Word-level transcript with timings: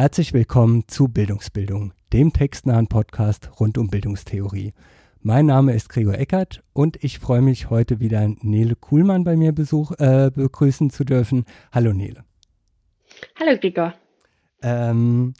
Herzlich 0.00 0.32
willkommen 0.32 0.84
zu 0.88 1.08
Bildungsbildung, 1.08 1.92
dem 2.14 2.32
textnahen 2.32 2.86
Podcast 2.86 3.50
rund 3.60 3.76
um 3.76 3.88
Bildungstheorie. 3.88 4.72
Mein 5.20 5.44
Name 5.44 5.74
ist 5.74 5.90
Gregor 5.90 6.14
Eckert 6.14 6.62
und 6.72 7.04
ich 7.04 7.18
freue 7.18 7.42
mich 7.42 7.68
heute 7.68 8.00
wieder 8.00 8.26
Nele 8.40 8.76
Kuhlmann 8.76 9.24
bei 9.24 9.36
mir 9.36 9.52
Besuch, 9.52 9.92
äh, 9.98 10.30
begrüßen 10.34 10.88
zu 10.88 11.04
dürfen. 11.04 11.44
Hallo 11.70 11.92
Nele. 11.92 12.24
Hallo 13.38 13.58
Gregor. 13.60 13.92
Ähm, 14.62 15.34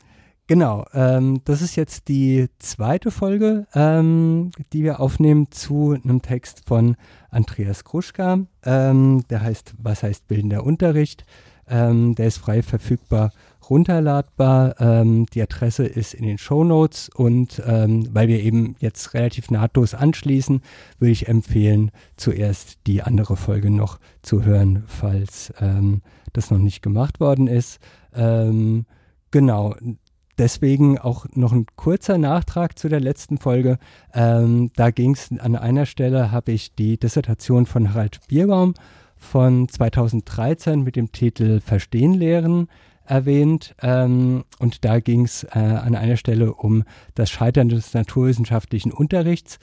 genau, 0.47 0.85
ähm, 0.93 1.41
das 1.47 1.63
ist 1.63 1.77
jetzt 1.77 2.09
die 2.09 2.49
zweite 2.59 3.11
Folge, 3.11 3.67
ähm, 3.75 4.51
die 4.75 4.85
wir 4.85 5.01
aufnehmen 5.01 5.51
zu 5.51 5.93
einem 5.93 6.21
Text 6.21 6.65
von 6.67 6.97
Andreas 7.31 7.85
Gruschka. 7.85 8.41
Ähm, 8.67 9.25
der 9.31 9.41
heißt 9.41 9.73
Was 9.79 10.03
heißt 10.03 10.29
bildender 10.29 10.65
Unterricht? 10.65 11.25
Ähm, 11.67 12.15
der 12.15 12.27
ist 12.27 12.37
frei 12.37 12.63
verfügbar 12.63 13.31
runterladbar. 13.71 14.75
Ähm, 14.81 15.27
die 15.27 15.41
Adresse 15.41 15.87
ist 15.87 16.13
in 16.13 16.27
den 16.27 16.37
Show 16.37 16.65
Notes 16.65 17.09
und 17.09 17.63
ähm, 17.65 18.09
weil 18.13 18.29
wir 18.29 18.43
eben 18.43 18.75
jetzt 18.81 19.15
relativ 19.15 19.51
nahtlos 19.51 19.95
anschließen, 19.95 20.61
würde 20.99 21.13
ich 21.13 21.29
empfehlen, 21.29 21.93
zuerst 22.17 22.79
die 22.87 23.03
andere 23.03 23.37
Folge 23.37 23.71
noch 23.71 24.01
zu 24.23 24.45
hören, 24.45 24.83
falls 24.87 25.55
ähm, 25.61 26.03
das 26.33 26.51
noch 26.51 26.59
nicht 26.59 26.83
gemacht 26.83 27.21
worden 27.21 27.47
ist. 27.47 27.79
Ähm, 28.15 28.85
genau. 29.31 29.75
Deswegen 30.39 30.99
auch 30.99 31.27
noch 31.35 31.53
ein 31.53 31.67
kurzer 31.77 32.17
Nachtrag 32.17 32.79
zu 32.79 32.89
der 32.89 33.01
letzten 33.01 33.37
Folge. 33.37 33.79
Ähm, 34.15 34.71
da 34.75 34.91
ging 34.91 35.13
es 35.13 35.29
an 35.39 35.55
einer 35.55 35.85
Stelle, 35.85 36.33
habe 36.33 36.53
ich 36.53 36.75
die 36.75 36.99
Dissertation 36.99 37.67
von 37.67 37.93
Harald 37.93 38.21
Bierbaum 38.27 38.73
von 39.17 39.69
2013 39.69 40.83
mit 40.83 40.97
dem 40.97 41.13
Titel 41.13 41.61
Verstehen 41.61 42.15
lehren 42.15 42.69
erwähnt 43.11 43.75
ähm, 43.83 44.45
und 44.59 44.85
da 44.85 45.01
ging 45.01 45.25
es 45.25 45.45
äh, 45.45 45.59
an 45.59 45.97
einer 45.97 46.17
Stelle 46.17 46.55
um 46.55 46.85
das 47.15 47.31
Scheitern 47.31 47.69
des 47.69 47.93
naturwissenschaftlichen 47.93 48.93
Unterrichts. 48.93 49.59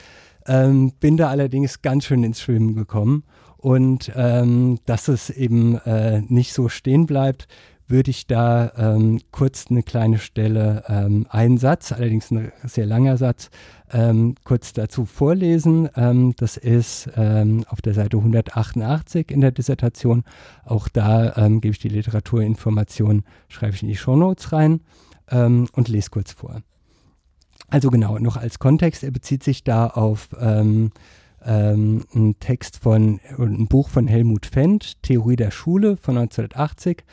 Ähm, 0.46 0.92
bin 1.00 1.18
da 1.18 1.30
allerdings 1.30 1.82
ganz 1.82 2.06
schön 2.06 2.24
ins 2.24 2.42
Schwimmen 2.42 2.76
gekommen 2.76 3.24
und 3.58 4.12
ähm, 4.16 4.80
dass 4.86 5.08
es 5.08 5.30
eben 5.30 5.78
äh, 5.80 6.22
nicht 6.28 6.54
so 6.54 6.70
stehen 6.70 7.06
bleibt, 7.06 7.48
würde 7.88 8.12
ich 8.12 8.28
da 8.28 8.72
ähm, 8.78 9.22
kurz 9.32 9.68
eine 9.70 9.82
kleine 9.82 10.20
Stelle, 10.20 10.84
ähm, 10.88 11.26
einen 11.30 11.58
Satz, 11.58 11.92
allerdings 11.92 12.32
ein 12.32 12.52
sehr 12.66 12.86
langer 12.86 13.18
Satz, 13.18 13.50
ähm, 13.92 14.36
kurz 14.44 14.74
dazu 14.74 15.06
vorlesen. 15.06 15.90
Ähm, 15.96 16.34
das 16.38 16.58
ist 16.58 17.10
ähm, 17.16 17.64
auf 17.70 17.82
der 17.82 17.94
Seite 17.94 18.18
188 18.18 19.32
in 19.32 19.40
der 19.40 19.52
Dissertation. 19.52 20.24
Auch 20.66 20.90
da 20.90 21.38
ähm, 21.38 21.62
gebe 21.62 21.72
ich 21.72 21.80
die 21.80 21.88
Literaturinformation, 21.88 23.24
schreibe 23.48 23.76
ich 23.76 23.84
in 23.84 23.90
die 23.90 23.96
Shownotes 23.96 24.52
rein 24.52 24.82
und 25.30 25.90
lese 25.90 26.10
kurz 26.10 26.32
vor. 26.32 26.62
Also 27.68 27.90
genau, 27.90 28.18
noch 28.18 28.38
als 28.38 28.60
Kontext, 28.60 29.04
er 29.04 29.12
bezieht 29.12 29.44
sich 29.44 29.66
da 29.66 29.88
auf 29.88 30.34
einen 30.34 30.94
Text 32.40 32.78
von, 32.78 33.20
ein 33.38 33.68
Buch 33.68 33.90
von 33.90 34.08
Helmut 34.08 34.46
Fendt, 34.46 35.04
Theorie 35.04 35.36
der 35.36 35.52
Schule 35.52 35.98
von 35.98 36.18
1980 36.18 37.04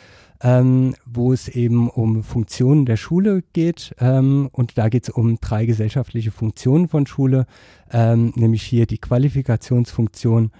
ähm, 0.42 0.94
wo 1.04 1.32
es 1.32 1.48
eben 1.48 1.88
um 1.88 2.22
Funktionen 2.22 2.86
der 2.86 2.96
Schule 2.96 3.42
geht. 3.52 3.94
Ähm, 3.98 4.48
und 4.52 4.78
da 4.78 4.88
geht 4.88 5.04
es 5.04 5.10
um 5.10 5.38
drei 5.40 5.66
gesellschaftliche 5.66 6.30
Funktionen 6.30 6.88
von 6.88 7.06
Schule, 7.06 7.46
ähm, 7.92 8.32
nämlich 8.36 8.62
hier 8.62 8.86
die 8.86 8.98
Qualifikationsfunktion, 8.98 10.50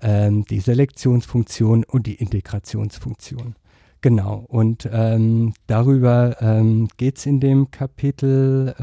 ähm, 0.00 0.44
die 0.44 0.60
Selektionsfunktion 0.60 1.84
und 1.84 2.06
die 2.06 2.14
Integrationsfunktion. 2.14 3.56
Genau, 4.00 4.44
und 4.48 4.88
ähm, 4.92 5.54
darüber 5.68 6.36
ähm, 6.40 6.88
geht 6.96 7.18
es 7.18 7.26
in 7.26 7.38
dem 7.38 7.70
Kapitel, 7.70 8.74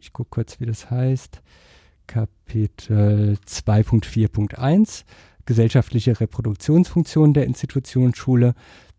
ich 0.00 0.12
gucke 0.12 0.30
kurz, 0.30 0.58
wie 0.58 0.66
das 0.66 0.90
heißt, 0.90 1.42
Kapitel 2.08 3.38
2.4.1 3.46 5.04
gesellschaftliche 5.46 6.18
Reproduktionsfunktion 6.20 7.34
der 7.34 7.44
Institution 7.44 8.14
Schule. 8.14 8.54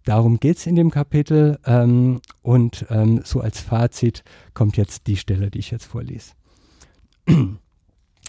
Darum 0.05 0.39
geht 0.39 0.57
es 0.57 0.67
in 0.67 0.75
dem 0.75 0.91
Kapitel 0.91 1.59
ähm, 1.65 2.21
und 2.43 2.85
ähm, 2.89 3.21
so 3.23 3.41
als 3.41 3.59
Fazit 3.59 4.23
kommt 4.53 4.77
jetzt 4.77 5.07
die 5.07 5.17
Stelle, 5.17 5.49
die 5.49 5.59
ich 5.59 5.71
jetzt 5.71 5.85
vorlese. 5.85 6.33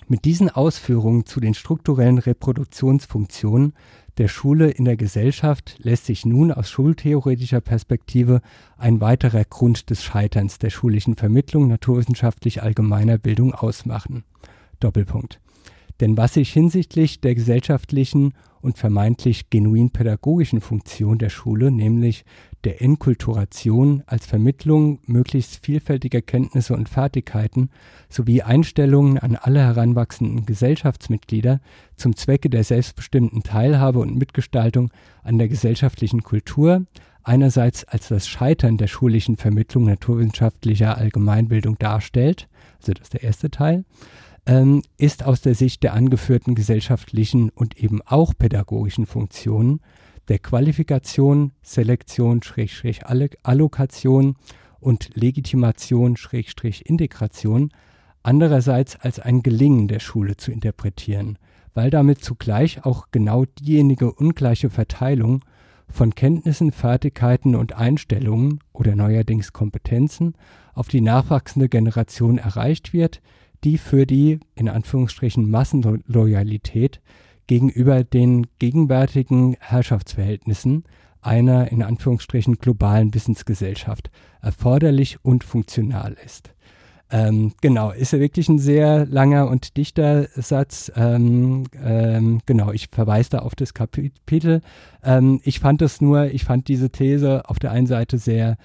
Mit 0.08 0.24
diesen 0.24 0.50
Ausführungen 0.50 1.26
zu 1.26 1.40
den 1.40 1.54
strukturellen 1.54 2.18
Reproduktionsfunktionen 2.18 3.74
der 4.18 4.28
Schule 4.28 4.70
in 4.70 4.86
der 4.86 4.96
Gesellschaft 4.96 5.76
lässt 5.78 6.06
sich 6.06 6.24
nun 6.24 6.50
aus 6.50 6.70
schultheoretischer 6.70 7.60
Perspektive 7.60 8.40
ein 8.78 9.02
weiterer 9.02 9.44
Grund 9.44 9.90
des 9.90 10.02
Scheiterns 10.02 10.58
der 10.58 10.70
schulischen 10.70 11.16
Vermittlung 11.16 11.68
naturwissenschaftlich 11.68 12.62
allgemeiner 12.62 13.18
Bildung 13.18 13.52
ausmachen. 13.52 14.24
Doppelpunkt. 14.80 15.40
Denn 16.00 16.16
was 16.16 16.34
sich 16.34 16.52
hinsichtlich 16.52 17.20
der 17.20 17.34
gesellschaftlichen 17.34 18.32
und 18.66 18.76
vermeintlich 18.76 19.48
genuin 19.48 19.90
pädagogischen 19.90 20.60
Funktion 20.60 21.18
der 21.18 21.30
Schule, 21.30 21.70
nämlich 21.70 22.24
der 22.64 22.82
Enkulturation 22.82 24.02
als 24.06 24.26
Vermittlung 24.26 24.98
möglichst 25.06 25.64
vielfältiger 25.64 26.20
Kenntnisse 26.20 26.74
und 26.74 26.88
Fertigkeiten 26.88 27.70
sowie 28.08 28.42
Einstellungen 28.42 29.18
an 29.18 29.36
alle 29.36 29.60
heranwachsenden 29.60 30.46
Gesellschaftsmitglieder 30.46 31.60
zum 31.96 32.16
Zwecke 32.16 32.50
der 32.50 32.64
selbstbestimmten 32.64 33.44
Teilhabe 33.44 34.00
und 34.00 34.16
Mitgestaltung 34.16 34.90
an 35.22 35.38
der 35.38 35.46
gesellschaftlichen 35.46 36.24
Kultur, 36.24 36.86
einerseits 37.22 37.84
als 37.84 38.08
das 38.08 38.26
Scheitern 38.26 38.78
der 38.78 38.88
schulischen 38.88 39.36
Vermittlung 39.36 39.84
naturwissenschaftlicher 39.84 40.98
Allgemeinbildung 40.98 41.78
darstellt, 41.78 42.48
also 42.80 42.94
das 42.94 43.04
ist 43.04 43.14
der 43.14 43.22
erste 43.22 43.48
Teil, 43.48 43.84
ähm, 44.46 44.82
ist 44.96 45.24
aus 45.24 45.40
der 45.40 45.54
Sicht 45.54 45.82
der 45.82 45.92
angeführten 45.94 46.54
gesellschaftlichen 46.54 47.50
und 47.50 47.76
eben 47.78 48.00
auch 48.02 48.32
pädagogischen 48.36 49.06
Funktionen 49.06 49.80
der 50.28 50.38
Qualifikation, 50.38 51.52
Selektion, 51.62 52.42
Schrägstrich 52.42 53.02
Allokation 53.06 54.36
und 54.80 55.10
Legitimation, 55.14 56.16
Schrägstrich 56.16 56.86
Integration 56.86 57.70
andererseits 58.22 58.96
als 58.96 59.20
ein 59.20 59.42
Gelingen 59.42 59.86
der 59.86 60.00
Schule 60.00 60.36
zu 60.36 60.50
interpretieren, 60.50 61.38
weil 61.74 61.90
damit 61.90 62.24
zugleich 62.24 62.84
auch 62.84 63.06
genau 63.12 63.44
diejenige 63.44 64.12
ungleiche 64.12 64.68
Verteilung 64.68 65.44
von 65.88 66.14
Kenntnissen, 66.14 66.72
Fertigkeiten 66.72 67.54
und 67.54 67.74
Einstellungen 67.74 68.58
oder 68.72 68.96
neuerdings 68.96 69.52
Kompetenzen 69.52 70.34
auf 70.74 70.88
die 70.88 71.00
nachwachsende 71.00 71.68
Generation 71.68 72.38
erreicht 72.38 72.92
wird, 72.92 73.22
die 73.66 73.78
für 73.78 74.06
die 74.06 74.38
in 74.54 74.68
Anführungsstrichen 74.68 75.50
Massenloyalität 75.50 77.00
gegenüber 77.48 78.04
den 78.04 78.46
gegenwärtigen 78.60 79.56
Herrschaftsverhältnissen 79.58 80.84
einer 81.20 81.72
in 81.72 81.82
Anführungsstrichen 81.82 82.58
globalen 82.58 83.12
Wissensgesellschaft 83.12 84.10
erforderlich 84.40 85.18
und 85.24 85.42
funktional 85.42 86.16
ist. 86.24 86.52
Ähm, 87.10 87.54
genau, 87.60 87.90
ist 87.90 88.12
ja 88.12 88.20
wirklich 88.20 88.48
ein 88.48 88.60
sehr 88.60 89.04
langer 89.06 89.48
und 89.48 89.76
dichter 89.76 90.28
Satz. 90.34 90.92
Ähm, 90.94 91.64
ähm, 91.84 92.40
genau, 92.46 92.70
ich 92.70 92.88
verweise 92.92 93.30
da 93.30 93.38
auf 93.40 93.56
das 93.56 93.74
Kapitel. 93.74 94.60
Ähm, 95.02 95.40
ich 95.42 95.58
fand 95.58 95.80
das 95.80 96.00
nur, 96.00 96.26
ich 96.26 96.44
fand 96.44 96.68
diese 96.68 96.90
These 96.90 97.48
auf 97.48 97.58
der 97.58 97.72
einen 97.72 97.86
Seite 97.88 98.18
sehr 98.18 98.56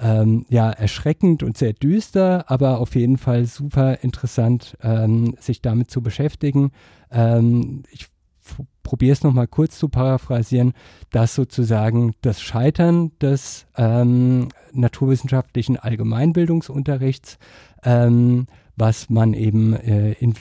ähm, 0.00 0.46
ja, 0.48 0.70
erschreckend 0.70 1.42
und 1.42 1.58
sehr 1.58 1.72
düster, 1.72 2.50
aber 2.50 2.78
auf 2.78 2.94
jeden 2.94 3.18
Fall 3.18 3.44
super 3.44 4.02
interessant, 4.02 4.76
ähm, 4.82 5.36
sich 5.38 5.60
damit 5.60 5.90
zu 5.90 6.02
beschäftigen. 6.02 6.72
Ähm, 7.10 7.82
ich 7.90 8.06
probiere 8.82 9.12
es 9.12 9.22
nochmal 9.22 9.46
kurz 9.46 9.78
zu 9.78 9.88
paraphrasieren, 9.88 10.72
dass 11.10 11.34
sozusagen 11.34 12.14
das 12.22 12.40
Scheitern 12.40 13.12
des 13.20 13.66
ähm, 13.76 14.48
naturwissenschaftlichen 14.72 15.76
Allgemeinbildungsunterrichts, 15.76 17.38
ähm, 17.84 18.46
was 18.76 19.10
man 19.10 19.34
eben 19.34 19.74
äh, 19.74 20.12
in 20.12 20.34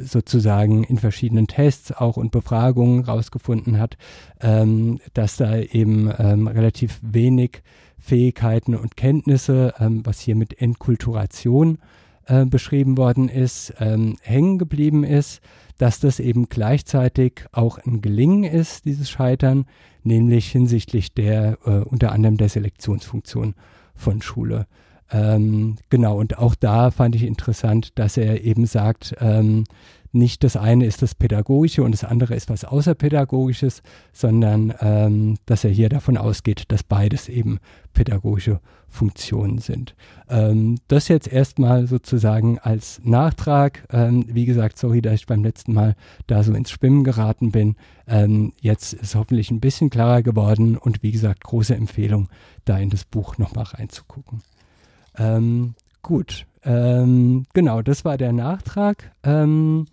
sozusagen 0.00 0.84
in 0.84 0.96
verschiedenen 0.98 1.46
Tests 1.46 1.92
auch 1.92 2.16
und 2.16 2.30
Befragungen 2.30 3.04
rausgefunden 3.04 3.78
hat, 3.78 3.98
ähm, 4.40 5.00
dass 5.12 5.36
da 5.36 5.58
eben 5.58 6.10
ähm, 6.18 6.46
relativ 6.46 6.98
wenig 7.02 7.62
Fähigkeiten 8.02 8.74
und 8.74 8.96
Kenntnisse, 8.96 9.74
ähm, 9.78 10.04
was 10.04 10.20
hier 10.20 10.34
mit 10.34 10.60
Enkulturation 10.60 11.78
äh, 12.26 12.44
beschrieben 12.44 12.98
worden 12.98 13.28
ist, 13.28 13.74
ähm, 13.78 14.16
hängen 14.22 14.58
geblieben 14.58 15.04
ist, 15.04 15.40
dass 15.78 16.00
das 16.00 16.20
eben 16.20 16.48
gleichzeitig 16.48 17.44
auch 17.52 17.78
ein 17.78 18.02
Gelingen 18.02 18.44
ist, 18.44 18.84
dieses 18.84 19.08
Scheitern, 19.08 19.66
nämlich 20.02 20.50
hinsichtlich 20.50 21.14
der 21.14 21.58
äh, 21.64 21.78
unter 21.80 22.12
anderem 22.12 22.36
der 22.36 22.48
Selektionsfunktion 22.48 23.54
von 23.94 24.20
Schule. 24.20 24.66
Ähm, 25.12 25.76
genau, 25.88 26.18
und 26.18 26.38
auch 26.38 26.54
da 26.54 26.90
fand 26.90 27.14
ich 27.14 27.22
interessant, 27.22 27.98
dass 27.98 28.16
er 28.16 28.42
eben 28.44 28.66
sagt, 28.66 29.14
ähm, 29.20 29.64
nicht 30.12 30.44
das 30.44 30.56
eine 30.56 30.86
ist 30.86 31.02
das 31.02 31.14
Pädagogische 31.14 31.82
und 31.82 31.92
das 31.92 32.04
andere 32.04 32.34
ist 32.34 32.50
was 32.50 32.64
Außerpädagogisches, 32.64 33.82
sondern 34.12 34.74
ähm, 34.80 35.36
dass 35.46 35.64
er 35.64 35.70
hier 35.70 35.88
davon 35.88 36.16
ausgeht, 36.16 36.64
dass 36.68 36.82
beides 36.82 37.28
eben 37.28 37.58
pädagogische 37.94 38.60
Funktionen 38.88 39.58
sind. 39.58 39.94
Ähm, 40.28 40.78
das 40.88 41.08
jetzt 41.08 41.32
erstmal 41.32 41.86
sozusagen 41.86 42.58
als 42.58 43.00
Nachtrag. 43.02 43.86
Ähm, 43.90 44.26
wie 44.28 44.44
gesagt, 44.44 44.76
sorry, 44.76 45.00
dass 45.00 45.14
ich 45.14 45.26
beim 45.26 45.42
letzten 45.42 45.72
Mal 45.72 45.96
da 46.26 46.42
so 46.42 46.52
ins 46.52 46.70
Schwimmen 46.70 47.02
geraten 47.02 47.50
bin. 47.52 47.76
Ähm, 48.06 48.52
jetzt 48.60 48.92
ist 48.92 49.14
hoffentlich 49.14 49.50
ein 49.50 49.60
bisschen 49.60 49.88
klarer 49.88 50.22
geworden 50.22 50.76
und 50.76 51.02
wie 51.02 51.12
gesagt, 51.12 51.42
große 51.42 51.74
Empfehlung, 51.74 52.28
da 52.66 52.78
in 52.78 52.90
das 52.90 53.06
Buch 53.06 53.38
nochmal 53.38 53.64
reinzugucken. 53.64 54.42
Ähm, 55.16 55.74
gut, 56.02 56.46
ähm, 56.64 57.46
genau, 57.54 57.80
das 57.82 58.04
war 58.04 58.18
der 58.18 58.32
Nachtrag. 58.32 59.12
Ähm, 59.22 59.86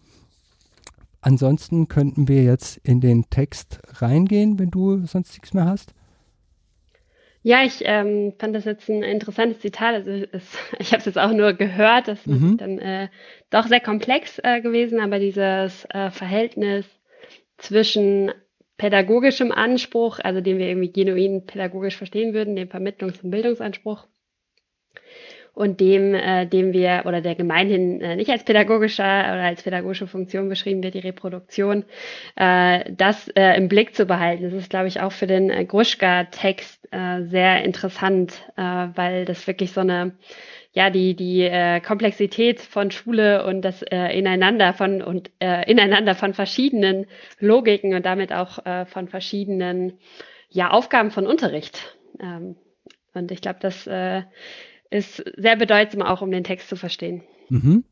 ansonsten 1.22 1.88
könnten 1.88 2.28
wir 2.28 2.44
jetzt 2.44 2.78
in 2.78 3.02
den 3.02 3.30
Text 3.30 3.80
reingehen, 4.02 4.60
wenn 4.60 4.72
du 4.72 5.06
sonst 5.06 5.34
nichts 5.34 5.54
mehr 5.54 5.66
hast. 5.66 5.94
Ja, 7.42 7.64
ich 7.64 7.82
ähm, 7.86 8.34
fand 8.38 8.54
das 8.54 8.66
jetzt 8.66 8.90
ein 8.90 9.02
interessantes 9.02 9.60
Zitat. 9.60 9.96
Also 9.96 10.26
es, 10.32 10.58
ich 10.80 10.92
habe 10.92 11.00
es 11.00 11.06
jetzt 11.06 11.18
auch 11.18 11.32
nur 11.32 11.54
gehört, 11.54 12.08
das 12.08 12.26
mhm. 12.26 12.52
ist 12.52 12.62
dann 12.62 12.80
äh, 12.80 13.08
doch 13.50 13.68
sehr 13.68 13.80
komplex 13.80 14.40
äh, 14.44 14.62
gewesen, 14.62 15.00
aber 15.00 15.20
dieses 15.20 15.86
äh, 15.86 16.12
Verhältnis 16.12 16.86
zwischen 17.58 18.32
pädagogischem 18.78 19.52
Anspruch, 19.52 20.20
also 20.20 20.42
den 20.42 20.58
wir 20.58 20.68
irgendwie 20.68 20.92
genuin 20.92 21.46
pädagogisch 21.46 21.98
verstehen 21.98 22.34
würden, 22.34 22.56
dem 22.56 22.70
Vermittlungs- 22.70 23.22
und 23.24 23.32
Bildungsanspruch 23.32 24.08
und 25.54 25.80
dem, 25.80 26.14
äh, 26.16 26.46
dem 26.46 26.74
wir 26.74 27.04
oder 27.06 27.22
der 27.22 27.36
gemeinhin 27.36 28.02
äh, 28.02 28.16
nicht 28.16 28.30
als 28.30 28.44
pädagogischer 28.44 29.04
oder 29.04 29.44
als 29.44 29.64
pädagogische 29.64 30.08
Funktion 30.08 30.50
beschrieben 30.50 30.84
wird, 30.84 30.94
die 30.94 31.00
Reproduktion, 31.00 31.86
äh, 32.36 32.92
das 32.92 33.28
äh, 33.30 33.58
im 33.58 33.68
Blick 33.68 33.96
zu 33.96 34.06
behalten. 34.06 34.44
Das 34.44 34.54
ist, 34.54 34.70
glaube 34.70 34.88
ich, 34.88 35.02
auch 35.02 35.12
für 35.12 35.28
den 35.28 35.50
äh, 35.50 35.66
Gruschka-Text 35.66 36.88
äh, 36.92 37.24
sehr 37.24 37.64
interessant, 37.64 38.42
äh, 38.58 38.62
weil 38.62 39.26
das 39.26 39.48
wirklich 39.48 39.72
so 39.72 39.82
eine 39.82 40.14
ja 40.72 40.90
die 40.90 41.16
die 41.16 41.42
äh, 41.42 41.82
Komplexität 41.82 42.60
von 42.62 42.92
Schule 42.92 43.46
und 43.46 43.62
das 43.64 43.82
äh, 43.82 44.18
ineinander 44.18 44.74
von 44.74 45.02
und 45.02 45.32
äh, 45.40 45.70
ineinander 45.70 46.16
von 46.16 46.34
verschiedenen 46.34 47.08
Logiken 47.40 47.96
und 47.96 48.06
damit 48.06 48.32
auch 48.32 48.66
äh, 48.66 48.86
von 48.86 49.08
verschiedenen 49.08 49.94
ja 50.50 50.70
Aufgaben 50.70 51.10
von 51.10 51.26
Unterricht 51.26 51.98
ähm, 52.22 52.56
und 53.14 53.32
ich 53.32 53.42
glaube, 53.42 53.60
das 53.62 53.88
äh, 53.88 54.24
ist 54.90 55.24
sehr 55.38 55.56
bedeutsam 55.56 56.02
auch, 56.02 56.22
um 56.22 56.32
den 56.32 56.44
Text 56.44 56.70
zu 56.70 56.76
verstehen. 56.76 57.22
Mhm. 57.50 57.84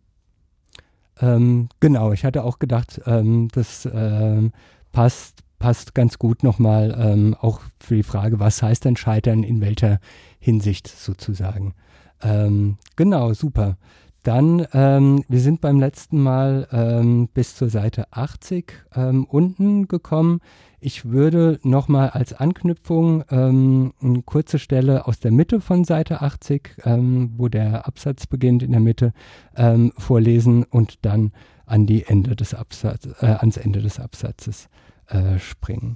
Ähm, 1.20 1.70
genau, 1.80 2.12
ich 2.12 2.26
hatte 2.26 2.44
auch 2.44 2.60
gedacht, 2.60 3.02
ähm, 3.06 3.50
das 3.54 3.88
ähm, 3.92 4.52
passt, 4.92 5.44
passt 5.60 5.96
ganz 5.96 6.20
gut 6.20 6.44
nochmal 6.44 6.96
ähm, 7.00 7.36
auch 7.40 7.62
für 7.80 7.96
die 7.96 8.04
Frage, 8.04 8.40
was 8.40 8.62
heißt 8.62 8.86
denn 8.86 8.98
Scheitern 8.98 9.44
in 9.44 9.62
welcher 9.62 10.00
Hinsicht 10.40 10.88
sozusagen. 10.88 11.74
Ähm, 12.22 12.78
genau, 12.96 13.34
super. 13.34 13.78
Dann, 14.28 14.68
ähm, 14.74 15.24
wir 15.30 15.40
sind 15.40 15.62
beim 15.62 15.80
letzten 15.80 16.22
Mal 16.22 16.68
ähm, 16.74 17.30
bis 17.34 17.56
zur 17.56 17.70
Seite 17.70 18.08
80 18.12 18.74
ähm, 18.94 19.24
unten 19.24 19.88
gekommen. 19.88 20.42
Ich 20.82 21.06
würde 21.06 21.62
nochmal 21.64 22.10
als 22.10 22.34
Anknüpfung 22.34 23.24
ähm, 23.32 23.94
eine 24.02 24.24
kurze 24.24 24.60
Stelle 24.60 25.08
aus 25.08 25.22
der 25.22 25.32
Mitte 25.32 25.62
von 25.62 25.86
Seite 25.86 26.22
80, 26.22 26.76
ähm, 26.84 27.36
wo 27.38 27.48
der 27.48 27.88
Absatz 27.88 28.28
beginnt 28.28 28.64
in 28.64 28.72
der 28.72 28.82
Mitte, 28.82 29.14
ähm, 29.56 29.94
vorlesen 29.98 30.66
und 30.66 31.06
dann 31.06 31.32
an 31.66 31.86
die 31.86 32.04
Ende 32.04 32.36
des 32.36 32.54
Absatz, 32.54 33.08
äh, 33.22 33.28
ans 33.28 33.56
Ende 33.56 33.82
des 33.82 33.98
Absatzes 33.98 34.68
äh, 35.08 35.40
springen. 35.40 35.96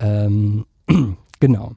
genau. 1.40 1.72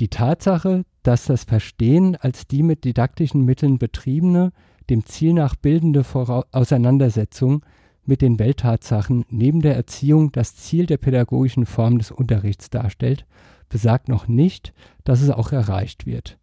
Die 0.00 0.08
Tatsache, 0.08 0.82
dass 1.04 1.26
das 1.26 1.44
Verstehen 1.44 2.16
als 2.16 2.48
die 2.48 2.64
mit 2.64 2.82
didaktischen 2.82 3.44
Mitteln 3.44 3.78
betriebene 3.78 4.52
dem 4.92 5.06
Ziel 5.06 5.32
nach 5.32 5.56
bildende 5.56 6.04
Vora 6.04 6.44
Auseinandersetzung 6.52 7.64
mit 8.04 8.20
den 8.20 8.38
Welttatsachen 8.38 9.24
neben 9.30 9.62
der 9.62 9.74
Erziehung 9.74 10.32
das 10.32 10.54
Ziel 10.54 10.84
der 10.84 10.98
pädagogischen 10.98 11.64
Form 11.64 11.96
des 11.96 12.10
Unterrichts 12.10 12.68
darstellt, 12.68 13.24
besagt 13.70 14.10
noch 14.10 14.28
nicht, 14.28 14.74
dass 15.04 15.22
es 15.22 15.30
auch 15.30 15.50
erreicht 15.50 16.04
wird. 16.04 16.36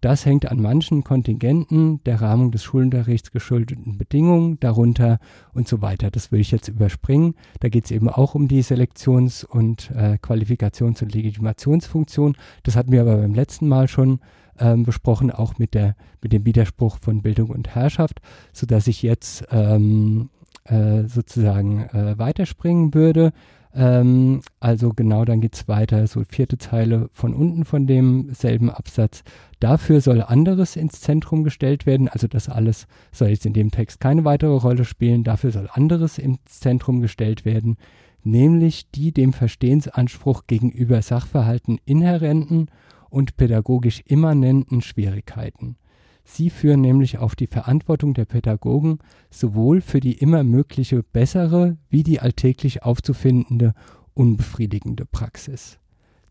Das 0.00 0.26
hängt 0.26 0.48
an 0.48 0.62
manchen 0.62 1.02
Kontingenten 1.02 2.02
der 2.04 2.20
Rahmung 2.20 2.52
des 2.52 2.62
Schulunterrichts 2.62 3.32
geschuldeten 3.32 3.98
Bedingungen 3.98 4.60
darunter 4.60 5.18
und 5.52 5.66
so 5.66 5.82
weiter. 5.82 6.12
Das 6.12 6.30
will 6.30 6.40
ich 6.40 6.52
jetzt 6.52 6.68
überspringen. 6.68 7.34
Da 7.58 7.68
geht 7.68 7.86
es 7.86 7.90
eben 7.90 8.08
auch 8.08 8.36
um 8.36 8.46
die 8.46 8.62
Selektions- 8.62 9.44
und 9.44 9.90
äh, 9.92 10.18
Qualifikations- 10.22 11.02
und 11.02 11.14
Legitimationsfunktion. 11.14 12.36
Das 12.62 12.76
hatten 12.76 12.92
wir 12.92 13.00
aber 13.00 13.16
beim 13.16 13.34
letzten 13.34 13.66
Mal 13.66 13.88
schon 13.88 14.20
ähm, 14.58 14.84
besprochen, 14.84 15.30
auch 15.30 15.58
mit, 15.58 15.74
der, 15.74 15.96
mit 16.22 16.32
dem 16.32 16.44
Widerspruch 16.44 16.98
von 17.00 17.22
Bildung 17.22 17.50
und 17.50 17.74
Herrschaft, 17.74 18.20
sodass 18.52 18.86
ich 18.86 19.02
jetzt 19.02 19.44
ähm, 19.50 20.30
äh, 20.64 21.04
sozusagen 21.04 21.84
äh, 21.88 22.18
weiterspringen 22.18 22.94
würde. 22.94 23.32
Ähm, 23.74 24.42
also 24.60 24.90
genau, 24.90 25.24
dann 25.24 25.40
geht 25.40 25.54
es 25.54 25.68
weiter, 25.68 26.06
so 26.06 26.22
vierte 26.28 26.58
Zeile 26.58 27.08
von 27.12 27.34
unten 27.34 27.64
von 27.64 27.86
demselben 27.86 28.70
Absatz. 28.70 29.24
Dafür 29.60 30.00
soll 30.00 30.22
anderes 30.22 30.76
ins 30.76 31.00
Zentrum 31.00 31.42
gestellt 31.44 31.86
werden. 31.86 32.08
Also 32.08 32.26
das 32.26 32.48
alles 32.48 32.86
soll 33.12 33.28
jetzt 33.28 33.46
in 33.46 33.54
dem 33.54 33.70
Text 33.70 34.00
keine 34.00 34.24
weitere 34.24 34.54
Rolle 34.56 34.84
spielen. 34.84 35.24
Dafür 35.24 35.52
soll 35.52 35.68
anderes 35.72 36.18
ins 36.18 36.60
Zentrum 36.60 37.00
gestellt 37.00 37.44
werden, 37.44 37.76
nämlich 38.24 38.90
die 38.90 39.12
dem 39.12 39.32
Verstehensanspruch 39.32 40.46
gegenüber 40.46 41.00
Sachverhalten 41.00 41.80
inhärenten 41.84 42.68
und 43.12 43.36
pädagogisch 43.36 44.02
immanenten 44.06 44.80
Schwierigkeiten. 44.80 45.76
Sie 46.24 46.50
führen 46.50 46.80
nämlich 46.80 47.18
auf 47.18 47.34
die 47.34 47.46
Verantwortung 47.46 48.14
der 48.14 48.24
Pädagogen 48.24 48.98
sowohl 49.30 49.80
für 49.80 50.00
die 50.00 50.14
immer 50.14 50.44
mögliche 50.44 51.02
bessere 51.02 51.76
wie 51.90 52.02
die 52.02 52.20
alltäglich 52.20 52.82
aufzufindende 52.84 53.74
unbefriedigende 54.14 55.04
Praxis. 55.04 55.78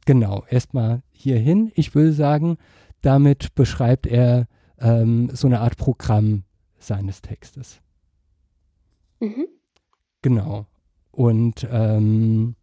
Genau, 0.05 0.43
erstmal 0.49 1.03
hierhin. 1.11 1.71
Ich 1.75 1.93
würde 1.93 2.13
sagen, 2.13 2.57
damit 3.01 3.53
beschreibt 3.53 4.07
er 4.07 4.47
ähm, 4.79 5.29
so 5.33 5.47
eine 5.47 5.59
Art 5.59 5.77
Programm 5.77 6.43
seines 6.79 7.21
Textes. 7.21 7.81
Mhm. 9.19 9.47
Genau. 10.21 10.65
Und 11.11 11.67
ähm, 11.69 12.55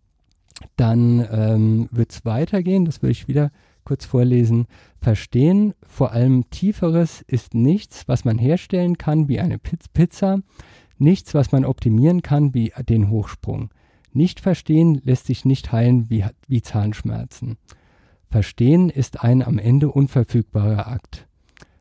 dann 0.77 1.27
ähm, 1.31 1.89
wird 1.93 2.11
es 2.11 2.25
weitergehen, 2.25 2.85
das 2.85 3.03
will 3.03 3.11
ich 3.11 3.29
wieder 3.29 3.53
kurz 3.89 4.05
vorlesen. 4.05 4.67
Verstehen, 5.01 5.73
vor 5.83 6.13
allem 6.13 6.51
Tieferes, 6.51 7.23
ist 7.27 7.55
nichts, 7.55 8.07
was 8.07 8.27
man 8.27 8.37
herstellen 8.37 8.99
kann 8.99 9.29
wie 9.29 9.41
eine 9.41 9.59
Pizza, 9.59 10.41
nichts, 10.99 11.33
was 11.33 11.53
man 11.53 11.65
optimieren 11.65 12.21
kann 12.21 12.53
wie 12.53 12.71
den 12.87 13.09
Hochsprung. 13.09 13.71
Nicht 14.13 14.41
verstehen 14.41 15.01
lässt 15.05 15.25
sich 15.25 15.47
nicht 15.47 15.73
heilen 15.73 16.11
wie, 16.11 16.23
wie 16.47 16.61
Zahnschmerzen. 16.61 17.57
Verstehen 18.31 18.91
ist 18.91 19.25
ein 19.25 19.43
am 19.43 19.59
Ende 19.59 19.91
unverfügbarer 19.91 20.87
Akt. 20.87 21.27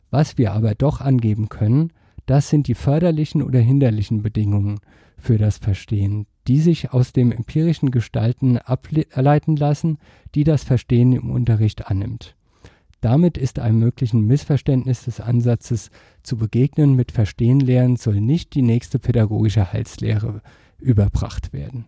Was 0.10 0.38
wir 0.38 0.54
aber 0.54 0.76
doch 0.76 1.02
angeben 1.02 1.50
können, 1.50 1.92
das 2.26 2.48
sind 2.48 2.68
die 2.68 2.76
förderlichen 2.76 3.44
oder 3.44 3.60
hinderlichen 3.60 4.22
Bedingungen 4.22 4.80
für 5.18 5.38
das 5.38 5.58
Verstehen, 5.58 6.26
die 6.48 6.60
sich 6.60 6.94
aus 6.94 7.13
dem 7.13 7.32
empirischen 7.32 7.92
Gestalten 7.92 8.58
ableiten 8.58 9.56
lassen, 9.56 9.98
die 10.36 10.44
das 10.44 10.63
Verstehen 10.63 11.13
im 11.13 11.30
Unterricht 11.30 11.88
annimmt. 11.88 12.36
Damit 13.01 13.38
ist 13.38 13.60
einem 13.60 13.80
möglichen 13.80 14.25
Missverständnis 14.25 15.06
des 15.06 15.20
Ansatzes 15.20 15.92
zu 16.24 16.38
begegnen 16.38 16.96
mit 16.96 17.12
Verstehen 17.12 17.60
lernen 17.60 17.96
soll 17.96 18.20
nicht 18.22 18.56
die 18.56 18.63
nächste 18.63 18.98
pädagogische 18.98 19.72
Heilslehre 19.72 20.42
überbracht 20.80 21.54
werden. 21.54 21.86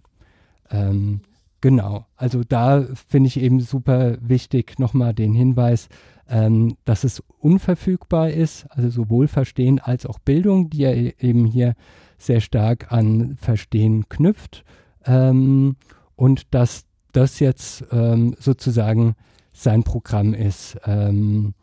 Ähm, 0.70 1.22
genau, 1.62 2.06
also 2.16 2.44
da 2.44 2.86
finde 3.08 3.28
ich 3.28 3.40
eben 3.40 3.60
super 3.60 4.18
wichtig 4.22 4.78
nochmal 4.78 5.14
den 5.14 5.34
Hinweis, 5.34 5.90
ähm, 6.30 6.78
dass 6.86 7.04
es 7.04 7.24
unverfügbar 7.40 8.30
ist, 8.30 8.68
also 8.70 8.90
sowohl 8.90 9.28
Verstehen 9.28 9.80
als 9.80 10.06
auch 10.06 10.20
Bildung, 10.20 10.70
die 10.70 10.80
ja 10.80 10.92
e-, 10.92 11.16
eben 11.20 11.46
hier 11.46 11.76
sehr 12.20 12.42
stark 12.42 12.92
an 12.92 13.38
Verstehen 13.42 14.08
knüpft 14.10 14.64
ähm, 15.06 15.76
und 16.16 16.54
dass 16.54 16.86
das 17.12 17.40
jetzt 17.40 17.86
ähm, 17.92 18.36
sozusagen 18.40 19.16
sein 19.52 19.84
Programm 19.84 20.34
ist, 20.34 20.78
ähm, 20.86 21.54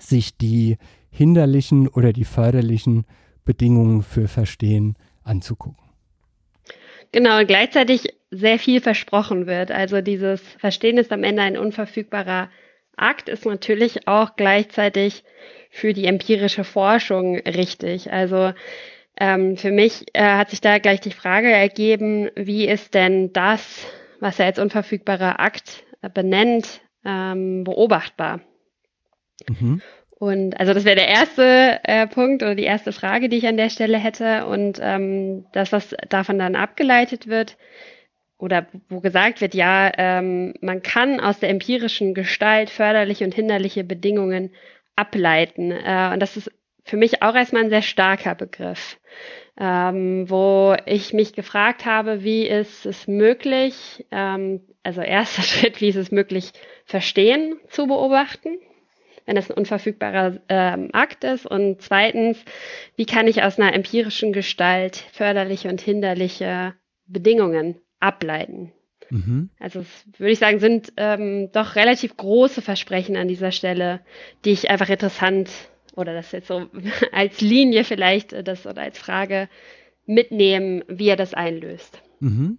sich 0.00 0.36
die 0.36 0.76
hinderlichen 1.10 1.86
oder 1.88 2.12
die 2.12 2.24
förderlichen 2.24 3.04
Bedingungen 3.44 4.02
für 4.02 4.28
Verstehen 4.28 4.96
anzugucken. 5.22 5.82
Genau, 7.12 7.44
gleichzeitig 7.44 8.08
sehr 8.30 8.58
viel 8.58 8.80
versprochen 8.80 9.46
wird. 9.46 9.70
Also 9.70 10.00
dieses 10.00 10.40
Verstehen 10.58 10.96
ist 10.96 11.12
am 11.12 11.22
Ende 11.22 11.42
ein 11.42 11.58
unverfügbarer 11.58 12.48
Akt, 12.96 13.28
ist 13.28 13.44
natürlich 13.44 14.08
auch 14.08 14.36
gleichzeitig 14.36 15.22
für 15.70 15.92
die 15.92 16.06
empirische 16.06 16.64
Forschung 16.64 17.36
richtig. 17.40 18.12
Also 18.12 18.52
ähm, 19.22 19.56
für 19.56 19.70
mich 19.70 20.04
äh, 20.14 20.22
hat 20.22 20.50
sich 20.50 20.60
da 20.60 20.78
gleich 20.78 21.00
die 21.00 21.12
Frage 21.12 21.48
ergeben, 21.48 22.28
wie 22.34 22.66
ist 22.66 22.92
denn 22.92 23.32
das, 23.32 23.86
was 24.18 24.40
er 24.40 24.46
als 24.46 24.58
unverfügbarer 24.58 25.38
Akt 25.38 25.84
äh, 26.02 26.10
benennt, 26.10 26.80
ähm, 27.04 27.62
beobachtbar? 27.62 28.40
Mhm. 29.48 29.80
Und 30.10 30.58
also 30.58 30.74
das 30.74 30.84
wäre 30.84 30.96
der 30.96 31.06
erste 31.06 31.78
äh, 31.84 32.08
Punkt 32.08 32.42
oder 32.42 32.56
die 32.56 32.64
erste 32.64 32.90
Frage, 32.90 33.28
die 33.28 33.36
ich 33.36 33.46
an 33.46 33.56
der 33.56 33.70
Stelle 33.70 33.96
hätte. 33.96 34.46
Und 34.46 34.80
ähm, 34.82 35.46
das, 35.52 35.70
was 35.70 35.94
davon 36.08 36.40
dann 36.40 36.56
abgeleitet 36.56 37.28
wird, 37.28 37.56
oder 38.38 38.66
wo 38.88 38.98
gesagt 38.98 39.40
wird, 39.40 39.54
ja, 39.54 39.92
ähm, 39.98 40.54
man 40.60 40.82
kann 40.82 41.20
aus 41.20 41.38
der 41.38 41.50
empirischen 41.50 42.12
Gestalt 42.12 42.70
förderliche 42.70 43.24
und 43.24 43.34
hinderliche 43.34 43.84
Bedingungen 43.84 44.50
ableiten. 44.96 45.70
Äh, 45.70 46.10
und 46.12 46.18
das 46.18 46.36
ist 46.36 46.50
für 46.84 46.96
mich 46.96 47.22
auch 47.22 47.34
erstmal 47.34 47.64
ein 47.64 47.70
sehr 47.70 47.82
starker 47.82 48.34
Begriff, 48.34 48.98
ähm, 49.58 50.28
wo 50.28 50.76
ich 50.86 51.12
mich 51.12 51.32
gefragt 51.32 51.84
habe, 51.84 52.24
wie 52.24 52.46
ist 52.46 52.86
es 52.86 53.06
möglich, 53.06 54.04
ähm, 54.10 54.60
also 54.82 55.00
erster 55.00 55.42
Schritt, 55.42 55.80
wie 55.80 55.88
ist 55.88 55.96
es 55.96 56.10
möglich, 56.10 56.52
Verstehen 56.84 57.60
zu 57.68 57.86
beobachten, 57.86 58.58
wenn 59.26 59.36
es 59.36 59.50
ein 59.50 59.56
unverfügbarer 59.56 60.40
ähm, 60.48 60.90
Akt 60.92 61.22
ist. 61.24 61.46
Und 61.46 61.80
zweitens, 61.80 62.44
wie 62.96 63.06
kann 63.06 63.28
ich 63.28 63.42
aus 63.42 63.58
einer 63.58 63.72
empirischen 63.72 64.32
Gestalt 64.32 64.96
förderliche 65.12 65.68
und 65.68 65.80
hinderliche 65.80 66.74
Bedingungen 67.06 67.76
ableiten. 68.00 68.72
Mhm. 69.10 69.50
Also 69.58 69.80
es, 69.80 70.06
würde 70.18 70.32
ich 70.32 70.38
sagen, 70.38 70.58
sind 70.58 70.92
ähm, 70.96 71.50
doch 71.52 71.76
relativ 71.76 72.16
große 72.16 72.62
Versprechen 72.62 73.16
an 73.16 73.28
dieser 73.28 73.52
Stelle, 73.52 74.00
die 74.44 74.52
ich 74.52 74.70
einfach 74.70 74.88
interessant 74.88 75.50
oder 75.92 76.14
das 76.14 76.32
jetzt 76.32 76.48
so 76.48 76.66
als 77.12 77.40
Linie 77.40 77.84
vielleicht 77.84 78.32
äh, 78.32 78.44
das 78.44 78.66
oder 78.66 78.82
als 78.82 78.98
Frage 78.98 79.48
mitnehmen, 80.06 80.82
wie 80.88 81.08
er 81.08 81.16
das 81.16 81.34
einlöst. 81.34 82.02
Mhm. 82.20 82.58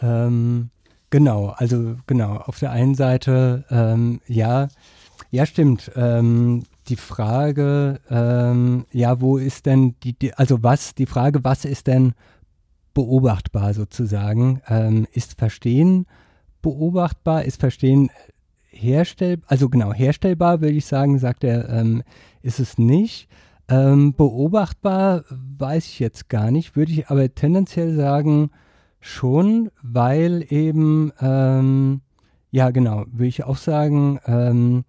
Ähm, 0.00 0.70
genau, 1.10 1.54
also 1.56 1.96
genau, 2.06 2.36
auf 2.36 2.58
der 2.58 2.70
einen 2.70 2.94
Seite, 2.94 3.64
ähm, 3.70 4.20
ja, 4.26 4.68
ja, 5.30 5.46
stimmt. 5.46 5.90
Ähm, 5.96 6.64
die 6.88 6.96
Frage, 6.96 8.00
ähm, 8.10 8.86
ja, 8.92 9.20
wo 9.20 9.38
ist 9.38 9.66
denn 9.66 9.94
die, 10.02 10.12
die, 10.12 10.34
also 10.34 10.62
was, 10.62 10.94
die 10.94 11.06
Frage, 11.06 11.42
was 11.42 11.64
ist 11.64 11.86
denn 11.86 12.14
beobachtbar 12.92 13.74
sozusagen. 13.74 14.62
Ähm, 14.68 15.06
ist 15.12 15.38
Verstehen 15.38 16.06
beobachtbar? 16.62 17.44
Ist 17.44 17.60
Verstehen 17.60 18.10
herstellbar? 18.74 19.50
Also 19.50 19.68
genau, 19.68 19.92
herstellbar 19.92 20.60
würde 20.60 20.74
ich 20.74 20.86
sagen, 20.86 21.18
sagt 21.18 21.44
er, 21.44 21.68
ähm, 21.68 22.02
ist 22.42 22.60
es 22.60 22.78
nicht. 22.78 23.28
Ähm, 23.68 24.14
beobachtbar 24.14 25.24
weiß 25.30 25.86
ich 25.86 25.98
jetzt 25.98 26.28
gar 26.28 26.50
nicht, 26.50 26.76
würde 26.76 26.92
ich 26.92 27.08
aber 27.08 27.34
tendenziell 27.34 27.94
sagen 27.94 28.50
schon, 29.00 29.70
weil 29.82 30.44
eben, 30.50 31.12
ähm, 31.20 32.02
ja 32.50 32.70
genau, 32.70 33.04
würde 33.10 33.26
ich 33.26 33.44
auch 33.44 33.56
sagen, 33.56 34.20
ähm, 34.26 34.84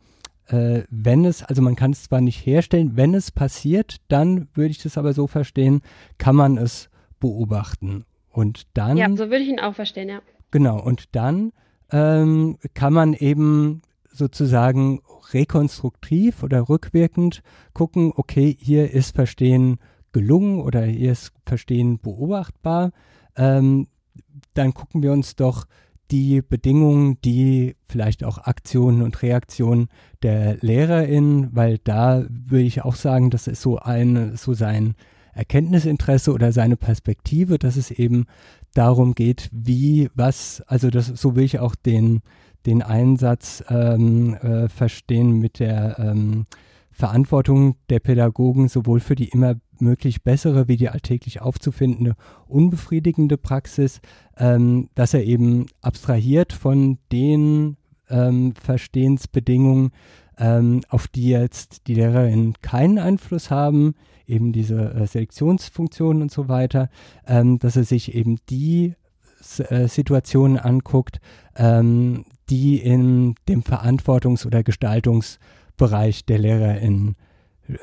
äh, 0.47 0.83
wenn 0.89 1.25
es, 1.25 1.43
also 1.43 1.61
man 1.61 1.75
kann 1.75 1.91
es 1.91 2.03
zwar 2.03 2.21
nicht 2.21 2.45
herstellen, 2.45 2.91
wenn 2.95 3.13
es 3.13 3.31
passiert, 3.31 3.97
dann 4.09 4.47
würde 4.53 4.71
ich 4.71 4.83
das 4.83 4.97
aber 4.97 5.13
so 5.13 5.27
verstehen, 5.27 5.81
kann 6.17 6.35
man 6.35 6.57
es 6.57 6.89
beobachten. 7.19 8.05
Und 8.29 8.67
dann. 8.73 8.97
Ja, 8.97 9.09
so 9.11 9.29
würde 9.29 9.39
ich 9.39 9.49
ihn 9.49 9.59
auch 9.59 9.73
verstehen, 9.73 10.09
ja. 10.09 10.19
Genau, 10.51 10.81
und 10.81 11.15
dann 11.15 11.51
ähm, 11.95 12.57
kann 12.73 12.91
man 12.91 13.13
eben 13.13 13.81
sozusagen 14.11 14.99
rekonstruktiv 15.31 16.43
oder 16.43 16.67
rückwirkend 16.67 17.41
gucken, 17.73 18.11
okay, 18.13 18.55
hier 18.59 18.91
ist 18.91 19.15
Verstehen 19.15 19.77
gelungen 20.11 20.59
oder 20.59 20.83
hier 20.83 21.13
ist 21.13 21.31
Verstehen 21.45 21.99
beobachtbar. 21.99 22.91
Ähm, 23.37 23.87
dann 24.53 24.73
gucken 24.73 25.03
wir 25.03 25.13
uns 25.13 25.37
doch 25.37 25.67
die 26.11 26.41
Bedingungen, 26.41 27.17
die 27.23 27.77
vielleicht 27.87 28.25
auch 28.25 28.39
Aktionen 28.39 29.01
und 29.01 29.21
Reaktionen 29.21 29.87
der 30.21 30.57
LehrerInnen, 30.59 31.55
weil 31.55 31.77
da 31.77 32.25
würde 32.29 32.65
ich 32.65 32.83
auch 32.83 32.95
sagen, 32.95 33.29
das 33.29 33.47
ist 33.47 33.61
so 33.61 33.79
ein, 33.79 34.35
so 34.35 34.53
sein 34.53 34.95
Erkenntnisinteresse 35.33 36.33
oder 36.33 36.51
seine 36.51 36.77
Perspektive, 36.77 37.57
dass 37.57 37.77
es 37.77 37.89
eben 37.89 38.25
darum 38.75 39.15
geht, 39.15 39.49
wie, 39.51 40.09
was, 40.13 40.61
also 40.67 40.89
das, 40.91 41.07
so 41.07 41.35
will 41.35 41.43
ich 41.43 41.59
auch 41.59 41.73
den, 41.73 42.21
den 42.65 42.83
Einsatz 42.83 43.63
ähm, 43.69 44.35
äh, 44.35 44.69
verstehen 44.69 45.39
mit 45.39 45.59
der 45.59 45.97
ähm, 45.99 46.45
Verantwortung 46.91 47.75
der 47.89 47.99
Pädagogen 47.99 48.67
sowohl 48.67 48.99
für 48.99 49.15
die 49.15 49.29
immer 49.29 49.55
möglich 49.79 50.23
bessere 50.23 50.67
wie 50.67 50.77
die 50.77 50.89
alltäglich 50.89 51.41
aufzufindende 51.41 52.15
unbefriedigende 52.47 53.37
Praxis, 53.37 53.99
ähm, 54.37 54.89
dass 54.95 55.13
er 55.13 55.25
eben 55.25 55.65
abstrahiert 55.81 56.53
von 56.53 56.97
den 57.11 57.77
ähm, 58.09 58.53
Verstehensbedingungen, 58.61 59.91
ähm, 60.37 60.81
auf 60.89 61.07
die 61.07 61.29
jetzt 61.29 61.87
die 61.87 61.95
Lehrerinnen 61.95 62.55
keinen 62.61 62.99
Einfluss 62.99 63.49
haben, 63.51 63.95
eben 64.27 64.51
diese 64.51 64.93
äh, 64.93 65.07
Selektionsfunktionen 65.07 66.21
und 66.21 66.31
so 66.31 66.47
weiter, 66.47 66.89
ähm, 67.27 67.59
dass 67.59 67.75
er 67.75 67.83
sich 67.83 68.15
eben 68.15 68.37
die 68.49 68.95
äh, 69.69 69.87
Situationen 69.87 70.57
anguckt, 70.57 71.19
ähm, 71.55 72.25
die 72.49 72.79
in 72.79 73.35
dem 73.47 73.63
Verantwortungs- 73.63 74.45
oder 74.45 74.63
Gestaltungsbereich 74.63 76.25
der 76.25 76.39
LehrerInnen 76.39 77.15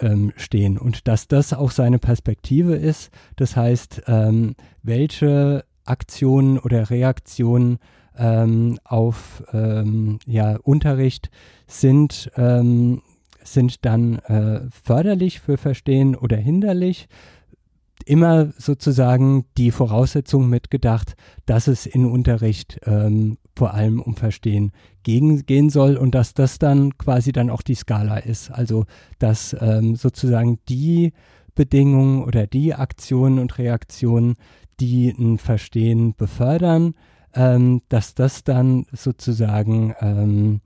ähm, 0.01 0.33
stehen 0.37 0.79
und 0.79 1.09
dass 1.09 1.29
das 1.29 1.53
auch 1.53 1.71
seine 1.71 1.99
Perspektive 1.99 2.75
ist. 2.77 3.11
Das 3.37 3.57
heißt, 3.57 4.03
ähm, 4.07 4.55
welche 4.83 5.65
Aktionen 5.85 6.59
oder 6.59 6.91
Reaktionen 6.91 7.79
ähm, 8.19 8.79
auf 8.85 9.43
ähm, 9.53 10.19
ja, 10.27 10.57
Unterricht 10.63 11.31
sind 11.67 12.31
ähm, 12.37 13.03
sind 13.45 13.85
dann 13.85 14.19
äh, 14.21 14.61
förderlich 14.71 15.41
für 15.41 15.57
Verstehen 15.57 16.15
oder 16.15 16.37
hinderlich. 16.37 17.09
Immer 18.05 18.53
sozusagen 18.59 19.45
die 19.57 19.71
Voraussetzung 19.71 20.49
mitgedacht, 20.49 21.15
dass 21.47 21.69
es 21.69 21.87
in 21.87 22.05
Unterricht 22.05 22.81
ähm, 22.85 23.39
vor 23.55 23.75
allem 23.75 24.01
um 24.01 24.17
Verstehen 24.17 24.73
gegen, 25.03 25.47
gehen 25.47 25.71
soll 25.71 25.97
und 25.97 26.15
dass 26.15 26.35
das 26.35 26.59
dann 26.59 26.97
quasi 26.99 27.33
dann 27.33 27.51
auch 27.51 27.63
die 27.63 27.75
Skala 27.77 28.19
ist. 28.19 28.51
Also 28.51 28.87
dass 29.19 29.57
ähm, 29.61 29.95
sozusagen 29.95 30.59
die 30.69 31.13
Bedingungen 31.55 32.25
oder 32.25 32.47
die 32.47 32.75
Aktionen 32.75 33.39
und 33.39 33.59
Reaktionen, 33.59 34.35
die 34.81 35.11
ein 35.11 35.39
Verstehen 35.39 36.15
befördern, 36.17 36.95
ähm, 37.35 37.83
dass 37.89 38.15
das 38.15 38.45
dann 38.45 38.87
sozusagen 38.93 39.95
ähm, 40.01 40.61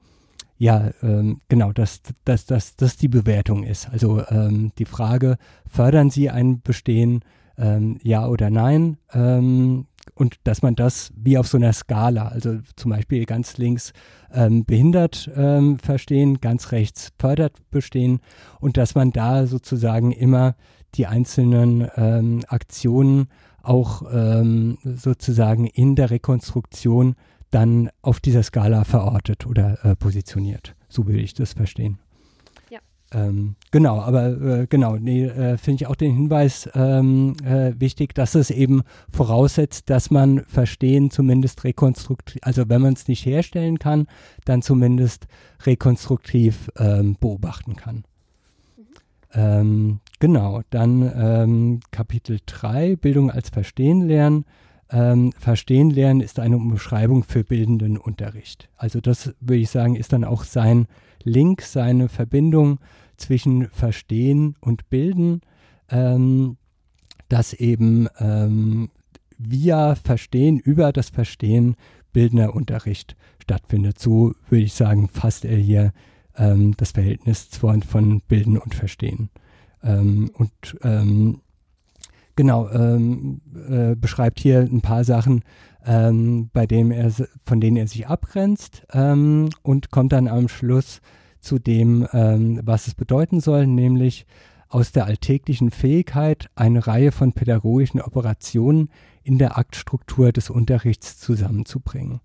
ja, 0.58 0.90
ähm, 1.02 1.40
genau, 1.48 1.72
dass 1.72 2.00
das, 2.24 2.46
das, 2.46 2.76
das 2.76 2.96
die 2.96 3.08
Bewertung 3.08 3.62
ist. 3.62 3.88
Also 3.90 4.22
ähm, 4.28 4.72
die 4.78 4.86
Frage, 4.86 5.36
fördern 5.68 6.10
Sie 6.10 6.30
ein 6.30 6.62
Bestehen, 6.62 7.20
ähm, 7.58 7.98
ja 8.02 8.26
oder 8.26 8.50
nein? 8.50 8.96
Ähm, 9.12 9.86
und 10.14 10.36
dass 10.44 10.62
man 10.62 10.74
das 10.76 11.12
wie 11.16 11.36
auf 11.36 11.48
so 11.48 11.58
einer 11.58 11.72
Skala, 11.72 12.28
also 12.28 12.58
zum 12.76 12.90
Beispiel 12.90 13.26
ganz 13.26 13.58
links 13.58 13.92
ähm, 14.32 14.64
behindert 14.64 15.30
ähm, 15.36 15.78
verstehen, 15.78 16.40
ganz 16.40 16.72
rechts 16.72 17.12
fördert 17.18 17.58
bestehen 17.70 18.20
und 18.60 18.76
dass 18.76 18.94
man 18.94 19.10
da 19.10 19.46
sozusagen 19.46 20.12
immer 20.12 20.54
die 20.94 21.06
einzelnen 21.06 21.88
ähm, 21.96 22.44
Aktionen 22.48 23.28
auch 23.66 24.02
ähm, 24.12 24.78
sozusagen 24.84 25.66
in 25.66 25.96
der 25.96 26.10
Rekonstruktion 26.10 27.16
dann 27.50 27.90
auf 28.02 28.20
dieser 28.20 28.42
Skala 28.42 28.84
verortet 28.84 29.46
oder 29.46 29.84
äh, 29.84 29.96
positioniert. 29.96 30.74
So 30.88 31.06
würde 31.06 31.20
ich 31.20 31.34
das 31.34 31.52
verstehen. 31.52 31.98
Ja. 32.70 32.80
Ähm, 33.12 33.56
genau, 33.70 34.00
aber 34.00 34.26
äh, 34.40 34.66
genau, 34.68 34.96
nee, 34.96 35.24
äh, 35.24 35.56
finde 35.56 35.82
ich 35.82 35.86
auch 35.86 35.96
den 35.96 36.14
Hinweis 36.14 36.68
ähm, 36.74 37.36
äh, 37.44 37.72
wichtig, 37.78 38.14
dass 38.14 38.34
es 38.34 38.50
eben 38.50 38.82
voraussetzt, 39.10 39.88
dass 39.90 40.10
man 40.10 40.44
Verstehen 40.46 41.10
zumindest 41.10 41.64
rekonstruktiv, 41.64 42.40
also 42.42 42.68
wenn 42.68 42.82
man 42.82 42.94
es 42.94 43.08
nicht 43.08 43.24
herstellen 43.24 43.78
kann, 43.78 44.06
dann 44.44 44.62
zumindest 44.62 45.26
rekonstruktiv 45.64 46.70
ähm, 46.76 47.16
beobachten 47.20 47.76
kann. 47.76 48.04
Mhm. 49.34 50.00
Genau, 50.18 50.62
dann 50.70 51.12
ähm, 51.14 51.80
Kapitel 51.90 52.38
3, 52.46 52.96
Bildung 52.96 53.30
als 53.30 53.50
Verstehen 53.50 54.00
lernen. 54.00 54.46
Ähm, 54.90 55.32
Verstehen 55.32 55.90
lernen 55.90 56.20
ist 56.20 56.38
eine 56.38 56.56
Umschreibung 56.56 57.22
für 57.22 57.44
bildenden 57.44 57.98
Unterricht. 57.98 58.70
Also 58.76 59.00
das 59.00 59.34
würde 59.40 59.60
ich 59.60 59.70
sagen, 59.70 59.94
ist 59.94 60.12
dann 60.12 60.24
auch 60.24 60.44
sein 60.44 60.86
Link, 61.22 61.62
seine 61.62 62.08
Verbindung 62.08 62.78
zwischen 63.16 63.68
Verstehen 63.68 64.56
und 64.60 64.88
Bilden, 64.88 65.42
ähm, 65.90 66.56
dass 67.28 67.52
eben 67.52 68.08
ähm, 68.18 68.90
via 69.36 69.96
Verstehen, 69.96 70.58
über 70.58 70.92
das 70.92 71.10
Verstehen 71.10 71.76
bildender 72.12 72.54
Unterricht 72.54 73.16
stattfindet. 73.42 73.98
So 73.98 74.34
würde 74.48 74.64
ich 74.64 74.72
sagen, 74.72 75.08
fasst 75.08 75.44
er 75.44 75.58
hier 75.58 75.92
ähm, 76.36 76.74
das 76.76 76.92
Verhältnis 76.92 77.48
von, 77.52 77.82
von 77.82 78.22
Bilden 78.22 78.56
und 78.56 78.74
Verstehen. 78.74 79.30
Ähm, 79.82 80.30
und 80.34 80.50
ähm, 80.82 81.40
genau, 82.34 82.68
ähm, 82.70 83.40
äh, 83.68 83.96
beschreibt 83.96 84.40
hier 84.40 84.60
ein 84.60 84.82
paar 84.82 85.04
Sachen, 85.04 85.42
ähm, 85.84 86.50
bei 86.52 86.66
denen 86.66 86.90
er, 86.90 87.10
von 87.44 87.60
denen 87.60 87.76
er 87.76 87.86
sich 87.86 88.06
abgrenzt 88.06 88.86
ähm, 88.92 89.50
und 89.62 89.90
kommt 89.90 90.12
dann 90.12 90.28
am 90.28 90.48
Schluss 90.48 91.00
zu 91.40 91.58
dem, 91.58 92.06
ähm, 92.12 92.60
was 92.64 92.88
es 92.88 92.94
bedeuten 92.94 93.40
soll, 93.40 93.66
nämlich 93.66 94.26
aus 94.68 94.90
der 94.90 95.06
alltäglichen 95.06 95.70
Fähigkeit, 95.70 96.50
eine 96.56 96.86
Reihe 96.86 97.12
von 97.12 97.32
pädagogischen 97.32 98.00
Operationen 98.00 98.90
in 99.22 99.38
der 99.38 99.56
Aktstruktur 99.56 100.32
des 100.32 100.50
Unterrichts 100.50 101.18
zusammenzubringen. 101.18 102.20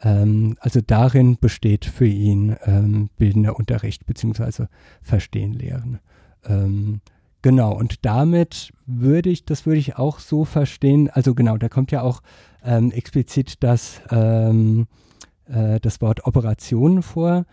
Ähm, 0.00 0.56
also 0.60 0.80
darin 0.80 1.36
besteht 1.38 1.84
für 1.84 2.06
ihn 2.06 2.56
ähm, 2.64 3.10
bildender 3.18 3.56
Unterricht 3.56 4.06
bzw. 4.06 4.66
Verstehen 5.02 5.52
Lehren. 5.52 6.00
Ähm, 6.46 7.00
genau, 7.42 7.74
und 7.74 8.04
damit 8.04 8.72
würde 8.86 9.30
ich, 9.30 9.44
das 9.44 9.66
würde 9.66 9.78
ich 9.78 9.96
auch 9.96 10.18
so 10.18 10.44
verstehen, 10.44 11.10
also 11.10 11.34
genau, 11.34 11.56
da 11.56 11.68
kommt 11.68 11.92
ja 11.92 12.02
auch 12.02 12.22
ähm, 12.64 12.90
explizit 12.90 13.62
das, 13.62 14.00
ähm, 14.10 14.86
äh, 15.46 15.80
das 15.80 16.00
Wort 16.00 16.26
Operationen 16.26 17.02
vor 17.02 17.44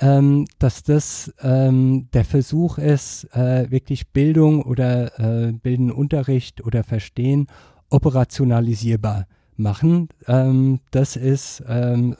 ähm, 0.00 0.46
dass 0.58 0.82
das 0.82 1.32
ähm, 1.42 2.08
der 2.12 2.24
Versuch 2.24 2.78
ist, 2.78 3.24
äh, 3.34 3.70
wirklich 3.70 4.08
Bildung 4.08 4.62
oder 4.62 5.18
äh, 5.18 5.52
bildenden 5.52 5.94
Unterricht 5.94 6.64
oder 6.64 6.84
Verstehen 6.84 7.48
operationalisierbar 7.90 9.26
machen. 9.56 10.08
Ähm, 10.26 10.80
das 10.92 11.16
ist 11.16 11.64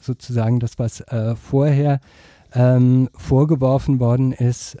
sozusagen 0.01 0.59
das, 0.59 0.77
was 0.77 1.01
äh, 1.01 1.35
vorher 1.35 1.99
vorgeworfen 2.51 3.99
worden 3.99 4.31
ist, 4.31 4.75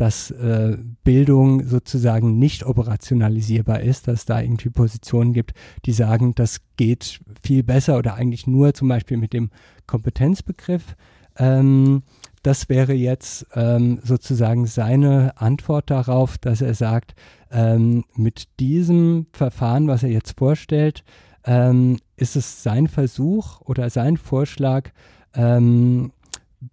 dass 0.00 0.30
äh, 0.30 0.78
Bildung 1.04 1.66
sozusagen 1.66 2.38
nicht 2.38 2.64
operationalisierbar 2.64 3.80
ist, 3.80 4.08
dass 4.08 4.24
da 4.24 4.40
irgendwie 4.40 4.70
Positionen 4.70 5.34
gibt, 5.34 5.52
die 5.84 5.92
sagen, 5.92 6.34
das 6.34 6.62
geht 6.78 7.20
viel 7.42 7.62
besser 7.62 7.98
oder 7.98 8.14
eigentlich 8.14 8.46
nur 8.46 8.72
zum 8.72 8.88
Beispiel 8.88 9.18
mit 9.18 9.34
dem 9.34 9.50
Kompetenzbegriff. 9.86 10.96
Ähm, 11.36 12.02
das 12.42 12.70
wäre 12.70 12.94
jetzt 12.94 13.46
ähm, 13.54 14.00
sozusagen 14.02 14.64
seine 14.64 15.36
Antwort 15.36 15.90
darauf, 15.90 16.38
dass 16.38 16.62
er 16.62 16.72
sagt, 16.72 17.14
ähm, 17.50 18.04
mit 18.14 18.58
diesem 18.58 19.26
Verfahren, 19.34 19.86
was 19.86 20.02
er 20.02 20.08
jetzt 20.08 20.38
vorstellt, 20.38 21.04
ähm, 21.44 21.98
ist 22.16 22.36
es 22.36 22.62
sein 22.62 22.86
Versuch 22.86 23.60
oder 23.60 23.90
sein 23.90 24.16
Vorschlag, 24.16 24.88
ähm, 25.34 26.12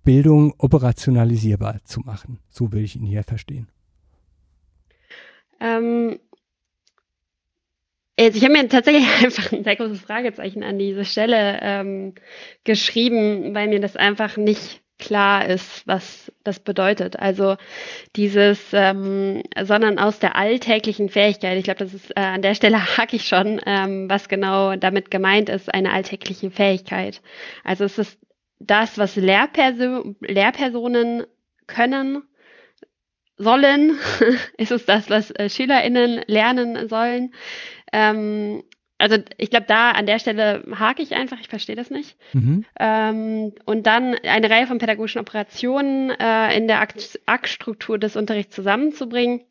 Bildung 0.03 0.53
operationalisierbar 0.57 1.83
zu 1.83 2.01
machen. 2.01 2.39
So 2.49 2.71
will 2.71 2.83
ich 2.83 2.95
ihn 2.95 3.05
hier 3.05 3.23
verstehen. 3.23 3.67
Ähm, 5.59 6.19
also 8.19 8.37
ich 8.37 8.43
habe 8.43 8.53
mir 8.53 8.67
tatsächlich 8.67 9.07
einfach 9.23 9.51
ein 9.51 9.63
sehr 9.63 9.75
großes 9.75 10.01
Fragezeichen 10.01 10.63
an 10.63 10.79
diese 10.79 11.05
Stelle 11.05 11.59
ähm, 11.61 12.15
geschrieben, 12.63 13.53
weil 13.53 13.67
mir 13.67 13.79
das 13.79 13.95
einfach 13.95 14.37
nicht 14.37 14.81
klar 14.99 15.45
ist, 15.47 15.85
was 15.85 16.31
das 16.43 16.59
bedeutet. 16.59 17.19
Also 17.19 17.55
dieses, 18.15 18.59
ähm, 18.73 19.43
sondern 19.61 19.99
aus 19.99 20.17
der 20.17 20.35
alltäglichen 20.35 21.09
Fähigkeit. 21.09 21.57
Ich 21.57 21.65
glaube, 21.65 21.79
das 21.79 21.93
ist 21.93 22.09
äh, 22.11 22.21
an 22.21 22.41
der 22.41 22.55
Stelle 22.55 22.83
hack 22.97 23.13
ich 23.13 23.27
schon, 23.27 23.61
ähm, 23.65 24.09
was 24.09 24.27
genau 24.27 24.75
damit 24.75 25.11
gemeint 25.11 25.49
ist, 25.49 25.71
eine 25.71 25.93
alltägliche 25.93 26.49
Fähigkeit. 26.49 27.21
Also 27.63 27.85
es 27.85 27.99
ist 27.99 28.17
das, 28.59 28.97
was 28.97 29.15
Lehrperso 29.15 30.15
Lehrpersonen 30.21 31.25
können, 31.67 32.23
sollen, 33.37 33.97
ist 34.57 34.71
es 34.71 34.85
das, 34.85 35.09
was 35.09 35.31
äh, 35.31 35.49
SchülerInnen 35.49 36.23
lernen 36.27 36.87
sollen. 36.87 37.33
Ähm, 37.93 38.63
also 38.97 39.17
ich 39.37 39.51
glaube, 39.51 39.67
da 39.67 39.91
an 39.91 40.07
der 40.07 40.17
Stelle 40.17 40.63
hake 40.73 41.03
ich 41.03 41.13
einfach, 41.13 41.39
ich 41.39 41.49
verstehe 41.49 41.75
das 41.75 41.91
nicht. 41.91 42.17
Mhm. 42.33 42.65
Ähm, 42.79 43.53
und 43.65 43.85
dann 43.85 44.15
eine 44.15 44.49
Reihe 44.49 44.65
von 44.65 44.79
pädagogischen 44.79 45.21
Operationen 45.21 46.09
äh, 46.09 46.57
in 46.57 46.67
der 46.67 46.85
Aktstruktur 47.27 47.99
des 47.99 48.15
Unterrichts 48.15 48.55
zusammenzubringen. 48.55 49.41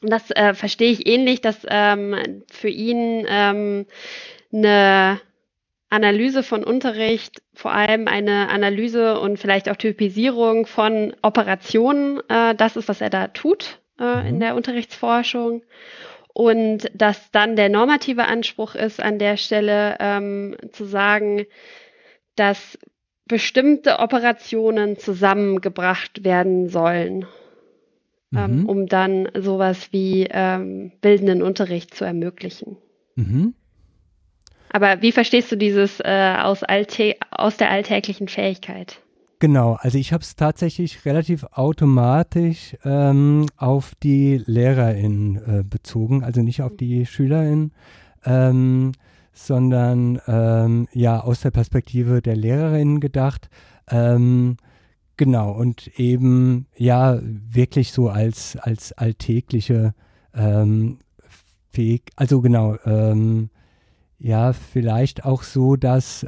Und 0.00 0.10
das 0.10 0.30
äh, 0.30 0.54
verstehe 0.54 0.90
ich 0.90 1.06
ähnlich, 1.06 1.40
dass 1.42 1.66
ähm, 1.68 2.42
für 2.50 2.68
ihn 2.68 3.26
ähm, 3.28 3.86
eine 4.52 5.20
Analyse 5.90 6.42
von 6.42 6.64
Unterricht, 6.64 7.42
vor 7.54 7.72
allem 7.72 8.08
eine 8.08 8.48
Analyse 8.50 9.18
und 9.20 9.38
vielleicht 9.38 9.68
auch 9.70 9.76
Typisierung 9.76 10.66
von 10.66 11.14
Operationen, 11.22 12.20
äh, 12.28 12.54
das 12.54 12.76
ist, 12.76 12.88
was 12.88 13.00
er 13.00 13.10
da 13.10 13.28
tut 13.28 13.80
äh, 13.98 14.22
mhm. 14.22 14.26
in 14.26 14.40
der 14.40 14.54
Unterrichtsforschung 14.54 15.62
und 16.34 16.90
dass 16.94 17.30
dann 17.30 17.56
der 17.56 17.68
normative 17.68 18.26
Anspruch 18.26 18.74
ist, 18.74 19.02
an 19.02 19.18
der 19.18 19.36
Stelle 19.36 19.96
ähm, 19.98 20.56
zu 20.72 20.84
sagen, 20.84 21.46
dass 22.36 22.78
bestimmte 23.26 23.98
Operationen 23.98 24.98
zusammengebracht 24.98 26.24
werden 26.24 26.68
sollen, 26.68 27.26
ähm, 28.34 28.60
mhm. 28.60 28.68
um 28.68 28.86
dann 28.86 29.28
sowas 29.34 29.88
wie 29.92 30.28
ähm, 30.30 30.92
bildenden 31.00 31.42
Unterricht 31.42 31.94
zu 31.94 32.04
ermöglichen. 32.04 32.76
Mhm. 33.16 33.54
Aber 34.70 35.02
wie 35.02 35.12
verstehst 35.12 35.50
du 35.52 35.56
dieses 35.56 36.00
äh, 36.00 36.34
aus, 36.38 36.62
aus 37.30 37.56
der 37.56 37.70
alltäglichen 37.70 38.28
Fähigkeit? 38.28 39.00
Genau, 39.40 39.78
also 39.80 39.98
ich 39.98 40.12
habe 40.12 40.22
es 40.22 40.34
tatsächlich 40.34 41.04
relativ 41.04 41.44
automatisch 41.52 42.76
ähm, 42.84 43.46
auf 43.56 43.94
die 44.02 44.42
LehrerInnen 44.44 45.36
äh, 45.36 45.62
bezogen, 45.62 46.24
also 46.24 46.42
nicht 46.42 46.60
auf 46.60 46.76
die 46.76 47.06
SchülerInnen, 47.06 47.72
ähm, 48.24 48.92
sondern 49.32 50.20
ähm, 50.26 50.88
ja 50.92 51.20
aus 51.20 51.40
der 51.42 51.52
Perspektive 51.52 52.20
der 52.20 52.34
LehrerInnen 52.34 52.98
gedacht. 52.98 53.48
Ähm, 53.88 54.56
genau, 55.16 55.52
und 55.52 55.86
eben 55.98 56.66
ja 56.76 57.20
wirklich 57.22 57.92
so 57.92 58.08
als, 58.08 58.56
als 58.56 58.92
alltägliche 58.92 59.94
ähm, 60.34 60.98
Fähig, 61.70 62.10
also 62.16 62.40
genau, 62.40 62.76
ähm, 62.84 63.50
ja, 64.18 64.52
vielleicht 64.52 65.24
auch 65.24 65.42
so, 65.42 65.76
dass 65.76 66.26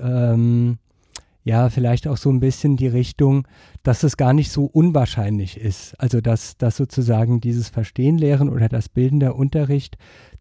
ja, 1.43 1.71
vielleicht 1.71 2.07
auch 2.07 2.17
so 2.17 2.31
ein 2.31 2.41
bisschen 2.41 2.77
die 2.77 2.87
Richtung, 2.87 3.47
dass 3.83 4.03
es 4.03 4.17
gar 4.17 4.33
nicht 4.33 4.51
so 4.53 4.67
unwahrscheinlich 4.67 5.59
ist. 5.59 5.99
Also, 5.99 6.21
dass, 6.21 6.57
dass 6.59 6.77
sozusagen 6.77 7.41
dieses 7.41 7.71
Verstehen 7.71 8.19
lehren 8.19 8.49
oder 8.49 8.69
das 8.69 8.89
Bilden 8.89 9.21
der 9.21 9.37
Unterricht, 9.37 9.97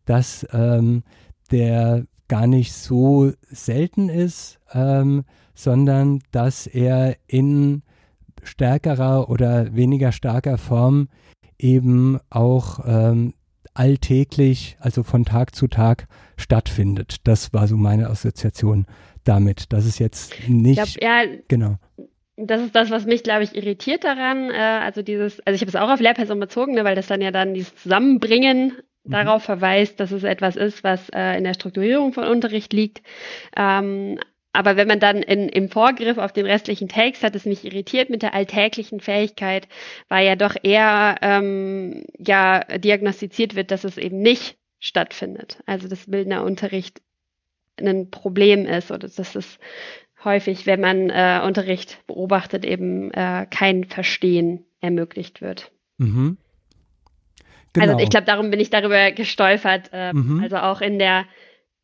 dass 0.06 0.46
ähm, 0.52 1.04
der 1.52 2.06
gar 2.28 2.48
nicht 2.48 2.74
so 2.74 3.32
selten 3.50 4.10
ist, 4.10 4.60
ähm, 4.74 5.24
sondern 5.56 6.20
dass 6.32 6.68
er 6.68 7.16
in 7.28 7.82
stärkerer 8.44 9.30
oder 9.30 9.74
weniger 9.76 10.12
starker 10.12 10.58
Form 10.58 11.08
eben 11.58 12.20
auch 12.30 12.80
ähm, 12.86 13.34
alltäglich, 13.80 14.76
also 14.82 15.04
von 15.04 15.24
Tag 15.24 15.56
zu 15.56 15.68
Tag 15.68 16.08
stattfindet. 16.36 17.16
Das 17.24 17.54
war 17.54 17.66
so 17.66 17.78
meine 17.78 18.10
Assoziation 18.10 18.86
damit. 19.24 19.72
Das 19.72 19.86
ist 19.86 20.00
jetzt 20.00 20.34
nicht. 20.50 20.80
Ich 20.80 20.98
glaub, 20.98 21.04
ja, 21.04 21.24
genau. 21.48 21.78
Das 22.36 22.62
ist 22.62 22.76
das, 22.76 22.90
was 22.90 23.06
mich, 23.06 23.24
glaube 23.24 23.44
ich, 23.44 23.56
irritiert 23.56 24.04
daran. 24.04 24.50
Äh, 24.50 24.58
also 24.58 25.02
dieses, 25.02 25.40
also 25.48 25.56
ich 25.56 25.62
habe 25.62 25.70
es 25.70 25.76
auch 25.78 25.90
auf 25.90 26.02
Lehrperson 26.02 26.40
bezogen, 26.42 26.74
ne, 26.74 26.84
weil 26.84 26.96
das 26.96 27.08
dann 27.08 27.22
ja 27.22 27.32
dann 27.32 27.54
dieses 27.54 27.74
Zusammenbringen 27.76 28.74
mhm. 29.06 29.12
darauf 29.12 29.44
verweist, 29.44 30.02
dass 30.02 30.12
es 30.12 30.24
etwas 30.24 30.58
ist, 30.58 30.84
was 30.84 31.08
äh, 31.10 31.38
in 31.38 31.46
der 31.46 31.54
Strukturierung 31.54 32.12
von 32.12 32.26
Unterricht 32.26 32.74
liegt. 32.74 33.02
Ähm, 33.56 34.20
aber 34.52 34.78
wenn 34.78 34.88
man 34.88 35.00
dann 35.00 35.18
in, 35.18 35.48
im 35.48 35.70
Vorgriff 35.70 36.18
auf 36.18 36.34
den 36.34 36.46
restlichen 36.46 36.90
Text 36.90 37.24
hat 37.24 37.36
es 37.36 37.46
mich 37.46 37.66
irritiert 37.66 38.10
mit 38.10 38.22
der 38.22 38.34
alltäglichen 38.34 39.00
Fähigkeit, 39.00 39.68
weil 40.08 40.26
ja 40.26 40.36
doch 40.36 40.56
eher 40.62 41.18
ähm, 41.22 42.04
ja 42.18 42.64
diagnostiziert 42.78 43.56
wird, 43.56 43.72
dass 43.72 43.84
es 43.84 43.98
eben 43.98 44.22
nicht 44.22 44.58
stattfindet. 44.80 45.60
Also 45.66 45.88
das 45.88 46.10
bildender 46.10 46.44
Unterricht 46.44 47.02
ein 47.80 48.10
Problem 48.10 48.66
ist 48.66 48.92
oder 48.92 49.08
dass 49.08 49.36
es 49.36 49.60
häufig, 50.24 50.66
wenn 50.66 50.82
man 50.82 51.10
äh, 51.10 51.42
Unterricht 51.46 52.06
beobachtet, 52.08 52.66
eben 52.66 53.12
äh, 53.12 53.46
kein 53.50 53.86
Verstehen 53.86 54.66
ermöglicht 54.82 55.42
wird. 55.42 55.72
Mhm. 55.98 56.38
Genau. 57.74 57.94
Also 57.94 58.04
ich 58.04 58.10
glaube, 58.10 58.26
darum 58.26 58.50
bin 58.50 58.60
ich 58.60 58.70
darüber 58.70 59.12
gestolpert. 59.12 59.90
Äh, 59.94 60.14
mhm. 60.14 60.42
Also 60.42 60.58
auch 60.58 60.82
in 60.82 60.98
der, 61.00 61.26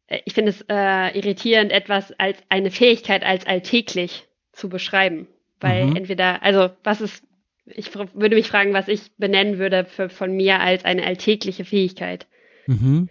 ich 0.07 0.33
finde 0.33 0.51
es 0.51 0.61
äh, 0.69 1.17
irritierend, 1.17 1.71
etwas 1.71 2.11
als 2.19 2.37
eine 2.49 2.71
Fähigkeit 2.71 3.23
als 3.23 3.45
alltäglich 3.47 4.27
zu 4.51 4.69
beschreiben. 4.69 5.27
Weil 5.59 5.87
mhm. 5.87 5.95
entweder, 5.95 6.43
also 6.43 6.69
was 6.83 7.01
ist, 7.01 7.23
ich 7.65 7.93
würde 7.95 8.35
mich 8.35 8.47
fragen, 8.47 8.73
was 8.73 8.87
ich 8.87 9.15
benennen 9.17 9.57
würde 9.57 9.85
für, 9.85 10.09
von 10.09 10.35
mir 10.35 10.59
als 10.59 10.85
eine 10.85 11.05
alltägliche 11.05 11.65
Fähigkeit. 11.65 12.27
Mhm. 12.67 13.09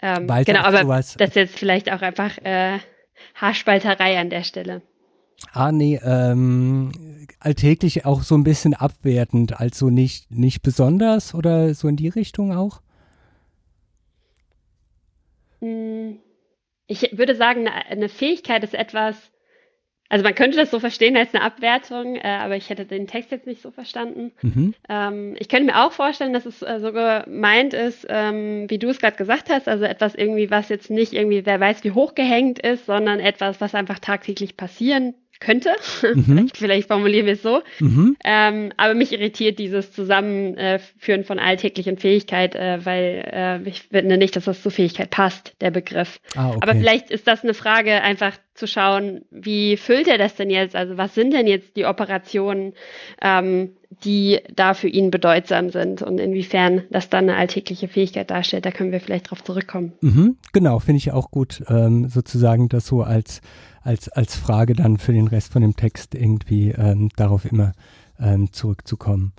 Ähm, 0.00 0.26
genau, 0.44 0.60
aber 0.60 0.82
sowas, 0.82 1.16
das 1.18 1.30
ist 1.30 1.36
jetzt 1.36 1.58
vielleicht 1.58 1.92
auch 1.92 2.02
einfach 2.02 2.38
äh, 2.38 2.78
Haarspalterei 3.34 4.18
an 4.18 4.30
der 4.30 4.44
Stelle. 4.44 4.82
Ah, 5.52 5.70
nee, 5.70 6.00
ähm, 6.02 7.26
alltäglich 7.38 8.04
auch 8.04 8.22
so 8.22 8.36
ein 8.36 8.44
bisschen 8.44 8.74
abwertend, 8.74 9.60
also 9.60 9.88
nicht, 9.88 10.30
nicht 10.30 10.62
besonders 10.62 11.34
oder 11.34 11.74
so 11.74 11.86
in 11.88 11.96
die 11.96 12.08
Richtung 12.08 12.52
auch? 12.52 12.80
Hm, 15.60 16.20
ich 16.86 17.16
würde 17.16 17.34
sagen, 17.34 17.68
eine 17.68 18.08
Fähigkeit 18.08 18.64
ist 18.64 18.74
etwas, 18.74 19.30
also 20.08 20.24
man 20.24 20.34
könnte 20.34 20.56
das 20.56 20.70
so 20.70 20.80
verstehen 20.80 21.16
als 21.16 21.34
eine 21.34 21.44
Abwertung, 21.44 22.16
äh, 22.16 22.22
aber 22.22 22.56
ich 22.56 22.70
hätte 22.70 22.86
den 22.86 23.06
Text 23.06 23.30
jetzt 23.30 23.46
nicht 23.46 23.60
so 23.60 23.70
verstanden. 23.70 24.32
Mhm. 24.40 24.74
Ähm, 24.88 25.36
ich 25.38 25.48
könnte 25.50 25.66
mir 25.66 25.84
auch 25.84 25.92
vorstellen, 25.92 26.32
dass 26.32 26.46
es 26.46 26.62
äh, 26.62 26.80
so 26.80 26.92
gemeint 26.92 27.74
ist, 27.74 28.06
ähm, 28.08 28.70
wie 28.70 28.78
du 28.78 28.88
es 28.88 29.00
gerade 29.00 29.18
gesagt 29.18 29.50
hast, 29.50 29.68
also 29.68 29.84
etwas 29.84 30.14
irgendwie, 30.14 30.50
was 30.50 30.70
jetzt 30.70 30.90
nicht 30.90 31.12
irgendwie, 31.12 31.44
wer 31.44 31.60
weiß, 31.60 31.84
wie 31.84 31.90
hochgehängt 31.90 32.58
ist, 32.58 32.86
sondern 32.86 33.20
etwas, 33.20 33.60
was 33.60 33.74
einfach 33.74 33.98
tagtäglich 33.98 34.56
passieren 34.56 35.14
könnte. 35.40 35.70
Mhm. 36.18 36.48
Vielleicht 36.54 36.88
formulieren 36.88 37.26
wir 37.26 37.34
es 37.34 37.42
so. 37.42 37.60
Mhm. 37.80 38.16
Ähm, 38.24 38.72
aber 38.76 38.94
mich 38.94 39.12
irritiert 39.12 39.58
dieses 39.58 39.92
Zusammenführen 39.92 41.24
von 41.24 41.38
alltäglichen 41.38 41.98
Fähigkeit, 41.98 42.54
äh, 42.54 42.84
weil 42.84 43.24
äh, 43.30 43.68
ich 43.68 43.82
finde 43.82 44.16
nicht, 44.16 44.34
dass 44.36 44.44
das 44.44 44.62
zur 44.62 44.72
Fähigkeit 44.72 45.10
passt, 45.10 45.54
der 45.60 45.70
Begriff. 45.70 46.20
Ah, 46.34 46.50
okay. 46.50 46.58
Aber 46.62 46.74
vielleicht 46.74 47.10
ist 47.10 47.26
das 47.26 47.44
eine 47.44 47.54
Frage, 47.54 48.02
einfach 48.02 48.32
zu 48.58 48.66
schauen, 48.66 49.22
wie 49.30 49.76
füllt 49.76 50.08
er 50.08 50.18
das 50.18 50.34
denn 50.34 50.50
jetzt? 50.50 50.74
Also 50.74 50.96
was 50.96 51.14
sind 51.14 51.32
denn 51.32 51.46
jetzt 51.46 51.76
die 51.76 51.86
Operationen, 51.86 52.74
ähm, 53.22 53.70
die 54.04 54.40
da 54.54 54.74
für 54.74 54.88
ihn 54.88 55.10
bedeutsam 55.10 55.70
sind 55.70 56.02
und 56.02 56.18
inwiefern 56.18 56.82
das 56.90 57.08
dann 57.08 57.28
eine 57.28 57.38
alltägliche 57.38 57.88
Fähigkeit 57.88 58.30
darstellt? 58.30 58.66
Da 58.66 58.70
können 58.70 58.92
wir 58.92 59.00
vielleicht 59.00 59.30
drauf 59.30 59.42
zurückkommen. 59.44 59.92
Mhm, 60.00 60.36
genau, 60.52 60.80
finde 60.80 60.98
ich 60.98 61.12
auch 61.12 61.30
gut, 61.30 61.62
ähm, 61.68 62.08
sozusagen 62.08 62.68
das 62.68 62.86
so 62.86 63.02
als 63.02 63.40
als, 63.88 64.10
als 64.10 64.36
Frage 64.36 64.74
dann 64.74 64.98
für 64.98 65.14
den 65.14 65.28
Rest 65.28 65.52
von 65.52 65.62
dem 65.62 65.74
Text 65.74 66.14
irgendwie 66.14 66.72
ähm, 66.72 67.08
darauf 67.16 67.46
immer 67.46 67.72
ähm, 68.20 68.52
zurückzukommen. 68.52 69.32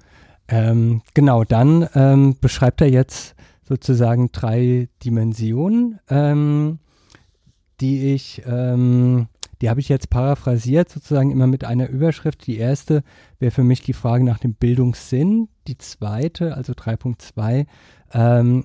Ähm, 0.48 1.04
genau, 1.14 1.44
dann 1.44 1.88
ähm, 1.94 2.36
beschreibt 2.42 2.82
er 2.82 2.90
jetzt 2.90 3.36
sozusagen 3.62 4.32
drei 4.32 4.90
Dimensionen, 5.06 6.00
ähm, 6.10 6.80
die 7.80 8.12
ich, 8.12 8.42
ähm, 8.48 9.28
die 9.62 9.70
habe 9.70 9.82
ich 9.82 9.90
jetzt 9.90 10.10
paraphrasiert, 10.10 10.90
sozusagen 10.90 11.30
immer 11.30 11.46
mit 11.46 11.64
einer 11.64 11.88
Überschrift. 11.88 12.48
Die 12.48 12.58
erste 12.58 13.04
wäre 13.38 13.52
für 13.52 13.64
mich 13.64 13.84
die 13.84 13.94
Frage 13.94 14.24
nach 14.24 14.40
dem 14.40 14.56
Bildungssinn, 14.56 15.50
die 15.68 15.78
zweite, 15.78 16.58
also 16.58 16.74
3.2, 16.74 17.68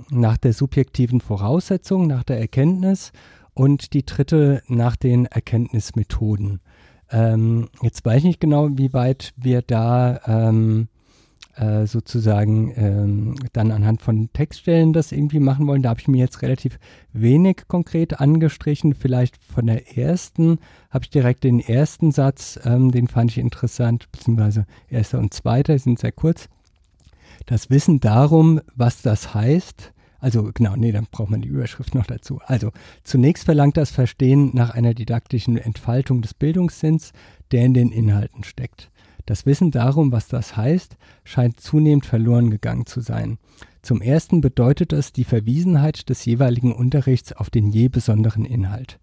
nach 0.09 0.39
der 0.39 0.55
subjektiven 0.55 1.21
Voraussetzung, 1.21 2.07
nach 2.07 2.23
der 2.23 2.41
Erkenntnis 2.41 3.13
und 3.55 3.93
die 3.95 4.05
dritte 4.05 4.63
nach 4.69 4.97
den 4.97 5.27
Erkenntnismethoden. 5.27 6.61
Ähm, 7.11 7.69
jetzt 7.83 8.05
weiß 8.05 8.19
ich 8.19 8.25
nicht 8.25 8.41
genau, 8.41 8.69
wie 8.73 8.93
weit 8.93 9.33
wir 9.37 9.63
da 9.63 10.21
ähm, 10.27 10.89
äh, 11.57 11.87
sozusagen 11.87 12.73
ähm, 12.77 13.35
dann 13.53 13.71
anhand 13.71 14.03
von 14.03 14.29
Textstellen 14.33 14.93
das 14.93 15.13
irgendwie 15.13 15.39
machen 15.39 15.69
wollen. 15.69 15.83
Da 15.83 15.91
habe 15.91 16.01
ich 16.01 16.09
mir 16.09 16.19
jetzt 16.19 16.43
relativ 16.43 16.81
wenig 17.13 17.69
konkret 17.69 18.21
angestrichen. 18.21 18.95
Vielleicht 18.95 19.37
von 19.37 19.67
der 19.67 19.97
ersten 19.97 20.59
habe 20.91 21.05
ich 21.05 21.11
direkt 21.11 21.45
den 21.45 21.61
ersten 21.61 22.11
Satz, 22.11 22.59
ähm, 22.65 22.91
den 22.91 23.07
fand 23.07 23.31
ich 23.31 23.39
interessant, 23.39 24.11
beziehungsweise 24.11 24.67
erster 24.89 25.21
und 25.21 25.33
zweiter 25.33 25.79
sind 25.79 26.01
sehr 26.01 26.13
kurz. 26.13 26.49
Das 27.47 27.71
Wissen 27.71 28.01
darum, 28.01 28.61
was 28.75 29.03
das 29.03 29.35
heißt, 29.35 29.93
also 30.25 30.51
genau, 30.55 30.75
nee, 30.75 30.91
dann 30.91 31.07
braucht 31.11 31.29
man 31.29 31.43
die 31.43 31.49
Überschrift 31.49 31.95
noch 31.95 32.07
dazu. 32.07 32.41
Also 32.47 32.73
zunächst 33.03 33.45
verlangt 33.45 33.77
das 33.77 33.91
Verstehen 33.91 34.53
nach 34.55 34.71
einer 34.71 34.95
didaktischen 34.95 35.59
Entfaltung 35.59 36.23
des 36.23 36.33
Bildungssinns, 36.33 37.13
der 37.53 37.67
in 37.67 37.75
den 37.75 37.93
Inhalten 37.93 38.43
steckt. 38.43 38.91
Das 39.27 39.45
Wissen 39.45 39.71
darum, 39.71 40.13
was 40.13 40.27
das 40.27 40.57
heißt, 40.57 40.97
scheint 41.25 41.61
zunehmend 41.61 42.07
verloren 42.07 42.49
gegangen 42.49 42.87
zu 42.87 43.03
sein. 43.03 43.37
Zum 43.83 44.01
ersten 44.01 44.41
bedeutet 44.41 44.95
es 44.95 45.13
die 45.13 45.25
Verwiesenheit 45.25 46.09
des 46.09 46.25
jeweiligen 46.25 46.73
Unterrichts 46.73 47.35
auf 47.35 47.51
den 47.51 47.69
je 47.69 47.89
besonderen 47.89 48.47
Inhalt. 48.47 48.99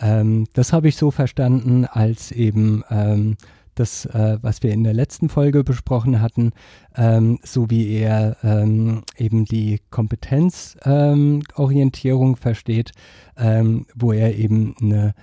Ähm, 0.00 0.48
das 0.54 0.72
habe 0.72 0.88
ich 0.88 0.96
so 0.96 1.12
verstanden, 1.12 1.84
als 1.84 2.32
eben 2.32 2.82
ähm, 2.90 3.36
das, 3.74 4.06
äh, 4.06 4.38
was 4.42 4.62
wir 4.62 4.72
in 4.72 4.84
der 4.84 4.94
letzten 4.94 5.28
Folge 5.28 5.64
besprochen 5.64 6.20
hatten, 6.20 6.52
ähm, 6.96 7.40
so 7.42 7.68
wie 7.70 7.92
er 7.92 8.36
ähm, 8.42 9.02
eben 9.16 9.44
die 9.44 9.80
Kompetenzorientierung 9.90 12.30
ähm, 12.30 12.36
versteht, 12.36 12.92
ähm, 13.36 13.86
wo 13.94 14.12
er 14.12 14.36
eben 14.36 14.74
eine 14.80 15.14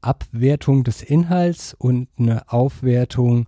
Abwertung 0.00 0.84
des 0.84 1.02
Inhalts 1.02 1.74
und 1.74 2.08
eine 2.18 2.50
Aufwertung 2.52 3.46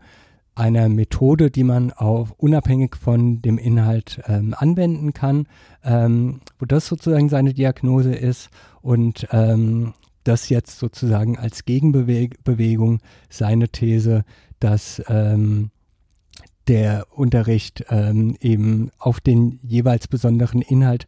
einer 0.58 0.88
Methode, 0.88 1.52
die 1.52 1.62
man 1.62 1.92
auch 1.92 2.30
unabhängig 2.36 2.96
von 2.96 3.40
dem 3.40 3.58
Inhalt 3.58 4.20
ähm, 4.26 4.54
anwenden 4.58 5.12
kann, 5.12 5.46
ähm, 5.84 6.40
wo 6.58 6.66
das 6.66 6.88
sozusagen 6.88 7.28
seine 7.28 7.54
Diagnose 7.54 8.12
ist 8.12 8.50
und 8.82 9.28
ähm, 9.30 9.94
das 10.24 10.48
jetzt 10.48 10.78
sozusagen 10.78 11.38
als 11.38 11.64
Gegenbewegung 11.64 12.98
seine 13.30 13.68
These, 13.68 14.24
dass 14.60 15.02
ähm, 15.08 15.70
der 16.68 17.06
Unterricht 17.10 17.84
ähm, 17.88 18.36
eben 18.40 18.90
auf 18.98 19.20
den 19.20 19.58
jeweils 19.62 20.06
besonderen 20.06 20.62
Inhalt 20.62 21.06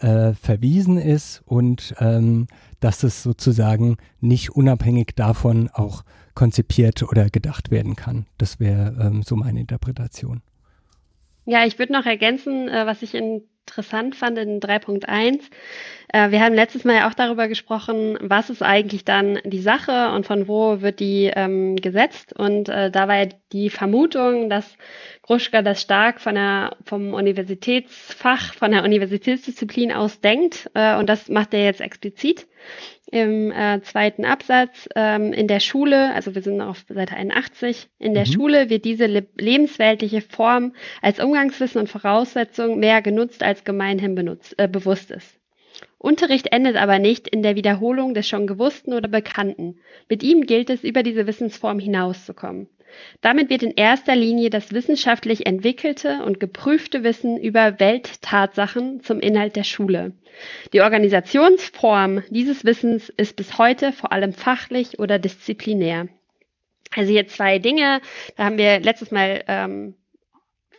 äh, 0.00 0.32
verwiesen 0.34 0.98
ist 0.98 1.42
und 1.44 1.94
ähm, 1.98 2.46
dass 2.80 3.02
es 3.02 3.22
sozusagen 3.22 3.96
nicht 4.20 4.50
unabhängig 4.50 5.12
davon 5.14 5.68
auch 5.72 6.04
konzipiert 6.34 7.02
oder 7.02 7.30
gedacht 7.30 7.70
werden 7.70 7.96
kann. 7.96 8.26
Das 8.38 8.58
wäre 8.58 8.96
ähm, 9.00 9.22
so 9.22 9.36
meine 9.36 9.60
Interpretation. 9.60 10.42
Ja, 11.46 11.64
ich 11.66 11.78
würde 11.78 11.92
noch 11.92 12.06
ergänzen, 12.06 12.68
äh, 12.68 12.86
was 12.86 13.02
ich 13.02 13.14
in 13.14 13.42
interessant 13.66 14.14
fand 14.14 14.38
in 14.38 14.60
3.1. 14.60 15.40
Äh, 16.08 16.30
wir 16.30 16.40
haben 16.40 16.54
letztes 16.54 16.84
Mal 16.84 16.96
ja 16.96 17.08
auch 17.08 17.14
darüber 17.14 17.48
gesprochen, 17.48 18.18
was 18.20 18.50
ist 18.50 18.62
eigentlich 18.62 19.04
dann 19.04 19.38
die 19.44 19.60
Sache 19.60 20.10
und 20.10 20.26
von 20.26 20.48
wo 20.48 20.80
wird 20.82 21.00
die 21.00 21.30
ähm, 21.34 21.76
gesetzt. 21.76 22.34
Und 22.34 22.68
äh, 22.68 22.90
da 22.90 23.08
war 23.08 23.16
ja 23.16 23.28
die 23.52 23.70
Vermutung, 23.70 24.50
dass 24.50 24.76
Gruschka 25.22 25.62
das 25.62 25.80
stark 25.80 26.20
von 26.20 26.34
der, 26.34 26.76
vom 26.84 27.14
Universitätsfach, 27.14 28.54
von 28.54 28.70
der 28.70 28.84
Universitätsdisziplin 28.84 29.92
aus 29.92 30.20
denkt. 30.20 30.70
Äh, 30.74 30.96
und 30.96 31.08
das 31.08 31.28
macht 31.28 31.54
er 31.54 31.64
jetzt 31.64 31.80
explizit 31.80 32.46
im 33.10 33.52
äh, 33.52 33.80
zweiten 33.82 34.24
Absatz. 34.24 34.88
Ähm, 34.96 35.32
in 35.32 35.46
der 35.46 35.60
Schule, 35.60 36.12
also 36.14 36.34
wir 36.34 36.42
sind 36.42 36.60
auf 36.60 36.84
Seite 36.88 37.14
81, 37.14 37.88
in 37.98 38.14
der 38.14 38.26
mhm. 38.26 38.32
Schule 38.32 38.70
wird 38.70 38.84
diese 38.84 39.06
le 39.06 39.26
lebensweltliche 39.36 40.20
Form 40.20 40.74
als 41.00 41.20
Umgangswissen 41.20 41.80
und 41.80 41.88
Voraussetzung 41.88 42.78
mehr 42.78 43.02
genutzt, 43.02 43.42
als 43.42 43.64
gemeinhin 43.64 44.14
benutzt, 44.14 44.54
äh, 44.58 44.68
bewusst 44.68 45.10
ist. 45.10 45.38
Unterricht 45.98 46.52
endet 46.52 46.76
aber 46.76 46.98
nicht 46.98 47.28
in 47.28 47.42
der 47.42 47.56
Wiederholung 47.56 48.14
des 48.14 48.28
schon 48.28 48.46
Gewussten 48.46 48.92
oder 48.92 49.08
Bekannten. 49.08 49.80
Mit 50.08 50.22
ihm 50.22 50.42
gilt 50.42 50.68
es, 50.70 50.84
über 50.84 51.02
diese 51.02 51.26
Wissensform 51.26 51.78
hinauszukommen. 51.78 52.68
Damit 53.20 53.50
wird 53.50 53.62
in 53.62 53.72
erster 53.72 54.14
Linie 54.14 54.50
das 54.50 54.72
wissenschaftlich 54.72 55.46
entwickelte 55.46 56.22
und 56.24 56.40
geprüfte 56.40 57.04
Wissen 57.04 57.38
über 57.38 57.80
Welttatsachen 57.80 59.02
zum 59.02 59.20
Inhalt 59.20 59.56
der 59.56 59.64
Schule. 59.64 60.12
Die 60.72 60.80
Organisationsform 60.80 62.22
dieses 62.30 62.64
Wissens 62.64 63.08
ist 63.08 63.36
bis 63.36 63.58
heute 63.58 63.92
vor 63.92 64.12
allem 64.12 64.32
fachlich 64.32 64.98
oder 64.98 65.18
disziplinär. 65.18 66.08
Also 66.94 67.12
hier 67.12 67.26
zwei 67.26 67.58
Dinge. 67.58 68.00
Da 68.36 68.44
haben 68.44 68.58
wir 68.58 68.80
letztes 68.80 69.10
Mal 69.10 69.44
ähm, 69.48 69.94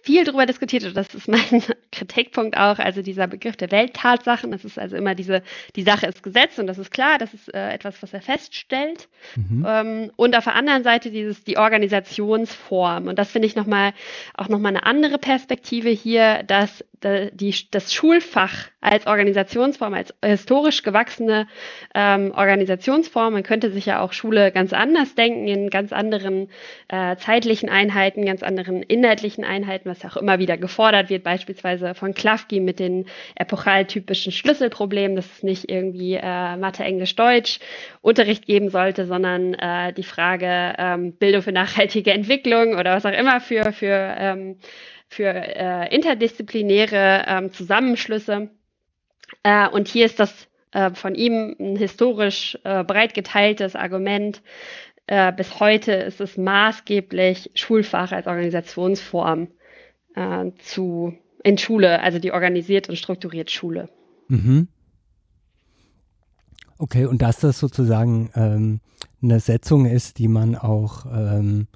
viel 0.05 0.23
darüber 0.23 0.45
diskutiert, 0.45 0.83
und 0.83 0.95
das 0.95 1.13
ist 1.15 1.27
mein 1.27 1.41
Kritikpunkt 1.91 2.55
auch, 2.55 2.77
also 2.77 3.01
dieser 3.01 3.25
Begriff 3.25 3.57
der 3.57 3.71
Welttatsachen, 3.71 4.51
das 4.51 4.63
ist 4.63 4.77
also 4.77 4.95
immer 4.95 5.15
diese, 5.15 5.41
die 5.75 5.81
Sache 5.81 6.05
ist 6.05 6.21
Gesetz 6.21 6.59
und 6.59 6.67
das 6.67 6.77
ist 6.77 6.91
klar, 6.91 7.17
das 7.17 7.33
ist 7.33 7.51
äh, 7.53 7.69
etwas, 7.71 8.01
was 8.03 8.13
er 8.13 8.21
feststellt. 8.21 9.09
Mhm. 9.35 9.65
Ähm, 9.67 10.11
und 10.15 10.37
auf 10.37 10.43
der 10.43 10.53
anderen 10.53 10.83
Seite 10.83 11.09
dieses, 11.09 11.43
die 11.43 11.57
Organisationsform. 11.57 13.07
Und 13.07 13.17
das 13.17 13.31
finde 13.31 13.47
ich 13.47 13.55
nochmal, 13.55 13.93
auch 14.35 14.47
nochmal 14.47 14.73
eine 14.73 14.85
andere 14.85 15.17
Perspektive 15.17 15.89
hier, 15.89 16.43
dass 16.43 16.85
die, 17.33 17.53
das 17.71 17.93
Schulfach 17.93 18.69
als 18.81 19.07
Organisationsform, 19.07 19.93
als 19.93 20.13
historisch 20.23 20.83
gewachsene 20.83 21.47
ähm, 21.93 22.31
Organisationsform, 22.35 23.33
man 23.33 23.43
könnte 23.43 23.71
sich 23.71 23.85
ja 23.85 24.01
auch 24.01 24.13
Schule 24.13 24.51
ganz 24.51 24.73
anders 24.73 25.15
denken, 25.15 25.47
in 25.47 25.69
ganz 25.69 25.91
anderen 25.93 26.49
äh, 26.87 27.15
zeitlichen 27.17 27.69
Einheiten, 27.69 28.25
ganz 28.25 28.43
anderen 28.43 28.83
inhaltlichen 28.83 29.43
Einheiten, 29.43 29.89
was 29.89 30.05
auch 30.05 30.17
immer 30.17 30.39
wieder 30.39 30.57
gefordert 30.57 31.09
wird, 31.09 31.23
beispielsweise 31.23 31.95
von 31.95 32.13
Klafki 32.13 32.59
mit 32.59 32.79
den 32.79 33.05
epochaltypischen 33.35 34.31
Schlüsselproblemen, 34.31 35.15
dass 35.15 35.25
es 35.25 35.43
nicht 35.43 35.69
irgendwie 35.69 36.15
äh, 36.15 36.57
Mathe, 36.57 36.83
Englisch, 36.83 37.15
Deutsch 37.15 37.59
Unterricht 38.01 38.45
geben 38.45 38.69
sollte, 38.69 39.05
sondern 39.05 39.53
äh, 39.55 39.93
die 39.93 40.03
Frage 40.03 40.73
ähm, 40.77 41.13
Bildung 41.13 41.41
für 41.41 41.51
nachhaltige 41.51 42.11
Entwicklung 42.11 42.75
oder 42.75 42.95
was 42.95 43.05
auch 43.05 43.11
immer 43.11 43.39
für, 43.41 43.71
für 43.71 44.15
ähm, 44.17 44.57
für 45.15 45.33
äh, 45.33 45.95
interdisziplinäre 45.95 47.23
ähm, 47.25 47.53
Zusammenschlüsse. 47.53 48.49
Äh, 49.43 49.69
und 49.69 49.87
hier 49.87 50.05
ist 50.05 50.19
das 50.19 50.47
äh, 50.71 50.91
von 50.91 51.15
ihm 51.15 51.55
ein 51.57 51.77
historisch 51.77 52.57
äh, 52.65 52.83
breit 52.83 53.13
geteiltes 53.13 53.75
Argument. 53.75 54.41
Äh, 55.07 55.31
bis 55.31 55.59
heute 55.61 55.93
ist 55.93 56.19
es 56.19 56.35
maßgeblich 56.35 57.51
Schulfach 57.53 58.11
als 58.11 58.27
Organisationsform 58.27 59.47
äh, 60.15 60.51
zu 60.59 61.17
in 61.43 61.57
Schule, 61.59 62.01
also 62.01 62.19
die 62.19 62.31
organisiert 62.31 62.89
und 62.89 62.97
strukturiert 62.97 63.51
Schule. 63.51 63.87
Mhm. 64.27 64.67
Okay, 66.77 67.05
und 67.05 67.21
dass 67.21 67.37
das 67.37 67.59
sozusagen 67.59 68.31
ähm, 68.35 68.79
eine 69.21 69.39
Setzung 69.39 69.85
ist, 69.85 70.17
die 70.17 70.27
man 70.27 70.55
auch 70.55 71.05
ähm, 71.05 71.67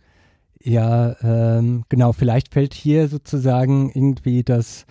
ja, 0.61 1.15
ähm, 1.21 1.83
genau, 1.89 2.11
vielleicht 2.11 2.53
fällt 2.53 2.73
hier 2.73 3.07
sozusagen 3.07 3.91
irgendwie 3.93 4.43
das, 4.43 4.85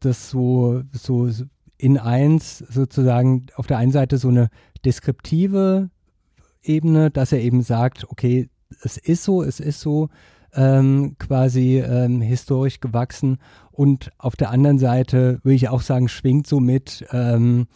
das, 0.00 0.28
so, 0.30 0.82
so 0.92 1.30
in 1.78 1.98
eins 1.98 2.58
sozusagen 2.58 3.46
auf 3.54 3.66
der 3.66 3.78
einen 3.78 3.92
Seite 3.92 4.18
so 4.18 4.28
eine 4.28 4.48
deskriptive 4.84 5.90
Ebene, 6.62 7.10
dass 7.10 7.32
er 7.32 7.40
eben 7.40 7.62
sagt, 7.62 8.08
okay, 8.08 8.48
es 8.82 8.96
ist 8.96 9.24
so, 9.24 9.42
es 9.42 9.60
ist 9.60 9.80
so 9.80 10.08
ähm, 10.54 11.16
quasi 11.18 11.78
ähm, 11.78 12.20
historisch 12.20 12.80
gewachsen. 12.80 13.38
Und 13.70 14.10
auf 14.18 14.36
der 14.36 14.50
anderen 14.50 14.78
Seite 14.78 15.40
würde 15.42 15.54
ich 15.54 15.68
auch 15.68 15.82
sagen, 15.82 16.08
schwingt 16.08 16.46
so 16.46 16.60
mit 16.60 17.06
ähm, 17.10 17.66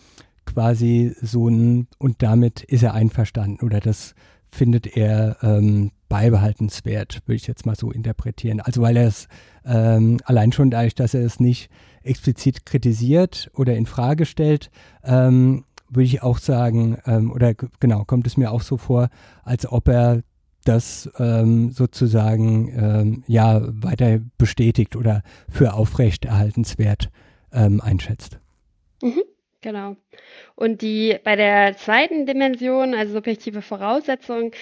quasi 0.45 1.14
so 1.21 1.49
ein 1.49 1.88
und 1.99 2.23
damit 2.23 2.62
ist 2.62 2.83
er 2.83 2.95
einverstanden 2.95 3.64
oder 3.64 3.81
das 3.81 4.14
findet 4.51 4.97
er 4.97 5.37
ähm, 5.42 5.90
beibehaltenswert, 6.09 7.21
würde 7.27 7.37
ich 7.37 7.47
jetzt 7.47 7.66
mal 7.66 7.77
so 7.77 7.90
interpretieren. 7.90 8.61
Also 8.61 8.83
weil 8.83 8.97
er 8.97 9.07
es 9.07 9.29
ähm, 9.64 10.19
allein 10.25 10.53
schon 10.53 10.71
dadurch, 10.71 10.95
dass 10.95 11.14
er 11.14 11.25
es 11.25 11.40
nicht 11.40 11.71
explizit 12.03 12.66
kritisiert 12.66 13.51
oder 13.55 13.75
in 13.75 13.87
Frage 13.87 14.27
stellt, 14.27 14.71
ähm, 15.05 15.64
würde 15.88 16.05
ich 16.05 16.23
auch 16.23 16.38
sagen, 16.38 16.99
ähm, 17.07 17.33
oder 17.33 17.55
genau, 17.55 18.05
kommt 18.05 18.27
es 18.27 18.37
mir 18.37 18.51
auch 18.51 18.62
so 18.62 18.77
vor, 18.77 19.09
als 19.42 19.71
ob 19.71 19.88
er 19.88 20.23
das 20.64 21.09
ähm, 21.19 21.71
sozusagen 21.71 22.69
ähm, 22.77 23.25
ja 23.29 23.62
weiter 23.66 24.19
bestätigt 24.37 24.97
oder 24.97 25.23
für 25.49 25.75
aufrechterhaltenswert 25.75 27.11
ähm, 27.53 27.81
einschätzt. 27.81 28.38
Mhm. 29.03 29.23
Genau. 29.62 29.97
Und 30.55 30.83
die 30.83 31.19
bei 31.25 31.35
der 31.35 31.77
zweiten 31.77 32.27
Dimension, 32.27 32.95
also 32.95 33.14
subjektive 33.14 33.62
Voraussetzungen, 33.62 34.53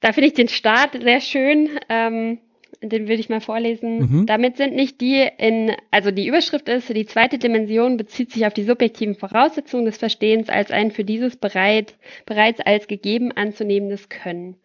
da 0.00 0.12
finde 0.12 0.28
ich 0.28 0.34
den 0.34 0.48
Start 0.48 1.00
sehr 1.02 1.20
schön. 1.20 1.68
Ähm, 1.88 2.38
den 2.82 3.08
würde 3.08 3.20
ich 3.20 3.28
mal 3.28 3.40
vorlesen. 3.40 3.98
Mhm. 3.98 4.26
Damit 4.26 4.56
sind 4.56 4.74
nicht 4.74 5.00
die 5.00 5.28
in, 5.38 5.72
also 5.90 6.10
die 6.10 6.26
Überschrift 6.26 6.68
ist, 6.68 6.88
die 6.88 7.04
zweite 7.04 7.38
Dimension 7.38 7.96
bezieht 7.96 8.32
sich 8.32 8.46
auf 8.46 8.54
die 8.54 8.62
subjektiven 8.62 9.14
Voraussetzungen 9.14 9.84
des 9.84 9.98
Verstehens 9.98 10.48
als 10.48 10.70
ein 10.70 10.90
für 10.90 11.04
dieses 11.04 11.36
bereit, 11.36 11.96
bereits 12.24 12.60
als 12.60 12.88
gegeben 12.88 13.32
anzunehmendes 13.32 14.08
Können. 14.08 14.56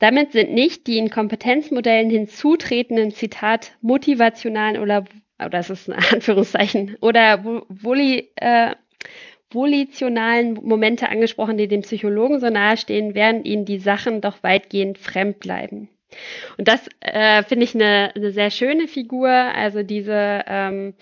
Damit 0.00 0.32
sind 0.32 0.52
nicht 0.52 0.86
die 0.88 0.98
in 0.98 1.10
Kompetenzmodellen 1.10 2.10
hinzutretenden, 2.10 3.12
Zitat, 3.12 3.72
motivationalen 3.82 4.82
oder, 4.82 5.04
oder 5.38 5.50
das 5.50 5.70
ist 5.70 5.88
ein 5.88 6.04
Anführungszeichen, 6.12 6.96
oder 7.00 7.64
voli, 7.68 8.30
äh, 8.34 8.74
volitionalen 9.50 10.54
Momente 10.54 11.08
angesprochen, 11.08 11.56
die 11.56 11.68
dem 11.68 11.82
Psychologen 11.82 12.40
so 12.40 12.48
nahestehen, 12.48 13.14
während 13.14 13.46
ihnen 13.46 13.64
die 13.64 13.78
Sachen 13.78 14.20
doch 14.20 14.42
weitgehend 14.42 14.98
fremd 14.98 15.40
bleiben. 15.40 15.88
Und 16.58 16.68
das 16.68 16.88
äh, 17.00 17.42
finde 17.44 17.64
ich 17.64 17.74
eine, 17.74 18.12
eine 18.14 18.32
sehr 18.32 18.50
schöne 18.50 18.88
Figur, 18.88 19.28
also 19.28 19.82
diese 19.82 20.44
ähm, 20.46 20.94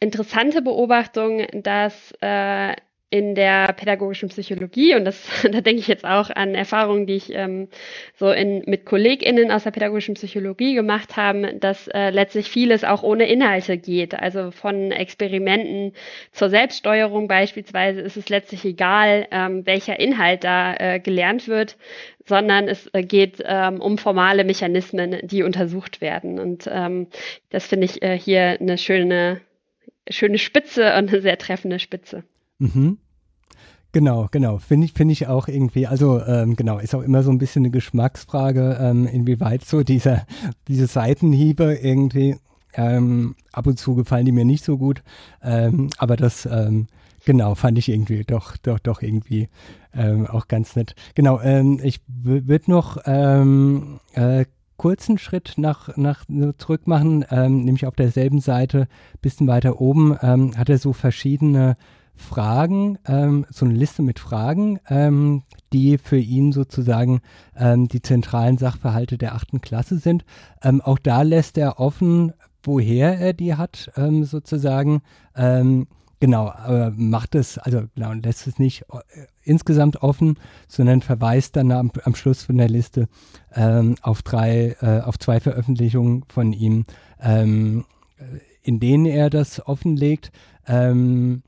interessante 0.00 0.62
Beobachtung, 0.62 1.46
dass 1.52 2.12
äh, 2.20 2.74
in 3.10 3.34
der 3.34 3.72
pädagogischen 3.72 4.28
Psychologie 4.28 4.94
und 4.94 5.04
das, 5.04 5.20
da 5.42 5.60
denke 5.60 5.80
ich 5.80 5.88
jetzt 5.88 6.04
auch 6.04 6.30
an 6.30 6.54
Erfahrungen, 6.54 7.06
die 7.06 7.16
ich 7.16 7.34
ähm, 7.34 7.68
so 8.14 8.30
in, 8.30 8.62
mit 8.66 8.86
KollegInnen 8.86 9.50
aus 9.50 9.64
der 9.64 9.72
pädagogischen 9.72 10.14
Psychologie 10.14 10.74
gemacht 10.74 11.16
haben, 11.16 11.58
dass 11.58 11.88
äh, 11.88 12.10
letztlich 12.10 12.48
vieles 12.48 12.84
auch 12.84 13.02
ohne 13.02 13.28
Inhalte 13.28 13.78
geht. 13.78 14.14
Also 14.14 14.52
von 14.52 14.92
Experimenten 14.92 15.92
zur 16.30 16.50
Selbststeuerung 16.50 17.26
beispielsweise 17.26 18.00
ist 18.00 18.16
es 18.16 18.28
letztlich 18.28 18.64
egal, 18.64 19.26
ähm, 19.32 19.66
welcher 19.66 19.98
Inhalt 19.98 20.44
da 20.44 20.74
äh, 20.76 21.00
gelernt 21.00 21.48
wird, 21.48 21.76
sondern 22.24 22.68
es 22.68 22.88
äh, 22.92 23.02
geht 23.02 23.42
ähm, 23.44 23.80
um 23.80 23.98
formale 23.98 24.44
Mechanismen, 24.44 25.18
die 25.22 25.42
untersucht 25.42 26.00
werden. 26.00 26.38
Und 26.38 26.70
ähm, 26.72 27.08
das 27.50 27.66
finde 27.66 27.86
ich 27.86 28.02
äh, 28.02 28.16
hier 28.16 28.56
eine 28.60 28.78
schöne, 28.78 29.40
schöne 30.08 30.38
Spitze 30.38 30.94
und 30.96 31.08
eine 31.08 31.20
sehr 31.20 31.38
treffende 31.38 31.80
Spitze. 31.80 32.22
Mhm. 32.60 32.98
Genau, 33.92 34.28
genau. 34.30 34.58
Finde 34.58 34.84
ich, 34.84 34.92
finde 34.92 35.12
ich 35.12 35.26
auch 35.26 35.48
irgendwie, 35.48 35.86
also 35.88 36.22
ähm, 36.24 36.54
genau, 36.54 36.78
ist 36.78 36.94
auch 36.94 37.02
immer 37.02 37.24
so 37.24 37.30
ein 37.32 37.38
bisschen 37.38 37.62
eine 37.62 37.70
Geschmacksfrage, 37.70 38.78
ähm, 38.80 39.06
inwieweit 39.06 39.64
so 39.64 39.82
dieser, 39.82 40.26
diese 40.68 40.86
Seitenhiebe 40.86 41.74
irgendwie, 41.74 42.36
ähm, 42.74 43.34
ab 43.52 43.66
und 43.66 43.80
zu 43.80 43.96
gefallen 43.96 44.26
die 44.26 44.32
mir 44.32 44.44
nicht 44.44 44.64
so 44.64 44.78
gut, 44.78 45.02
ähm, 45.42 45.90
aber 45.98 46.16
das, 46.16 46.46
ähm, 46.46 46.86
genau, 47.24 47.56
fand 47.56 47.78
ich 47.78 47.88
irgendwie 47.88 48.22
doch, 48.22 48.56
doch, 48.58 48.78
doch 48.78 49.02
irgendwie 49.02 49.48
ähm, 49.92 50.28
auch 50.28 50.46
ganz 50.46 50.76
nett. 50.76 50.94
Genau, 51.16 51.40
ich 51.82 52.00
würde 52.06 52.70
noch 52.70 52.96
äh, 52.98 54.44
kurzen 54.76 55.18
Schritt 55.18 55.54
nach, 55.56 55.96
nach 55.96 56.24
zurück 56.58 56.86
machen, 56.86 57.24
nämlich 57.30 57.86
auf 57.86 57.96
derselben 57.96 58.40
Seite, 58.40 58.86
bisschen 59.20 59.48
weiter 59.48 59.80
oben, 59.80 60.16
hat 60.16 60.70
er 60.70 60.78
so 60.78 60.92
verschiedene 60.92 61.76
Fragen, 62.20 62.98
ähm, 63.06 63.46
so 63.50 63.64
eine 63.64 63.74
Liste 63.74 64.02
mit 64.02 64.18
Fragen, 64.20 64.78
ähm, 64.88 65.42
die 65.72 65.98
für 65.98 66.18
ihn 66.18 66.52
sozusagen 66.52 67.20
ähm, 67.56 67.88
die 67.88 68.02
zentralen 68.02 68.58
Sachverhalte 68.58 69.18
der 69.18 69.34
achten 69.34 69.60
Klasse 69.60 69.98
sind. 69.98 70.24
Ähm, 70.62 70.80
auch 70.80 70.98
da 70.98 71.22
lässt 71.22 71.58
er 71.58 71.80
offen, 71.80 72.32
woher 72.62 73.18
er 73.18 73.32
die 73.32 73.54
hat, 73.54 73.90
ähm, 73.96 74.24
sozusagen. 74.24 75.02
Ähm, 75.34 75.88
genau, 76.20 76.48
aber 76.50 76.92
macht 76.94 77.34
es, 77.34 77.58
also 77.58 77.82
genau, 77.94 78.12
lässt 78.12 78.46
es 78.46 78.58
nicht 78.58 78.84
äh, 78.92 79.26
insgesamt 79.42 80.02
offen, 80.02 80.38
sondern 80.68 81.00
verweist 81.00 81.56
dann 81.56 81.72
am, 81.72 81.90
am 82.04 82.14
Schluss 82.14 82.44
von 82.44 82.58
der 82.58 82.68
Liste 82.68 83.08
auf 84.02 84.22
drei, 84.22 84.76
äh, 84.80 85.00
auf 85.00 85.18
zwei 85.18 85.40
Veröffentlichungen 85.40 86.22
von 86.28 86.52
ihm, 86.52 86.84
in 87.18 87.84
denen 88.80 89.06
er 89.06 89.28
das 89.28 89.66
offenlegt. 89.66 90.30
Ähm, 90.68 91.42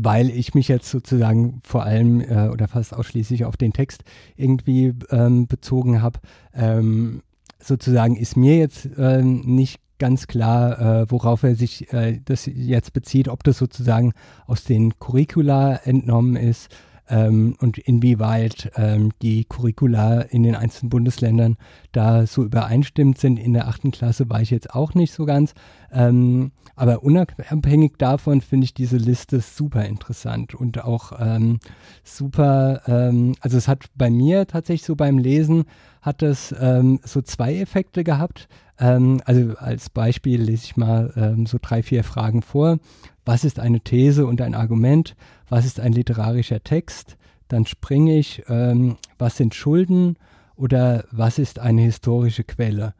weil 0.00 0.30
ich 0.30 0.54
mich 0.54 0.68
jetzt 0.68 0.90
sozusagen 0.90 1.60
vor 1.64 1.82
allem 1.82 2.20
äh, 2.20 2.48
oder 2.48 2.68
fast 2.68 2.94
ausschließlich 2.94 3.44
auf 3.44 3.56
den 3.56 3.72
Text 3.72 4.04
irgendwie 4.36 4.94
ähm, 5.10 5.48
bezogen 5.48 6.02
habe, 6.02 6.20
ähm, 6.54 7.22
sozusagen 7.58 8.14
ist 8.16 8.36
mir 8.36 8.56
jetzt 8.56 8.88
ähm, 8.96 9.40
nicht 9.40 9.80
ganz 9.98 10.28
klar, 10.28 11.02
äh, 11.02 11.10
worauf 11.10 11.42
er 11.42 11.56
sich 11.56 11.92
äh, 11.92 12.20
das 12.24 12.46
jetzt 12.46 12.92
bezieht, 12.92 13.28
ob 13.28 13.42
das 13.42 13.58
sozusagen 13.58 14.12
aus 14.46 14.62
den 14.62 14.96
Curricula 15.00 15.80
entnommen 15.84 16.36
ist 16.36 16.68
ähm, 17.08 17.56
und 17.60 17.78
inwieweit 17.78 18.70
ähm, 18.76 19.12
die 19.22 19.44
Curricula 19.44 20.20
in 20.22 20.42
den 20.42 20.54
einzelnen 20.54 20.90
Bundesländern 20.90 21.56
da 21.92 22.26
so 22.26 22.44
übereinstimmt 22.44 23.18
sind. 23.18 23.38
In 23.38 23.52
der 23.52 23.68
achten 23.68 23.90
Klasse 23.90 24.28
war 24.28 24.40
ich 24.40 24.50
jetzt 24.50 24.74
auch 24.74 24.94
nicht 24.94 25.12
so 25.12 25.24
ganz. 25.24 25.54
Ähm, 25.92 26.52
aber 26.76 27.02
unabhängig 27.02 27.92
davon 27.98 28.40
finde 28.40 28.64
ich 28.64 28.74
diese 28.74 28.98
Liste 28.98 29.40
super 29.40 29.84
interessant 29.86 30.54
und 30.54 30.84
auch 30.84 31.12
ähm, 31.18 31.58
super, 32.04 32.82
ähm, 32.86 33.34
also 33.40 33.56
es 33.56 33.68
hat 33.68 33.86
bei 33.94 34.10
mir 34.10 34.46
tatsächlich 34.46 34.86
so 34.86 34.94
beim 34.94 35.18
Lesen, 35.18 35.64
hat 36.02 36.22
es 36.22 36.54
ähm, 36.60 37.00
so 37.04 37.22
zwei 37.22 37.56
Effekte 37.56 38.04
gehabt. 38.04 38.48
Also 38.80 39.54
als 39.56 39.90
Beispiel 39.90 40.40
lese 40.40 40.62
ich 40.66 40.76
mal 40.76 41.36
so 41.46 41.58
drei, 41.60 41.82
vier 41.82 42.04
Fragen 42.04 42.42
vor. 42.42 42.78
Was 43.24 43.42
ist 43.42 43.58
eine 43.58 43.80
These 43.80 44.24
und 44.24 44.40
ein 44.40 44.54
Argument? 44.54 45.16
Was 45.48 45.64
ist 45.64 45.80
ein 45.80 45.92
literarischer 45.92 46.62
Text? 46.62 47.16
Dann 47.48 47.66
springe 47.66 48.18
ich, 48.18 48.42
ähm, 48.48 48.96
was 49.18 49.36
sind 49.36 49.54
Schulden 49.54 50.16
oder 50.56 51.04
was 51.10 51.38
ist 51.38 51.58
eine 51.58 51.82
historische 51.82 52.44
Quelle? 52.44 52.94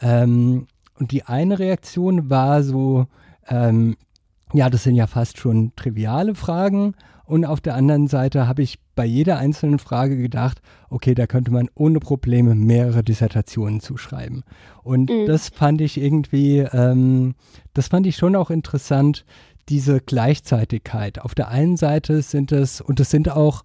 Ähm, 0.00 0.66
und 0.98 1.12
die 1.12 1.24
eine 1.24 1.58
Reaktion 1.58 2.30
war 2.30 2.62
so, 2.62 3.06
ähm, 3.48 3.96
ja, 4.52 4.68
das 4.68 4.82
sind 4.82 4.94
ja 4.94 5.06
fast 5.06 5.38
schon 5.38 5.72
triviale 5.76 6.34
Fragen. 6.34 6.94
Und 7.24 7.44
auf 7.44 7.60
der 7.60 7.76
anderen 7.76 8.08
Seite 8.08 8.46
habe 8.46 8.62
ich 8.62 8.78
bei 8.94 9.06
jeder 9.06 9.38
einzelnen 9.38 9.78
Frage 9.78 10.18
gedacht, 10.18 10.60
okay, 10.90 11.14
da 11.14 11.26
könnte 11.26 11.50
man 11.50 11.68
ohne 11.74 11.98
Probleme 11.98 12.54
mehrere 12.54 13.02
Dissertationen 13.02 13.80
zuschreiben. 13.80 14.42
Und 14.82 15.08
mhm. 15.08 15.26
das 15.26 15.48
fand 15.48 15.80
ich 15.80 15.98
irgendwie, 15.98 16.58
ähm, 16.58 17.34
das 17.72 17.88
fand 17.88 18.06
ich 18.06 18.16
schon 18.16 18.36
auch 18.36 18.50
interessant, 18.50 19.24
diese 19.68 20.00
Gleichzeitigkeit. 20.00 21.20
Auf 21.20 21.34
der 21.34 21.48
einen 21.48 21.76
Seite 21.76 22.22
sind 22.22 22.52
es, 22.52 22.80
und 22.80 23.00
es 23.00 23.10
sind 23.10 23.30
auch 23.30 23.64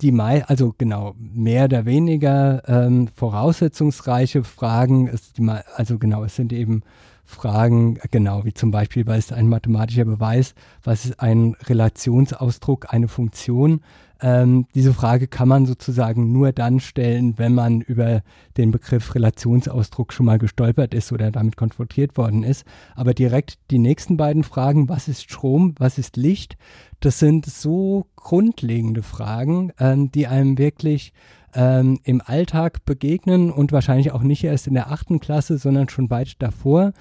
die 0.00 0.12
Mai, 0.12 0.44
also 0.46 0.74
genau, 0.76 1.14
mehr 1.18 1.64
oder 1.64 1.84
weniger 1.84 2.62
ähm, 2.66 3.08
voraussetzungsreiche 3.08 4.44
Fragen, 4.44 5.08
ist 5.08 5.38
die, 5.38 5.48
also 5.74 5.98
genau, 5.98 6.24
es 6.24 6.36
sind 6.36 6.52
eben 6.52 6.82
Fragen, 7.24 7.98
genau, 8.10 8.44
wie 8.44 8.54
zum 8.54 8.70
Beispiel, 8.70 9.06
was 9.06 9.18
ist 9.18 9.32
ein 9.32 9.48
mathematischer 9.48 10.04
Beweis, 10.04 10.54
was 10.82 11.04
ist 11.04 11.20
ein 11.20 11.54
Relationsausdruck, 11.64 12.92
eine 12.92 13.08
Funktion. 13.08 13.82
Ähm, 14.22 14.66
diese 14.74 14.92
Frage 14.92 15.26
kann 15.26 15.48
man 15.48 15.66
sozusagen 15.66 16.32
nur 16.32 16.52
dann 16.52 16.80
stellen, 16.80 17.38
wenn 17.38 17.54
man 17.54 17.80
über 17.80 18.22
den 18.56 18.70
Begriff 18.70 19.14
Relationsausdruck 19.14 20.12
schon 20.12 20.26
mal 20.26 20.38
gestolpert 20.38 20.94
ist 20.94 21.12
oder 21.12 21.30
damit 21.30 21.56
konfrontiert 21.56 22.16
worden 22.16 22.42
ist. 22.42 22.64
Aber 22.94 23.14
direkt 23.14 23.58
die 23.70 23.78
nächsten 23.78 24.16
beiden 24.16 24.44
Fragen, 24.44 24.88
was 24.88 25.08
ist 25.08 25.22
Strom, 25.22 25.74
was 25.78 25.98
ist 25.98 26.16
Licht, 26.16 26.56
das 27.00 27.18
sind 27.18 27.46
so 27.46 28.06
grundlegende 28.16 29.02
Fragen, 29.02 29.72
ähm, 29.78 30.12
die 30.12 30.26
einem 30.26 30.58
wirklich 30.58 31.12
ähm, 31.54 31.98
im 32.04 32.20
Alltag 32.24 32.84
begegnen 32.84 33.50
und 33.50 33.72
wahrscheinlich 33.72 34.12
auch 34.12 34.22
nicht 34.22 34.44
erst 34.44 34.66
in 34.66 34.74
der 34.74 34.92
achten 34.92 35.20
Klasse, 35.20 35.58
sondern 35.58 35.88
schon 35.88 36.10
weit 36.10 36.36
davor, 36.40 36.92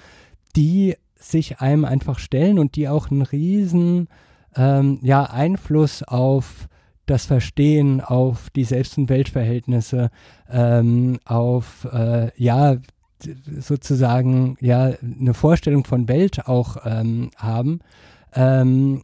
die 0.56 0.96
sich 1.16 1.60
einem 1.60 1.86
einfach 1.86 2.18
stellen 2.18 2.60
und 2.60 2.76
die 2.76 2.88
auch 2.88 3.12
einen 3.12 3.22
riesen 3.22 4.08
ähm, 4.56 5.00
ja, 5.02 5.24
Einfluss 5.26 6.02
auf 6.02 6.70
das 7.10 7.26
Verstehen, 7.26 8.02
auf 8.02 8.50
die 8.52 8.64
Selbst- 8.64 8.98
und 8.98 9.10
Weltverhältnisse, 9.10 10.12
ähm, 10.50 11.20
auf 11.26 11.88
äh, 11.92 12.32
ja 12.38 12.78
sozusagen 13.60 14.58
ja 14.62 14.94
eine 15.02 15.34
Vorstellung 15.34 15.84
von 15.84 16.08
Welt 16.08 16.48
auch 16.48 16.78
ähm, 16.86 17.32
haben, 17.36 17.80
ähm, 18.34 19.04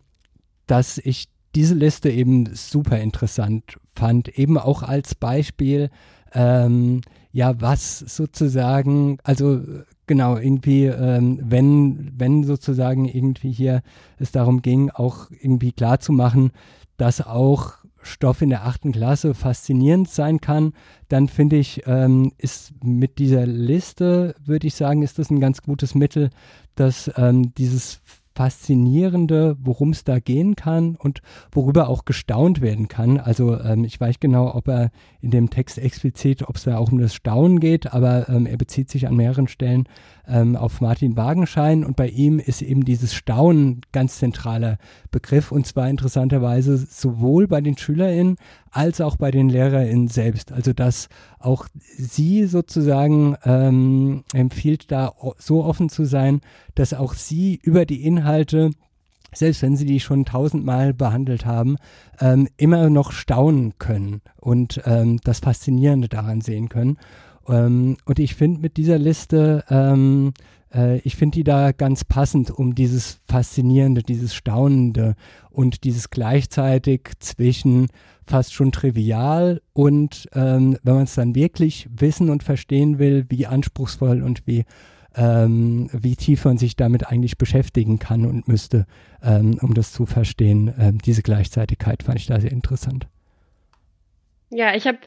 dass 0.67 0.97
ich 0.97 1.27
diese 1.55 1.75
Liste 1.75 2.09
eben 2.09 2.53
super 2.53 2.99
interessant 2.99 3.77
fand, 3.95 4.27
eben 4.37 4.57
auch 4.57 4.83
als 4.83 5.15
Beispiel, 5.15 5.89
ähm, 6.33 7.01
ja, 7.31 7.59
was 7.61 7.99
sozusagen, 7.99 9.17
also 9.23 9.61
genau, 10.05 10.37
irgendwie, 10.37 10.85
ähm, 10.85 11.39
wenn, 11.41 12.11
wenn 12.17 12.43
sozusagen 12.43 13.05
irgendwie 13.05 13.51
hier 13.51 13.81
es 14.19 14.31
darum 14.31 14.61
ging, 14.61 14.89
auch 14.91 15.29
irgendwie 15.31 15.71
klar 15.71 15.99
zu 15.99 16.11
machen, 16.11 16.51
dass 16.97 17.25
auch 17.25 17.73
Stoff 18.05 18.41
in 18.41 18.49
der 18.49 18.65
achten 18.65 18.91
Klasse 18.91 19.33
faszinierend 19.33 20.09
sein 20.09 20.39
kann, 20.41 20.73
dann 21.09 21.27
finde 21.27 21.57
ich, 21.57 21.83
ähm, 21.85 22.31
ist 22.37 22.73
mit 22.83 23.17
dieser 23.17 23.45
Liste, 23.45 24.35
würde 24.45 24.67
ich 24.67 24.75
sagen, 24.75 25.01
ist 25.01 25.19
das 25.19 25.29
ein 25.29 25.39
ganz 25.39 25.61
gutes 25.61 25.95
Mittel, 25.95 26.29
dass 26.75 27.11
ähm, 27.17 27.53
dieses 27.55 28.01
Faszinierende, 28.35 29.55
worum 29.63 29.91
es 29.91 30.03
da 30.03 30.19
gehen 30.19 30.57
kann 30.57 30.97
und 30.97 31.21
worüber 31.53 31.87
auch 31.87 32.03
gestaunt 32.03 32.59
werden 32.59 32.89
kann. 32.89 33.17
Also 33.17 33.57
ähm, 33.61 33.85
ich 33.85 33.99
weiß 33.99 34.19
genau, 34.19 34.53
ob 34.53 34.67
er 34.67 34.91
in 35.21 35.31
dem 35.31 35.49
Text 35.49 35.77
explizit, 35.77 36.43
ob 36.47 36.57
es 36.57 36.63
da 36.63 36.77
auch 36.77 36.91
um 36.91 36.99
das 36.99 37.15
Staunen 37.15 37.61
geht, 37.61 37.93
aber 37.93 38.27
ähm, 38.27 38.45
er 38.45 38.57
bezieht 38.57 38.89
sich 38.89 39.07
an 39.07 39.15
mehreren 39.15 39.47
Stellen 39.47 39.87
ähm, 40.27 40.57
auf 40.57 40.81
Martin 40.81 41.15
Wagenschein 41.15 41.85
und 41.85 41.95
bei 41.95 42.09
ihm 42.09 42.39
ist 42.39 42.61
eben 42.61 42.83
dieses 42.83 43.13
Staunen 43.13 43.81
ganz 43.93 44.17
zentraler 44.17 44.79
Begriff 45.11 45.53
und 45.53 45.65
zwar 45.65 45.89
interessanterweise 45.89 46.75
sowohl 46.77 47.47
bei 47.47 47.61
den 47.61 47.77
SchülerInnen 47.77 48.35
als 48.75 48.99
auch 48.99 49.15
bei 49.15 49.31
den 49.31 49.49
LehrerInnen 49.49 50.09
selbst. 50.09 50.51
Also 50.51 50.73
dass 50.73 51.07
auch 51.39 51.67
sie 51.97 52.45
sozusagen 52.45 53.37
ähm, 53.45 54.23
empfiehlt, 54.33 54.91
da 54.91 55.13
so 55.37 55.63
offen 55.63 55.89
zu 55.89 56.05
sein, 56.05 56.41
dass 56.75 56.93
auch 56.93 57.13
sie 57.13 57.59
über 57.63 57.85
die 57.85 58.03
Inhalte 58.03 58.71
selbst 59.33 59.61
wenn 59.63 59.75
sie 59.75 59.85
die 59.85 59.99
schon 59.99 60.23
tausendmal 60.23 60.93
behandelt 60.93 61.45
haben, 61.45 61.75
ähm, 62.21 62.47
immer 62.55 62.89
noch 62.89 63.11
staunen 63.11 63.77
können 63.79 64.21
und 64.39 64.81
ähm, 64.85 65.19
das 65.25 65.39
Faszinierende 65.39 66.07
daran 66.07 66.39
sehen 66.39 66.69
können. 66.69 66.97
Ähm, 67.47 67.97
und 68.05 68.19
ich 68.19 68.35
finde 68.35 68.61
mit 68.61 68.77
dieser 68.77 68.97
Liste, 68.97 69.65
ähm, 69.69 70.33
äh, 70.75 70.97
ich 70.99 71.15
finde 71.15 71.35
die 71.35 71.43
da 71.43 71.71
ganz 71.71 72.03
passend, 72.03 72.51
um 72.51 72.75
dieses 72.75 73.19
Faszinierende, 73.27 74.03
dieses 74.03 74.35
Staunende 74.35 75.15
und 75.49 75.83
dieses 75.83 76.09
gleichzeitig 76.09 77.11
zwischen 77.19 77.87
fast 78.27 78.53
schon 78.53 78.71
trivial 78.71 79.61
und 79.73 80.27
ähm, 80.33 80.77
wenn 80.83 80.95
man 80.95 81.03
es 81.03 81.15
dann 81.15 81.35
wirklich 81.35 81.87
wissen 81.95 82.29
und 82.29 82.43
verstehen 82.43 82.99
will, 82.99 83.25
wie 83.29 83.45
anspruchsvoll 83.45 84.23
und 84.23 84.47
wie 84.47 84.65
ähm, 85.15 85.89
wie 85.93 86.15
tief 86.15 86.43
man 86.43 86.57
sich 86.57 86.75
damit 86.75 87.07
eigentlich 87.07 87.37
beschäftigen 87.37 87.99
kann 87.99 88.25
und 88.25 88.47
müsste, 88.49 88.85
ähm, 89.23 89.57
um 89.61 89.73
das 89.73 89.93
zu 89.93 90.05
verstehen. 90.05 90.73
Ähm, 90.77 90.97
diese 90.97 91.21
Gleichzeitigkeit 91.21 92.03
fand 92.03 92.19
ich 92.19 92.27
da 92.27 92.39
sehr 92.41 92.51
interessant. 92.51 93.07
Ja, 94.49 94.75
ich 94.75 94.87
habe 94.87 94.97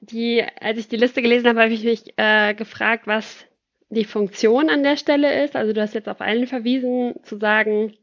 die, 0.00 0.42
als 0.60 0.78
ich 0.78 0.88
die 0.88 0.96
Liste 0.96 1.20
gelesen 1.20 1.48
habe, 1.48 1.60
habe 1.60 1.72
ich 1.72 1.84
mich 1.84 2.14
äh, 2.16 2.54
gefragt, 2.54 3.06
was 3.06 3.44
die 3.88 4.04
Funktion 4.04 4.68
an 4.70 4.82
der 4.82 4.96
Stelle 4.96 5.44
ist. 5.44 5.56
Also 5.56 5.72
du 5.72 5.80
hast 5.80 5.94
jetzt 5.94 6.08
auf 6.08 6.20
allen 6.20 6.46
verwiesen, 6.46 7.14
zu 7.22 7.38
sagen, 7.38 7.94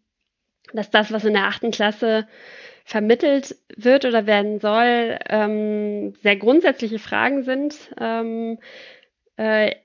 dass 0.74 0.90
das, 0.90 1.12
was 1.12 1.26
in 1.26 1.34
der 1.34 1.46
achten 1.46 1.72
Klasse 1.72 2.28
vermittelt 2.86 3.56
wird 3.76 4.06
oder 4.06 4.26
werden 4.26 4.60
soll, 4.60 5.18
ähm, 5.30 6.14
sehr 6.22 6.36
grundsätzliche 6.36 7.00
Fragen 7.00 7.44
sind. 7.44 7.94
Ähm, 8.00 8.60
äh, 9.38 9.76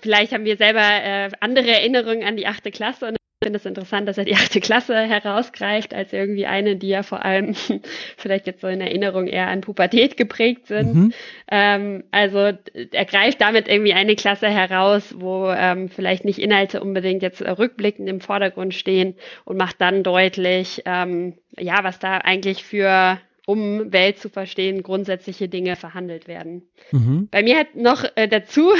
vielleicht 0.00 0.32
haben 0.32 0.44
wir 0.44 0.56
selber 0.56 0.82
äh, 0.82 1.30
andere 1.40 1.70
Erinnerungen 1.70 2.24
an 2.24 2.36
die 2.36 2.46
achte 2.46 2.70
Klasse 2.70 3.14
ich 3.42 3.46
finde 3.46 3.56
es 3.56 3.64
interessant, 3.64 4.06
dass 4.06 4.18
er 4.18 4.26
die 4.26 4.34
achte 4.34 4.60
Klasse 4.60 4.94
herausgreift, 4.94 5.94
als 5.94 6.12
irgendwie 6.12 6.44
eine, 6.44 6.76
die 6.76 6.88
ja 6.88 7.02
vor 7.02 7.24
allem 7.24 7.54
vielleicht 8.18 8.46
jetzt 8.46 8.60
so 8.60 8.66
in 8.66 8.82
Erinnerung 8.82 9.28
eher 9.28 9.48
an 9.48 9.62
Pubertät 9.62 10.18
geprägt 10.18 10.66
sind. 10.66 10.94
Mhm. 10.94 11.12
Ähm, 11.50 12.04
also 12.10 12.52
er 12.92 13.04
greift 13.06 13.40
damit 13.40 13.66
irgendwie 13.66 13.94
eine 13.94 14.14
Klasse 14.14 14.48
heraus, 14.48 15.14
wo 15.16 15.48
ähm, 15.48 15.88
vielleicht 15.88 16.26
nicht 16.26 16.38
Inhalte 16.38 16.82
unbedingt 16.82 17.22
jetzt 17.22 17.40
rückblickend 17.40 18.10
im 18.10 18.20
Vordergrund 18.20 18.74
stehen 18.74 19.14
und 19.46 19.56
macht 19.56 19.80
dann 19.80 20.02
deutlich, 20.02 20.82
ähm, 20.84 21.38
ja, 21.58 21.82
was 21.82 21.98
da 21.98 22.18
eigentlich 22.18 22.62
für 22.62 23.18
um 23.46 23.92
Welt 23.92 24.18
zu 24.18 24.28
verstehen, 24.28 24.82
grundsätzliche 24.82 25.48
Dinge 25.48 25.76
verhandelt 25.76 26.28
werden. 26.28 26.62
Mhm. 26.92 27.28
Bei 27.30 27.42
mir 27.42 27.58
hat 27.58 27.74
noch 27.74 28.04
äh, 28.14 28.28
dazu, 28.28 28.72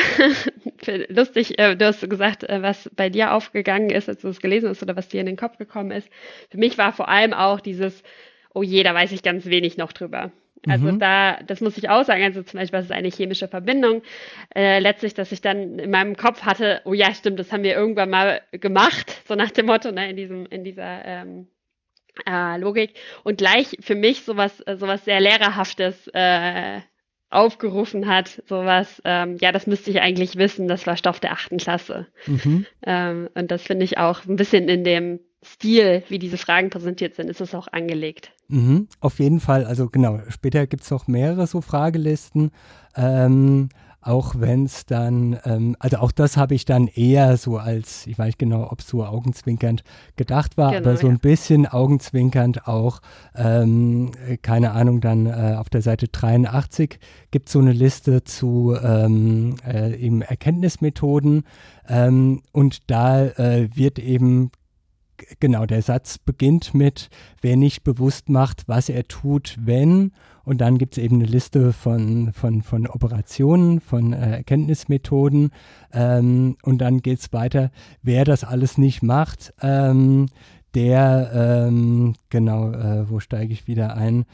lustig, 1.08 1.58
äh, 1.58 1.76
du 1.76 1.86
hast 1.86 2.08
gesagt, 2.08 2.44
äh, 2.44 2.62
was 2.62 2.90
bei 2.94 3.08
dir 3.10 3.34
aufgegangen 3.34 3.90
ist, 3.90 4.08
als 4.08 4.22
du 4.22 4.28
es 4.28 4.40
gelesen 4.40 4.68
hast 4.68 4.82
oder 4.82 4.96
was 4.96 5.08
dir 5.08 5.20
in 5.20 5.26
den 5.26 5.36
Kopf 5.36 5.58
gekommen 5.58 5.90
ist. 5.90 6.08
Für 6.50 6.58
mich 6.58 6.78
war 6.78 6.92
vor 6.92 7.08
allem 7.08 7.32
auch 7.32 7.60
dieses, 7.60 8.02
oh 8.54 8.62
je, 8.62 8.82
da 8.82 8.94
weiß 8.94 9.12
ich 9.12 9.22
ganz 9.22 9.46
wenig 9.46 9.76
noch 9.76 9.92
drüber. 9.92 10.32
Also 10.68 10.92
mhm. 10.92 10.98
da, 10.98 11.38
das 11.46 11.60
muss 11.60 11.78
ich 11.78 11.88
auch 11.88 12.04
sagen, 12.04 12.22
also 12.22 12.42
zum 12.42 12.60
Beispiel, 12.60 12.78
was 12.78 12.84
ist 12.86 12.92
eine 12.92 13.08
chemische 13.08 13.48
Verbindung? 13.48 14.02
Äh, 14.54 14.80
letztlich, 14.80 15.14
dass 15.14 15.32
ich 15.32 15.40
dann 15.40 15.78
in 15.78 15.90
meinem 15.90 16.16
Kopf 16.16 16.42
hatte, 16.42 16.82
oh 16.84 16.92
ja, 16.92 17.14
stimmt, 17.14 17.38
das 17.38 17.50
haben 17.50 17.62
wir 17.62 17.74
irgendwann 17.74 18.10
mal 18.10 18.42
gemacht, 18.52 19.22
so 19.26 19.34
nach 19.34 19.50
dem 19.50 19.66
Motto, 19.66 19.90
ne, 19.90 20.10
in 20.10 20.16
diesem, 20.16 20.46
in 20.46 20.64
dieser 20.64 21.04
ähm, 21.04 21.46
äh, 22.26 22.58
Logik 22.58 22.94
und 23.24 23.38
gleich 23.38 23.76
für 23.80 23.94
mich 23.94 24.22
sowas, 24.22 24.60
äh, 24.66 24.76
sowas 24.76 25.04
sehr 25.04 25.20
Lehrerhaftes 25.20 26.08
äh, 26.08 26.80
aufgerufen 27.30 28.08
hat, 28.08 28.42
sowas, 28.48 29.00
ähm, 29.04 29.36
ja, 29.40 29.52
das 29.52 29.66
müsste 29.66 29.90
ich 29.90 30.00
eigentlich 30.00 30.36
wissen, 30.36 30.66
das 30.66 30.86
war 30.86 30.96
Stoff 30.96 31.20
der 31.20 31.32
achten 31.32 31.58
Klasse. 31.58 32.08
Mhm. 32.26 32.66
Ähm, 32.84 33.28
und 33.34 33.50
das 33.50 33.62
finde 33.62 33.84
ich 33.84 33.98
auch 33.98 34.26
ein 34.26 34.36
bisschen 34.36 34.68
in 34.68 34.82
dem 34.82 35.20
Stil, 35.42 36.02
wie 36.08 36.18
diese 36.18 36.36
Fragen 36.36 36.68
präsentiert 36.68 37.14
sind, 37.14 37.30
ist 37.30 37.40
es 37.40 37.54
auch 37.54 37.68
angelegt. 37.68 38.32
Mhm, 38.48 38.88
auf 39.00 39.20
jeden 39.20 39.40
Fall, 39.40 39.64
also 39.64 39.88
genau, 39.88 40.20
später 40.28 40.66
gibt 40.66 40.82
es 40.82 40.90
noch 40.90 41.06
mehrere 41.06 41.46
so 41.46 41.60
Fragelisten. 41.60 42.50
Ähm, 42.94 43.70
auch 44.02 44.34
wenn 44.38 44.64
es 44.64 44.86
dann, 44.86 45.38
ähm, 45.44 45.76
also 45.78 45.98
auch 45.98 46.12
das 46.12 46.36
habe 46.36 46.54
ich 46.54 46.64
dann 46.64 46.86
eher 46.86 47.36
so 47.36 47.58
als, 47.58 48.06
ich 48.06 48.18
weiß 48.18 48.26
nicht 48.26 48.38
genau, 48.38 48.70
ob 48.70 48.80
es 48.80 48.88
so 48.88 49.04
augenzwinkernd 49.04 49.82
gedacht 50.16 50.56
war, 50.56 50.72
genau, 50.72 50.88
aber 50.88 50.96
so 50.96 51.06
ja. 51.06 51.12
ein 51.12 51.18
bisschen 51.18 51.66
augenzwinkernd 51.66 52.66
auch, 52.66 53.00
ähm, 53.34 54.12
keine 54.42 54.72
Ahnung, 54.72 55.00
dann 55.00 55.26
äh, 55.26 55.56
auf 55.58 55.68
der 55.68 55.82
Seite 55.82 56.08
83 56.08 56.98
gibt 57.30 57.48
es 57.48 57.52
so 57.52 57.58
eine 57.58 57.72
Liste 57.72 58.24
zu 58.24 58.74
ähm, 58.82 59.56
äh, 59.66 59.94
eben 59.96 60.22
Erkenntnismethoden 60.22 61.44
ähm, 61.88 62.42
und 62.52 62.90
da 62.90 63.24
äh, 63.26 63.68
wird 63.74 63.98
eben 63.98 64.50
genau, 65.40 65.66
der 65.66 65.83
Satz 65.83 66.18
beginnt 66.18 66.74
mit, 66.74 67.09
wer 67.40 67.56
nicht 67.56 67.85
bewusst 67.85 68.28
macht, 68.28 68.66
was 68.66 68.88
er 68.88 69.09
tut, 69.09 69.56
wenn 69.61 70.12
und 70.44 70.61
dann 70.61 70.78
gibt 70.78 70.96
es 70.96 71.04
eben 71.04 71.16
eine 71.16 71.26
Liste 71.26 71.72
von, 71.72 72.33
von, 72.33 72.62
von 72.62 72.87
Operationen, 72.87 73.80
von 73.80 74.12
äh, 74.12 74.38
Erkenntnismethoden. 74.38 75.50
Ähm, 75.92 76.57
und 76.62 76.78
dann 76.78 77.03
geht 77.03 77.20
es 77.20 77.32
weiter, 77.32 77.70
wer 78.03 78.24
das 78.24 78.42
alles 78.42 78.78
nicht 78.78 79.03
macht, 79.03 79.55
ähm, 79.62 80.26
der, 80.74 81.66
ähm, 81.68 82.14
genau, 82.30 82.72
äh, 82.72 83.09
wo 83.09 83.20
steige 83.20 83.53
ich 83.53 83.66
wieder 83.68 83.97
ein? 83.97 84.24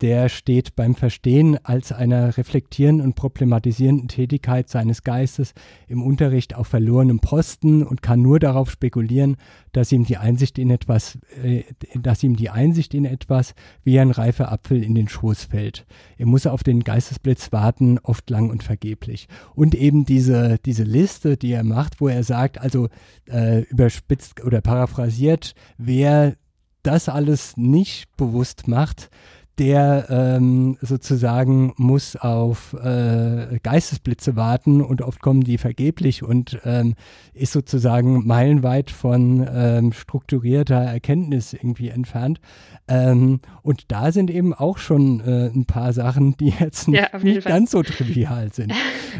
Der 0.00 0.28
steht 0.28 0.76
beim 0.76 0.94
Verstehen 0.94 1.58
als 1.64 1.90
einer 1.90 2.36
reflektierenden 2.36 3.06
und 3.06 3.14
problematisierenden 3.16 4.06
Tätigkeit 4.06 4.68
seines 4.68 5.02
Geistes 5.02 5.54
im 5.88 6.02
Unterricht 6.02 6.54
auf 6.54 6.68
verlorenem 6.68 7.18
Posten 7.18 7.82
und 7.82 8.00
kann 8.00 8.22
nur 8.22 8.38
darauf 8.38 8.70
spekulieren, 8.70 9.36
dass 9.72 9.90
ihm 9.90 10.04
die 10.04 10.16
Einsicht 10.16 10.58
in 10.58 10.70
etwas, 10.70 11.18
äh, 11.42 11.64
dass 11.94 12.22
ihm 12.22 12.36
die 12.36 12.50
Einsicht 12.50 12.94
in 12.94 13.04
etwas 13.04 13.54
wie 13.82 13.98
ein 13.98 14.12
reifer 14.12 14.52
Apfel 14.52 14.84
in 14.84 14.94
den 14.94 15.08
Schoß 15.08 15.44
fällt. 15.44 15.84
Er 16.16 16.26
muss 16.26 16.46
auf 16.46 16.62
den 16.62 16.84
Geistesblitz 16.84 17.52
warten, 17.52 17.98
oft 17.98 18.30
lang 18.30 18.50
und 18.50 18.62
vergeblich. 18.62 19.26
Und 19.54 19.74
eben 19.74 20.04
diese, 20.04 20.58
diese 20.64 20.84
Liste, 20.84 21.36
die 21.36 21.52
er 21.52 21.64
macht, 21.64 22.00
wo 22.00 22.08
er 22.08 22.22
sagt, 22.22 22.60
also 22.60 22.88
äh, 23.28 23.62
überspitzt 23.62 24.44
oder 24.44 24.60
paraphrasiert, 24.60 25.54
wer 25.76 26.36
das 26.82 27.08
alles 27.08 27.56
nicht 27.56 28.16
bewusst 28.16 28.68
macht, 28.68 29.10
der 29.58 30.06
ähm, 30.08 30.76
sozusagen 30.80 31.72
muss 31.76 32.16
auf 32.16 32.74
äh, 32.74 33.58
Geistesblitze 33.62 34.36
warten 34.36 34.80
und 34.80 35.02
oft 35.02 35.20
kommen 35.20 35.42
die 35.42 35.58
vergeblich 35.58 36.22
und 36.22 36.60
ähm, 36.64 36.94
ist 37.34 37.52
sozusagen 37.52 38.26
meilenweit 38.26 38.90
von 38.90 39.46
ähm, 39.52 39.92
strukturierter 39.92 40.76
Erkenntnis 40.76 41.52
irgendwie 41.52 41.88
entfernt. 41.88 42.40
Ähm, 42.86 43.40
und 43.62 43.84
da 43.88 44.12
sind 44.12 44.30
eben 44.30 44.54
auch 44.54 44.78
schon 44.78 45.20
äh, 45.20 45.46
ein 45.48 45.66
paar 45.66 45.92
Sachen, 45.92 46.36
die 46.36 46.52
jetzt 46.58 46.88
nicht, 46.88 47.00
ja, 47.12 47.18
nicht 47.18 47.46
ganz 47.46 47.72
so 47.72 47.82
trivial 47.82 48.52
sind. 48.52 48.72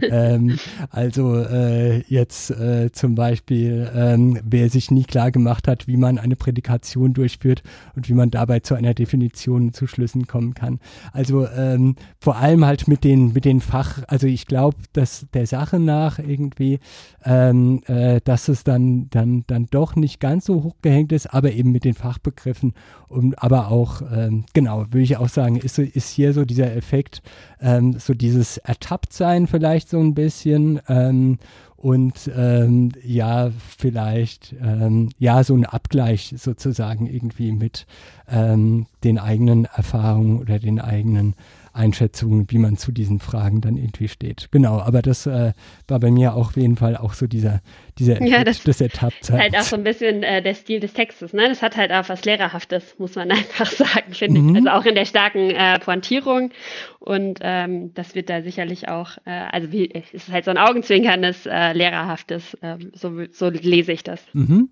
ähm, 0.03 0.59
also 0.91 1.37
äh, 1.37 1.99
jetzt 2.09 2.51
äh, 2.51 2.91
zum 2.93 3.15
Beispiel, 3.15 3.91
ähm, 3.95 4.39
wer 4.45 4.71
sich 4.71 4.91
nie 4.91 5.05
klar 5.05 5.31
gemacht 5.31 5.69
hat, 5.69 5.87
wie 5.87 5.97
man 5.97 6.19
eine 6.19 6.37
Prädikation 6.37 7.13
durchführt 7.13 7.63
und 7.97 8.09
wie 8.09 8.15
man 8.15 8.31
dabei 8.31 8.61
zu 8.61 8.75
einer 8.75 8.95
Definition 8.95 9.73
zu 9.73 9.87
Schlüssen 9.87 10.27
kommen 10.29 10.55
kann. 10.55 10.79
Also 11.13 11.47
ähm, 11.49 11.97
vor 12.21 12.37
allem 12.37 12.65
halt 12.65 12.87
mit 12.87 13.03
den, 13.03 13.33
mit 13.33 13.45
den 13.45 13.61
Fach, 13.61 14.03
also 14.07 14.27
ich 14.27 14.47
glaube, 14.47 14.77
dass 14.93 15.27
der 15.35 15.47
Sache 15.47 15.81
nach 15.81 16.19
irgendwie, 16.19 16.79
ähm, 17.25 17.83
äh, 17.87 18.21
dass 18.23 18.49
es 18.49 18.65
dann, 18.65 19.09
dann, 19.11 19.45
dann 19.47 19.67
doch 19.71 19.97
nicht 19.97 20.21
ganz 20.21 20.45
so 20.45 20.63
hochgehängt 20.63 21.13
ist, 21.13 21.33
aber 21.35 21.53
eben 21.53 21.73
mit 21.73 21.85
den 21.85 21.95
Fachbegriffen 21.95 22.75
und 23.09 23.43
aber 23.43 23.71
auch, 23.71 24.03
ähm, 24.15 24.45
genau, 24.53 24.85
würde 24.91 25.01
ich 25.01 25.17
auch 25.17 25.29
sagen, 25.29 25.57
ist, 25.57 25.79
ist 25.79 26.11
hier 26.11 26.33
so 26.33 26.45
dieser 26.45 26.75
Effekt, 26.77 27.23
ähm, 27.61 27.99
so 27.99 28.15
dieses 28.15 28.59
Ertapptsein 28.59 29.47
vielleicht 29.47 29.89
so 29.89 29.99
ein 29.99 30.15
bisschen 30.15 30.81
ähm, 30.89 31.39
und 31.81 32.29
ähm, 32.37 32.91
ja, 33.05 33.53
vielleicht, 33.77 34.53
ähm, 34.61 35.11
ja, 35.21 35.45
so 35.45 35.55
ein 35.55 35.65
Abgleich 35.65 36.35
sozusagen 36.37 37.07
irgendwie 37.07 37.53
mit 37.53 37.87
ähm, 38.29 38.87
den 39.05 39.19
eigenen 39.19 39.67
Erfahrungen 39.67 40.41
oder 40.41 40.59
den 40.59 40.81
eigenen 40.81 41.37
Einschätzungen, 41.73 42.47
wie 42.51 42.59
man 42.59 42.77
zu 42.77 42.93
diesen 42.93 43.21
Fragen 43.21 43.61
dann 43.61 43.77
irgendwie 43.77 44.09
steht. 44.09 44.49
Genau, 44.51 44.81
aber 44.81 45.03
das 45.03 45.27
äh, 45.27 45.53
war 45.87 46.01
bei 46.01 46.11
mir 46.11 46.35
auch 46.35 46.49
auf 46.49 46.57
jeden 46.57 46.77
Fall 46.77 46.97
auch 46.97 47.13
so 47.13 47.27
dieser, 47.27 47.61
dieser 47.99 48.23
ja, 48.23 48.45
das 48.45 48.63
des 48.63 48.81
Etappzeits. 48.81 49.31
halt 49.31 49.57
auch 49.57 49.63
so 49.63 49.77
ein 49.77 49.85
bisschen 49.85 50.23
äh, 50.23 50.43
der 50.43 50.55
Stil 50.55 50.81
des 50.81 50.93
Textes, 50.93 51.33
ne? 51.33 51.49
Das 51.49 51.63
hat 51.63 51.77
halt 51.77 51.93
auch 51.93 52.09
was 52.09 52.25
Lehrerhaftes, 52.25 52.99
muss 52.99 53.15
man 53.15 53.31
einfach 53.31 53.67
sagen, 53.67 54.13
finde 54.13 54.41
mhm. 54.41 54.51
ich. 54.51 54.57
Also 54.57 54.71
auch 54.71 54.85
in 54.85 54.95
der 54.95 55.05
starken 55.05 55.51
äh, 55.51 55.79
Pointierung. 55.79 56.51
Und 56.99 57.39
ähm, 57.43 57.95
das 57.95 58.15
wird 58.15 58.29
da 58.29 58.43
sicherlich 58.43 58.89
auch, 58.89 59.19
äh, 59.25 59.31
also 59.31 59.73
wie, 59.73 59.93
es 59.93 60.13
ist 60.13 60.31
halt 60.31 60.45
so 60.45 60.51
ein 60.51 60.59
augenzwinkerndes, 60.59 61.47
äh, 61.47 61.73
Lehrerhaftes, 61.73 62.55
äh, 62.55 62.77
so, 62.93 63.13
so 63.31 63.49
lese 63.51 63.93
ich 63.93 64.03
das. 64.03 64.23
Mhm. 64.33 64.71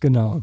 Genau. 0.00 0.42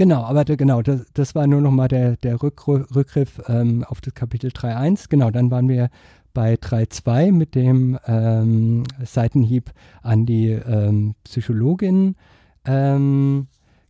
Genau, 0.00 0.22
aber 0.22 0.46
da, 0.46 0.56
genau, 0.56 0.80
das, 0.80 1.04
das 1.12 1.34
war 1.34 1.46
nur 1.46 1.60
nochmal 1.60 1.88
der, 1.88 2.16
der 2.16 2.42
Rück, 2.42 2.66
Rückgriff 2.66 3.38
ähm, 3.48 3.84
auf 3.84 4.00
das 4.00 4.14
Kapitel 4.14 4.48
3.1. 4.48 5.10
Genau, 5.10 5.30
dann 5.30 5.50
waren 5.50 5.68
wir 5.68 5.90
bei 6.32 6.54
3.2 6.54 7.32
mit 7.32 7.54
dem 7.54 7.98
ähm, 8.06 8.84
Seitenhieb 9.04 9.72
an 10.00 10.24
die 10.24 10.52
ähm, 10.52 11.16
Psychologin. 11.24 12.16
Ähm, 12.64 13.48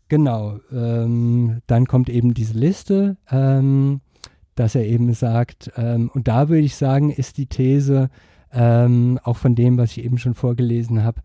genau, 0.08 0.58
ähm, 0.72 1.60
dann 1.68 1.86
kommt 1.86 2.10
eben 2.10 2.34
diese 2.34 2.58
Liste, 2.58 3.16
ähm, 3.30 4.00
dass 4.56 4.74
er 4.74 4.86
eben 4.86 5.14
sagt, 5.14 5.70
und 5.76 6.26
da 6.26 6.48
würde 6.48 6.64
ich 6.64 6.74
sagen, 6.74 7.10
ist 7.10 7.38
die 7.38 7.46
These, 7.46 8.10
auch 8.52 9.36
von 9.36 9.54
dem, 9.54 9.78
was 9.78 9.92
ich 9.92 10.04
eben 10.04 10.18
schon 10.18 10.34
vorgelesen 10.34 11.02
habe, 11.02 11.22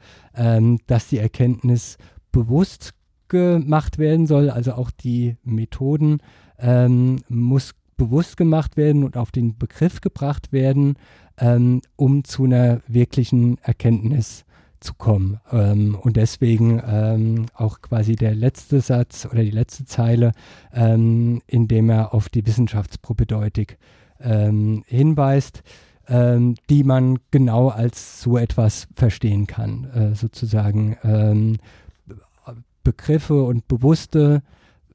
dass 0.88 1.08
die 1.10 1.18
Erkenntnis 1.18 1.98
bewusst 2.32 2.94
gemacht 3.36 3.98
werden 3.98 4.28
soll, 4.28 4.50
also 4.50 4.74
auch 4.74 4.92
die 4.92 5.36
Methoden 5.44 6.20
ähm, 6.60 7.18
muss 7.28 7.74
bewusst 7.98 8.38
gemacht 8.38 8.78
werden 8.78 9.04
und 9.04 9.18
auf 9.18 9.32
den 9.32 9.58
Begriff 9.58 10.02
gebracht 10.02 10.52
werden, 10.52 10.96
ähm, 11.38 11.82
um 11.96 12.24
zu 12.24 12.46
einer 12.46 12.82
wirklichen 12.88 13.58
Erkenntnis 13.60 14.46
zu 14.80 14.94
kommen. 14.94 15.40
Ähm, 15.52 15.98
und 16.02 16.18
deswegen 16.18 16.82
ähm, 16.86 17.46
auch 17.54 17.82
quasi 17.82 18.16
der 18.16 18.36
letzte 18.36 18.82
Satz 18.82 19.28
oder 19.30 19.44
die 19.44 19.52
letzte 19.52 19.86
Zeile, 19.86 20.32
ähm, 20.74 21.42
in 21.48 21.68
dem 21.68 21.90
er 21.90 22.14
auf 22.14 22.30
die 22.30 22.46
Wissenschaftspropädeutik 22.46 23.78
ähm, 24.20 24.84
hinweist, 24.88 25.64
ähm, 26.08 26.56
die 26.70 26.84
man 26.84 27.20
genau 27.32 27.70
als 27.70 28.22
so 28.22 28.38
etwas 28.38 28.88
verstehen 28.96 29.48
kann, 29.48 29.86
äh, 29.86 30.16
sozusagen 30.16 31.58
Begriffe 32.86 33.44
und 33.44 33.68
bewusste 33.68 34.42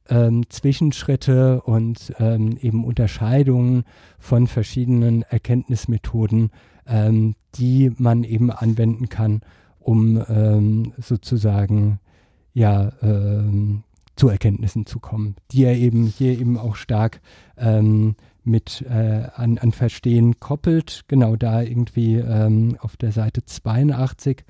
ähm, 0.08 0.48
Zwischenschritte 0.48 1.60
und 1.62 2.14
ähm, 2.18 2.56
eben 2.60 2.84
Unterscheidungen 2.84 3.84
von 4.18 4.46
verschiedenen 4.46 5.22
Erkenntnismethoden, 5.22 6.50
ähm, 6.86 7.34
die 7.54 7.92
man 7.98 8.24
eben 8.24 8.50
anwenden 8.50 9.08
kann, 9.08 9.42
um 9.78 10.22
ähm, 10.28 10.92
sozusagen 10.98 12.00
ja 12.54 12.92
ähm, 13.02 13.82
zu 14.16 14.28
Erkenntnissen 14.28 14.86
zu 14.86 15.00
kommen, 15.00 15.36
die 15.50 15.64
er 15.64 15.76
eben 15.76 16.06
hier 16.06 16.38
eben 16.38 16.58
auch 16.58 16.76
stark 16.76 17.20
ähm, 17.56 18.16
mit 18.42 18.84
äh, 18.88 19.28
an, 19.34 19.58
an 19.58 19.72
Verstehen 19.72 20.40
koppelt. 20.40 21.02
Genau 21.08 21.36
da 21.36 21.62
irgendwie 21.62 22.22
auf 22.78 22.96
der 22.96 23.12
Seite 23.12 23.44
82, 23.44 24.44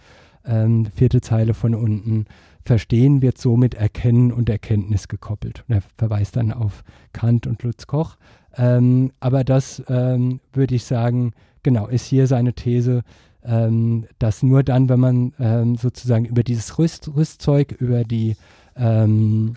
vierte 0.94 1.20
Zeile 1.20 1.52
von 1.52 1.74
unten 1.74 2.24
Verstehen 2.64 3.22
wird 3.22 3.38
somit 3.38 3.74
Erkennen 3.74 4.32
und 4.32 4.48
Erkenntnis 4.48 5.08
gekoppelt. 5.08 5.64
Und 5.68 5.76
er 5.76 5.82
verweist 5.96 6.36
dann 6.36 6.52
auf 6.52 6.84
Kant 7.12 7.46
und 7.46 7.62
Lutz 7.62 7.86
Koch. 7.86 8.16
Ähm, 8.56 9.12
aber 9.20 9.44
das 9.44 9.82
ähm, 9.88 10.40
würde 10.52 10.74
ich 10.74 10.84
sagen, 10.84 11.32
genau, 11.62 11.86
ist 11.86 12.06
hier 12.06 12.26
seine 12.26 12.52
These, 12.52 13.02
ähm, 13.44 14.06
dass 14.18 14.42
nur 14.42 14.62
dann, 14.62 14.88
wenn 14.88 15.00
man 15.00 15.32
ähm, 15.38 15.76
sozusagen 15.76 16.24
über 16.24 16.42
dieses 16.42 16.78
Rüst, 16.78 17.10
Rüstzeug, 17.14 17.72
über 17.72 18.04
die 18.04 18.36
ähm, 18.76 19.56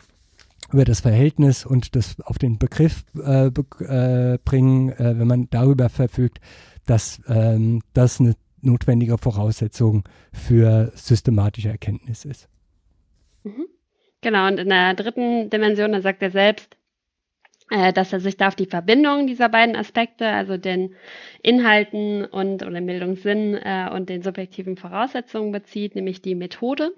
über 0.72 0.86
das 0.86 1.02
Verhältnis 1.02 1.66
und 1.66 1.96
das 1.96 2.20
auf 2.22 2.40
den 2.40 2.58
Begriff 2.58 3.04
äh, 3.24 3.52
be 3.52 3.64
äh, 3.80 4.40
bringen, 4.44 4.90
äh, 4.90 5.20
wenn 5.20 5.28
man 5.28 5.48
darüber 5.52 5.90
verfügt, 5.90 6.40
dass 6.86 7.22
ähm, 7.28 7.82
das 7.94 8.20
eine 8.20 8.36
notwendige 8.62 9.18
Voraussetzung 9.18 10.04
für 10.32 10.92
systematische 10.96 11.70
Erkenntnis 11.70 12.26
ist. 12.26 12.48
Mhm. 13.44 13.68
Genau, 14.22 14.48
und 14.48 14.58
in 14.60 14.70
der 14.70 14.94
dritten 14.94 15.50
Dimension, 15.50 15.92
da 15.92 16.02
sagt 16.02 16.22
er 16.22 16.32
selbst, 16.32 16.78
äh, 17.70 17.92
dass 17.92 18.14
er 18.14 18.20
sich 18.20 18.38
da 18.38 18.48
auf 18.48 18.56
die 18.56 18.66
Verbindung 18.66 19.28
dieser 19.28 19.50
beiden 19.50 19.76
Aspekte, 19.76 20.28
also 20.28 20.58
den 20.58 20.96
Inhalten 21.42 22.26
und 22.26 22.64
oder 22.64 22.82
Bildungssinn 22.82 23.56
äh, 23.56 23.90
und 23.94 24.10
den 24.10 24.22
subjektiven 24.22 24.78
Voraussetzungen 24.78 25.52
bezieht, 25.52 25.96
nämlich 25.96 26.22
die 26.22 26.36
Methode. 26.36 26.94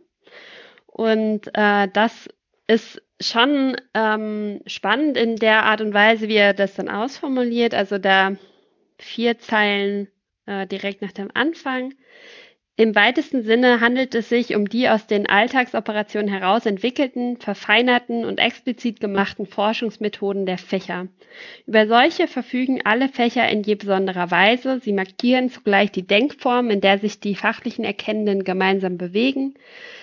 Und 0.87 1.47
äh, 1.53 1.87
das 1.91 2.29
ist 2.67 3.01
schon 3.21 3.77
ähm, 3.93 4.61
spannend 4.65 5.17
in 5.17 5.35
der 5.35 5.63
Art 5.63 5.81
und 5.81 5.93
Weise, 5.93 6.27
wie 6.27 6.35
er 6.35 6.53
das 6.53 6.75
dann 6.75 6.89
ausformuliert. 6.89 7.73
Also 7.73 7.97
da 7.97 8.35
vier 8.99 9.37
Zeilen 9.39 10.07
äh, 10.45 10.67
direkt 10.67 11.01
nach 11.01 11.11
dem 11.11 11.29
Anfang. 11.33 11.93
Im 12.78 12.93
weitesten 12.93 13.43
Sinne 13.43 13.80
handelt 13.80 14.13
es 14.15 14.28
sich 14.28 14.53
um 14.53 14.67
die 14.67 14.89
aus 14.89 15.07
den 15.07 15.30
Alltagsoperationen 15.30 16.28
heraus 16.28 16.65
entwickelten, 16.65 17.38
verfeinerten 17.38 18.26
und 18.26 18.38
explizit 18.38 18.99
gemachten 18.99 19.45
Forschungsmethoden 19.45 20.45
der 20.45 20.57
Fächer. 20.57 21.07
Über 21.65 21.88
solche 21.88 22.28
verfügen 22.28 22.82
alle 22.84 23.07
Fächer 23.07 23.47
in 23.47 23.63
je 23.63 23.76
besonderer 23.76 24.30
Weise. 24.30 24.82
Sie 24.82 24.91
markieren 24.91 25.49
zugleich 25.49 25.91
die 25.91 26.05
Denkform, 26.05 26.69
in 26.69 26.82
der 26.82 26.99
sich 26.99 27.21
die 27.21 27.36
fachlichen 27.36 27.86
Erkennenden 27.86 28.43
gemeinsam 28.43 28.97
bewegen. 28.97 29.53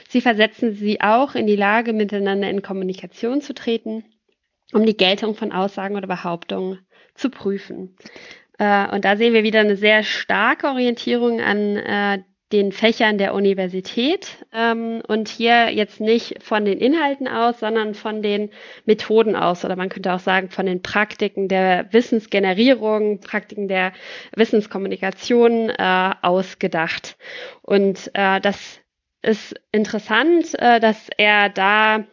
Sie 0.08 0.22
versetzen 0.22 0.74
sie 0.74 1.02
auch 1.02 1.34
in 1.34 1.46
die 1.46 1.56
Lage, 1.56 1.92
miteinander 1.92 2.48
in 2.48 2.62
Kommunikation 2.62 3.42
zu 3.42 3.52
treten, 3.52 4.02
um 4.72 4.86
die 4.86 4.96
Geltung 4.96 5.34
von 5.34 5.52
Aussagen 5.52 5.96
oder 5.96 6.06
Behauptungen 6.06 6.78
zu 7.14 7.28
prüfen. 7.28 7.96
Äh, 8.58 8.94
und 8.94 9.04
da 9.04 9.18
sehen 9.18 9.34
wir 9.34 9.42
wieder 9.42 9.60
eine 9.60 9.76
sehr 9.76 10.02
starke 10.04 10.68
Orientierung 10.68 11.42
an 11.42 11.76
äh, 11.76 12.18
den 12.52 12.72
Fächern 12.72 13.18
der 13.18 13.34
Universität 13.34 14.38
ähm, 14.52 15.02
und 15.08 15.28
hier 15.28 15.70
jetzt 15.70 16.00
nicht 16.00 16.42
von 16.42 16.64
den 16.64 16.78
Inhalten 16.78 17.26
aus, 17.26 17.60
sondern 17.60 17.94
von 17.94 18.22
den 18.22 18.50
Methoden 18.84 19.34
aus 19.34 19.64
oder 19.64 19.76
man 19.76 19.88
könnte 19.88 20.12
auch 20.12 20.20
sagen 20.20 20.50
von 20.50 20.66
den 20.66 20.82
Praktiken 20.82 21.48
der 21.48 21.92
Wissensgenerierung, 21.92 23.20
Praktiken 23.20 23.68
der 23.68 23.92
Wissenskommunikation 24.36 25.70
äh, 25.70 26.10
ausgedacht. 26.20 27.16
Und 27.62 28.10
äh, 28.14 28.40
das 28.40 28.80
ist 29.22 29.54
interessant, 29.70 30.54
äh, 30.58 30.80
dass 30.80 31.08
er 31.16 31.48
da 31.48 32.04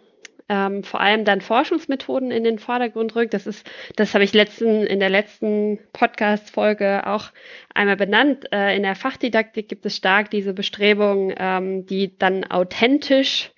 ähm, 0.49 0.83
vor 0.83 0.99
allem 0.99 1.25
dann 1.25 1.41
Forschungsmethoden 1.41 2.31
in 2.31 2.43
den 2.43 2.59
Vordergrund 2.59 3.15
rückt. 3.15 3.33
Das 3.33 3.47
ist, 3.47 3.69
das 3.95 4.13
habe 4.13 4.23
ich 4.23 4.33
letzten, 4.33 4.83
in 4.85 4.99
der 4.99 5.09
letzten 5.09 5.79
Podcast-Folge 5.93 7.07
auch 7.07 7.31
einmal 7.73 7.95
benannt. 7.95 8.51
Äh, 8.51 8.75
in 8.75 8.83
der 8.83 8.95
Fachdidaktik 8.95 9.69
gibt 9.69 9.85
es 9.85 9.95
stark 9.95 10.31
diese 10.31 10.53
Bestrebung, 10.53 11.33
ähm, 11.37 11.85
die 11.85 12.17
dann 12.17 12.43
authentisch 12.43 13.51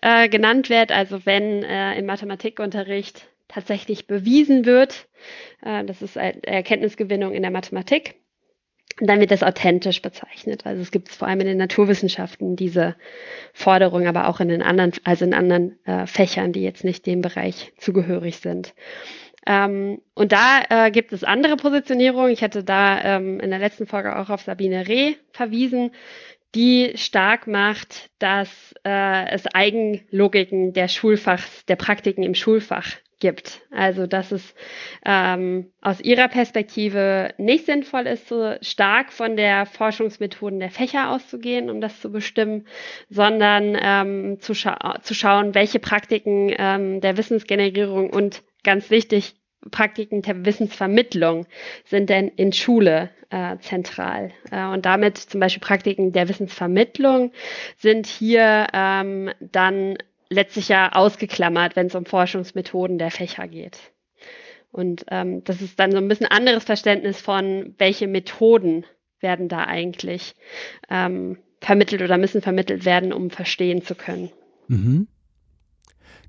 äh, 0.00 0.28
genannt 0.28 0.70
wird. 0.70 0.90
Also 0.90 1.26
wenn 1.26 1.62
äh, 1.62 1.98
im 1.98 2.06
Mathematikunterricht 2.06 3.28
tatsächlich 3.48 4.06
bewiesen 4.06 4.64
wird, 4.64 5.08
äh, 5.62 5.84
das 5.84 6.02
ist 6.02 6.16
Erkenntnisgewinnung 6.16 7.34
in 7.34 7.42
der 7.42 7.50
Mathematik, 7.50 8.14
dann 9.00 9.20
wird 9.20 9.30
das 9.30 9.42
authentisch 9.42 10.02
bezeichnet. 10.02 10.66
Also 10.66 10.82
es 10.82 10.90
gibt 10.90 11.08
es 11.08 11.16
vor 11.16 11.28
allem 11.28 11.40
in 11.40 11.46
den 11.46 11.58
Naturwissenschaften 11.58 12.56
diese 12.56 12.96
Forderung, 13.52 14.06
aber 14.06 14.28
auch 14.28 14.40
in 14.40 14.48
den 14.48 14.62
anderen, 14.62 14.92
also 15.04 15.24
in 15.24 15.34
anderen 15.34 15.78
äh, 15.84 16.06
Fächern, 16.06 16.52
die 16.52 16.62
jetzt 16.62 16.84
nicht 16.84 17.06
dem 17.06 17.20
Bereich 17.20 17.72
zugehörig 17.78 18.38
sind. 18.38 18.74
Ähm, 19.46 20.00
und 20.14 20.32
da 20.32 20.62
äh, 20.68 20.90
gibt 20.90 21.12
es 21.12 21.24
andere 21.24 21.56
Positionierungen. 21.56 22.32
Ich 22.32 22.42
hatte 22.42 22.64
da 22.64 23.16
ähm, 23.16 23.40
in 23.40 23.50
der 23.50 23.58
letzten 23.58 23.86
Folge 23.86 24.16
auch 24.16 24.30
auf 24.30 24.42
Sabine 24.42 24.88
Reh 24.88 25.14
verwiesen, 25.32 25.92
die 26.54 26.92
stark 26.96 27.46
macht, 27.46 28.10
dass 28.18 28.74
äh, 28.84 29.28
es 29.30 29.46
Eigenlogiken 29.46 30.72
der 30.72 30.88
Schulfachs, 30.88 31.64
der 31.66 31.76
Praktiken 31.76 32.22
im 32.22 32.34
Schulfach 32.34 32.96
gibt. 33.18 33.62
Also 33.70 34.06
dass 34.06 34.32
es 34.32 34.54
ähm, 35.04 35.70
aus 35.80 36.00
ihrer 36.00 36.28
Perspektive 36.28 37.34
nicht 37.38 37.66
sinnvoll 37.66 38.06
ist, 38.06 38.28
so 38.28 38.54
stark 38.62 39.12
von 39.12 39.36
der 39.36 39.66
Forschungsmethoden 39.66 40.60
der 40.60 40.70
Fächer 40.70 41.10
auszugehen, 41.10 41.70
um 41.70 41.80
das 41.80 42.00
zu 42.00 42.10
bestimmen, 42.10 42.66
sondern 43.08 43.76
ähm, 43.80 44.40
zu, 44.40 44.54
scha 44.54 45.00
zu 45.02 45.14
schauen, 45.14 45.54
welche 45.54 45.78
Praktiken 45.78 46.52
ähm, 46.56 47.00
der 47.00 47.16
Wissensgenerierung 47.16 48.10
und 48.10 48.42
ganz 48.62 48.90
wichtig, 48.90 49.34
Praktiken 49.70 50.22
der 50.22 50.44
Wissensvermittlung 50.44 51.46
sind 51.84 52.10
denn 52.10 52.28
in 52.28 52.52
Schule 52.52 53.10
äh, 53.30 53.58
zentral. 53.58 54.30
Äh, 54.50 54.66
und 54.66 54.86
damit 54.86 55.18
zum 55.18 55.40
Beispiel 55.40 55.60
Praktiken 55.60 56.12
der 56.12 56.28
Wissensvermittlung 56.28 57.32
sind 57.76 58.06
hier 58.06 58.68
ähm, 58.72 59.30
dann 59.40 59.98
letztlich 60.30 60.68
ja 60.68 60.92
ausgeklammert, 60.92 61.76
wenn 61.76 61.86
es 61.86 61.94
um 61.94 62.04
Forschungsmethoden 62.04 62.98
der 62.98 63.10
Fächer 63.10 63.48
geht. 63.48 63.78
Und 64.70 65.06
ähm, 65.10 65.42
das 65.44 65.62
ist 65.62 65.80
dann 65.80 65.92
so 65.92 65.98
ein 65.98 66.08
bisschen 66.08 66.26
anderes 66.26 66.64
Verständnis 66.64 67.20
von, 67.20 67.74
welche 67.78 68.06
Methoden 68.06 68.84
werden 69.20 69.48
da 69.48 69.64
eigentlich 69.64 70.34
ähm, 70.90 71.38
vermittelt 71.60 72.02
oder 72.02 72.18
müssen 72.18 72.42
vermittelt 72.42 72.84
werden, 72.84 73.12
um 73.12 73.30
verstehen 73.30 73.82
zu 73.82 73.94
können. 73.94 74.30
Mhm. 74.68 75.08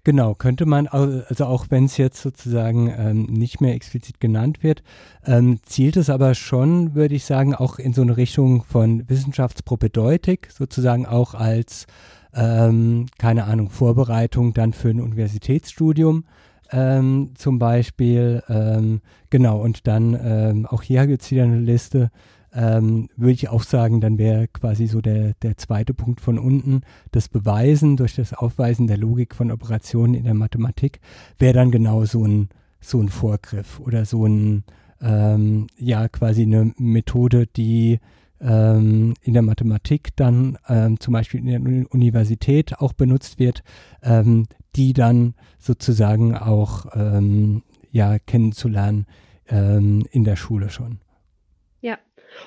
Genau, 0.06 0.34
könnte 0.34 0.66
man, 0.66 0.88
also 0.88 1.46
auch 1.46 1.66
wenn 1.70 1.86
es 1.86 1.98
jetzt 1.98 2.22
sozusagen 2.22 2.88
ähm, 2.98 3.24
nicht 3.24 3.60
mehr 3.60 3.76
explizit 3.76 4.22
genannt 4.22 4.64
wird, 4.64 4.82
ähm, 5.26 5.60
zielt 5.64 5.98
es 5.98 6.10
aber 6.10 6.36
schon, 6.36 6.96
würde 6.96 7.16
ich 7.16 7.26
sagen, 7.26 7.54
auch 7.54 7.80
in 7.80 7.94
so 7.94 8.02
eine 8.02 8.16
Richtung 8.16 8.64
von 8.64 9.08
Wissenschaftspropädeutik, 9.10 10.50
sozusagen 10.52 11.06
auch 11.06 11.34
als 11.34 11.86
ähm, 12.34 13.08
keine 13.18 13.46
Ahnung, 13.46 13.70
Vorbereitung 13.70 14.54
dann 14.54 14.74
für 14.74 14.90
ein 14.90 15.02
Universitätsstudium 15.02 16.26
ähm, 16.72 17.32
zum 17.36 17.60
Beispiel. 17.60 18.44
Ähm, 18.50 19.02
genau, 19.30 19.62
und 19.62 19.88
dann 19.88 20.18
ähm, 20.22 20.66
auch 20.66 20.84
hier 20.84 21.08
gibt 21.08 21.24
es 21.24 21.32
wieder 21.32 21.44
eine 21.44 21.60
Liste. 21.60 22.12
Ähm, 22.52 23.10
würde 23.16 23.34
ich 23.34 23.50
auch 23.50 23.62
sagen, 23.62 24.02
dann 24.02 24.18
wäre 24.18 24.48
quasi 24.48 24.88
so 24.88 25.02
der, 25.02 25.34
der 25.44 25.58
zweite 25.58 25.94
Punkt 25.94 26.20
von 26.20 26.40
unten, 26.40 26.82
das 27.12 27.30
Beweisen 27.30 27.96
durch 27.96 28.16
das 28.16 28.34
Aufweisen 28.34 28.88
der 28.88 28.98
Logik 28.98 29.36
von 29.36 29.52
Operationen 29.52 30.16
in 30.16 30.24
der 30.24 30.34
Mathematik, 30.34 31.00
wäre 31.38 31.54
dann 31.54 31.70
genau 31.70 32.06
so 32.06 32.26
ein, 32.26 32.50
so 32.82 33.00
ein 33.00 33.10
Vorgriff 33.10 33.80
oder 33.80 34.04
so 34.06 34.26
ein, 34.26 34.64
ähm, 35.00 35.68
ja, 35.78 36.08
quasi 36.08 36.42
eine 36.42 36.74
Methode, 36.78 37.46
die 37.46 38.00
ähm, 38.42 39.14
in 39.22 39.34
der 39.34 39.42
Mathematik 39.42 40.16
dann 40.16 40.58
ähm, 40.68 41.00
zum 41.00 41.14
Beispiel 41.14 41.40
in 41.40 41.48
der 41.48 41.94
Universität 41.94 42.80
auch 42.80 42.94
benutzt 42.94 43.40
wird, 43.40 43.64
ähm, 44.02 44.48
die 44.76 44.94
dann 44.94 45.36
sozusagen 45.58 46.36
auch 46.36 46.86
ähm, 46.94 47.64
ja 47.92 48.20
kennenzulernen 48.20 49.06
ähm, 49.48 50.06
in 50.12 50.24
der 50.24 50.36
Schule 50.36 50.70
schon. 50.70 51.00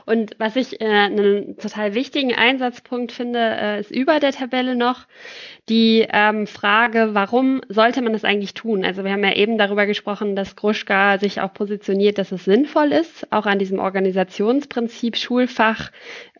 Und 0.06 0.36
was 0.38 0.56
ich 0.56 0.80
äh, 0.80 0.84
einen 0.84 1.56
total 1.58 1.94
wichtigen 1.94 2.34
Einsatzpunkt 2.34 3.12
finde, 3.12 3.38
äh, 3.38 3.80
ist 3.80 3.90
über 3.90 4.20
der 4.20 4.32
Tabelle 4.32 4.74
noch 4.74 5.06
die 5.68 6.06
ähm, 6.12 6.46
Frage, 6.46 7.10
warum 7.12 7.60
sollte 7.68 8.02
man 8.02 8.12
das 8.12 8.24
eigentlich 8.24 8.54
tun? 8.54 8.84
Also 8.84 9.04
wir 9.04 9.12
haben 9.12 9.24
ja 9.24 9.34
eben 9.34 9.58
darüber 9.58 9.86
gesprochen, 9.86 10.34
dass 10.34 10.56
Gruschka 10.56 11.18
sich 11.18 11.40
auch 11.40 11.52
positioniert, 11.52 12.18
dass 12.18 12.32
es 12.32 12.44
sinnvoll 12.44 12.92
ist, 12.92 13.30
auch 13.32 13.46
an 13.46 13.58
diesem 13.58 13.78
Organisationsprinzip 13.78 15.16
Schulfach, 15.16 15.92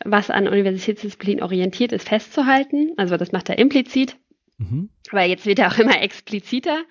was 0.04 0.30
an 0.30 0.48
Universitätsdisziplin 0.48 1.42
orientiert 1.42 1.92
ist, 1.92 2.08
festzuhalten. 2.08 2.92
Also 2.96 3.16
das 3.16 3.32
macht 3.32 3.48
er 3.48 3.58
implizit, 3.58 4.16
mhm. 4.58 4.90
aber 5.10 5.22
jetzt 5.22 5.46
wird 5.46 5.58
er 5.60 5.68
auch 5.68 5.78
immer 5.78 6.02
expliziter. 6.02 6.82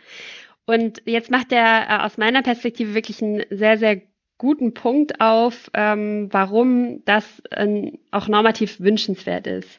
Und 0.65 1.01
jetzt 1.05 1.31
macht 1.31 1.51
er 1.51 1.87
äh, 1.89 2.05
aus 2.05 2.17
meiner 2.17 2.43
Perspektive 2.43 2.93
wirklich 2.93 3.21
einen 3.21 3.43
sehr, 3.49 3.77
sehr 3.77 4.01
guten 4.41 4.73
Punkt 4.73 5.21
auf, 5.21 5.69
ähm, 5.75 6.27
warum 6.31 7.05
das 7.05 7.43
äh, 7.51 7.91
auch 8.09 8.27
normativ 8.27 8.79
wünschenswert 8.79 9.45
ist. 9.45 9.69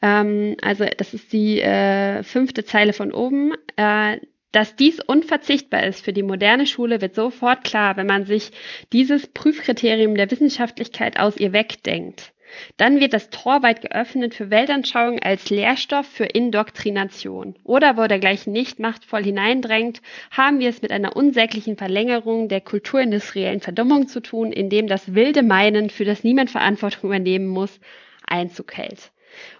Ähm, 0.00 0.56
also 0.62 0.86
das 0.96 1.12
ist 1.12 1.30
die 1.34 1.60
äh, 1.60 2.22
fünfte 2.22 2.64
Zeile 2.64 2.94
von 2.94 3.12
oben. 3.12 3.52
Äh, 3.76 4.16
dass 4.50 4.76
dies 4.76 4.98
unverzichtbar 5.00 5.84
ist 5.84 6.02
für 6.02 6.14
die 6.14 6.22
moderne 6.22 6.66
Schule, 6.66 7.02
wird 7.02 7.14
sofort 7.14 7.64
klar, 7.64 7.98
wenn 7.98 8.06
man 8.06 8.24
sich 8.24 8.50
dieses 8.94 9.26
Prüfkriterium 9.26 10.14
der 10.14 10.30
Wissenschaftlichkeit 10.30 11.18
aus 11.18 11.36
ihr 11.36 11.52
wegdenkt. 11.52 12.32
Dann 12.76 13.00
wird 13.00 13.12
das 13.12 13.30
Tor 13.30 13.62
weit 13.62 13.80
geöffnet 13.80 14.34
für 14.34 14.50
Weltanschauung 14.50 15.18
als 15.20 15.50
Lehrstoff 15.50 16.06
für 16.06 16.24
Indoktrination. 16.24 17.56
Oder 17.64 17.96
wo 17.96 18.06
der 18.06 18.18
gleich 18.18 18.46
nicht 18.46 18.78
machtvoll 18.78 19.24
hineindrängt, 19.24 20.00
haben 20.30 20.58
wir 20.60 20.68
es 20.68 20.82
mit 20.82 20.92
einer 20.92 21.16
unsäglichen 21.16 21.76
Verlängerung 21.76 22.48
der 22.48 22.60
kulturindustriellen 22.60 23.60
Verdummung 23.60 24.08
zu 24.08 24.20
tun, 24.20 24.52
indem 24.52 24.86
das 24.86 25.14
wilde 25.14 25.42
Meinen, 25.42 25.90
für 25.90 26.04
das 26.04 26.24
niemand 26.24 26.50
Verantwortung 26.50 27.10
übernehmen 27.10 27.46
muss, 27.46 27.80
Einzug 28.26 28.76
hält. 28.76 29.12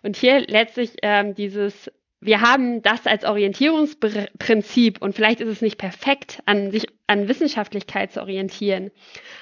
Und 0.03 0.17
hier 0.17 0.41
letztlich 0.41 0.97
ähm, 1.03 1.35
dieses 1.35 1.91
wir 2.25 2.41
haben 2.41 2.83
das 2.83 3.05
als 3.07 3.25
Orientierungsprinzip 3.25 5.03
und 5.03 5.17
vielleicht 5.17 5.41
ist 5.41 5.49
es 5.49 5.61
nicht 5.61 5.77
perfekt, 5.77 6.41
an 6.47 6.71
sich 6.71 6.87
an 7.09 7.27
Wissenschaftlichkeit 7.27 8.13
zu 8.13 8.21
orientieren, 8.21 8.93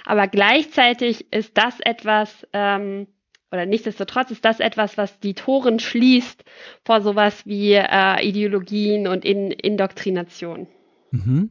aber 0.07 0.26
gleichzeitig 0.28 1.30
ist 1.30 1.59
das 1.59 1.78
etwas, 1.80 2.46
ähm, 2.55 3.07
oder 3.53 3.66
nichtsdestotrotz 3.66 4.30
ist 4.30 4.44
das 4.44 4.61
etwas, 4.61 4.96
was 4.96 5.18
die 5.20 5.34
Toren 5.34 5.78
schließt 5.78 6.44
vor 6.84 7.01
sowas 7.01 7.46
wie 7.46 7.72
äh, 7.72 8.26
Ideologien 8.26 9.07
und 9.07 9.24
In 9.24 9.51
Indoktrination. 9.51 10.68
Mhm. 11.11 11.51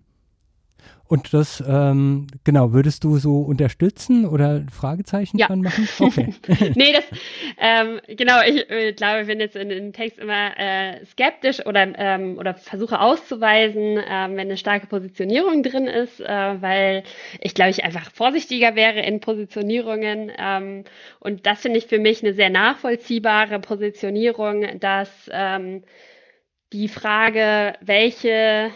Und 1.10 1.34
das, 1.34 1.64
ähm, 1.68 2.28
genau, 2.43 2.72
würdest 2.72 3.03
du 3.03 3.18
so 3.18 3.39
unterstützen 3.39 4.28
oder 4.28 4.62
Fragezeichen 4.72 5.39
ja. 5.39 5.47
dran 5.47 5.62
machen? 5.62 5.89
Okay. 5.99 6.36
nee, 6.76 6.93
das, 6.93 7.03
ähm, 7.57 7.99
genau, 8.07 8.41
ich 8.45 8.70
äh, 8.70 8.93
glaube, 8.93 9.22
ich 9.22 9.28
bin 9.28 9.39
jetzt 9.39 9.55
in 9.55 9.70
den 9.70 9.91
Text 9.91 10.20
immer 10.20 10.51
äh, 10.57 11.03
skeptisch 11.07 11.66
oder, 11.66 11.88
ähm, 11.97 12.38
oder 12.38 12.53
versuche 12.53 13.01
auszuweisen, 13.01 13.97
äh, 13.97 14.28
wenn 14.30 14.39
eine 14.39 14.57
starke 14.57 14.86
Positionierung 14.86 15.64
drin 15.64 15.88
ist, 15.88 16.22
äh, 16.22 16.62
weil 16.62 17.03
ich 17.41 17.55
glaube, 17.55 17.72
ich 17.72 17.84
einfach 17.84 18.12
vorsichtiger 18.12 18.76
wäre 18.76 18.99
in 18.99 19.20
Positionierungen. 19.20 20.32
Ähm, 20.38 20.84
und 21.20 21.47
das 21.47 21.62
finde 21.62 21.80
ich 21.80 21.88
für 21.88 21.99
mich 21.99 22.24
eine 22.24 22.36
sehr 22.36 22.51
nachvollziehbare 22.51 23.60
Positionierung, 23.60 24.80
dass 24.80 25.10
ähm, 25.34 25.84
die 26.72 26.88
Frage, 26.88 27.74
welche 27.82 28.70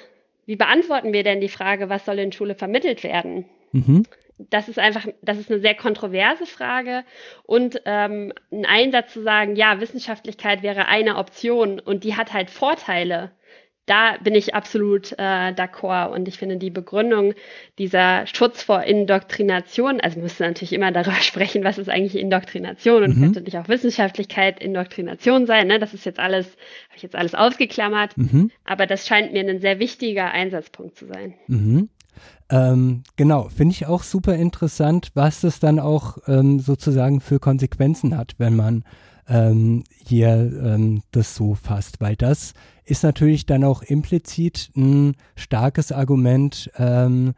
wie 0.45 0.55
beantworten 0.55 1.13
wir 1.13 1.23
denn 1.23 1.41
die 1.41 1.49
Frage, 1.49 1.89
was 1.89 2.05
soll 2.05 2.19
in 2.19 2.31
Schule 2.31 2.55
vermittelt 2.55 3.03
werden? 3.03 3.45
Mhm. 3.71 4.03
Das 4.37 4.67
ist 4.67 4.79
einfach, 4.79 5.07
das 5.21 5.37
ist 5.37 5.51
eine 5.51 5.61
sehr 5.61 5.75
kontroverse 5.75 6.45
Frage 6.45 7.03
und 7.43 7.81
ähm, 7.85 8.33
ein 8.51 8.65
Einsatz 8.65 9.13
zu 9.13 9.21
sagen, 9.21 9.55
ja, 9.55 9.79
Wissenschaftlichkeit 9.79 10.63
wäre 10.63 10.87
eine 10.87 11.17
Option 11.17 11.79
und 11.79 12.03
die 12.03 12.15
hat 12.15 12.33
halt 12.33 12.49
Vorteile, 12.49 13.31
da 13.85 14.17
bin 14.23 14.33
ich 14.33 14.55
absolut 14.55 15.11
äh, 15.13 15.51
d'accord 15.51 16.11
und 16.13 16.27
ich 16.27 16.37
finde 16.37 16.57
die 16.57 16.69
Begründung 16.69 17.33
dieser 17.77 18.25
Schutz 18.27 18.63
vor 18.63 18.83
Indoktrination, 18.83 19.99
also 19.99 20.17
wir 20.17 20.23
müssen 20.23 20.43
natürlich 20.43 20.73
immer 20.73 20.91
darüber 20.91 21.15
sprechen, 21.21 21.63
was 21.63 21.77
ist 21.77 21.89
eigentlich 21.89 22.17
Indoktrination 22.17 23.03
und 23.03 23.17
mhm. 23.17 23.21
könnte 23.21 23.41
nicht 23.41 23.57
auch 23.57 23.67
Wissenschaftlichkeit 23.67 24.61
Indoktrination 24.61 25.45
sein, 25.45 25.67
ne? 25.67 25.79
Das 25.79 25.93
ist 25.93 26.05
jetzt 26.05 26.19
alles, 26.19 26.45
habe 26.45 26.97
ich 26.97 27.03
jetzt 27.03 27.15
alles 27.15 27.35
ausgeklammert, 27.35 28.17
mhm. 28.17 28.51
aber 28.63 28.85
das 28.85 29.05
scheint 29.05 29.33
mir 29.33 29.47
ein 29.47 29.59
sehr 29.59 29.79
wichtiger 29.79 30.31
Einsatzpunkt 30.31 30.97
zu 30.97 31.05
sein. 31.05 31.33
Mhm. 31.47 31.89
Ähm, 32.49 33.03
genau, 33.15 33.49
finde 33.49 33.73
ich 33.73 33.87
auch 33.87 34.03
super 34.03 34.35
interessant, 34.35 35.09
was 35.13 35.41
das 35.41 35.59
dann 35.59 35.79
auch 35.79 36.17
ähm, 36.27 36.59
sozusagen 36.59 37.19
für 37.19 37.39
Konsequenzen 37.39 38.17
hat, 38.17 38.35
wenn 38.37 38.55
man 38.55 38.83
ähm, 39.27 39.83
hier 40.05 40.29
ähm, 40.63 41.01
das 41.11 41.35
so 41.35 41.55
fasst, 41.55 42.01
weil 42.01 42.15
das 42.15 42.53
ist 42.85 43.03
natürlich 43.03 43.45
dann 43.45 43.63
auch 43.63 43.81
implizit 43.81 44.71
ein 44.75 45.15
starkes 45.35 45.91
Argument, 45.91 46.69
ähm, 46.77 47.33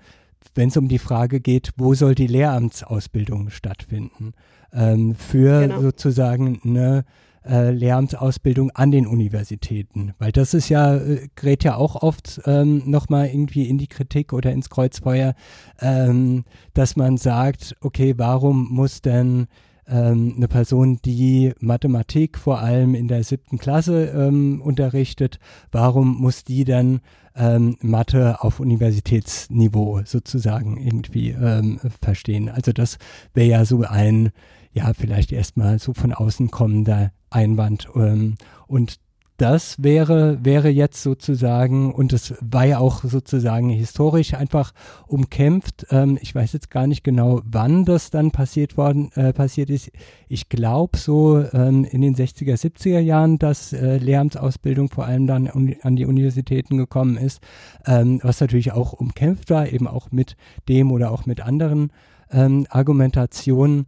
wenn 0.56 0.70
es 0.70 0.78
um 0.78 0.88
die 0.88 1.00
Frage 1.00 1.40
geht, 1.40 1.72
wo 1.78 1.94
soll 1.94 2.16
die 2.16 2.28
Lehramtsausbildung 2.28 3.50
stattfinden, 3.50 4.34
ähm, 4.74 5.16
für 5.16 5.62
genau. 5.62 5.82
sozusagen 5.82 6.62
eine 6.64 7.06
äh, 7.48 7.72
Lehramtsausbildung 7.72 8.72
an 8.72 8.92
den 8.92 9.06
Universitäten. 9.06 10.14
Weil 10.18 10.32
das 10.32 10.54
ist 10.54 10.70
ja, 10.70 10.96
äh, 10.96 11.28
gerät 11.36 11.64
ja 11.64 11.76
auch 11.76 12.02
oft 12.02 12.42
ähm, 12.46 12.82
nochmal 12.86 13.28
irgendwie 13.28 13.70
in 13.70 13.78
die 13.78 13.88
Kritik 13.88 14.34
oder 14.34 14.52
ins 14.52 14.70
Kreuzfeuer, 14.70 15.36
ähm, 15.80 16.46
dass 16.74 16.96
man 16.96 17.18
sagt, 17.18 17.76
okay, 17.82 18.16
warum 18.18 18.68
muss 18.72 19.02
denn 19.02 19.48
ähm, 19.88 20.34
eine 20.38 20.48
Person, 20.48 21.00
die 21.06 21.54
Mathematik 21.60 22.38
vor 22.38 22.60
allem 22.60 22.96
in 22.96 23.08
der 23.08 23.24
siebten 23.24 23.58
Klasse 23.58 24.06
ähm, 24.08 24.62
unterrichtet, 24.62 25.40
warum 25.72 26.18
muss 26.18 26.44
die 26.44 26.64
dann 26.64 27.02
ähm, 27.36 27.78
Mathe 27.82 28.42
auf 28.44 28.60
Universitätsniveau 28.60 30.02
sozusagen 30.06 30.78
irgendwie 30.78 31.30
ähm, 31.32 31.80
verstehen? 32.02 32.50
Also 32.50 32.72
das 32.72 32.98
wäre 33.34 33.48
ja 33.48 33.66
so 33.66 33.84
ein, 33.84 34.32
ja, 34.74 34.94
vielleicht 34.94 35.32
erstmal 35.32 35.80
so 35.80 35.94
von 35.94 36.14
außen 36.14 36.52
kommender 36.52 37.12
Einwand. 37.30 37.88
Ähm, 37.96 38.36
und 38.68 39.00
das 39.38 39.84
wäre, 39.84 40.40
wäre 40.44 40.70
jetzt 40.70 41.04
sozusagen, 41.04 41.94
und 41.94 42.14
es 42.14 42.34
war 42.40 42.66
ja 42.66 42.80
auch 42.80 43.04
sozusagen 43.04 43.70
historisch 43.70 44.34
einfach 44.34 44.72
umkämpft. 45.08 45.88
Ähm, 45.92 46.18
ich 46.22 46.34
weiß 46.34 46.54
jetzt 46.54 46.72
gar 46.72 46.88
nicht 46.88 47.04
genau, 47.04 47.42
wann 47.44 47.84
das 47.84 48.12
dann 48.12 48.32
passiert 48.32 48.78
worden, 48.78 49.12
äh, 49.16 49.34
passiert 49.34 49.70
ist. 49.70 49.92
Ich 50.30 50.48
glaube 50.48 50.98
so 50.98 51.44
ähm, 51.52 51.84
in 51.84 52.02
den 52.02 52.16
60er, 52.16 52.56
70er 52.56 53.00
Jahren, 53.00 53.38
dass 53.38 53.74
äh, 53.74 53.98
Lehramtsausbildung 53.98 54.90
vor 54.90 55.06
allem 55.06 55.28
dann 55.28 55.48
an 55.82 55.96
die 55.96 56.06
Universitäten 56.06 56.78
gekommen 56.78 57.18
ist, 57.18 57.42
ähm, 57.86 58.22
was 58.24 58.40
natürlich 58.40 58.72
auch 58.72 58.94
umkämpft 58.94 59.50
war, 59.50 59.68
eben 59.68 59.88
auch 59.88 60.12
mit 60.12 60.38
dem 60.70 60.92
oder 60.92 61.12
auch 61.12 61.26
mit 61.26 61.42
anderen 61.42 61.92
ähm, 62.32 62.68
Argumentationen. 62.70 63.88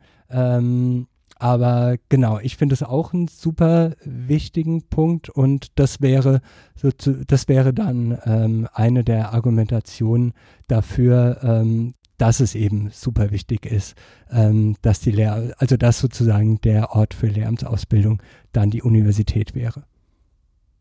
Aber 1.39 1.97
genau, 2.09 2.39
ich 2.39 2.57
finde 2.57 2.73
es 2.73 2.83
auch 2.83 3.13
einen 3.13 3.27
super 3.27 3.91
wichtigen 4.03 4.87
Punkt 4.87 5.29
und 5.29 5.77
das 5.79 6.01
wäre, 6.01 6.41
so 6.75 6.91
zu, 6.91 7.25
das 7.25 7.47
wäre 7.47 7.73
dann 7.73 8.17
ähm, 8.25 8.67
eine 8.73 9.03
der 9.03 9.33
Argumentationen 9.33 10.33
dafür, 10.67 11.39
ähm, 11.43 11.93
dass 12.17 12.39
es 12.39 12.55
eben 12.55 12.89
super 12.91 13.31
wichtig 13.31 13.65
ist, 13.65 13.95
ähm, 14.31 14.75
dass 14.81 14.99
die 14.99 15.11
Lehr 15.11 15.53
also 15.59 15.77
dass 15.77 15.99
sozusagen 15.99 16.59
der 16.61 16.91
Ort 16.91 17.13
für 17.13 17.27
Lehramtsausbildung 17.27 18.21
dann 18.51 18.71
die 18.71 18.81
Universität 18.81 19.53
wäre. 19.53 19.83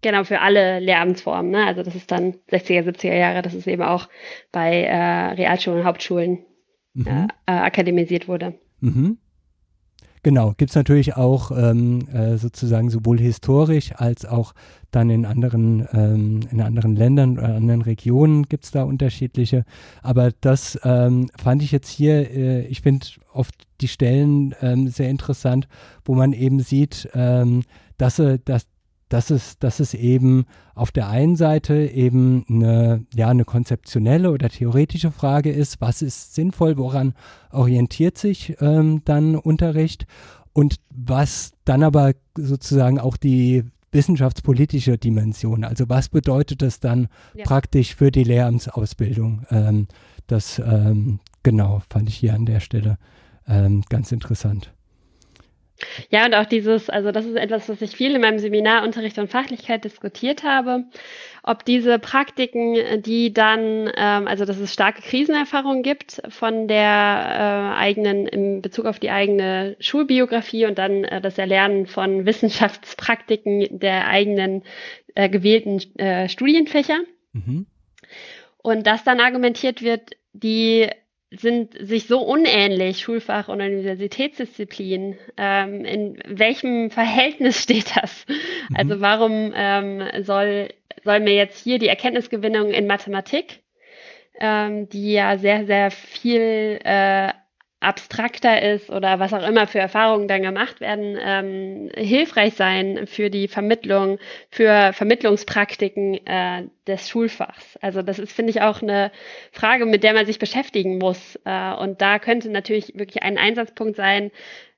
Genau, 0.03 0.25
für 0.25 0.41
alle 0.41 0.79
Lehramtsformen. 0.79 1.51
Ne? 1.51 1.67
Also 1.67 1.83
das 1.83 1.95
ist 1.95 2.11
dann 2.11 2.35
60er, 2.51 2.89
70er 2.89 3.15
Jahre, 3.15 3.43
dass 3.43 3.55
es 3.55 3.67
eben 3.67 3.83
auch 3.83 4.09
bei 4.53 4.83
äh, 4.83 5.33
Realschulen 5.33 5.81
und 5.81 5.85
Hauptschulen 5.85 6.45
mhm. 6.95 7.29
äh, 7.47 7.53
akademisiert 7.53 8.29
wurde. 8.29 8.55
Mhm. 8.81 9.19
Genau, 10.27 10.55
gibt 10.57 10.73
es 10.73 10.75
natürlich 10.75 11.15
auch 11.15 11.53
ähm, 11.57 12.09
äh, 12.09 12.37
sozusagen 12.37 12.91
sowohl 12.91 13.21
historisch 13.21 13.93
als 13.95 14.25
auch 14.25 14.55
dann 14.91 15.09
in 15.09 15.25
anderen, 15.25 15.87
ähm, 15.93 16.41
in 16.51 16.61
anderen 16.63 16.97
Ländern 16.97 17.39
oder 17.39 17.55
anderen 17.55 17.83
Regionen 17.83 18.43
gibt 18.43 18.65
es 18.65 18.73
da 18.73 18.83
unterschiedliche. 18.83 19.65
Aber 20.03 20.33
das 20.41 20.81
ähm, 20.83 21.29
fand 21.41 21.63
ich 21.63 21.71
jetzt 21.71 21.89
hier, 21.89 22.29
äh, 22.29 22.67
ich 22.67 22.81
finde 22.81 23.07
oft 23.33 23.55
die 23.81 23.87
Stellen 23.87 24.53
ähm, 24.63 24.89
sehr 24.89 25.11
interessant, 25.11 25.69
wo 26.05 26.17
man 26.17 26.33
eben 26.33 26.59
sieht, 26.59 27.09
ähm, 27.15 27.63
dass, 27.97 28.21
dass, 28.45 28.67
dass 29.09 29.31
es, 29.31 29.59
dass 29.59 29.81
es 29.81 29.95
eben 29.95 30.47
auf 30.75 30.91
der 30.91 31.09
einen 31.09 31.37
Seite 31.37 31.75
eben 31.87 32.45
eine, 32.49 33.07
ja, 33.15 33.29
eine 33.29 33.45
konzeptionelle 33.45 34.31
oder 34.33 34.49
theoretische 34.49 35.13
Frage 35.13 35.51
ist, 35.51 35.81
was 35.81 36.03
ist 36.03 36.35
sinnvoll, 36.35 36.77
woran 36.77 37.15
orientiert 37.51 38.19
sich 38.19 38.57
ähm, 38.61 39.03
dann 39.05 39.37
Unterricht 39.37 40.07
und 40.53 40.77
was 40.91 41.53
dann 41.65 41.83
aber 41.83 42.13
sozusagen 42.37 42.99
auch 42.99 43.17
die 43.17 43.65
wissenschaftspolitische 43.93 44.99
Dimension, 44.99 45.65
also 45.65 45.89
was 45.89 46.09
bedeutet 46.09 46.63
das 46.63 46.81
dann 46.81 47.09
ja. 47.35 47.45
praktisch 47.45 47.95
für 47.95 48.11
die 48.11 48.25
Lehramtsausbildung? 48.25 49.47
Ähm, 49.51 49.89
das 50.27 50.59
ähm, 50.59 51.21
genau 51.43 51.83
fand 51.89 52.09
ich 52.09 52.17
hier 52.17 52.35
an 52.35 52.45
der 52.45 52.61
Stelle 52.61 52.99
ähm, 53.47 53.83
ganz 53.89 54.13
interessant. 54.13 54.73
Ja, 56.11 56.25
und 56.25 56.35
auch 56.35 56.47
dieses, 56.47 56.89
also 56.89 57.13
das 57.13 57.27
ist 57.27 57.37
etwas, 57.37 57.69
was 57.69 57.83
ich 57.83 57.95
viel 57.95 58.15
in 58.15 58.21
meinem 58.21 58.39
Seminar 58.39 58.83
Unterricht 58.83 59.19
und 59.19 59.31
Fachlichkeit 59.31 59.85
diskutiert 59.85 60.43
habe, 60.43 60.85
ob 61.43 61.65
diese 61.65 61.99
Praktiken, 61.99 63.03
die 63.03 63.33
dann, 63.33 63.91
ähm, 63.97 64.27
also 64.27 64.45
dass 64.45 64.59
es 64.59 64.73
starke 64.73 65.03
Krisenerfahrungen 65.03 65.83
gibt 65.83 66.23
von 66.29 66.67
der 66.67 67.75
äh, 67.77 67.79
eigenen, 67.79 68.27
in 68.27 68.63
Bezug 68.63 68.87
auf 68.87 68.99
die 68.99 69.11
eigene 69.11 69.77
Schulbiografie 69.79 70.67
und 70.67 70.79
dann 70.79 71.05
äh, 71.05 71.21
das 71.21 71.39
Erlernen 71.39 71.87
von 71.87 72.27
Wissenschaftspraktiken 72.27 73.79
der 73.79 74.09
eigenen 74.09 74.63
äh, 75.15 75.29
gewählten 75.29 75.81
äh, 75.99 76.29
Studienfächer. 76.29 77.01
Mhm. 77.33 77.67
Und 78.59 78.87
dass 78.87 79.05
dann 79.05 79.21
argumentiert 79.21 79.83
wird, 79.83 80.17
die 80.33 80.89
sind 81.31 81.75
sich 81.79 82.07
so 82.07 82.21
unähnlich, 82.21 83.01
Schulfach 83.01 83.49
und 83.49 83.61
Universitätsdisziplin. 83.61 85.19
Ähm, 85.37 85.85
in 85.85 86.19
welchem 86.27 86.91
Verhältnis 86.91 87.63
steht 87.63 87.97
das? 87.97 88.27
Mhm. 88.29 88.77
Also 88.77 89.01
warum 89.01 89.53
ähm, 89.55 90.03
soll, 90.23 90.69
soll 91.05 91.21
mir 91.21 91.35
jetzt 91.35 91.63
hier 91.63 91.79
die 91.79 91.89
Erkenntnisgewinnung 91.89 92.71
in 92.71 92.87
Mathematik, 92.87 93.61
ähm, 94.39 94.89
die 94.89 95.13
ja 95.13 95.37
sehr, 95.39 95.67
sehr 95.67 95.91
viel 95.91 96.79
äh, 96.85 97.33
abstrakter 97.81 98.63
ist 98.63 98.91
oder 98.91 99.19
was 99.19 99.35
auch 99.35 99.47
immer 99.47 99.67
für 99.67 99.79
Erfahrungen 99.79 100.29
dann 100.29 100.43
gemacht 100.43 100.81
werden, 100.81 101.17
ähm, 101.21 101.91
hilfreich 101.95 102.55
sein 102.55 103.07
für 103.07 103.29
die 103.29 103.49
Vermittlung, 103.49 104.19
für 104.51 104.93
Vermittlungspraktiken 104.95 106.27
äh, 106.27 106.65
des 106.87 107.09
Schulfachs. 107.09 107.77
Also 107.83 108.01
das 108.03 108.19
ist, 108.19 108.33
finde 108.33 108.51
ich, 108.51 108.63
auch 108.63 108.81
eine 108.81 109.13
Frage, 109.53 109.85
mit 109.85 110.05
der 110.05 110.15
man 110.15 110.27
sich 110.27 110.39
beschäftigen 110.39 110.99
muss. 110.99 111.39
Äh, 111.45 111.75
und 111.75 112.01
da 112.01 112.19
könnte 112.19 112.51
natürlich 112.51 112.95
wirklich 112.95 113.23
ein 113.23 113.37
Einsatzpunkt 113.37 113.97
sein, 113.97 114.31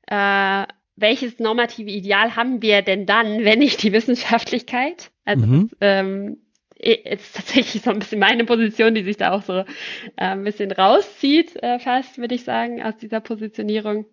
äh, 0.09 0.65
welches 0.97 1.39
normative 1.39 1.91
Ideal 1.91 2.35
haben 2.35 2.61
wir 2.63 2.83
denn 2.83 3.07
dann, 3.07 3.45
wenn 3.45 3.61
nicht 3.61 3.83
die 3.85 3.93
Wissenschaftlichkeit? 3.93 5.11
Also 5.25 5.47
mhm. 5.47 5.71
ähm, 5.81 6.39
ist 6.79 7.35
tatsächlich 7.35 7.83
so 7.83 7.91
ein 7.91 7.99
bisschen 7.99 8.21
meine 8.21 8.45
Position, 8.45 8.95
die 8.95 9.03
sich 9.03 9.17
da 9.17 9.33
auch 9.33 9.43
so 9.43 9.59
äh, 9.59 9.65
ein 10.17 10.45
bisschen 10.45 10.71
rauszieht, 10.73 11.57
äh, 11.63 11.79
fast, 11.79 12.19
würde 12.19 12.35
ich 12.35 12.45
sagen, 12.45 12.83
aus 12.83 12.97
dieser 12.97 13.21
Positionierung. 13.21 14.07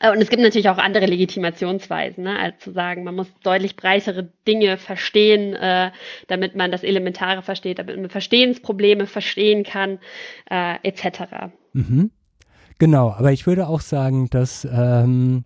Äh, 0.00 0.10
und 0.10 0.18
es 0.20 0.28
gibt 0.28 0.42
natürlich 0.42 0.68
auch 0.68 0.78
andere 0.78 1.06
Legitimationsweisen, 1.06 2.24
ne, 2.24 2.38
als 2.38 2.58
zu 2.58 2.72
sagen, 2.72 3.04
man 3.04 3.14
muss 3.14 3.28
deutlich 3.42 3.76
breitere 3.76 4.32
Dinge 4.46 4.76
verstehen, 4.76 5.54
äh, 5.54 5.92
damit 6.26 6.56
man 6.56 6.70
das 6.70 6.82
Elementare 6.82 7.42
versteht, 7.42 7.78
damit 7.78 7.96
man 7.96 8.10
Verstehensprobleme 8.10 9.06
verstehen 9.06 9.64
kann, 9.64 9.98
äh, 10.50 10.76
etc. 10.82 11.52
Mhm. 11.72 12.10
Genau, 12.78 13.10
aber 13.10 13.32
ich 13.32 13.46
würde 13.46 13.68
auch 13.68 13.80
sagen, 13.80 14.28
dass 14.30 14.66
ähm, 14.70 15.44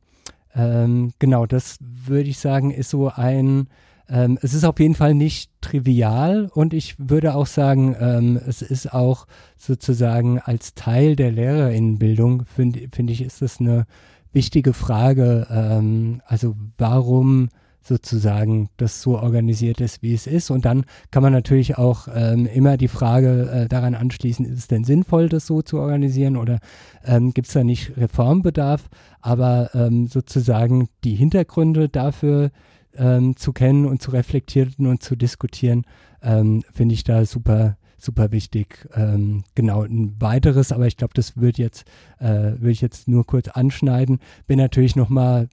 ähm, 0.54 1.12
genau, 1.18 1.46
das 1.46 1.78
würde 1.80 2.28
ich 2.28 2.38
sagen, 2.38 2.70
ist 2.70 2.90
so 2.90 3.10
ein 3.14 3.68
ähm, 4.12 4.38
es 4.42 4.52
ist 4.52 4.64
auf 4.64 4.78
jeden 4.78 4.94
Fall 4.94 5.14
nicht 5.14 5.50
trivial 5.62 6.50
und 6.54 6.74
ich 6.74 6.96
würde 6.98 7.34
auch 7.34 7.46
sagen, 7.46 7.96
ähm, 7.98 8.38
es 8.46 8.60
ist 8.60 8.92
auch 8.92 9.26
sozusagen 9.56 10.38
als 10.38 10.74
Teil 10.74 11.16
der 11.16 11.32
Lehrerinnenbildung, 11.32 12.44
finde 12.44 12.88
find 12.92 13.10
ich, 13.10 13.22
ist 13.22 13.40
das 13.40 13.58
eine 13.58 13.86
wichtige 14.32 14.74
Frage. 14.74 15.46
Ähm, 15.50 16.20
also 16.26 16.54
warum 16.76 17.48
sozusagen 17.80 18.68
das 18.76 19.02
so 19.02 19.18
organisiert 19.18 19.80
ist, 19.80 20.02
wie 20.02 20.14
es 20.14 20.26
ist. 20.26 20.50
Und 20.50 20.66
dann 20.66 20.84
kann 21.10 21.22
man 21.22 21.32
natürlich 21.32 21.78
auch 21.78 22.06
ähm, 22.14 22.46
immer 22.46 22.76
die 22.76 22.88
Frage 22.88 23.50
äh, 23.50 23.68
daran 23.68 23.94
anschließen, 23.94 24.44
ist 24.44 24.58
es 24.58 24.68
denn 24.68 24.84
sinnvoll, 24.84 25.28
das 25.28 25.46
so 25.46 25.62
zu 25.62 25.78
organisieren 25.78 26.36
oder 26.36 26.58
ähm, 27.04 27.32
gibt 27.34 27.48
es 27.48 27.54
da 27.54 27.64
nicht 27.64 27.96
Reformbedarf? 27.96 28.88
Aber 29.20 29.70
ähm, 29.74 30.06
sozusagen 30.06 30.88
die 31.02 31.14
Hintergründe 31.14 31.88
dafür 31.88 32.50
ähm, 32.96 33.36
zu 33.36 33.52
kennen 33.52 33.86
und 33.86 34.02
zu 34.02 34.10
reflektieren 34.10 34.86
und 34.86 35.02
zu 35.02 35.16
diskutieren, 35.16 35.84
ähm, 36.22 36.62
finde 36.72 36.94
ich 36.94 37.04
da 37.04 37.24
super 37.24 37.76
super 38.02 38.32
wichtig. 38.32 38.88
Ähm, 38.94 39.44
genau, 39.54 39.82
ein 39.82 40.20
weiteres, 40.20 40.72
aber 40.72 40.86
ich 40.86 40.96
glaube, 40.96 41.14
das 41.14 41.36
wird 41.36 41.56
jetzt, 41.58 41.84
äh, 42.18 42.26
würde 42.26 42.70
ich 42.70 42.80
jetzt 42.80 43.08
nur 43.08 43.24
kurz 43.24 43.48
anschneiden, 43.48 44.18
bin 44.46 44.58
natürlich 44.58 44.96
nochmal 44.96 45.48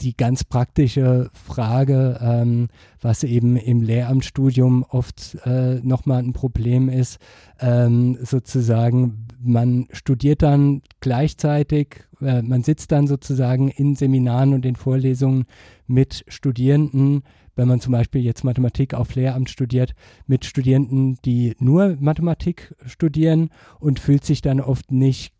die 0.00 0.16
ganz 0.16 0.44
praktische 0.44 1.30
Frage, 1.32 2.18
ähm, 2.22 2.68
was 3.00 3.22
eben 3.22 3.56
im 3.56 3.82
Lehramtsstudium 3.82 4.84
oft 4.88 5.38
äh, 5.44 5.80
nochmal 5.82 6.22
ein 6.22 6.32
Problem 6.32 6.88
ist, 6.88 7.18
ähm, 7.60 8.18
sozusagen, 8.22 9.26
man 9.42 9.86
studiert 9.92 10.42
dann 10.42 10.82
gleichzeitig, 11.00 12.04
äh, 12.20 12.42
man 12.42 12.62
sitzt 12.62 12.92
dann 12.92 13.06
sozusagen 13.06 13.68
in 13.68 13.94
Seminaren 13.94 14.54
und 14.54 14.64
in 14.64 14.76
Vorlesungen 14.76 15.44
mit 15.86 16.24
Studierenden, 16.28 17.22
wenn 17.56 17.68
man 17.68 17.80
zum 17.80 17.92
Beispiel 17.92 18.22
jetzt 18.22 18.44
Mathematik 18.44 18.94
auf 18.94 19.14
Lehramt 19.14 19.50
studiert, 19.50 19.94
mit 20.26 20.44
Studierenden, 20.44 21.18
die 21.24 21.54
nur 21.58 21.96
Mathematik 22.00 22.74
studieren 22.86 23.50
und 23.78 24.00
fühlt 24.00 24.24
sich 24.24 24.40
dann 24.40 24.60
oft 24.60 24.90
nicht 24.92 25.34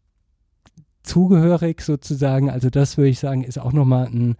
zugehörig 1.02 1.80
sozusagen. 1.82 2.50
Also 2.50 2.70
das 2.70 2.96
würde 2.96 3.10
ich 3.10 3.18
sagen, 3.18 3.44
ist 3.44 3.58
auch 3.58 3.72
nochmal 3.72 4.06
ein 4.06 4.36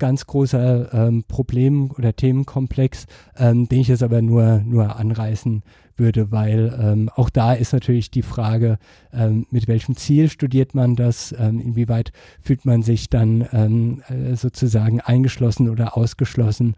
ganz 0.00 0.26
großer 0.26 0.92
ähm, 0.92 1.22
Problem- 1.28 1.92
oder 1.92 2.16
Themenkomplex, 2.16 3.06
ähm, 3.36 3.68
den 3.68 3.80
ich 3.80 3.88
jetzt 3.88 4.02
aber 4.02 4.20
nur, 4.22 4.60
nur 4.64 4.96
anreißen 4.96 5.62
würde, 5.96 6.32
weil 6.32 6.76
ähm, 6.82 7.10
auch 7.14 7.30
da 7.30 7.52
ist 7.52 7.72
natürlich 7.72 8.10
die 8.10 8.22
Frage, 8.22 8.78
ähm, 9.12 9.46
mit 9.50 9.68
welchem 9.68 9.96
Ziel 9.96 10.28
studiert 10.28 10.74
man 10.74 10.96
das, 10.96 11.32
ähm, 11.38 11.60
inwieweit 11.60 12.10
fühlt 12.40 12.64
man 12.64 12.82
sich 12.82 13.10
dann 13.10 13.46
ähm, 13.52 14.02
äh, 14.08 14.34
sozusagen 14.34 15.00
eingeschlossen 15.00 15.68
oder 15.68 15.96
ausgeschlossen, 15.96 16.74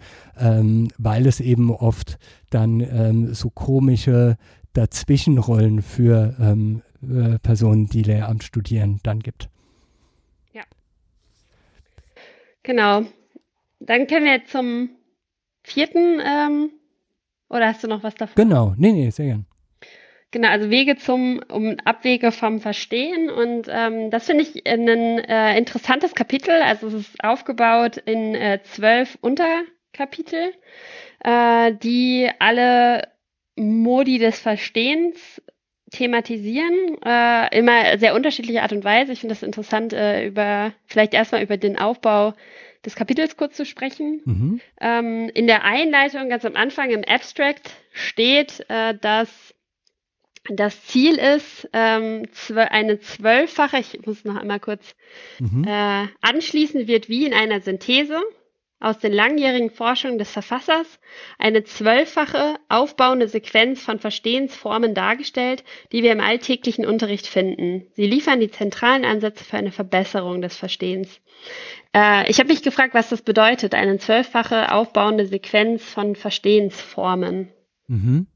weil 0.99 1.27
es 1.27 1.39
eben 1.39 1.71
oft 1.71 2.19
dann 2.51 3.33
so 3.33 3.49
komische 3.51 4.37
Dazwischenrollen 4.73 5.83
für 5.83 6.35
äh, 7.03 7.39
Personen, 7.39 7.87
die 7.87 8.03
Lehramt 8.03 8.45
studieren, 8.45 9.01
dann 9.03 9.21
gibt. 9.21 9.49
Ja. 10.53 10.63
Genau. 12.63 13.05
Dann 13.81 14.07
können 14.07 14.27
wir 14.27 14.45
zum 14.45 14.91
vierten, 15.63 16.21
ähm, 16.25 16.71
oder 17.49 17.69
hast 17.69 17.83
du 17.83 17.89
noch 17.89 18.03
was 18.03 18.15
davon? 18.15 18.35
Genau, 18.37 18.75
nee, 18.77 18.93
nee, 18.93 19.11
sehr 19.11 19.27
gern. 19.27 19.47
Genau, 20.33 20.49
also 20.49 20.71
Wege 20.71 20.97
zum 20.97 21.43
um 21.51 21.77
Abwege 21.85 22.33
vom 22.33 22.59
Verstehen 22.61 23.29
und 23.29 23.67
ähm, 23.69 24.11
das 24.11 24.25
finde 24.25 24.45
ich 24.45 24.67
ein 24.67 24.89
äh, 24.89 25.59
interessantes 25.59 26.15
Kapitel. 26.15 26.63
Also 26.63 26.87
es 26.87 26.95
ist 26.95 27.23
aufgebaut 27.23 27.99
in 27.99 28.35
äh, 28.35 28.61
zwölf 28.63 29.19
Unterkapitel, 29.21 30.55
äh, 31.23 31.75
die 31.75 32.31
alle 32.39 33.09
Modi 33.57 34.17
des 34.17 34.41
Verstehens 34.41 35.43
thematisieren, 35.93 36.99
äh, 37.05 37.57
immer 37.57 37.99
sehr 37.99 38.15
unterschiedliche 38.15 38.63
Art 38.63 38.73
und 38.73 38.83
Weise. 38.83 39.13
Ich 39.13 39.21
finde 39.21 39.35
das 39.35 39.43
interessant, 39.43 39.93
äh, 39.93 40.27
über 40.27 40.73
vielleicht 40.87 41.15
erstmal 41.15 41.43
über 41.43 41.57
den 41.57 41.79
Aufbau 41.79 42.35
des 42.85 42.97
Kapitels 42.97 43.37
kurz 43.37 43.57
zu 43.57 43.65
sprechen. 43.65 44.21
Mhm. 44.25 44.61
Ähm, 44.81 45.31
in 45.35 45.47
der 45.47 45.65
Einleitung, 45.65 46.29
ganz 46.29 46.45
am 46.45 46.57
Anfang 46.57 46.91
im 46.91 47.05
Abstract, 47.05 47.71
steht, 47.93 48.65
äh, 48.69 48.95
dass 49.01 49.55
das 50.49 50.85
Ziel 50.87 51.19
ist, 51.19 51.69
ähm, 51.73 52.25
eine 52.57 52.99
zwölffache, 52.99 53.79
ich 53.79 54.05
muss 54.05 54.25
noch 54.25 54.37
einmal 54.37 54.59
kurz 54.59 54.97
mhm. 55.39 55.65
äh, 55.65 56.07
anschließen, 56.21 56.89
wird 56.89 57.09
wie 57.09 57.27
in 57.27 57.35
einer 57.35 57.61
Synthese 57.61 58.21
aus 58.83 58.99
den 58.99 59.13
langjährigen 59.13 59.71
Forschungen 59.71 60.19
des 60.19 60.31
Verfassers 60.31 60.99
eine 61.39 61.63
zwölffache 61.65 62.57
aufbauende 62.69 63.29
Sequenz 63.29 63.83
von 63.83 64.01
Verstehensformen 64.01 64.95
dargestellt, 64.95 65.63
die 65.93 66.03
wir 66.03 66.13
im 66.13 66.21
alltäglichen 66.21 66.85
Unterricht 66.85 67.27
finden. 67.27 67.87
Sie 67.95 68.07
liefern 68.07 68.41
die 68.41 68.51
zentralen 68.51 69.05
Ansätze 69.05 69.45
für 69.45 69.57
eine 69.57 69.71
Verbesserung 69.71 70.43
des 70.43 70.57
Verstehens. 70.57 71.21
Äh, 71.95 72.29
ich 72.29 72.39
habe 72.41 72.49
mich 72.49 72.63
gefragt, 72.63 72.95
was 72.95 73.09
das 73.09 73.23
bedeutet, 73.23 73.75
eine 73.75 73.99
zwölffache 73.99 74.73
aufbauende 74.73 75.27
Sequenz 75.27 75.85
von 75.85 76.17
Verstehensformen. 76.17 77.53
Mhm. 77.87 78.27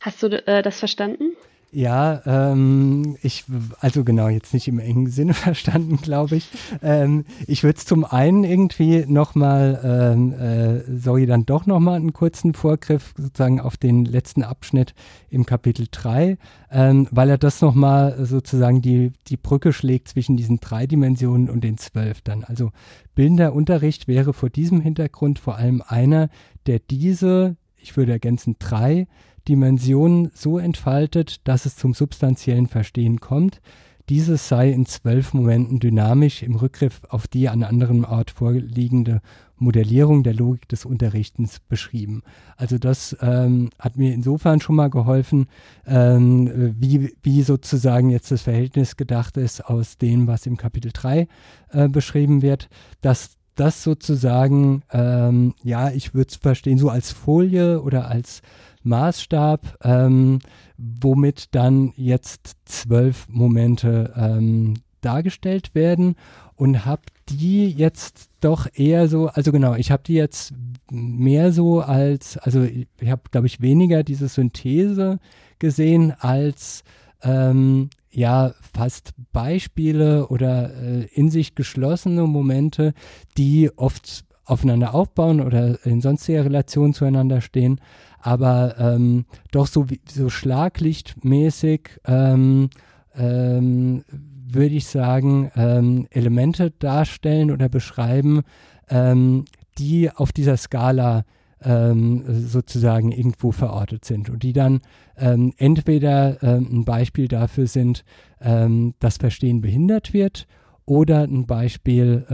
Hast 0.00 0.22
du 0.22 0.28
äh, 0.46 0.62
das 0.62 0.78
verstanden? 0.78 1.36
Ja, 1.70 2.22
ähm, 2.24 3.18
ich, 3.22 3.44
also 3.80 4.02
genau, 4.02 4.28
jetzt 4.28 4.54
nicht 4.54 4.68
im 4.68 4.78
engen 4.78 5.08
Sinne 5.08 5.34
verstanden, 5.34 5.98
glaube 5.98 6.36
ich. 6.36 6.48
Ähm, 6.82 7.26
ich 7.46 7.62
würde 7.62 7.76
es 7.76 7.84
zum 7.84 8.06
einen 8.06 8.44
irgendwie 8.44 9.04
nochmal, 9.06 9.80
ähm, 9.84 10.32
äh, 10.32 10.98
sorry, 10.98 11.26
dann 11.26 11.44
doch 11.44 11.66
nochmal 11.66 11.96
einen 11.96 12.14
kurzen 12.14 12.54
Vorgriff 12.54 13.12
sozusagen 13.18 13.60
auf 13.60 13.76
den 13.76 14.06
letzten 14.06 14.44
Abschnitt 14.44 14.94
im 15.28 15.44
Kapitel 15.44 15.88
3, 15.90 16.38
ähm, 16.70 17.06
weil 17.10 17.28
er 17.28 17.38
das 17.38 17.60
nochmal 17.60 18.24
sozusagen 18.24 18.80
die, 18.80 19.12
die 19.26 19.36
Brücke 19.36 19.74
schlägt 19.74 20.08
zwischen 20.08 20.38
diesen 20.38 20.60
drei 20.60 20.86
Dimensionen 20.86 21.50
und 21.50 21.62
den 21.62 21.76
zwölf 21.76 22.22
dann. 22.22 22.44
Also 22.44 22.70
bildender 23.14 23.52
Unterricht 23.52 24.08
wäre 24.08 24.32
vor 24.32 24.48
diesem 24.48 24.80
Hintergrund 24.80 25.38
vor 25.38 25.56
allem 25.56 25.82
einer, 25.86 26.30
der 26.66 26.78
diese, 26.78 27.56
ich 27.76 27.94
würde 27.98 28.12
ergänzen 28.12 28.56
drei, 28.58 29.06
Dimensionen 29.48 30.30
so 30.34 30.58
entfaltet, 30.58 31.46
dass 31.48 31.66
es 31.66 31.76
zum 31.76 31.94
substanziellen 31.94 32.66
Verstehen 32.66 33.20
kommt. 33.20 33.60
Dieses 34.08 34.48
sei 34.48 34.70
in 34.70 34.86
zwölf 34.86 35.34
Momenten 35.34 35.80
dynamisch 35.80 36.42
im 36.42 36.54
Rückgriff 36.54 37.02
auf 37.10 37.26
die 37.26 37.48
an 37.48 37.62
anderem 37.62 38.04
Ort 38.04 38.30
vorliegende 38.30 39.20
Modellierung 39.56 40.22
der 40.22 40.34
Logik 40.34 40.68
des 40.68 40.84
Unterrichtens 40.84 41.60
beschrieben. 41.60 42.22
Also 42.56 42.78
das 42.78 43.16
ähm, 43.20 43.70
hat 43.78 43.96
mir 43.96 44.14
insofern 44.14 44.60
schon 44.60 44.76
mal 44.76 44.88
geholfen, 44.88 45.46
ähm, 45.86 46.74
wie, 46.78 47.14
wie 47.22 47.42
sozusagen 47.42 48.08
jetzt 48.08 48.30
das 48.30 48.42
Verhältnis 48.42 48.96
gedacht 48.96 49.36
ist 49.36 49.66
aus 49.66 49.98
dem, 49.98 50.26
was 50.26 50.46
im 50.46 50.56
Kapitel 50.56 50.90
3 50.92 51.28
äh, 51.70 51.88
beschrieben 51.88 52.40
wird, 52.40 52.68
dass 53.02 53.36
das 53.56 53.82
sozusagen, 53.82 54.82
ähm, 54.92 55.54
ja, 55.64 55.90
ich 55.90 56.14
würde 56.14 56.28
es 56.30 56.36
verstehen, 56.36 56.78
so 56.78 56.90
als 56.90 57.10
Folie 57.10 57.82
oder 57.82 58.08
als 58.08 58.40
Maßstab, 58.88 59.78
ähm, 59.82 60.40
womit 60.76 61.54
dann 61.54 61.92
jetzt 61.96 62.56
zwölf 62.64 63.26
Momente 63.28 64.12
ähm, 64.16 64.74
dargestellt 65.00 65.74
werden 65.74 66.16
und 66.54 66.84
habe 66.84 67.02
die 67.28 67.68
jetzt 67.70 68.30
doch 68.40 68.66
eher 68.74 69.08
so, 69.08 69.28
also 69.28 69.52
genau, 69.52 69.74
ich 69.74 69.90
habe 69.90 70.02
die 70.04 70.14
jetzt 70.14 70.54
mehr 70.90 71.52
so 71.52 71.80
als, 71.80 72.36
also 72.38 72.62
ich 72.62 72.86
habe, 73.04 73.22
glaube 73.30 73.46
ich, 73.46 73.60
weniger 73.60 74.02
diese 74.02 74.28
Synthese 74.28 75.18
gesehen 75.58 76.14
als 76.18 76.82
ähm, 77.22 77.90
ja 78.10 78.54
fast 78.74 79.12
Beispiele 79.32 80.28
oder 80.28 80.74
äh, 80.74 81.04
in 81.12 81.30
sich 81.30 81.54
geschlossene 81.54 82.22
Momente, 82.22 82.94
die 83.36 83.70
oft 83.76 84.24
aufeinander 84.44 84.94
aufbauen 84.94 85.40
oder 85.40 85.84
in 85.84 86.00
sonstiger 86.00 86.44
Relation 86.44 86.94
zueinander 86.94 87.40
stehen, 87.40 87.80
aber 88.20 88.76
ähm, 88.78 89.24
doch 89.50 89.66
so, 89.66 89.86
so 90.10 90.28
schlaglichtmäßig 90.28 92.00
ähm, 92.06 92.70
ähm, 93.16 94.04
würde 94.50 94.74
ich 94.74 94.86
sagen, 94.86 95.50
ähm, 95.56 96.06
Elemente 96.10 96.70
darstellen 96.70 97.50
oder 97.50 97.68
beschreiben, 97.68 98.42
ähm, 98.88 99.44
die 99.78 100.10
auf 100.10 100.32
dieser 100.32 100.56
Skala 100.56 101.24
ähm, 101.62 102.24
sozusagen 102.46 103.12
irgendwo 103.12 103.52
verortet 103.52 104.04
sind 104.04 104.30
und 104.30 104.42
die 104.42 104.52
dann 104.52 104.80
entweder 105.16 106.38
ein 106.40 106.84
Beispiel 106.84 107.26
dafür 107.26 107.66
sind, 107.66 108.04
dass 108.38 109.16
Verstehen 109.16 109.60
behindert 109.60 110.12
wird 110.12 110.46
oder 110.86 111.24
ein 111.24 111.44
Beispiel, 111.44 112.24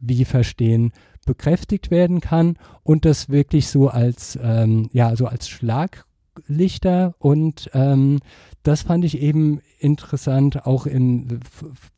wie 0.00 0.24
Verstehen 0.24 0.90
bekräftigt 1.26 1.90
werden 1.90 2.20
kann 2.20 2.56
und 2.82 3.04
das 3.04 3.28
wirklich 3.28 3.68
so 3.68 3.88
als, 3.88 4.38
ähm, 4.42 4.88
ja, 4.92 5.14
so 5.16 5.26
als 5.26 5.48
Schlaglichter. 5.48 7.14
Und 7.18 7.70
ähm, 7.74 8.20
das 8.62 8.82
fand 8.82 9.04
ich 9.04 9.20
eben 9.20 9.60
interessant, 9.78 10.64
auch 10.66 10.86
in, 10.86 11.40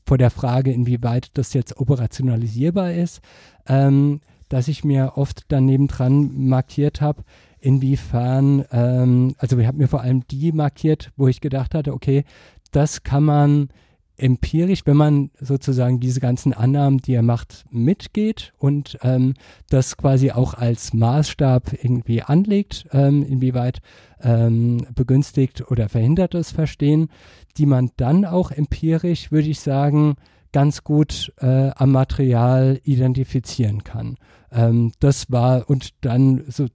vor 0.04 0.18
der 0.18 0.30
Frage, 0.30 0.72
inwieweit 0.72 1.30
das 1.34 1.52
jetzt 1.52 1.78
operationalisierbar 1.78 2.92
ist, 2.92 3.20
ähm, 3.66 4.20
dass 4.48 4.68
ich 4.68 4.82
mir 4.82 5.12
oft 5.16 5.44
daneben 5.48 5.86
dran 5.86 6.48
markiert 6.48 7.00
habe, 7.00 7.22
inwiefern, 7.60 8.64
ähm, 8.72 9.34
also 9.38 9.58
ich 9.58 9.66
habe 9.66 9.78
mir 9.78 9.88
vor 9.88 10.00
allem 10.00 10.26
die 10.28 10.52
markiert, 10.52 11.12
wo 11.16 11.28
ich 11.28 11.40
gedacht 11.40 11.74
hatte, 11.74 11.92
okay, 11.92 12.24
das 12.70 13.02
kann 13.02 13.24
man 13.24 13.68
empirisch, 14.18 14.82
wenn 14.84 14.96
man 14.96 15.30
sozusagen 15.40 16.00
diese 16.00 16.20
ganzen 16.20 16.52
Annahmen, 16.52 16.98
die 16.98 17.14
er 17.14 17.22
macht, 17.22 17.64
mitgeht 17.70 18.52
und 18.58 18.98
ähm, 19.02 19.34
das 19.70 19.96
quasi 19.96 20.30
auch 20.32 20.54
als 20.54 20.92
Maßstab 20.92 21.72
irgendwie 21.82 22.22
anlegt, 22.22 22.86
ähm, 22.92 23.22
inwieweit 23.22 23.80
ähm, 24.22 24.86
begünstigt 24.94 25.70
oder 25.70 25.88
verhindert 25.88 26.34
das 26.34 26.50
Verstehen, 26.50 27.08
die 27.56 27.66
man 27.66 27.90
dann 27.96 28.24
auch 28.24 28.50
empirisch, 28.50 29.30
würde 29.32 29.48
ich 29.48 29.60
sagen, 29.60 30.16
ganz 30.52 30.84
gut 30.84 31.32
äh, 31.38 31.70
am 31.74 31.92
Material 31.92 32.80
identifizieren 32.82 33.84
kann. 33.84 34.16
Ähm, 34.50 34.92
das 35.00 35.30
war 35.30 35.68
und 35.68 35.90
dann 36.04 36.44
so 36.48 36.66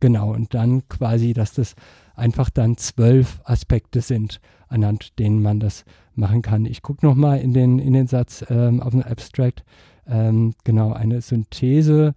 genau 0.00 0.32
und 0.32 0.54
dann 0.54 0.88
quasi, 0.88 1.32
dass 1.32 1.54
das 1.54 1.74
einfach 2.14 2.50
dann 2.50 2.76
zwölf 2.76 3.40
Aspekte 3.44 4.00
sind, 4.00 4.40
anhand 4.68 5.18
denen 5.18 5.40
man 5.42 5.60
das 5.60 5.84
machen 6.14 6.42
kann. 6.42 6.66
Ich 6.66 6.82
gucke 6.82 7.06
nochmal 7.06 7.40
in 7.40 7.54
den, 7.54 7.78
in 7.78 7.92
den 7.92 8.06
Satz 8.06 8.44
ähm, 8.50 8.80
auf 8.80 8.90
den 8.90 9.02
Abstract. 9.02 9.64
Ähm, 10.06 10.54
genau, 10.64 10.92
eine 10.92 11.20
Synthese 11.20 12.14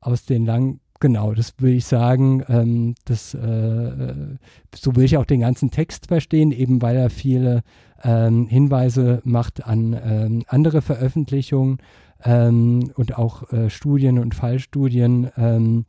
aus 0.00 0.24
den 0.24 0.44
langen 0.44 0.80
Genau, 1.02 1.34
das 1.34 1.54
würde 1.58 1.74
ich 1.74 1.84
sagen. 1.84 2.44
Ähm, 2.48 2.94
das, 3.06 3.34
äh, 3.34 4.36
so 4.72 4.94
würde 4.94 5.04
ich 5.04 5.16
auch 5.16 5.24
den 5.24 5.40
ganzen 5.40 5.72
Text 5.72 6.06
verstehen, 6.06 6.52
eben 6.52 6.80
weil 6.80 6.94
er 6.94 7.10
viele 7.10 7.64
ähm, 8.02 8.46
Hinweise 8.46 9.20
macht 9.24 9.66
an 9.66 9.98
ähm, 10.04 10.44
andere 10.48 10.82
Veröffentlichungen 10.82 11.78
ähm, 12.24 12.90
und 12.94 13.16
auch 13.18 13.52
äh, 13.52 13.70
Studien 13.70 14.18
und 14.18 14.34
Fallstudien, 14.34 15.30
ähm, 15.36 15.84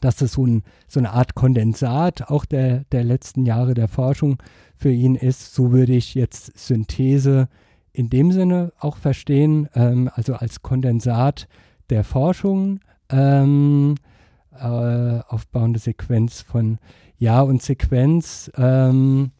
dass 0.00 0.16
das 0.16 0.32
so, 0.32 0.46
ein, 0.46 0.62
so, 0.88 1.00
eine 1.00 1.12
Art 1.12 1.34
Kondensat 1.34 2.30
auch 2.30 2.44
der, 2.44 2.84
der 2.92 3.04
letzten 3.04 3.46
Jahre 3.46 3.74
der 3.74 3.88
Forschung 3.88 4.38
für 4.76 4.90
ihn 4.90 5.14
ist. 5.14 5.54
So 5.54 5.72
würde 5.72 5.92
ich 5.92 6.14
jetzt 6.14 6.58
Synthese 6.58 7.48
in 7.92 8.08
dem 8.08 8.32
Sinne 8.32 8.72
auch 8.78 8.96
verstehen, 8.96 9.68
ähm, 9.74 10.10
also 10.14 10.34
als 10.34 10.62
Kondensat 10.62 11.48
der 11.90 12.04
Forschung. 12.04 12.80
Ähm, 13.10 13.96
äh, 14.60 15.20
aufbauende 15.28 15.78
Sequenz 15.78 16.42
von 16.42 16.78
Ja 17.18 17.40
und 17.40 17.62
Sequenz. 17.62 18.50
Ähm, 18.56 19.32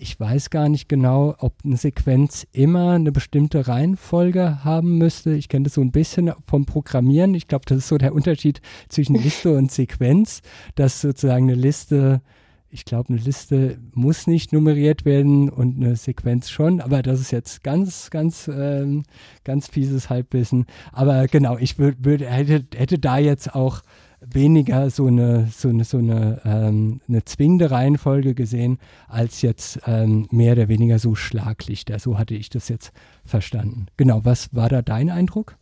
ich 0.00 0.18
weiß 0.18 0.50
gar 0.50 0.68
nicht 0.68 0.88
genau, 0.88 1.34
ob 1.38 1.54
eine 1.62 1.76
Sequenz 1.76 2.46
immer 2.52 2.92
eine 2.92 3.12
bestimmte 3.12 3.68
Reihenfolge 3.68 4.64
haben 4.64 4.96
müsste. 4.96 5.32
Ich 5.32 5.48
kenne 5.48 5.64
das 5.64 5.74
so 5.74 5.82
ein 5.82 5.92
bisschen 5.92 6.32
vom 6.46 6.64
Programmieren. 6.64 7.34
Ich 7.34 7.48
glaube, 7.48 7.66
das 7.66 7.78
ist 7.78 7.88
so 7.88 7.98
der 7.98 8.14
Unterschied 8.14 8.62
zwischen 8.88 9.14
Liste 9.22 9.54
und 9.54 9.70
Sequenz, 9.70 10.40
dass 10.74 11.02
sozusagen 11.02 11.50
eine 11.50 11.54
Liste, 11.54 12.22
ich 12.70 12.86
glaube, 12.86 13.10
eine 13.10 13.18
Liste 13.18 13.78
muss 13.92 14.26
nicht 14.26 14.54
nummeriert 14.54 15.04
werden 15.04 15.50
und 15.50 15.76
eine 15.76 15.96
Sequenz 15.96 16.48
schon, 16.48 16.80
aber 16.80 17.02
das 17.02 17.20
ist 17.20 17.30
jetzt 17.30 17.62
ganz, 17.62 18.08
ganz, 18.10 18.48
ähm, 18.48 19.02
ganz 19.44 19.68
fieses 19.68 20.08
Halbwissen. 20.08 20.64
Aber 20.92 21.26
genau, 21.26 21.58
ich 21.58 21.78
würde, 21.78 22.26
hätte, 22.26 22.64
hätte 22.74 22.98
da 22.98 23.18
jetzt 23.18 23.54
auch 23.54 23.82
weniger 24.20 24.90
so 24.90 25.06
eine, 25.06 25.48
so 25.50 25.68
eine, 25.68 25.84
so 25.84 25.98
eine, 25.98 26.40
ähm, 26.44 27.00
eine 27.08 27.24
zwingende 27.24 27.70
Reihenfolge 27.70 28.34
gesehen, 28.34 28.78
als 29.08 29.42
jetzt 29.42 29.80
ähm, 29.86 30.28
mehr 30.30 30.52
oder 30.52 30.68
weniger 30.68 30.98
so 30.98 31.14
Schlaglichter. 31.14 31.98
So 31.98 32.18
hatte 32.18 32.34
ich 32.34 32.50
das 32.50 32.68
jetzt 32.68 32.92
verstanden. 33.24 33.86
Genau, 33.96 34.20
was 34.24 34.54
war 34.54 34.68
da 34.68 34.82
dein 34.82 35.10
Eindruck? 35.10 35.56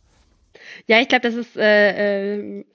Ja, 0.87 0.99
ich 0.99 1.07
glaube, 1.07 1.21
das 1.21 1.35
ist 1.35 1.55
äh, 1.55 2.59
äh, 2.59 2.65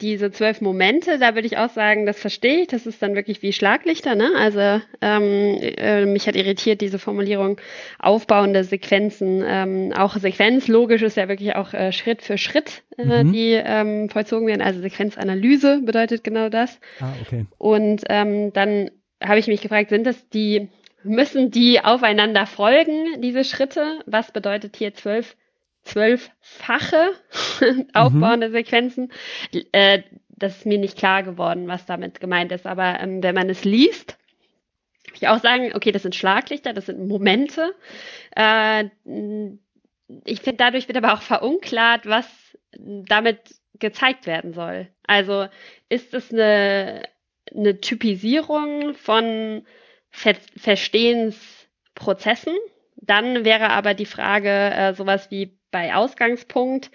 diese 0.00 0.30
zwölf 0.30 0.60
Momente, 0.60 1.18
da 1.18 1.34
würde 1.34 1.46
ich 1.46 1.56
auch 1.56 1.70
sagen, 1.70 2.04
das 2.06 2.20
verstehe 2.20 2.62
ich. 2.62 2.68
Das 2.68 2.86
ist 2.86 3.02
dann 3.02 3.14
wirklich 3.14 3.42
wie 3.42 3.52
Schlaglichter. 3.52 4.14
Ne? 4.14 4.30
Also 4.36 4.82
ähm, 5.00 5.58
äh, 5.60 6.06
mich 6.06 6.26
hat 6.26 6.36
irritiert 6.36 6.80
diese 6.80 6.98
Formulierung 6.98 7.58
aufbauende 7.98 8.64
Sequenzen. 8.64 9.42
Ähm, 9.46 9.92
auch 9.96 10.16
sequenzlogisch 10.16 11.02
ist 11.02 11.16
ja 11.16 11.28
wirklich 11.28 11.56
auch 11.56 11.72
äh, 11.72 11.92
Schritt 11.92 12.22
für 12.22 12.36
Schritt, 12.36 12.82
äh, 12.98 13.24
mhm. 13.24 13.32
die 13.32 13.52
ähm, 13.52 14.10
vollzogen 14.10 14.46
werden. 14.46 14.62
Also 14.62 14.80
Sequenzanalyse 14.80 15.80
bedeutet 15.82 16.24
genau 16.24 16.48
das. 16.48 16.78
Ah, 17.00 17.12
okay. 17.22 17.46
Und 17.58 18.02
ähm, 18.08 18.52
dann 18.52 18.90
habe 19.22 19.38
ich 19.38 19.46
mich 19.46 19.62
gefragt, 19.62 19.90
sind 19.90 20.06
das 20.06 20.28
die, 20.28 20.68
müssen 21.02 21.50
die 21.50 21.82
aufeinander 21.82 22.46
folgen, 22.46 23.20
diese 23.20 23.44
Schritte? 23.44 24.00
Was 24.06 24.32
bedeutet 24.32 24.76
hier 24.76 24.94
zwölf 24.94 25.36
zwölffache 25.82 27.12
aufbauende 27.94 28.48
mhm. 28.48 28.52
Sequenzen. 28.52 29.12
Äh, 29.72 30.02
das 30.28 30.58
ist 30.58 30.66
mir 30.66 30.78
nicht 30.78 30.96
klar 30.96 31.22
geworden, 31.22 31.68
was 31.68 31.86
damit 31.86 32.20
gemeint 32.20 32.52
ist. 32.52 32.66
Aber 32.66 32.98
ähm, 33.00 33.22
wenn 33.22 33.34
man 33.34 33.50
es 33.50 33.64
liest, 33.64 34.16
würde 35.06 35.16
ich 35.16 35.28
auch 35.28 35.40
sagen, 35.40 35.72
okay, 35.74 35.92
das 35.92 36.02
sind 36.02 36.14
Schlaglichter, 36.14 36.72
das 36.72 36.86
sind 36.86 37.06
Momente. 37.06 37.74
Äh, 38.34 38.84
ich 40.24 40.40
finde, 40.40 40.56
dadurch 40.56 40.88
wird 40.88 40.96
aber 40.96 41.14
auch 41.14 41.22
verunklart, 41.22 42.06
was 42.06 42.26
damit 42.76 43.38
gezeigt 43.78 44.26
werden 44.26 44.52
soll. 44.52 44.88
Also 45.06 45.46
ist 45.88 46.14
es 46.14 46.32
eine, 46.32 47.02
eine 47.54 47.80
Typisierung 47.80 48.94
von 48.94 49.64
Ver 50.10 50.34
Verstehensprozessen? 50.56 52.54
Dann 52.96 53.44
wäre 53.44 53.70
aber 53.70 53.94
die 53.94 54.06
Frage 54.06 54.48
äh, 54.50 54.94
sowas 54.94 55.30
wie 55.30 55.58
bei 55.70 55.94
Ausgangspunkt. 55.94 56.90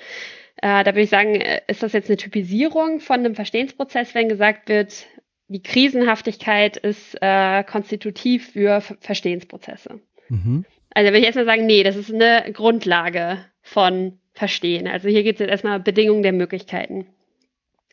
Äh, 0.58 0.84
da 0.84 0.88
würde 0.88 1.02
ich 1.02 1.10
sagen, 1.10 1.36
äh, 1.36 1.62
ist 1.68 1.84
das 1.84 1.94
jetzt 1.94 2.10
eine 2.10 2.18
Typisierung 2.18 3.00
von 3.00 3.20
einem 3.20 3.36
Verstehensprozess, 3.36 4.16
wenn 4.16 4.30
gesagt 4.30 4.70
wird, 4.70 5.06
die 5.48 5.62
Krisenhaftigkeit 5.62 6.78
ist 6.78 7.18
äh, 7.22 7.64
konstitutiv 7.64 8.52
für 8.52 8.82
Ver 8.82 8.98
Verstehensprozesse. 9.00 10.00
Mhm. 10.30 10.66
Also 10.92 11.10
würde 11.10 11.20
ich 11.20 11.26
erstmal 11.26 11.46
sagen, 11.46 11.66
nee, 11.66 11.84
das 11.84 11.96
ist 11.96 12.14
eine 12.14 12.52
Grundlage 12.52 13.46
von 13.62 14.20
Verstehen. 14.34 14.88
Also 14.88 15.08
hier 15.08 15.24
geht 15.24 15.36
es 15.36 15.40
jetzt 15.40 15.52
erstmal 15.52 15.80
Bedingungen 15.80 16.24
der 16.24 16.34
Möglichkeiten. 16.34 17.08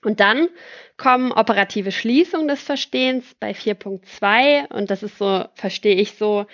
Und 0.05 0.18
dann 0.18 0.49
kommen 0.97 1.30
operative 1.30 1.93
Schließungen 1.93 2.49
des 2.49 2.62
Verstehens 2.62 3.35
bei 3.39 3.53
4.2 3.53 4.72
und 4.74 4.91
das 4.91 5.03
ist 5.05 5.18
so, 5.18 5.45
verstehe 5.55 5.95
ich 5.95 6.14
so, 6.14 6.47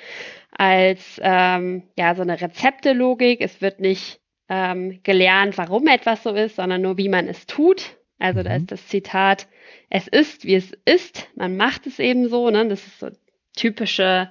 als 0.50 1.18
ähm, 1.22 1.84
ja 1.96 2.14
so 2.14 2.22
eine 2.22 2.40
Rezeptelogik. 2.40 3.40
Es 3.40 3.62
wird 3.62 3.80
nicht 3.80 4.17
ähm, 4.48 5.00
gelernt, 5.02 5.58
warum 5.58 5.86
etwas 5.86 6.22
so 6.22 6.30
ist, 6.30 6.56
sondern 6.56 6.82
nur, 6.82 6.96
wie 6.96 7.08
man 7.08 7.28
es 7.28 7.46
tut. 7.46 7.96
Also 8.18 8.40
mhm. 8.40 8.44
da 8.44 8.56
ist 8.56 8.72
das 8.72 8.88
Zitat, 8.88 9.48
es 9.90 10.08
ist, 10.08 10.44
wie 10.44 10.54
es 10.54 10.72
ist, 10.84 11.28
man 11.36 11.56
macht 11.56 11.86
es 11.86 11.98
eben 11.98 12.28
so. 12.28 12.50
Ne? 12.50 12.66
Das 12.68 12.86
ist 12.86 13.00
so 13.00 13.08
typische, 13.56 14.30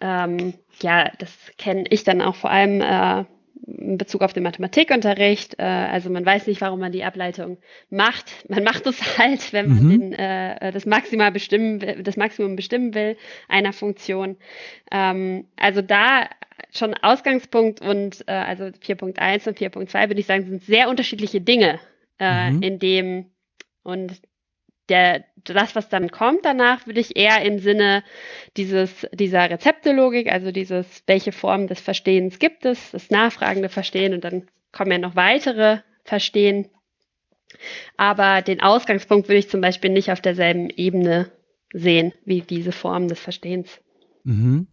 ähm, 0.00 0.54
ja, 0.80 1.10
das 1.18 1.52
kenne 1.58 1.84
ich 1.90 2.04
dann 2.04 2.20
auch 2.20 2.34
vor 2.34 2.50
allem 2.50 2.80
äh, 2.80 3.24
in 3.66 3.98
Bezug 3.98 4.22
auf 4.22 4.32
den 4.32 4.42
Mathematikunterricht. 4.42 5.58
Äh, 5.58 5.62
also 5.62 6.10
man 6.10 6.26
weiß 6.26 6.46
nicht, 6.46 6.60
warum 6.60 6.80
man 6.80 6.92
die 6.92 7.04
Ableitung 7.04 7.58
macht. 7.90 8.48
Man 8.48 8.64
macht 8.64 8.86
es 8.86 9.18
halt, 9.18 9.52
wenn 9.52 9.68
man 9.68 9.84
mhm. 9.84 9.90
den, 9.90 10.12
äh, 10.14 10.72
das, 10.72 10.86
Maximal 10.86 11.32
bestimmen, 11.32 12.02
das 12.02 12.16
Maximum 12.16 12.56
bestimmen 12.56 12.94
will 12.94 13.16
einer 13.48 13.72
Funktion. 13.72 14.36
Ähm, 14.90 15.46
also 15.56 15.82
da 15.82 16.28
schon 16.72 16.94
Ausgangspunkt 16.94 17.80
und 17.80 18.24
äh, 18.26 18.32
also 18.32 18.64
4.1 18.64 19.48
und 19.48 19.58
4.2 19.58 20.08
würde 20.08 20.20
ich 20.20 20.26
sagen, 20.26 20.46
sind 20.46 20.62
sehr 20.62 20.88
unterschiedliche 20.88 21.40
Dinge, 21.40 21.78
äh, 22.18 22.50
mhm. 22.50 22.62
in 22.62 22.78
dem 22.78 23.26
und 23.82 24.20
der, 24.88 25.24
das, 25.44 25.74
was 25.74 25.88
dann 25.88 26.10
kommt 26.10 26.44
danach, 26.44 26.86
würde 26.86 27.00
ich 27.00 27.16
eher 27.16 27.42
im 27.42 27.58
Sinne 27.58 28.02
dieses, 28.56 29.06
dieser 29.12 29.50
Rezeptelogik, 29.50 30.30
also 30.30 30.52
dieses, 30.52 31.02
welche 31.06 31.32
Form 31.32 31.66
des 31.66 31.80
Verstehens 31.80 32.38
gibt 32.38 32.64
es, 32.64 32.90
das 32.92 33.10
nachfragende 33.10 33.68
Verstehen 33.68 34.14
und 34.14 34.24
dann 34.24 34.48
kommen 34.72 34.92
ja 34.92 34.98
noch 34.98 35.16
weitere 35.16 35.78
Verstehen. 36.04 36.68
Aber 37.96 38.42
den 38.42 38.60
Ausgangspunkt 38.60 39.28
würde 39.28 39.38
ich 39.38 39.50
zum 39.50 39.60
Beispiel 39.60 39.90
nicht 39.90 40.10
auf 40.10 40.20
derselben 40.20 40.70
Ebene 40.70 41.30
sehen 41.72 42.12
wie 42.24 42.40
diese 42.40 42.72
Form 42.72 43.08
des 43.08 43.20
Verstehens. 43.20 43.80
Mhm. 44.24 44.66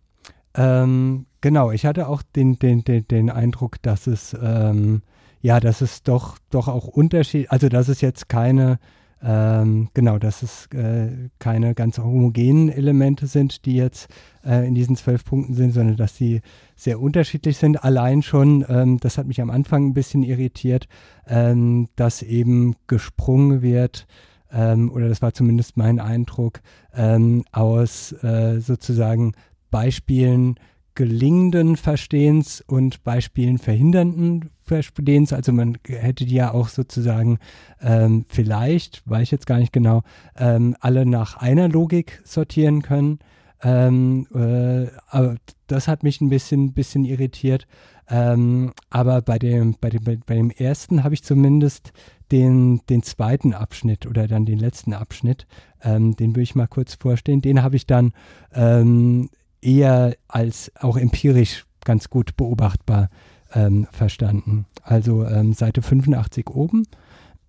Ähm, 0.56 1.26
genau, 1.42 1.72
ich 1.72 1.86
hatte 1.86 2.08
auch 2.08 2.22
den, 2.22 2.58
den, 2.60 2.84
den, 2.84 3.08
den 3.08 3.30
Eindruck, 3.30 3.82
dass 3.82 4.08
es 4.08 4.34
ähm, 4.34 5.02
ja, 5.42 5.60
dass 5.60 5.82
es 5.82 6.04
doch, 6.04 6.38
doch 6.50 6.68
auch 6.68 6.88
Unterschied, 6.88 7.52
also 7.52 7.70
dass 7.70 7.88
es 7.88 8.02
jetzt 8.02 8.30
keine 8.30 8.80
ähm, 9.22 9.90
genau, 9.94 10.18
dass 10.18 10.44
es 10.44 10.68
äh, 10.68 11.30
keine 11.40 11.76
ganz 11.76 11.98
homogenen 11.98 12.70
Elemente 12.70 13.28
sind, 13.28 13.66
die 13.66 13.76
jetzt 13.76 14.08
äh, 14.46 14.66
in 14.66 14.76
diesen 14.76 14.96
zwölf 14.96 15.26
Punkten 15.26 15.54
sind, 15.54 15.74
sondern 15.74 15.98
dass 15.98 16.16
sie 16.16 16.42
sehr 16.76 17.02
unterschiedlich 17.02 17.58
sind. 17.58 17.84
Allein 17.84 18.22
schon, 18.22 18.66
ähm, 18.70 18.98
das 19.00 19.18
hat 19.18 19.28
mich 19.28 19.42
am 19.42 19.50
Anfang 19.50 19.88
ein 19.88 19.94
bisschen 19.94 20.24
irritiert, 20.24 20.88
ähm, 21.28 21.90
dass 21.96 22.22
eben 22.22 22.76
gesprungen 22.88 23.62
wird, 23.62 24.08
ähm, 24.52 24.90
oder 24.92 25.10
das 25.10 25.22
war 25.22 25.34
zumindest 25.34 25.76
mein 25.76 26.00
Eindruck, 26.00 26.62
ähm, 26.94 27.44
aus 27.52 28.14
äh, 28.24 28.60
sozusagen 28.60 29.34
Beispielen 29.70 30.56
gelingenden 30.96 31.78
Verstehens 31.78 32.62
und 32.68 33.04
Beispielen 33.04 33.58
verhindernden 33.58 34.50
Verstehens. 34.64 35.34
Also 35.34 35.52
man 35.52 35.78
hätte 35.86 36.26
die 36.26 36.36
ja 36.36 36.54
auch 36.54 36.68
sozusagen 36.68 37.40
ähm, 37.82 38.26
vielleicht, 38.28 39.02
weiß 39.10 39.24
ich 39.24 39.32
jetzt 39.32 39.48
gar 39.48 39.60
nicht 39.60 39.74
genau, 39.74 40.04
ähm, 40.38 40.76
alle 40.80 41.06
nach 41.06 41.38
einer 41.38 41.70
Logik 41.70 42.22
sortieren 42.24 42.82
können. 42.82 43.20
Ähm, 43.62 44.28
äh, 44.34 44.88
aber 45.08 45.36
das 45.68 45.88
hat 45.88 46.04
mich 46.04 46.22
ein 46.22 46.30
bisschen, 46.30 46.74
bisschen 46.74 47.06
irritiert. 47.06 47.68
Ähm, 48.10 48.74
aber 48.90 49.22
bei 49.22 49.38
dem, 49.38 49.76
bei 49.80 49.90
dem, 49.90 50.04
bei 50.04 50.36
dem 50.36 50.50
ersten 50.50 51.04
habe 51.04 51.14
ich 51.14 51.24
zumindest 51.24 51.94
den, 52.32 52.82
den 52.90 53.04
zweiten 53.04 53.54
Abschnitt 53.54 54.06
oder 54.06 54.28
dann 54.28 54.46
den 54.46 54.60
letzten 54.60 54.94
Abschnitt, 54.94 55.48
ähm, 55.84 56.16
den 56.16 56.32
würde 56.32 56.44
ich 56.44 56.56
mal 56.56 56.68
kurz 56.68 56.96
vorstellen. 56.96 57.42
Den 57.42 57.62
habe 57.62 57.76
ich 57.76 57.86
dann 57.86 58.14
ähm, 58.54 59.30
eher 59.62 60.16
als 60.28 60.72
auch 60.80 60.98
empirisch 60.98 61.66
ganz 61.84 62.10
gut 62.10 62.38
beobachtbar 62.38 63.10
ähm, 63.54 63.88
verstanden. 63.92 64.66
Also 64.84 65.26
ähm, 65.26 65.54
Seite 65.54 65.82
85 65.82 66.50
oben. 66.50 66.86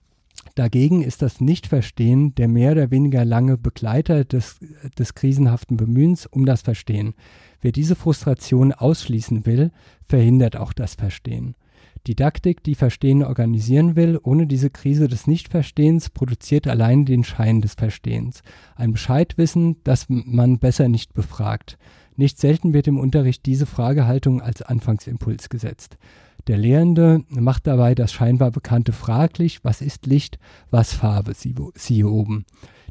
Dagegen 0.54 1.02
ist 1.02 1.22
das 1.22 1.40
Nichtverstehen 1.40 2.34
der 2.34 2.48
mehr 2.48 2.72
oder 2.72 2.90
weniger 2.90 3.24
lange 3.24 3.56
Begleiter 3.58 4.24
des, 4.24 4.60
des 4.98 5.14
krisenhaften 5.14 5.76
Bemühens 5.76 6.26
um 6.26 6.46
das 6.46 6.62
Verstehen. 6.62 7.14
Wer 7.60 7.72
diese 7.72 7.96
Frustration 7.96 8.72
ausschließen 8.72 9.46
will, 9.46 9.72
verhindert 10.08 10.56
auch 10.56 10.72
das 10.72 10.94
Verstehen. 10.94 11.56
Didaktik, 12.06 12.62
die 12.62 12.74
Verstehen 12.74 13.22
organisieren 13.22 13.96
will, 13.96 14.20
ohne 14.22 14.46
diese 14.46 14.68
Krise 14.68 15.08
des 15.08 15.26
Nichtverstehens, 15.26 16.10
produziert 16.10 16.66
allein 16.66 17.06
den 17.06 17.24
Schein 17.24 17.60
des 17.62 17.74
Verstehens. 17.74 18.42
Ein 18.76 18.92
Bescheidwissen, 18.92 19.76
das 19.84 20.06
man 20.08 20.58
besser 20.58 20.88
nicht 20.88 21.14
befragt. 21.14 21.78
Nicht 22.16 22.38
selten 22.38 22.74
wird 22.74 22.86
im 22.86 22.98
Unterricht 22.98 23.46
diese 23.46 23.66
Fragehaltung 23.66 24.40
als 24.40 24.62
Anfangsimpuls 24.62 25.48
gesetzt. 25.48 25.96
Der 26.46 26.58
Lehrende 26.58 27.24
macht 27.30 27.66
dabei 27.66 27.94
das 27.94 28.12
scheinbar 28.12 28.50
Bekannte 28.50 28.92
fraglich, 28.92 29.64
was 29.64 29.80
ist 29.80 30.04
Licht, 30.06 30.38
was 30.70 30.92
Farbe, 30.92 31.32
siehe 31.34 32.08
oben. 32.08 32.44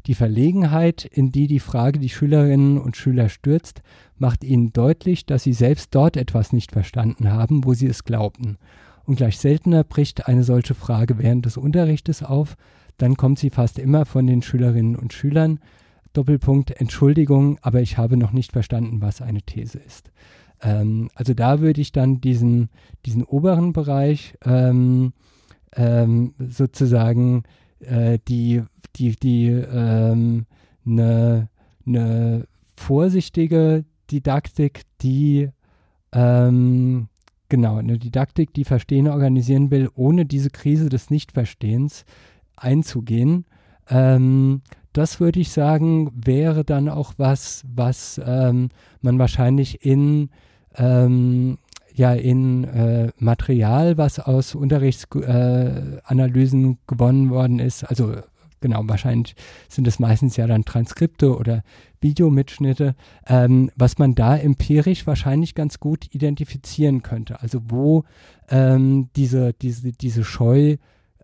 Die 0.06 0.14
Verlegenheit, 0.14 1.04
in 1.04 1.30
die 1.30 1.46
die 1.46 1.60
Frage 1.60 1.98
die 1.98 2.10
Schülerinnen 2.10 2.78
und 2.78 2.96
Schüler 2.96 3.28
stürzt, 3.28 3.82
macht 4.18 4.44
ihnen 4.44 4.72
deutlich, 4.72 5.24
dass 5.24 5.44
sie 5.44 5.54
selbst 5.54 5.94
dort 5.94 6.16
etwas 6.16 6.52
nicht 6.52 6.72
verstanden 6.72 7.30
haben, 7.30 7.64
wo 7.64 7.72
sie 7.72 7.86
es 7.86 8.04
glaubten. 8.04 8.58
Und 9.06 9.16
gleich 9.16 9.38
seltener 9.38 9.84
bricht 9.84 10.28
eine 10.28 10.44
solche 10.44 10.74
Frage 10.74 11.18
während 11.18 11.46
des 11.46 11.56
Unterrichtes 11.56 12.22
auf, 12.22 12.56
dann 12.96 13.16
kommt 13.16 13.38
sie 13.38 13.50
fast 13.50 13.78
immer 13.78 14.06
von 14.06 14.26
den 14.26 14.42
Schülerinnen 14.42 14.96
und 14.96 15.12
Schülern. 15.12 15.60
Doppelpunkt 16.12 16.70
Entschuldigung, 16.80 17.58
aber 17.60 17.80
ich 17.80 17.98
habe 17.98 18.16
noch 18.16 18.32
nicht 18.32 18.52
verstanden, 18.52 19.00
was 19.00 19.20
eine 19.20 19.42
These 19.42 19.78
ist. 19.78 20.12
Ähm, 20.62 21.10
also 21.14 21.34
da 21.34 21.60
würde 21.60 21.80
ich 21.80 21.92
dann 21.92 22.20
diesen, 22.20 22.70
diesen 23.04 23.24
oberen 23.24 23.72
Bereich 23.72 24.38
ähm, 24.44 25.12
ähm, 25.74 26.34
sozusagen 26.38 27.42
äh, 27.80 28.18
die, 28.28 28.62
die, 28.96 29.16
die 29.16 29.48
ähm, 29.48 30.46
eine, 30.86 31.48
eine 31.84 32.46
vorsichtige 32.76 33.84
Didaktik, 34.10 34.82
die 35.02 35.50
ähm, 36.12 37.08
genau, 37.48 37.76
eine 37.76 37.98
Didaktik, 37.98 38.52
die 38.54 38.64
Verstehen 38.64 39.06
organisieren 39.08 39.70
will, 39.70 39.88
ohne 39.94 40.26
diese 40.26 40.50
Krise 40.50 40.88
des 40.88 41.10
Nichtverstehens 41.10 42.04
einzugehen. 42.56 43.44
Ähm, 43.88 44.62
das 44.92 45.20
würde 45.20 45.38
ich 45.40 45.50
sagen, 45.50 46.10
wäre 46.14 46.64
dann 46.64 46.88
auch 46.88 47.14
was, 47.16 47.64
was 47.74 48.20
ähm, 48.24 48.68
man 49.00 49.18
wahrscheinlich 49.18 49.84
in, 49.84 50.30
ähm, 50.76 51.58
ja, 51.94 52.14
in 52.14 52.62
äh, 52.64 53.10
Material, 53.18 53.98
was 53.98 54.20
aus 54.20 54.54
Unterrichtsanalysen 54.54 56.72
äh, 56.72 56.76
gewonnen 56.86 57.30
worden 57.30 57.58
ist, 57.58 57.82
also 57.84 58.14
genau, 58.64 58.80
wahrscheinlich 58.86 59.36
sind 59.68 59.86
es 59.86 59.98
meistens 59.98 60.38
ja 60.38 60.46
dann 60.46 60.64
Transkripte 60.64 61.36
oder 61.36 61.62
Videomitschnitte, 62.00 62.94
ähm, 63.26 63.70
was 63.76 63.98
man 63.98 64.14
da 64.14 64.38
empirisch 64.38 65.06
wahrscheinlich 65.06 65.54
ganz 65.54 65.80
gut 65.80 66.06
identifizieren 66.14 67.02
könnte. 67.02 67.42
Also 67.42 67.60
wo 67.68 68.04
ähm, 68.48 69.10
diese, 69.16 69.52
diese, 69.52 69.92
diese 69.92 70.24
Scheu 70.24 70.76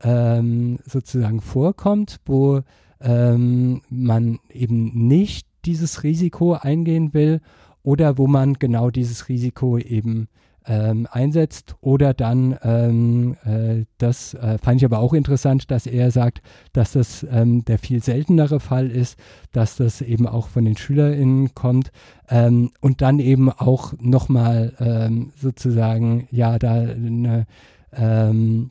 ähm, 0.02 0.80
sozusagen 0.84 1.40
vorkommt, 1.40 2.20
wo 2.26 2.60
ähm, 3.00 3.80
man 3.88 4.38
eben 4.52 5.08
nicht 5.08 5.46
dieses 5.64 6.02
Risiko 6.02 6.52
eingehen 6.52 7.14
will 7.14 7.40
oder 7.82 8.18
wo 8.18 8.26
man 8.26 8.52
genau 8.58 8.90
dieses 8.90 9.30
Risiko 9.30 9.78
eben 9.78 10.28
ähm, 10.70 11.08
einsetzt 11.10 11.74
oder 11.80 12.14
dann, 12.14 12.56
ähm, 12.62 13.36
äh, 13.44 13.86
das 13.98 14.34
äh, 14.34 14.56
fand 14.58 14.80
ich 14.80 14.84
aber 14.84 15.00
auch 15.00 15.12
interessant, 15.12 15.68
dass 15.72 15.86
er 15.86 16.12
sagt, 16.12 16.42
dass 16.72 16.92
das 16.92 17.26
ähm, 17.28 17.64
der 17.64 17.78
viel 17.78 18.00
seltenere 18.00 18.60
Fall 18.60 18.88
ist, 18.88 19.18
dass 19.50 19.74
das 19.74 20.00
eben 20.00 20.28
auch 20.28 20.46
von 20.46 20.64
den 20.64 20.76
SchülerInnen 20.76 21.54
kommt 21.54 21.90
ähm, 22.28 22.70
und 22.80 23.02
dann 23.02 23.18
eben 23.18 23.50
auch 23.50 23.94
nochmal 23.98 24.72
ähm, 24.78 25.32
sozusagen, 25.36 26.28
ja, 26.30 26.56
da 26.60 26.74
eine, 26.74 27.46
ähm, 27.92 28.70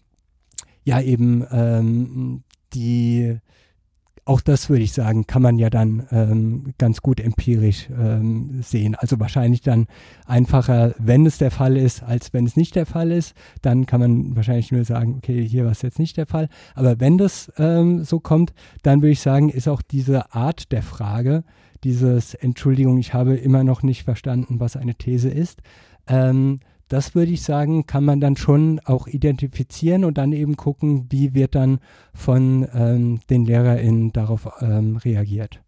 ja 0.86 1.02
eben 1.02 2.44
die 2.74 3.38
auch 4.30 4.42
das 4.42 4.70
würde 4.70 4.84
ich 4.84 4.94
sagen, 4.94 5.26
kann 5.26 5.42
man 5.42 5.58
ja 5.58 5.72
dann 5.72 6.06
ähm, 6.12 6.76
ganz 6.78 7.02
gut 7.02 7.20
empirisch 7.20 7.90
ähm, 7.90 8.62
sehen. 8.62 8.94
Also 8.94 9.20
wahrscheinlich 9.20 9.62
dann 9.62 9.88
einfacher, 10.28 10.94
wenn 11.00 11.26
es 11.26 11.40
der 11.40 11.50
Fall 11.50 11.76
ist, 11.76 12.04
als 12.04 12.32
wenn 12.32 12.46
es 12.46 12.56
nicht 12.56 12.76
der 12.76 12.86
Fall 12.86 13.12
ist. 13.12 13.34
Dann 13.64 13.88
kann 13.88 14.00
man 14.00 14.36
wahrscheinlich 14.36 14.72
nur 14.72 14.86
sagen, 14.86 15.16
okay, 15.18 15.44
hier 15.48 15.66
war 15.66 15.72
es 15.72 15.82
jetzt 15.82 15.98
nicht 15.98 16.16
der 16.16 16.28
Fall. 16.28 16.48
Aber 16.76 17.00
wenn 17.00 17.18
das 17.18 17.52
ähm, 17.58 18.04
so 18.04 18.20
kommt, 18.20 18.54
dann 18.84 19.02
würde 19.02 19.14
ich 19.14 19.22
sagen, 19.22 19.50
ist 19.50 19.68
auch 19.68 19.82
diese 19.82 20.32
Art 20.32 20.72
der 20.72 20.84
Frage, 20.84 21.44
dieses 21.84 22.36
Entschuldigung, 22.36 23.00
ich 23.00 23.16
habe 23.16 23.36
immer 23.36 23.64
noch 23.64 23.82
nicht 23.82 24.04
verstanden, 24.04 24.60
was 24.60 24.78
eine 24.78 24.94
These 24.94 25.30
ist, 25.30 25.64
ähm, 26.08 26.60
das 26.90 27.16
würde 27.16 27.32
ich 27.32 27.44
sagen, 27.44 27.86
kann 27.86 28.04
man 28.04 28.20
dann 28.20 28.36
schon 28.36 28.82
auch 28.84 29.08
identifizieren 29.08 30.04
und 30.04 30.18
dann 30.18 30.34
eben 30.34 30.58
gucken, 30.58 31.08
wie 31.10 31.34
wird 31.34 31.56
dann 31.56 31.80
von 32.14 32.68
ähm, 32.74 33.20
den 33.30 33.46
LehrerInnen 33.46 34.12
darauf 34.12 34.50
ähm, 34.62 34.98
reagiert. 34.98 35.62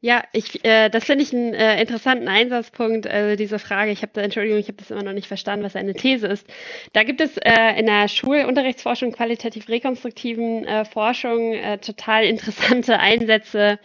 Ja, 0.00 0.22
ich, 0.32 0.64
äh, 0.64 0.90
das 0.90 1.04
finde 1.04 1.24
ich 1.24 1.34
einen 1.34 1.54
äh, 1.54 1.80
interessanten 1.80 2.28
Einsatzpunkt, 2.28 3.08
also 3.08 3.34
diese 3.34 3.58
Frage. 3.58 3.90
Ich 3.90 4.02
habe 4.02 4.12
da, 4.14 4.20
Entschuldigung, 4.20 4.60
ich 4.60 4.68
habe 4.68 4.76
das 4.76 4.92
immer 4.92 5.02
noch 5.02 5.12
nicht 5.12 5.26
verstanden, 5.26 5.64
was 5.64 5.74
eine 5.74 5.92
These 5.92 6.28
ist. 6.28 6.46
Da 6.92 7.02
gibt 7.02 7.20
es 7.20 7.36
äh, 7.38 7.76
in 7.76 7.86
der 7.86 8.06
Schulunterrichtsforschung, 8.06 9.10
qualitativ 9.10 9.68
rekonstruktiven 9.68 10.64
äh, 10.64 10.84
Forschung 10.84 11.52
äh, 11.54 11.78
total 11.78 12.24
interessante 12.26 13.00
Einsätze, 13.00 13.80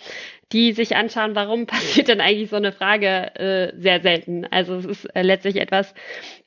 die 0.54 0.72
sich 0.72 0.96
anschauen, 0.96 1.36
warum 1.36 1.66
passiert 1.68 2.08
denn 2.08 2.22
eigentlich 2.22 2.50
so 2.50 2.56
eine 2.56 2.72
Frage 2.72 3.36
äh, 3.36 3.74
sehr 3.80 4.02
selten. 4.02 4.46
Also 4.46 4.76
es 4.76 4.86
ist 4.86 5.06
äh, 5.16 5.22
letztlich 5.22 5.58
etwas, 5.58 5.94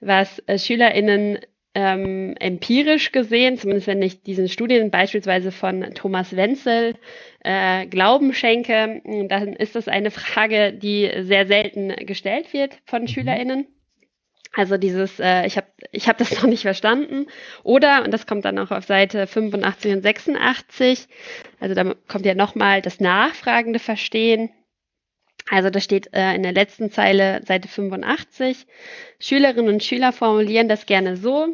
was 0.01 0.43
äh, 0.47 0.59
SchülerInnen 0.59 1.41
ähm, 1.75 2.35
empirisch 2.41 3.13
gesehen, 3.13 3.59
zumindest 3.59 3.87
wenn 3.87 4.01
ich 4.01 4.23
diesen 4.23 4.49
Studien 4.49 4.91
beispielsweise 4.91 5.53
von 5.53 5.93
Thomas 5.95 6.35
Wenzel 6.35 6.95
äh, 7.45 7.87
Glauben 7.87 8.33
schenke, 8.33 9.03
dann 9.29 9.53
ist 9.53 9.77
das 9.77 9.87
eine 9.87 10.11
Frage, 10.11 10.73
die 10.73 11.11
sehr 11.21 11.47
selten 11.47 11.95
gestellt 12.07 12.55
wird 12.55 12.79
von 12.87 13.03
mhm. 13.03 13.09
SchülerInnen. 13.09 13.67
Also 14.53 14.77
dieses, 14.77 15.19
äh, 15.21 15.47
ich 15.47 15.57
habe 15.57 15.67
ich 15.93 16.09
hab 16.09 16.19
das 16.19 16.31
noch 16.43 16.49
nicht 16.49 16.63
verstanden. 16.63 17.27
Oder, 17.63 18.05
und 18.05 18.13
das 18.13 18.27
kommt 18.27 18.45
dann 18.45 18.59
auch 18.59 18.71
auf 18.71 18.85
Seite 18.85 19.27
85 19.27 19.93
und 19.95 20.03
86, 20.03 21.09
also 21.61 21.75
da 21.75 21.95
kommt 22.09 22.27
ja 22.27 22.35
nochmal 22.35 22.83
das 22.83 23.01
nachfragende 23.01 23.79
Verstehen. 23.79 24.51
Also 25.49 25.71
da 25.71 25.81
steht 25.81 26.13
äh, 26.13 26.35
in 26.35 26.43
der 26.43 26.53
letzten 26.53 26.91
Zeile, 26.91 27.41
Seite 27.45 27.69
85, 27.69 28.67
Schülerinnen 29.21 29.73
und 29.75 29.85
Schüler 29.85 30.13
formulieren 30.13 30.69
das 30.69 30.87
gerne 30.87 31.17
so, 31.17 31.49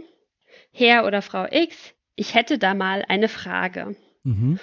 Herr 0.73 1.07
oder 1.07 1.21
Frau 1.21 1.47
X, 1.51 1.95
ich 2.17 2.35
hätte 2.35 2.59
da 2.59 2.75
mal 2.75 3.05
eine 3.09 3.29
Frage. 3.29 3.95
Mhm. 4.25 4.59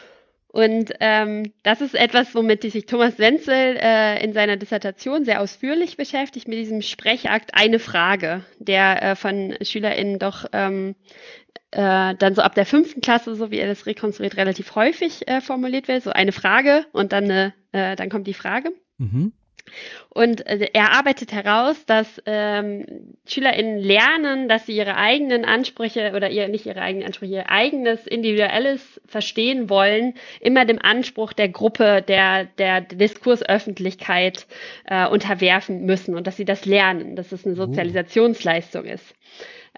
Und 0.51 0.93
ähm, 0.99 1.53
das 1.61 1.79
ist 1.79 1.93
etwas, 1.93 2.33
womit 2.33 2.63
sich 2.63 2.87
Thomas 2.87 3.19
Wenzel 3.19 3.77
äh, 3.79 4.23
in 4.23 4.33
seiner 4.33 4.57
Dissertation 4.57 5.23
sehr 5.23 5.41
ausführlich 5.41 5.95
beschäftigt, 5.95 6.47
mit 6.47 6.57
diesem 6.57 6.81
Sprechakt 6.81 7.51
eine 7.53 7.77
Frage, 7.77 8.43
der 8.57 9.01
äh, 9.03 9.15
von 9.15 9.55
SchülerInnen 9.61 10.17
doch 10.17 10.45
ähm, 10.51 10.95
äh, 11.69 12.15
dann 12.15 12.33
so 12.33 12.41
ab 12.41 12.55
der 12.55 12.65
fünften 12.65 13.01
Klasse, 13.01 13.35
so 13.35 13.51
wie 13.51 13.59
er 13.59 13.67
das 13.67 13.85
rekonstruiert, 13.85 14.37
relativ 14.37 14.73
häufig 14.73 15.27
äh, 15.27 15.39
formuliert 15.39 15.87
wird. 15.87 16.01
So 16.01 16.09
eine 16.09 16.31
Frage 16.31 16.87
und 16.93 17.11
dann, 17.11 17.25
eine, 17.25 17.53
äh, 17.71 17.95
dann 17.95 18.09
kommt 18.09 18.25
die 18.25 18.33
Frage. 18.33 18.71
Mhm. 18.97 19.33
Und 20.09 20.45
äh, 20.45 20.70
er 20.74 20.91
arbeitet 20.93 21.32
heraus, 21.32 21.86
dass 21.86 22.22
ähm, 22.26 22.86
SchülerInnen 23.28 23.80
lernen, 23.80 24.49
dass 24.49 24.65
sie 24.65 24.76
ihre 24.76 24.95
eigenen 24.95 25.45
Ansprüche 25.45 26.13
oder 26.15 26.30
ihr, 26.30 26.47
nicht 26.47 26.65
ihre 26.65 26.82
eigenen 26.82 27.07
Ansprüche, 27.07 27.34
ihr 27.34 27.49
eigenes 27.49 28.07
individuelles 28.07 29.01
Verstehen 29.05 29.70
wollen, 29.70 30.15
immer 30.41 30.65
dem 30.65 30.80
Anspruch 30.82 31.34
der 31.34 31.49
Gruppe, 31.49 32.03
der, 32.07 32.45
der 32.45 32.82
Diskursöffentlichkeit 32.82 34.47
äh, 34.86 35.07
unterwerfen 35.07 35.86
müssen 35.86 36.15
und 36.15 36.28
dass 36.28 36.38
sie 36.38 36.45
das 36.45 36.65
lernen, 36.65 37.15
dass 37.15 37.32
es 37.32 37.45
eine 37.45 37.55
oh. 37.55 37.65
Sozialisationsleistung 37.65 38.86
ist 38.86 39.15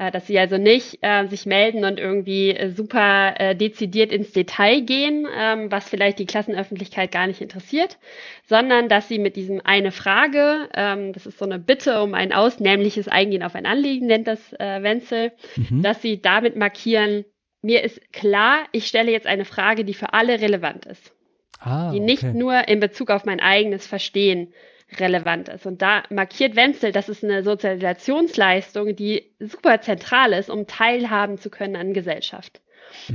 dass 0.10 0.26
sie 0.26 0.40
also 0.40 0.58
nicht 0.58 0.98
äh, 1.02 1.28
sich 1.28 1.46
melden 1.46 1.86
und 1.86 2.00
irgendwie 2.00 2.56
äh, 2.56 2.72
super 2.72 3.36
äh, 3.38 3.56
dezidiert 3.56 4.12
ins 4.12 4.32
Detail 4.32 4.82
gehen, 4.82 5.28
ähm, 5.38 5.70
was 5.72 5.90
vielleicht 5.90 6.18
die 6.18 6.26
Klassenöffentlichkeit 6.26 7.12
gar 7.12 7.28
nicht 7.28 7.42
interessiert, 7.42 8.00
sondern 8.48 8.90
dass 8.90 9.08
sie 9.08 9.20
mit 9.20 9.36
diesem 9.36 9.62
eine 9.64 9.92
Frage, 9.92 10.70
ähm, 10.74 11.14
das 11.14 11.28
ist 11.28 11.38
so 11.38 11.46
eine 11.46 11.60
Bitte 11.60 12.02
um 12.02 12.16
ein 12.16 12.34
ausnehmliches 12.34 13.08
Eingehen 13.08 13.44
auf 13.44 13.54
ein 13.54 13.68
Anliegen, 13.68 14.08
nennt 14.08 14.28
das 14.28 14.54
äh, 14.54 14.82
Wenzel, 14.82 15.34
mhm. 15.56 15.84
dass 15.84 16.02
sie 16.02 16.22
damit 16.22 16.56
markieren, 16.56 17.26
mir 17.62 17.84
ist 17.84 18.12
klar, 18.12 18.62
ich 18.72 18.88
stelle 18.88 19.12
jetzt 19.12 19.28
eine 19.28 19.46
Frage, 19.46 19.86
die 19.86 19.94
für 19.94 20.14
alle 20.14 20.42
relevant 20.42 20.86
ist. 20.86 21.14
Ah, 21.60 21.92
die 21.92 22.00
nicht 22.00 22.24
okay. 22.24 22.36
nur 22.36 22.68
in 22.68 22.80
Bezug 22.80 23.12
auf 23.12 23.26
mein 23.26 23.40
eigenes 23.40 23.86
Verstehen 23.86 24.52
relevant 25.00 25.50
ist. 25.50 25.66
Und 25.66 25.82
da 25.82 26.04
markiert 26.10 26.56
Wenzel, 26.56 26.92
das 26.92 27.10
ist 27.10 27.24
eine 27.24 27.44
Sozialisationsleistung, 27.44 28.96
die 28.96 29.32
super 29.40 29.82
zentral 29.82 30.34
ist, 30.34 30.50
um 30.50 30.68
teilhaben 30.68 31.38
zu 31.38 31.50
können 31.50 31.76
an 31.76 31.94
Gesellschaft. 31.94 32.62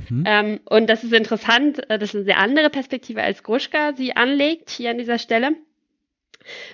Mhm. 0.09 0.25
Ähm, 0.27 0.61
und 0.65 0.89
das 0.89 1.05
ist 1.05 1.13
interessant, 1.13 1.89
äh, 1.91 1.99
das 1.99 2.11
ist 2.11 2.17
eine 2.17 2.25
sehr 2.25 2.39
andere 2.39 2.71
Perspektive, 2.71 3.23
als 3.23 3.43
Gruschka 3.43 3.93
sie 3.95 4.17
anlegt 4.17 4.71
hier 4.71 4.91
an 4.91 4.99
dieser 4.99 5.19
Stelle. 5.19 5.53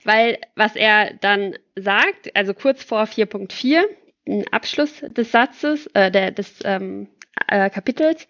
Weil 0.04 0.38
was 0.54 0.76
er 0.76 1.14
dann 1.20 1.56
sagt, 1.76 2.36
also 2.36 2.54
kurz 2.54 2.84
vor 2.84 3.04
4.4, 3.04 3.84
ein 4.28 4.44
Abschluss 4.52 5.00
des 5.00 5.32
Satzes, 5.32 5.86
äh, 5.94 6.10
der, 6.10 6.30
des 6.30 6.58
ähm, 6.64 7.08
äh, 7.48 7.70
Kapitels, 7.70 8.28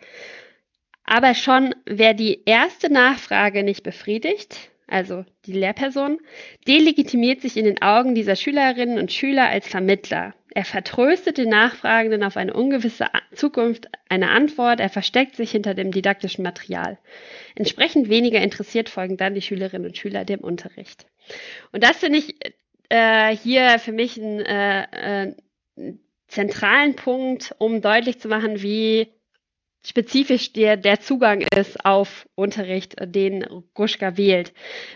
aber 1.05 1.35
schon 1.35 1.75
wer 1.85 2.15
die 2.15 2.43
erste 2.47 2.91
Nachfrage 2.91 3.65
nicht 3.65 3.83
befriedigt, 3.83 4.71
also 4.87 5.25
die 5.47 5.53
Lehrperson, 5.53 6.19
delegitimiert 6.67 7.41
sich 7.41 7.57
in 7.57 7.65
den 7.65 7.81
Augen 7.83 8.15
dieser 8.15 8.37
Schülerinnen 8.37 8.99
und 8.99 9.13
Schüler 9.13 9.49
als 9.49 9.67
Vermittler. 9.69 10.35
Er 10.55 10.65
vertröstet 10.65 11.39
den 11.39 11.49
Nachfragenden 11.49 12.23
auf 12.23 12.37
eine 12.37 12.53
ungewisse 12.53 13.07
Zukunft 13.35 13.89
eine 14.09 14.31
Antwort, 14.31 14.81
er 14.81 14.91
versteckt 14.91 15.37
sich 15.37 15.51
hinter 15.51 15.73
dem 15.75 15.93
didaktischen 15.93 16.43
Material. 16.43 16.99
Entsprechend 17.55 18.11
weniger 18.11 18.41
interessiert 18.41 18.91
folgen 18.91 19.17
dann 19.17 19.35
die 19.35 19.43
Schülerinnen 19.43 19.87
und 19.87 19.97
Schüler 19.97 20.25
dem 20.25 20.41
Unterricht. 20.41 21.07
Und 21.73 21.83
das 21.83 21.99
finde 21.99 22.19
ich 22.19 22.37
äh, 22.91 23.35
hier 23.35 23.79
für 23.79 23.93
mich 23.93 24.21
einen 24.21 24.41
äh, 24.41 25.27
äh, 25.27 25.35
zentralen 26.29 26.97
Punkt, 26.97 27.55
um 27.59 27.81
deutlich 27.81 28.19
zu 28.19 28.29
machen, 28.29 28.63
wie 28.63 29.09
spezifisch 29.85 30.53
der, 30.53 30.77
der 30.77 31.01
Zugang 31.01 31.43
ist 31.57 31.85
auf 31.85 32.29
Unterricht, 32.35 32.97
den 33.01 33.45
Gruschka 33.75 34.17
wählt. 34.17 34.53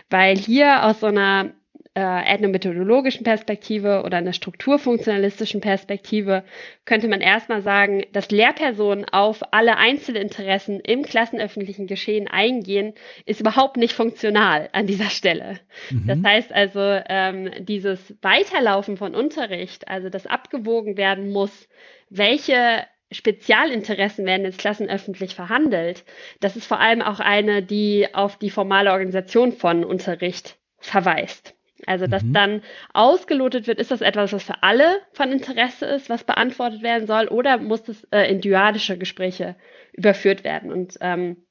Weil 0.09 0.37
hier 0.37 0.85
aus 0.85 1.01
so 1.01 1.07
einer 1.07 1.53
äh, 1.97 2.33
ethnomethodologischen 2.35 3.23
Perspektive 3.23 4.03
oder 4.05 4.17
einer 4.17 4.33
strukturfunktionalistischen 4.33 5.61
Perspektive 5.61 6.43
könnte 6.85 7.07
man 7.07 7.21
erstmal 7.21 7.63
sagen, 7.63 8.03
dass 8.13 8.29
Lehrpersonen 8.29 9.05
auf 9.05 9.41
alle 9.51 9.77
Einzelinteressen 9.77 10.79
im 10.79 11.01
klassenöffentlichen 11.01 11.87
Geschehen 11.87 12.27
eingehen, 12.27 12.93
ist 13.25 13.41
überhaupt 13.41 13.77
nicht 13.77 13.93
funktional 13.93 14.69
an 14.73 14.85
dieser 14.85 15.09
Stelle. 15.09 15.59
Mhm. 15.89 16.05
Das 16.05 16.19
heißt 16.23 16.53
also, 16.53 16.79
ähm, 17.09 17.49
dieses 17.61 18.15
Weiterlaufen 18.21 18.97
von 18.97 19.15
Unterricht, 19.15 19.87
also 19.87 20.09
das 20.09 20.27
abgewogen 20.27 20.97
werden 20.97 21.31
muss, 21.31 21.67
welche 22.11 22.85
Spezialinteressen 23.11 24.25
werden 24.25 24.43
jetzt 24.43 24.59
klassenöffentlich 24.59 25.33
verhandelt. 25.33 26.03
Das 26.39 26.55
ist 26.55 26.67
vor 26.67 26.79
allem 26.79 27.01
auch 27.01 27.19
eine, 27.19 27.63
die 27.63 28.07
auf 28.13 28.37
die 28.37 28.49
formale 28.49 28.91
Organisation 28.91 29.53
von 29.53 29.85
Unterricht 29.85 30.57
verweist. 30.79 31.55
Also, 31.85 32.07
dass 32.07 32.23
mhm. 32.23 32.33
dann 32.33 32.61
ausgelotet 32.93 33.67
wird, 33.67 33.79
ist 33.79 33.91
das 33.91 34.01
etwas, 34.01 34.33
was 34.33 34.43
für 34.43 34.63
alle 34.63 34.97
von 35.13 35.31
Interesse 35.31 35.85
ist, 35.85 36.09
was 36.09 36.23
beantwortet 36.23 36.81
werden 36.81 37.07
soll, 37.07 37.27
oder 37.27 37.59
muss 37.59 37.83
das 37.83 38.03
äh, 38.11 38.29
in 38.31 38.41
dyadische 38.41 38.97
Gespräche 38.97 39.55
überführt 39.93 40.43
werden? 40.43 40.71
Und 40.71 40.97
ähm, 41.01 41.45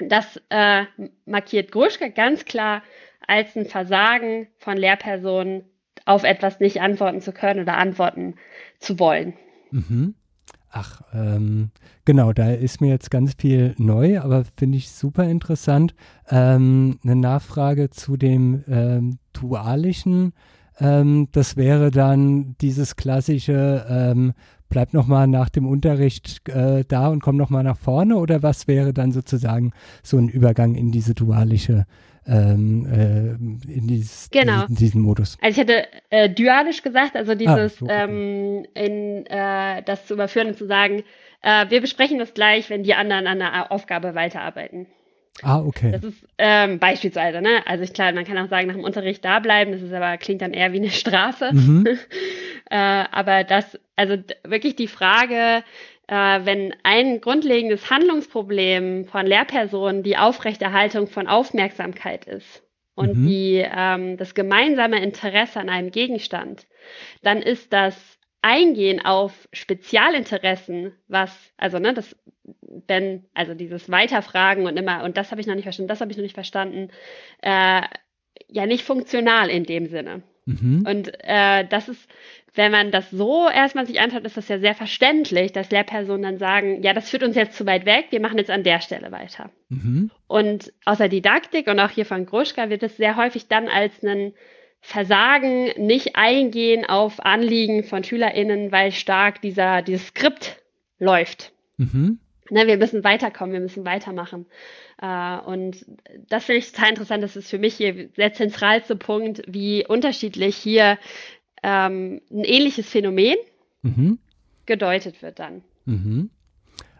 das 0.00 0.40
äh, 0.48 0.84
markiert 1.26 1.70
Gruschka 1.70 2.08
ganz 2.08 2.44
klar 2.44 2.82
als 3.26 3.54
ein 3.56 3.66
Versagen 3.66 4.48
von 4.58 4.76
Lehrpersonen, 4.76 5.64
auf 6.06 6.24
etwas 6.24 6.60
nicht 6.60 6.80
antworten 6.80 7.20
zu 7.20 7.32
können 7.32 7.60
oder 7.60 7.76
antworten 7.76 8.36
zu 8.78 8.98
wollen. 8.98 9.36
Mhm. 9.70 10.14
Ach, 10.70 11.00
ähm, 11.14 11.70
genau, 12.04 12.32
da 12.32 12.52
ist 12.52 12.80
mir 12.80 12.88
jetzt 12.88 13.10
ganz 13.10 13.34
viel 13.38 13.74
neu, 13.78 14.20
aber 14.20 14.44
finde 14.56 14.76
ich 14.76 14.90
super 14.90 15.24
interessant. 15.24 15.94
Ähm, 16.28 16.98
eine 17.02 17.16
Nachfrage 17.16 17.88
zu 17.90 18.18
dem 18.18 18.64
ähm, 18.68 19.18
Dualischen. 19.32 20.34
Ähm, 20.78 21.28
das 21.32 21.56
wäre 21.56 21.90
dann 21.90 22.54
dieses 22.60 22.96
klassische, 22.96 23.86
ähm, 23.88 24.34
bleib 24.68 24.92
nochmal 24.92 25.26
nach 25.26 25.48
dem 25.48 25.66
Unterricht 25.66 26.46
äh, 26.50 26.84
da 26.86 27.08
und 27.08 27.22
komm 27.22 27.36
nochmal 27.36 27.64
nach 27.64 27.78
vorne 27.78 28.16
oder 28.16 28.42
was 28.42 28.68
wäre 28.68 28.92
dann 28.92 29.10
sozusagen 29.10 29.72
so 30.02 30.18
ein 30.18 30.28
Übergang 30.28 30.74
in 30.74 30.92
diese 30.92 31.14
dualische 31.14 31.86
ähm, 32.28 32.86
äh, 32.86 33.72
in, 33.72 33.86
dieses, 33.88 34.28
genau. 34.30 34.66
in 34.66 34.74
diesen 34.74 35.00
Modus. 35.00 35.38
Also 35.40 35.60
ich 35.60 35.68
hätte 35.68 35.86
äh, 36.10 36.28
dualisch 36.28 36.82
gesagt, 36.82 37.16
also 37.16 37.34
dieses 37.34 37.48
ah, 37.50 37.68
so, 37.68 37.84
okay. 37.86 38.04
ähm, 38.04 38.66
in 38.74 39.26
äh, 39.26 39.82
das 39.82 40.06
zu 40.06 40.14
überführen 40.14 40.48
und 40.48 40.58
zu 40.58 40.66
sagen, 40.66 41.04
äh, 41.42 41.66
wir 41.70 41.80
besprechen 41.80 42.18
das 42.18 42.34
gleich, 42.34 42.68
wenn 42.70 42.82
die 42.82 42.94
anderen 42.94 43.26
an 43.26 43.38
der 43.38 43.72
Aufgabe 43.72 44.14
weiterarbeiten. 44.14 44.86
Ah, 45.42 45.60
okay. 45.60 45.92
Das 45.92 46.02
ist 46.02 46.26
ähm, 46.36 46.78
beispielsweise, 46.78 47.40
ne? 47.40 47.62
Also 47.66 47.84
ich 47.84 47.92
klar, 47.92 48.12
man 48.12 48.24
kann 48.24 48.38
auch 48.38 48.48
sagen, 48.48 48.66
nach 48.66 48.74
dem 48.74 48.84
Unterricht 48.84 49.24
da 49.24 49.38
bleiben, 49.38 49.72
das 49.72 49.82
ist 49.82 49.92
aber 49.92 50.16
klingt 50.18 50.42
dann 50.42 50.52
eher 50.52 50.72
wie 50.72 50.78
eine 50.78 50.90
Strafe. 50.90 51.50
Mhm. 51.52 51.86
äh, 52.70 52.76
aber 52.76 53.44
das, 53.44 53.78
also 53.94 54.16
wirklich 54.44 54.74
die 54.74 54.88
Frage, 54.88 55.62
äh, 56.08 56.40
wenn 56.44 56.74
ein 56.82 57.20
grundlegendes 57.20 57.90
Handlungsproblem 57.90 59.04
von 59.04 59.26
Lehrpersonen 59.26 60.02
die 60.02 60.16
Aufrechterhaltung 60.16 61.06
von 61.06 61.28
Aufmerksamkeit 61.28 62.24
ist 62.24 62.62
und 62.94 63.16
mhm. 63.16 63.26
die 63.26 63.64
ähm, 63.64 64.16
das 64.16 64.34
gemeinsame 64.34 65.02
Interesse 65.02 65.60
an 65.60 65.68
einem 65.68 65.90
Gegenstand, 65.90 66.66
dann 67.22 67.42
ist 67.42 67.72
das 67.72 68.18
Eingehen 68.40 69.04
auf 69.04 69.48
Spezialinteressen, 69.52 70.92
was, 71.08 71.52
also 71.56 71.78
ne, 71.78 71.92
das, 71.92 72.16
wenn, 72.86 73.26
also 73.34 73.54
dieses 73.54 73.90
Weiterfragen 73.90 74.66
und 74.66 74.76
immer, 74.76 75.02
und 75.04 75.16
das 75.16 75.32
habe 75.32 75.40
ich 75.40 75.46
noch 75.46 75.56
nicht 75.56 75.64
verstanden, 75.64 75.88
das 75.88 76.00
habe 76.00 76.12
ich 76.12 76.16
noch 76.16 76.22
nicht 76.22 76.34
verstanden, 76.34 76.88
äh, 77.42 77.82
ja 78.46 78.66
nicht 78.66 78.84
funktional 78.84 79.50
in 79.50 79.64
dem 79.64 79.86
Sinne. 79.86 80.22
Mhm. 80.46 80.84
Und 80.88 81.12
äh, 81.24 81.66
das 81.68 81.88
ist, 81.88 82.08
wenn 82.58 82.72
man 82.72 82.90
das 82.90 83.08
so 83.12 83.48
erstmal 83.48 83.86
sich 83.86 84.00
anschaut, 84.00 84.24
ist 84.24 84.36
das 84.36 84.48
ja 84.48 84.58
sehr 84.58 84.74
verständlich, 84.74 85.52
dass 85.52 85.70
Lehrpersonen 85.70 86.22
dann 86.22 86.38
sagen, 86.38 86.82
ja, 86.82 86.92
das 86.92 87.08
führt 87.08 87.22
uns 87.22 87.36
jetzt 87.36 87.56
zu 87.56 87.64
weit 87.66 87.86
weg, 87.86 88.06
wir 88.10 88.20
machen 88.20 88.36
jetzt 88.36 88.50
an 88.50 88.64
der 88.64 88.80
Stelle 88.80 89.12
weiter. 89.12 89.50
Mhm. 89.68 90.10
Und 90.26 90.72
aus 90.84 90.98
der 90.98 91.08
Didaktik 91.08 91.68
und 91.68 91.78
auch 91.78 91.90
hier 91.90 92.04
von 92.04 92.26
Gruschka 92.26 92.68
wird 92.68 92.82
es 92.82 92.96
sehr 92.96 93.14
häufig 93.14 93.46
dann 93.46 93.68
als 93.68 94.02
ein 94.02 94.32
Versagen, 94.80 95.66
nicht 95.76 96.16
eingehen 96.16 96.84
auf 96.84 97.24
Anliegen 97.24 97.84
von 97.84 98.02
SchülerInnen, 98.02 98.72
weil 98.72 98.90
stark 98.90 99.40
dieser, 99.40 99.82
dieses 99.82 100.08
Skript 100.08 100.60
läuft. 100.98 101.52
Mhm. 101.76 102.18
Ne, 102.50 102.66
wir 102.66 102.76
müssen 102.76 103.04
weiterkommen, 103.04 103.52
wir 103.52 103.60
müssen 103.60 103.84
weitermachen. 103.84 104.46
Uh, 105.00 105.38
und 105.46 105.86
das 106.28 106.46
finde 106.46 106.58
ich 106.58 106.72
total 106.72 106.90
interessant. 106.90 107.22
Das 107.22 107.36
ist 107.36 107.50
für 107.50 107.58
mich 107.58 107.76
hier 107.76 108.08
der 108.08 108.32
zentralste 108.32 108.96
Punkt, 108.96 109.42
wie 109.46 109.86
unterschiedlich 109.86 110.56
hier 110.56 110.98
ähm, 111.62 112.20
ein 112.30 112.44
ähnliches 112.44 112.88
Phänomen 112.88 113.36
mhm. 113.82 114.18
gedeutet 114.66 115.22
wird 115.22 115.38
dann. 115.38 115.62
Mhm. 115.84 116.30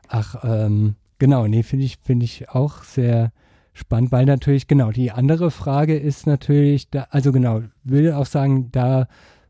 Ach, 0.08 0.42
ähm, 0.44 0.94
genau, 1.18 1.46
nee, 1.46 1.62
finde 1.62 1.84
ich, 1.84 1.98
finde 2.02 2.24
ich 2.24 2.48
auch 2.48 2.82
sehr 2.82 3.32
spannend, 3.74 4.12
weil 4.12 4.24
natürlich, 4.24 4.66
genau, 4.66 4.90
die 4.90 5.10
andere 5.10 5.50
Frage 5.50 5.96
ist 5.96 6.26
natürlich, 6.26 6.90
da, 6.90 7.06
also 7.10 7.32
genau, 7.32 7.62
will 7.84 8.12
auch 8.12 8.26
sagen, 8.26 8.70
da 8.72 9.06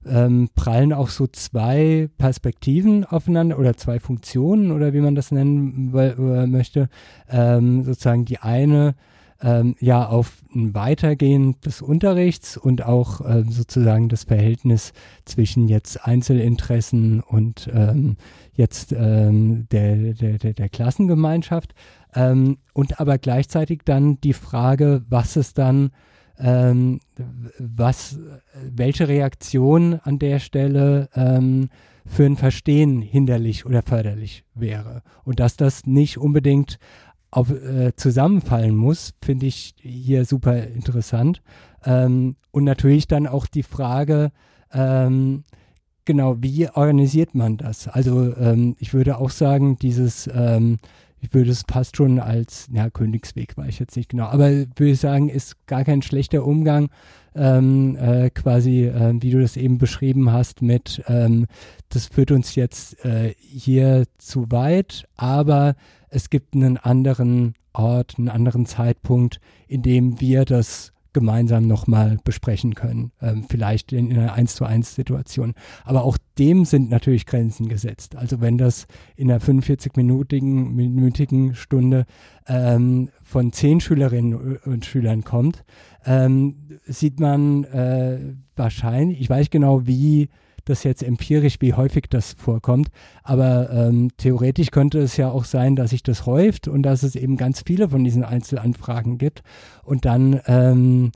ähm, 0.06 0.48
prallen 0.54 0.92
auch 0.92 1.08
so 1.08 1.26
zwei 1.26 2.08
Perspektiven 2.18 3.04
aufeinander 3.04 3.58
oder 3.58 3.76
zwei 3.76 4.00
Funktionen 4.00 4.70
oder 4.72 4.92
wie 4.92 5.00
man 5.00 5.14
das 5.14 5.32
nennen 5.32 5.90
möchte. 6.50 6.88
Ähm, 7.28 7.82
sozusagen 7.84 8.24
die 8.24 8.38
eine 8.38 8.94
ähm, 9.40 9.76
ja 9.80 10.06
auf 10.06 10.42
ein 10.54 10.74
Weitergehen 10.74 11.60
des 11.60 11.82
Unterrichts 11.82 12.56
und 12.56 12.84
auch 12.84 13.20
äh, 13.20 13.44
sozusagen 13.48 14.08
das 14.08 14.24
Verhältnis 14.24 14.92
zwischen 15.24 15.68
jetzt 15.68 16.04
Einzelinteressen 16.04 17.20
und 17.20 17.70
ähm, 17.72 18.16
jetzt 18.52 18.92
ähm, 18.92 19.66
der, 19.70 20.14
der, 20.14 20.38
der, 20.38 20.54
der 20.54 20.68
Klassengemeinschaft 20.68 21.74
ähm, 22.14 22.58
und 22.72 23.00
aber 23.00 23.18
gleichzeitig 23.18 23.82
dann 23.84 24.20
die 24.20 24.32
Frage, 24.32 25.04
was 25.08 25.36
es 25.36 25.54
dann 25.54 25.90
ähm, 26.40 27.00
was, 27.58 28.18
welche 28.62 29.08
Reaktion 29.08 29.94
an 30.02 30.18
der 30.18 30.38
Stelle 30.38 31.08
ähm, 31.14 31.68
für 32.06 32.24
ein 32.24 32.36
Verstehen 32.36 33.02
hinderlich 33.02 33.66
oder 33.66 33.82
förderlich 33.82 34.44
wäre. 34.54 35.02
Und 35.24 35.40
dass 35.40 35.56
das 35.56 35.86
nicht 35.86 36.18
unbedingt 36.18 36.78
auf, 37.30 37.50
äh, 37.50 37.94
zusammenfallen 37.96 38.74
muss, 38.74 39.14
finde 39.22 39.46
ich 39.46 39.74
hier 39.80 40.24
super 40.24 40.56
interessant. 40.66 41.42
Ähm, 41.84 42.36
und 42.50 42.64
natürlich 42.64 43.06
dann 43.06 43.26
auch 43.26 43.46
die 43.46 43.62
Frage, 43.62 44.32
ähm, 44.72 45.44
genau, 46.04 46.36
wie 46.40 46.68
organisiert 46.70 47.34
man 47.34 47.56
das? 47.58 47.86
Also 47.88 48.34
ähm, 48.36 48.76
ich 48.78 48.94
würde 48.94 49.18
auch 49.18 49.30
sagen, 49.30 49.78
dieses, 49.78 50.28
ähm, 50.32 50.78
ich 51.20 51.34
würde 51.34 51.50
es 51.50 51.64
fast 51.68 51.96
schon 51.96 52.20
als, 52.20 52.68
ja, 52.72 52.90
Königsweg 52.90 53.56
war 53.56 53.68
ich 53.68 53.78
jetzt 53.78 53.96
nicht 53.96 54.08
genau, 54.08 54.26
aber 54.26 54.50
würde 54.50 54.90
ich 54.90 55.00
sagen, 55.00 55.28
ist 55.28 55.66
gar 55.66 55.84
kein 55.84 56.02
schlechter 56.02 56.44
Umgang, 56.44 56.90
ähm, 57.34 57.96
äh, 57.96 58.30
quasi, 58.30 58.84
äh, 58.84 59.14
wie 59.20 59.30
du 59.30 59.40
das 59.40 59.56
eben 59.56 59.78
beschrieben 59.78 60.32
hast, 60.32 60.62
mit, 60.62 61.02
ähm, 61.08 61.46
das 61.88 62.06
führt 62.06 62.30
uns 62.30 62.54
jetzt 62.54 63.04
äh, 63.04 63.34
hier 63.38 64.04
zu 64.18 64.50
weit, 64.50 65.06
aber 65.16 65.76
es 66.10 66.30
gibt 66.30 66.54
einen 66.54 66.76
anderen 66.76 67.54
Ort, 67.72 68.14
einen 68.18 68.28
anderen 68.28 68.66
Zeitpunkt, 68.66 69.40
in 69.68 69.82
dem 69.82 70.20
wir 70.20 70.44
das 70.44 70.92
gemeinsam 71.18 71.66
nochmal 71.66 72.18
besprechen 72.24 72.74
können, 72.74 73.12
ähm, 73.20 73.44
vielleicht 73.48 73.92
in, 73.92 74.10
in 74.10 74.18
einer 74.18 74.32
1 74.32 74.54
zu 74.54 74.64
1 74.64 74.94
Situation. 74.94 75.54
Aber 75.84 76.04
auch 76.04 76.18
dem 76.38 76.64
sind 76.64 76.90
natürlich 76.90 77.26
Grenzen 77.26 77.68
gesetzt. 77.68 78.16
Also 78.16 78.40
wenn 78.40 78.58
das 78.58 78.86
in 79.16 79.30
einer 79.30 79.40
45-minütigen 79.40 80.70
minütigen 80.70 81.54
Stunde 81.54 82.06
ähm, 82.46 83.10
von 83.22 83.52
zehn 83.52 83.80
Schülerinnen 83.80 84.58
und 84.58 84.84
Schülern 84.84 85.24
kommt, 85.24 85.64
ähm, 86.04 86.80
sieht 86.86 87.20
man 87.20 87.64
äh, 87.64 88.18
wahrscheinlich, 88.56 89.20
ich 89.20 89.28
weiß 89.28 89.50
genau, 89.50 89.86
wie 89.86 90.28
das 90.68 90.84
jetzt 90.84 91.02
empirisch, 91.02 91.56
wie 91.60 91.74
häufig 91.74 92.04
das 92.08 92.34
vorkommt. 92.34 92.88
Aber 93.22 93.70
ähm, 93.70 94.10
theoretisch 94.16 94.70
könnte 94.70 94.98
es 94.98 95.16
ja 95.16 95.30
auch 95.30 95.44
sein, 95.44 95.76
dass 95.76 95.90
sich 95.90 96.02
das 96.02 96.26
häuft 96.26 96.68
und 96.68 96.82
dass 96.82 97.02
es 97.02 97.16
eben 97.16 97.36
ganz 97.36 97.62
viele 97.66 97.88
von 97.88 98.04
diesen 98.04 98.24
Einzelanfragen 98.24 99.18
gibt. 99.18 99.42
Und 99.84 100.04
dann, 100.04 100.40
ähm, 100.46 101.12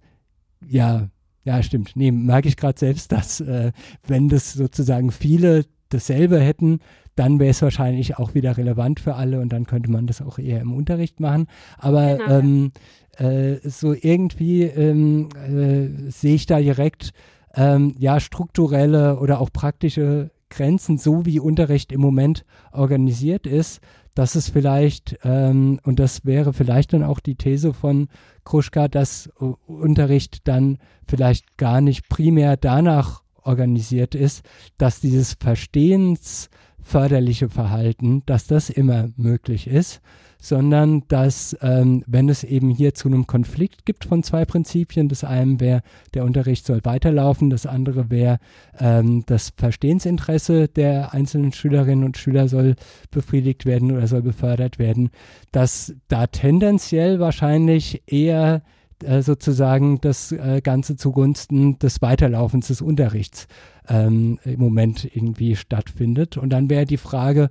ja, 0.66 1.08
ja, 1.44 1.62
stimmt. 1.62 1.92
Nee, 1.94 2.12
merke 2.12 2.48
ich 2.48 2.56
gerade 2.56 2.78
selbst, 2.78 3.12
dass 3.12 3.40
äh, 3.40 3.72
wenn 4.06 4.28
das 4.28 4.52
sozusagen 4.52 5.10
viele 5.10 5.64
dasselbe 5.88 6.40
hätten, 6.40 6.80
dann 7.14 7.38
wäre 7.38 7.50
es 7.50 7.60
wahrscheinlich 7.60 8.16
auch 8.16 8.34
wieder 8.34 8.56
relevant 8.56 9.00
für 9.00 9.14
alle 9.14 9.40
und 9.40 9.52
dann 9.52 9.66
könnte 9.66 9.90
man 9.90 10.06
das 10.06 10.22
auch 10.22 10.38
eher 10.38 10.60
im 10.60 10.72
Unterricht 10.72 11.20
machen. 11.20 11.46
Aber 11.76 12.16
genau. 12.16 12.38
ähm, 12.38 12.72
äh, 13.18 13.56
so 13.68 13.92
irgendwie 13.92 14.62
ähm, 14.62 15.28
äh, 15.34 16.10
sehe 16.10 16.34
ich 16.34 16.46
da 16.46 16.58
direkt 16.58 17.12
ähm, 17.54 17.94
ja 17.98 18.20
strukturelle 18.20 19.18
oder 19.18 19.40
auch 19.40 19.50
praktische 19.52 20.30
Grenzen, 20.50 20.98
so 20.98 21.24
wie 21.24 21.40
Unterricht 21.40 21.92
im 21.92 22.00
Moment 22.00 22.44
organisiert 22.72 23.46
ist, 23.46 23.80
dass 24.14 24.34
es 24.34 24.50
vielleicht, 24.50 25.18
ähm, 25.24 25.80
und 25.84 25.98
das 25.98 26.26
wäre 26.26 26.52
vielleicht 26.52 26.92
dann 26.92 27.02
auch 27.02 27.20
die 27.20 27.36
These 27.36 27.72
von 27.72 28.08
Kruschka, 28.44 28.88
dass 28.88 29.30
Unterricht 29.66 30.46
dann 30.46 30.76
vielleicht 31.08 31.56
gar 31.56 31.80
nicht 31.80 32.10
primär 32.10 32.58
danach 32.58 33.22
organisiert 33.42 34.14
ist, 34.14 34.44
dass 34.78 35.00
dieses 35.00 35.36
verstehensförderliche 35.40 37.48
Verhalten, 37.48 38.22
dass 38.26 38.46
das 38.46 38.70
immer 38.70 39.08
möglich 39.16 39.66
ist, 39.66 40.00
sondern 40.42 41.04
dass, 41.06 41.56
ähm, 41.62 42.02
wenn 42.08 42.28
es 42.28 42.42
eben 42.42 42.68
hier 42.68 42.94
zu 42.94 43.08
einem 43.08 43.28
Konflikt 43.28 43.86
gibt 43.86 44.04
von 44.04 44.24
zwei 44.24 44.44
Prinzipien, 44.44 45.08
das 45.08 45.22
eine 45.22 45.60
wäre, 45.60 45.82
der 46.14 46.24
Unterricht 46.24 46.66
soll 46.66 46.80
weiterlaufen, 46.82 47.48
das 47.48 47.64
andere 47.64 48.10
wäre, 48.10 48.40
ähm, 48.78 49.22
das 49.26 49.52
Verstehensinteresse 49.56 50.66
der 50.66 51.14
einzelnen 51.14 51.52
Schülerinnen 51.52 52.04
und 52.04 52.18
Schüler 52.18 52.48
soll 52.48 52.74
befriedigt 53.12 53.66
werden 53.66 53.92
oder 53.92 54.08
soll 54.08 54.22
befördert 54.22 54.80
werden, 54.80 55.10
dass 55.52 55.94
da 56.08 56.26
tendenziell 56.26 57.20
wahrscheinlich 57.20 58.02
eher 58.06 58.62
äh, 59.04 59.22
sozusagen 59.22 60.00
das 60.00 60.32
äh, 60.32 60.60
Ganze 60.60 60.96
zugunsten 60.96 61.78
des 61.78 62.02
Weiterlaufens 62.02 62.66
des 62.66 62.82
Unterrichts 62.82 63.46
ähm, 63.88 64.40
im 64.44 64.58
Moment 64.58 65.08
irgendwie 65.14 65.54
stattfindet. 65.54 66.36
Und 66.36 66.50
dann 66.50 66.68
wäre 66.68 66.84
die 66.84 66.96
Frage, 66.96 67.48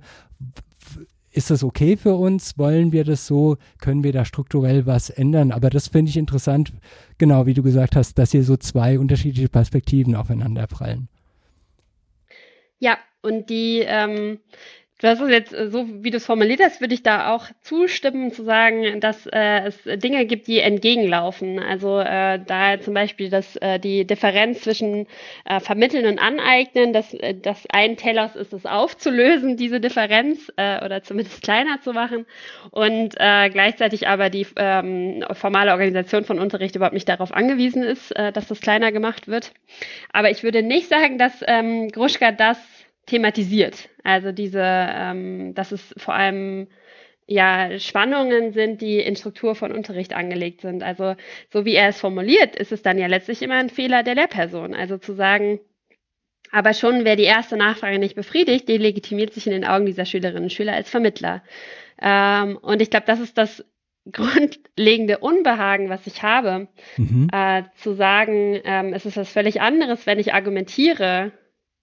ist 1.32 1.50
das 1.50 1.64
okay 1.64 1.96
für 1.96 2.14
uns? 2.14 2.58
Wollen 2.58 2.92
wir 2.92 3.04
das 3.04 3.26
so? 3.26 3.56
Können 3.78 4.04
wir 4.04 4.12
da 4.12 4.24
strukturell 4.24 4.86
was 4.86 5.10
ändern? 5.10 5.50
Aber 5.50 5.70
das 5.70 5.88
finde 5.88 6.10
ich 6.10 6.16
interessant, 6.16 6.72
genau 7.18 7.46
wie 7.46 7.54
du 7.54 7.62
gesagt 7.62 7.96
hast, 7.96 8.18
dass 8.18 8.32
hier 8.32 8.44
so 8.44 8.56
zwei 8.56 8.98
unterschiedliche 8.98 9.48
Perspektiven 9.48 10.14
aufeinander 10.14 10.66
prallen. 10.66 11.08
Ja, 12.78 12.98
und 13.22 13.48
die, 13.48 13.82
ähm, 13.86 14.40
Hast 15.02 15.20
es 15.20 15.30
jetzt 15.30 15.52
äh, 15.52 15.68
so, 15.68 15.86
wie 16.02 16.10
du 16.10 16.16
es 16.16 16.26
formuliert 16.26 16.60
hast, 16.62 16.80
würde 16.80 16.94
ich 16.94 17.02
da 17.02 17.34
auch 17.34 17.46
zustimmen, 17.62 18.32
zu 18.32 18.44
sagen, 18.44 19.00
dass 19.00 19.26
äh, 19.26 19.66
es 19.66 19.78
Dinge 19.84 20.26
gibt, 20.26 20.46
die 20.46 20.60
entgegenlaufen. 20.60 21.58
Also 21.58 21.98
äh, 21.98 22.38
da 22.44 22.80
zum 22.80 22.94
Beispiel 22.94 23.30
dass 23.30 23.56
äh, 23.56 23.78
die 23.78 24.06
Differenz 24.06 24.62
zwischen 24.62 25.06
äh, 25.44 25.60
Vermitteln 25.60 26.06
und 26.06 26.18
Aneignen, 26.18 26.92
dass 26.92 27.14
äh, 27.14 27.34
das 27.34 27.66
ein 27.72 27.96
Telos 27.96 28.36
ist, 28.36 28.52
es 28.52 28.66
aufzulösen, 28.66 29.56
diese 29.56 29.80
Differenz 29.80 30.52
äh, 30.56 30.84
oder 30.84 31.02
zumindest 31.02 31.42
kleiner 31.42 31.80
zu 31.80 31.92
machen 31.92 32.26
und 32.70 33.14
äh, 33.18 33.50
gleichzeitig 33.50 34.08
aber 34.08 34.30
die 34.30 34.46
ähm, 34.56 35.24
formale 35.32 35.72
Organisation 35.72 36.24
von 36.24 36.38
Unterricht 36.38 36.76
überhaupt 36.76 36.94
nicht 36.94 37.08
darauf 37.08 37.32
angewiesen 37.32 37.82
ist, 37.82 38.14
äh, 38.16 38.32
dass 38.32 38.46
das 38.46 38.60
kleiner 38.60 38.92
gemacht 38.92 39.28
wird. 39.28 39.52
Aber 40.12 40.30
ich 40.30 40.42
würde 40.42 40.62
nicht 40.62 40.88
sagen, 40.88 41.18
dass 41.18 41.42
ähm, 41.46 41.88
Gruschka 41.88 42.32
das 42.32 42.58
thematisiert. 43.06 43.88
Also 44.04 44.32
diese, 44.32 44.62
ähm, 44.62 45.54
dass 45.54 45.72
es 45.72 45.94
vor 45.96 46.14
allem 46.14 46.68
ja 47.26 47.78
Spannungen 47.78 48.52
sind, 48.52 48.80
die 48.80 48.98
in 48.98 49.16
Struktur 49.16 49.54
von 49.54 49.72
Unterricht 49.72 50.12
angelegt 50.12 50.60
sind. 50.60 50.82
Also 50.82 51.14
so 51.52 51.64
wie 51.64 51.74
er 51.74 51.88
es 51.88 52.00
formuliert, 52.00 52.56
ist 52.56 52.72
es 52.72 52.82
dann 52.82 52.98
ja 52.98 53.06
letztlich 53.06 53.42
immer 53.42 53.56
ein 53.56 53.70
Fehler 53.70 54.02
der 54.02 54.14
Lehrperson. 54.14 54.74
Also 54.74 54.98
zu 54.98 55.14
sagen, 55.14 55.60
aber 56.50 56.74
schon 56.74 57.04
wer 57.04 57.16
die 57.16 57.22
erste 57.24 57.56
Nachfrage 57.56 57.98
nicht 57.98 58.14
befriedigt, 58.14 58.68
delegitimiert 58.68 59.32
sich 59.32 59.46
in 59.46 59.52
den 59.52 59.64
Augen 59.64 59.86
dieser 59.86 60.04
Schülerinnen 60.04 60.44
und 60.44 60.52
Schüler 60.52 60.74
als 60.74 60.90
Vermittler. 60.90 61.42
Ähm, 62.00 62.58
und 62.58 62.82
ich 62.82 62.90
glaube, 62.90 63.06
das 63.06 63.20
ist 63.20 63.38
das 63.38 63.64
grundlegende 64.12 65.18
Unbehagen, 65.18 65.88
was 65.88 66.06
ich 66.06 66.22
habe, 66.22 66.68
mhm. 66.96 67.28
äh, 67.32 67.62
zu 67.76 67.94
sagen, 67.94 68.60
ähm, 68.64 68.92
es 68.92 69.06
ist 69.06 69.16
was 69.16 69.32
völlig 69.32 69.60
anderes, 69.60 70.06
wenn 70.06 70.18
ich 70.18 70.34
argumentiere, 70.34 71.32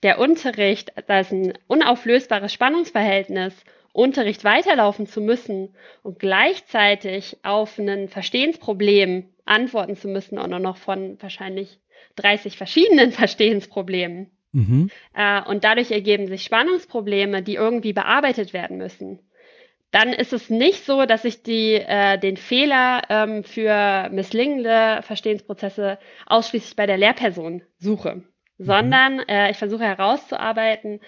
der 0.04 0.20
Unterricht, 0.20 0.94
da 1.08 1.20
ist 1.20 1.32
ein 1.32 1.54
unauflösbares 1.68 2.54
Spannungsverhältnis, 2.54 3.54
Unterricht 3.92 4.44
weiterlaufen 4.44 5.08
zu 5.08 5.20
müssen 5.20 5.76
und 6.04 6.20
gleichzeitig 6.20 7.38
auf 7.44 7.78
ein 7.78 8.08
Verstehensproblem 8.08 9.30
antworten 9.46 9.96
zu 9.96 10.08
müssen 10.08 10.38
und 10.38 10.54
auch 10.54 10.60
noch 10.60 10.78
von 10.78 11.18
wahrscheinlich 11.22 11.80
30 12.16 12.58
verschiedenen 12.58 13.12
Verstehensproblemen. 13.14 14.32
Mhm. 14.52 14.90
Äh, 15.14 15.42
und 15.44 15.64
dadurch 15.64 15.92
ergeben 15.92 16.28
sich 16.28 16.44
Spannungsprobleme, 16.44 17.42
die 17.44 17.56
irgendwie 17.56 17.94
bearbeitet 17.94 18.54
werden 18.54 18.78
müssen. 18.78 19.20
Dann 19.92 20.14
ist 20.14 20.34
es 20.34 20.52
nicht 20.52 20.86
so, 20.86 21.06
dass 21.06 21.26
ich 21.26 21.42
die, 21.42 21.74
äh, 21.74 22.20
den 22.20 22.38
Fehler 22.38 23.02
ähm, 23.10 23.44
für 23.44 24.10
misslingende 24.12 25.02
Verstehensprozesse 25.02 25.98
ausschließlich 26.28 26.76
bei 26.76 26.86
der 26.86 26.98
Lehrperson 26.98 27.64
suche. 27.78 28.24
Mhm. 28.60 28.66
sondern 28.66 29.20
äh, 29.28 29.52
ich 29.52 29.58
versuche 29.58 29.84
herauszuarbeiten, 29.84 31.00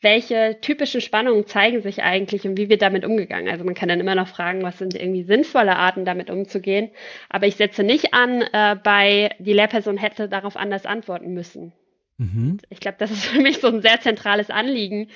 welche 0.00 0.58
typischen 0.60 1.00
Spannungen 1.00 1.46
zeigen 1.46 1.82
sich 1.82 2.02
eigentlich 2.04 2.46
und 2.46 2.56
wie 2.56 2.68
wird 2.68 2.82
damit 2.82 3.04
umgegangen. 3.04 3.48
Also 3.48 3.64
man 3.64 3.74
kann 3.74 3.88
dann 3.88 3.98
immer 3.98 4.14
noch 4.14 4.28
fragen, 4.28 4.62
was 4.62 4.78
sind 4.78 4.94
irgendwie 4.94 5.24
sinnvolle 5.24 5.74
Arten, 5.74 6.04
damit 6.04 6.30
umzugehen. 6.30 6.90
Aber 7.28 7.46
ich 7.46 7.56
setze 7.56 7.82
nicht 7.82 8.14
an, 8.14 8.42
äh, 8.42 8.76
bei 8.82 9.30
die 9.40 9.52
Lehrperson 9.54 9.96
hätte 9.96 10.28
darauf 10.28 10.56
anders 10.56 10.86
antworten 10.86 11.34
müssen. 11.34 11.72
Mhm. 12.18 12.58
Ich 12.70 12.78
glaube, 12.78 12.96
das 13.00 13.10
ist 13.10 13.26
für 13.26 13.40
mich 13.40 13.58
so 13.58 13.68
ein 13.68 13.82
sehr 13.82 14.00
zentrales 14.00 14.50
Anliegen, 14.50 15.08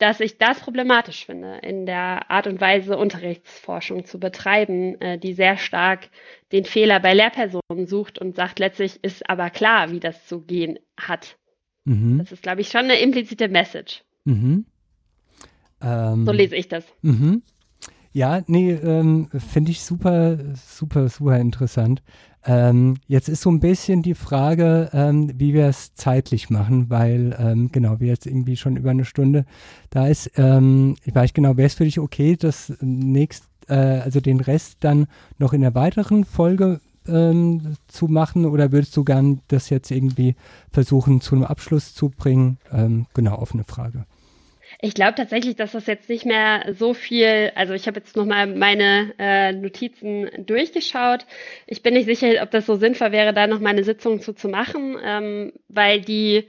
dass 0.00 0.20
ich 0.20 0.38
das 0.38 0.60
problematisch 0.60 1.26
finde, 1.26 1.58
in 1.62 1.84
der 1.84 2.30
Art 2.30 2.46
und 2.46 2.60
Weise 2.60 2.96
Unterrichtsforschung 2.96 4.06
zu 4.06 4.18
betreiben, 4.18 5.00
äh, 5.00 5.18
die 5.18 5.34
sehr 5.34 5.58
stark 5.58 6.08
den 6.52 6.64
Fehler 6.64 7.00
bei 7.00 7.12
Lehrpersonen 7.12 7.86
sucht 7.86 8.18
und 8.18 8.34
sagt, 8.34 8.58
letztlich 8.58 9.04
ist 9.04 9.28
aber 9.28 9.50
klar, 9.50 9.92
wie 9.92 10.00
das 10.00 10.26
zu 10.26 10.40
gehen 10.40 10.78
hat. 10.96 11.36
Mhm. 11.84 12.18
Das 12.18 12.32
ist, 12.32 12.42
glaube 12.42 12.62
ich, 12.62 12.68
schon 12.68 12.84
eine 12.84 12.98
implizite 12.98 13.48
Message. 13.48 14.02
Mhm. 14.24 14.64
Ähm, 15.82 16.24
so 16.24 16.32
lese 16.32 16.56
ich 16.56 16.68
das. 16.68 16.84
Mhm. 17.02 17.42
Ja, 18.12 18.42
nee, 18.46 18.72
ähm, 18.72 19.28
finde 19.38 19.70
ich 19.70 19.82
super, 19.82 20.38
super, 20.54 21.08
super 21.08 21.38
interessant. 21.38 22.02
Ähm, 22.46 22.96
jetzt 23.06 23.28
ist 23.28 23.42
so 23.42 23.50
ein 23.50 23.60
bisschen 23.60 24.02
die 24.02 24.14
Frage, 24.14 24.90
ähm, 24.92 25.30
wie 25.36 25.52
wir 25.52 25.66
es 25.66 25.94
zeitlich 25.94 26.48
machen, 26.48 26.88
weil 26.88 27.36
ähm, 27.38 27.70
genau, 27.70 28.00
wir 28.00 28.08
jetzt 28.08 28.26
irgendwie 28.26 28.56
schon 28.56 28.76
über 28.76 28.90
eine 28.90 29.04
Stunde 29.04 29.44
da 29.90 30.06
ist. 30.06 30.30
Ähm, 30.36 30.96
ich 31.04 31.14
weiß 31.14 31.34
genau, 31.34 31.56
wäre 31.56 31.66
es 31.66 31.74
für 31.74 31.84
dich 31.84 31.98
okay, 31.98 32.36
das 32.36 32.72
nächst, 32.80 33.44
äh, 33.68 33.74
also 33.74 34.20
den 34.20 34.40
Rest 34.40 34.78
dann 34.80 35.06
noch 35.38 35.52
in 35.52 35.60
der 35.60 35.74
weiteren 35.74 36.24
Folge 36.24 36.80
ähm, 37.06 37.76
zu 37.88 38.06
machen 38.06 38.46
oder 38.46 38.72
würdest 38.72 38.96
du 38.96 39.04
gern 39.04 39.40
das 39.48 39.68
jetzt 39.68 39.90
irgendwie 39.90 40.34
versuchen 40.72 41.20
zu 41.20 41.34
einem 41.34 41.44
Abschluss 41.44 41.94
zu 41.94 42.08
bringen? 42.08 42.58
Ähm, 42.72 43.06
genau, 43.12 43.38
offene 43.38 43.64
Frage. 43.64 44.06
Ich 44.82 44.94
glaube 44.94 45.14
tatsächlich, 45.14 45.56
dass 45.56 45.72
das 45.72 45.86
jetzt 45.86 46.08
nicht 46.08 46.24
mehr 46.24 46.64
so 46.72 46.94
viel, 46.94 47.52
also 47.54 47.74
ich 47.74 47.86
habe 47.86 48.00
jetzt 48.00 48.16
nochmal 48.16 48.46
meine 48.46 49.12
äh, 49.18 49.52
Notizen 49.52 50.30
durchgeschaut. 50.46 51.26
Ich 51.66 51.82
bin 51.82 51.92
nicht 51.94 52.06
sicher, 52.06 52.42
ob 52.42 52.50
das 52.50 52.64
so 52.64 52.76
sinnvoll 52.76 53.12
wäre, 53.12 53.34
da 53.34 53.46
noch 53.46 53.60
mal 53.60 53.70
eine 53.70 53.84
Sitzung 53.84 54.22
zu, 54.22 54.32
zu 54.32 54.48
machen, 54.48 54.96
ähm, 55.04 55.52
weil 55.68 56.00
die 56.00 56.48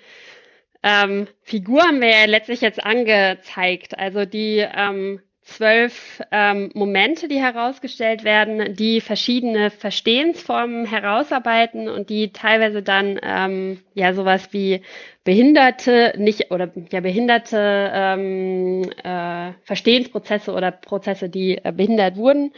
ähm, 0.82 1.28
Figur 1.42 1.82
haben 1.84 2.00
wir 2.00 2.10
ja 2.10 2.26
letztlich 2.26 2.62
jetzt 2.62 2.82
angezeigt. 2.82 4.00
Also 4.00 4.24
die 4.26 4.60
ähm, 4.60 5.22
zwölf 5.42 6.22
ähm, 6.32 6.70
Momente, 6.76 7.28
die 7.28 7.40
herausgestellt 7.40 8.24
werden, 8.24 8.76
die 8.76 9.02
verschiedene 9.02 9.72
Verstehensformen 9.72 10.86
herausarbeiten 10.86 11.90
und 11.90 12.10
die 12.10 12.32
teilweise 12.32 12.84
dann 12.84 13.20
ähm, 13.24 13.80
ja 13.94 14.14
sowas 14.14 14.54
wie 14.54 14.82
Behinderte 15.24 16.14
nicht 16.18 16.52
oder 16.52 16.72
ja 16.92 17.00
Behinderte 17.02 17.92
ähm, 17.94 18.92
äh, 19.04 19.54
Verstehensprozesse 19.64 20.54
oder 20.54 20.72
Prozesse, 20.72 21.30
die 21.30 21.58
äh, 21.58 21.72
behindert 21.76 22.18
wurden 22.18 22.54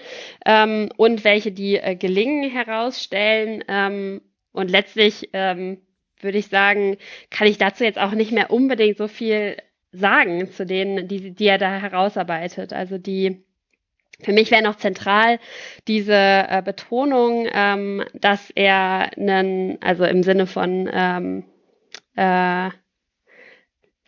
ähm, 0.45 0.89
und 0.97 1.23
welche 1.23 1.51
die 1.51 1.77
äh, 1.77 1.95
gelingen 1.95 2.49
herausstellen 2.51 3.63
ähm, 3.67 4.21
und 4.51 4.69
letztlich 4.69 5.29
ähm, 5.33 5.81
würde 6.19 6.37
ich 6.37 6.47
sagen, 6.47 6.97
kann 7.29 7.47
ich 7.47 7.57
dazu 7.57 7.83
jetzt 7.83 7.99
auch 7.99 8.11
nicht 8.11 8.31
mehr 8.31 8.51
unbedingt 8.51 8.97
so 8.97 9.07
viel 9.07 9.57
sagen 9.93 10.51
zu 10.51 10.65
denen, 10.65 11.07
die, 11.07 11.31
die 11.31 11.45
er 11.45 11.57
da 11.57 11.69
herausarbeitet. 11.69 12.73
Also 12.73 12.97
die 12.97 13.43
für 14.21 14.33
mich 14.33 14.51
wäre 14.51 14.63
noch 14.63 14.75
zentral 14.75 15.39
diese 15.87 16.13
äh, 16.13 16.61
Betonung, 16.63 17.47
ähm, 17.51 18.03
dass 18.13 18.51
er 18.51 19.11
einen, 19.17 19.81
also 19.81 20.05
im 20.05 20.23
Sinne 20.23 20.47
von 20.47 20.89
ähm, 20.91 21.43
äh, 22.15 22.69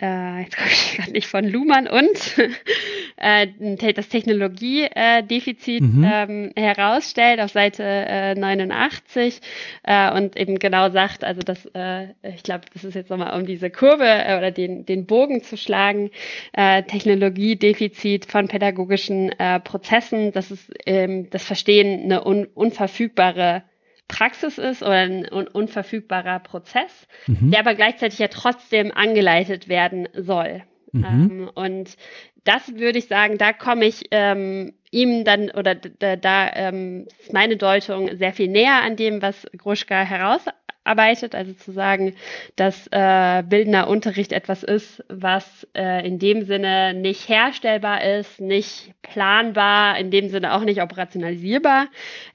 äh, 0.02 0.42
jetzt 0.42 0.58
komme 0.58 0.70
ich 0.70 0.94
gerade 0.98 1.12
nicht 1.12 1.28
von 1.28 1.46
Luhmann 1.46 1.88
und 1.88 2.38
äh, 3.18 3.94
das 3.94 4.10
Technologiedefizit 4.10 5.82
mhm. 5.82 6.12
ähm, 6.12 6.52
herausstellt 6.56 7.40
auf 7.40 7.52
Seite 7.52 7.84
äh, 7.84 8.36
89 8.36 9.40
äh, 9.84 10.12
und 10.12 10.38
eben 10.38 10.60
genau 10.60 10.90
sagt, 10.90 11.24
also 11.24 11.42
das, 11.42 11.66
äh, 11.74 12.08
ich 12.24 12.44
glaube, 12.44 12.66
das 12.74 12.84
ist 12.84 12.96
jetzt 12.96 13.10
nochmal 13.10 13.40
um 13.40 13.46
diese 13.46 13.70
Kurve 13.70 14.06
äh, 14.06 14.38
oder 14.38 14.52
den, 14.52 14.86
den 14.86 15.06
Bogen 15.06 15.44
zu 15.44 15.58
schlagen, 15.58 16.12
äh, 16.54 16.84
Technologiedefizit 16.84 18.26
von 18.26 18.48
pädagogischen 18.48 19.32
äh, 19.40 19.60
Prozessen, 19.60 20.32
das 20.34 20.52
ist 20.52 20.72
ähm, 20.86 21.30
das 21.30 21.46
Verstehen 21.46 22.04
eine 22.04 22.26
un 22.26 22.46
unverfügbare 22.54 23.64
Praxis 24.08 24.58
ist 24.58 24.82
oder 24.82 25.00
ein 25.00 25.28
un 25.32 25.48
unverfügbarer 25.48 26.40
Prozess, 26.40 27.08
mhm. 27.28 27.52
der 27.52 27.60
aber 27.60 27.76
gleichzeitig 27.76 28.20
ja 28.20 28.28
trotzdem 28.28 28.92
angeleitet 28.92 29.68
werden 29.68 30.08
soll. 30.14 30.64
Mhm. 30.92 31.04
Ähm, 31.04 31.52
und 31.54 31.98
das 32.44 32.76
würde 32.76 33.00
ich 33.00 33.08
sagen, 33.08 33.38
da 33.38 33.52
komme 33.54 33.86
ich 33.86 34.06
ähm, 34.12 34.74
ihm 34.92 35.26
dann 35.26 35.50
oder 35.50 35.76
da, 35.76 36.16
da 36.16 36.54
ähm, 36.54 37.08
ist 37.20 37.34
meine 37.34 37.58
Deutung 37.58 38.16
sehr 38.16 38.34
viel 38.34 38.48
näher 38.48 38.84
an 38.84 38.96
dem, 38.96 39.22
was 39.22 39.48
Gruschka 39.58 40.04
heraus 40.04 40.46
arbeitet, 40.86 41.36
also 41.36 41.54
zu 41.54 41.72
sagen, 41.72 42.16
dass 42.56 42.88
äh, 42.92 43.44
bildender 43.44 43.88
Unterricht 43.90 44.32
etwas 44.32 44.64
ist, 44.64 45.04
was 45.10 45.68
äh, 45.76 46.08
in 46.08 46.20
dem 46.20 46.46
Sinne 46.46 46.94
nicht 46.94 47.28
herstellbar 47.28 48.04
ist, 48.04 48.40
nicht 48.40 48.94
planbar, 49.02 49.98
in 50.00 50.12
dem 50.12 50.30
Sinne 50.30 50.54
auch 50.54 50.62
nicht 50.62 50.82
operationalisierbar 50.82 51.88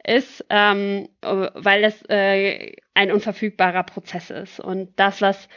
ist, 0.05 0.45
ähm, 0.51 1.09
weil 1.23 1.85
es 1.85 2.03
äh, 2.09 2.75
ein 2.95 3.13
unverfügbarer 3.13 3.85
Prozess 3.85 4.31
ist. 4.31 4.61
Und 4.61 4.91
das, 4.99 5.23
was 5.23 5.49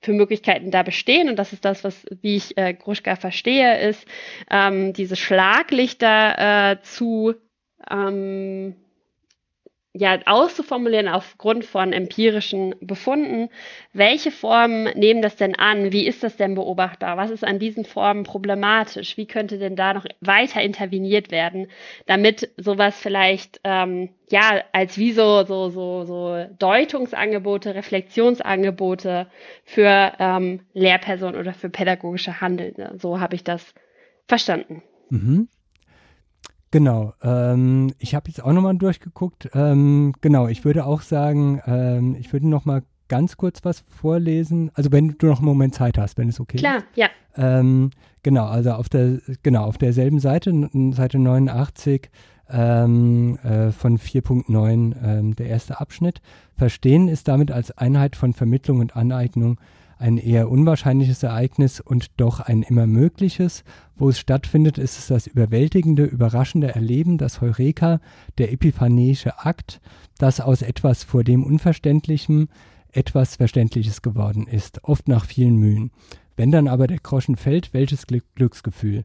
für 0.00 0.12
Möglichkeiten 0.12 0.70
da 0.70 0.82
bestehen, 0.82 1.28
und 1.28 1.36
das 1.36 1.52
ist 1.52 1.64
das, 1.64 1.84
was, 1.84 2.06
wie 2.22 2.36
ich 2.36 2.56
äh, 2.56 2.72
Gruschka 2.72 3.16
verstehe, 3.16 3.80
ist, 3.88 4.06
ähm, 4.50 4.92
diese 4.92 5.16
Schlaglichter 5.16 6.72
äh, 6.72 6.82
zu 6.82 7.34
ähm, 7.90 8.76
ja, 9.94 10.18
auszuformulieren 10.26 11.08
aufgrund 11.08 11.64
von 11.64 11.92
empirischen 11.92 12.74
Befunden. 12.80 13.48
Welche 13.92 14.30
Formen 14.30 14.84
nehmen 14.96 15.22
das 15.22 15.36
denn 15.36 15.56
an? 15.56 15.92
Wie 15.92 16.06
ist 16.06 16.22
das 16.22 16.36
denn 16.36 16.54
beobachtbar? 16.54 17.16
Was 17.16 17.30
ist 17.30 17.44
an 17.44 17.58
diesen 17.58 17.84
Formen 17.84 18.22
problematisch? 18.22 19.16
Wie 19.16 19.26
könnte 19.26 19.58
denn 19.58 19.76
da 19.76 19.94
noch 19.94 20.04
weiter 20.20 20.60
interveniert 20.60 21.30
werden, 21.30 21.68
damit 22.06 22.50
sowas 22.58 22.98
vielleicht 22.98 23.60
ähm, 23.64 24.10
ja 24.30 24.62
als 24.72 24.98
wie 24.98 25.12
so 25.12 25.44
so 25.44 25.70
so 25.70 26.04
so 26.04 26.44
Deutungsangebote, 26.58 27.74
Reflexionsangebote 27.74 29.26
für 29.64 30.12
ähm, 30.18 30.60
Lehrpersonen 30.74 31.40
oder 31.40 31.54
für 31.54 31.70
pädagogische 31.70 32.40
Handelnde. 32.40 32.94
So 32.98 33.20
habe 33.20 33.34
ich 33.34 33.42
das 33.42 33.74
verstanden. 34.26 34.82
Mhm. 35.08 35.48
Genau, 36.70 37.14
ähm, 37.22 37.92
ich 37.98 38.14
habe 38.14 38.28
jetzt 38.28 38.42
auch 38.42 38.52
nochmal 38.52 38.76
durchgeguckt. 38.76 39.48
Ähm, 39.54 40.12
genau, 40.20 40.48
ich 40.48 40.64
würde 40.64 40.84
auch 40.84 41.00
sagen, 41.00 41.62
ähm, 41.66 42.16
ich 42.18 42.32
würde 42.32 42.48
nochmal 42.48 42.82
ganz 43.08 43.36
kurz 43.38 43.64
was 43.64 43.84
vorlesen. 43.88 44.70
Also 44.74 44.92
wenn 44.92 45.16
du 45.18 45.26
noch 45.26 45.38
einen 45.38 45.46
Moment 45.46 45.74
Zeit 45.74 45.96
hast, 45.96 46.18
wenn 46.18 46.28
es 46.28 46.40
okay 46.40 46.58
Klar, 46.58 46.78
ist. 46.78 46.92
Klar, 46.92 47.08
ja. 47.36 47.58
Ähm, 47.60 47.90
genau, 48.22 48.46
also 48.46 48.72
auf 48.72 48.88
der, 48.88 49.18
genau, 49.42 49.64
auf 49.64 49.78
derselben 49.78 50.20
Seite, 50.20 50.68
Seite 50.92 51.18
89 51.18 52.10
ähm, 52.50 53.38
äh, 53.42 53.72
von 53.72 53.98
4.9, 53.98 54.94
ähm, 55.02 55.36
der 55.36 55.46
erste 55.46 55.80
Abschnitt. 55.80 56.20
Verstehen 56.56 57.08
ist 57.08 57.28
damit 57.28 57.50
als 57.50 57.76
Einheit 57.76 58.16
von 58.16 58.32
Vermittlung 58.32 58.80
und 58.80 58.96
Aneignung 58.96 59.58
ein 59.98 60.16
eher 60.18 60.50
unwahrscheinliches 60.50 61.22
Ereignis 61.22 61.80
und 61.80 62.08
doch 62.16 62.40
ein 62.40 62.62
immer 62.62 62.86
mögliches. 62.86 63.64
Wo 63.96 64.08
es 64.08 64.18
stattfindet, 64.18 64.78
ist 64.78 64.98
es 64.98 65.08
das 65.08 65.26
überwältigende, 65.26 66.04
überraschende 66.04 66.74
Erleben, 66.74 67.18
das 67.18 67.40
Heureka, 67.40 68.00
der 68.38 68.52
epiphaneische 68.52 69.40
Akt, 69.40 69.80
das 70.18 70.40
aus 70.40 70.62
etwas 70.62 71.02
vor 71.02 71.24
dem 71.24 71.44
Unverständlichem 71.44 72.48
etwas 72.92 73.36
Verständliches 73.36 74.02
geworden 74.02 74.46
ist, 74.46 74.84
oft 74.84 75.08
nach 75.08 75.26
vielen 75.26 75.56
Mühen. 75.56 75.90
Wenn 76.36 76.52
dann 76.52 76.68
aber 76.68 76.86
der 76.86 76.98
Groschen 76.98 77.36
fällt, 77.36 77.74
welches 77.74 78.06
Glück 78.06 78.24
Glücksgefühl. 78.34 79.04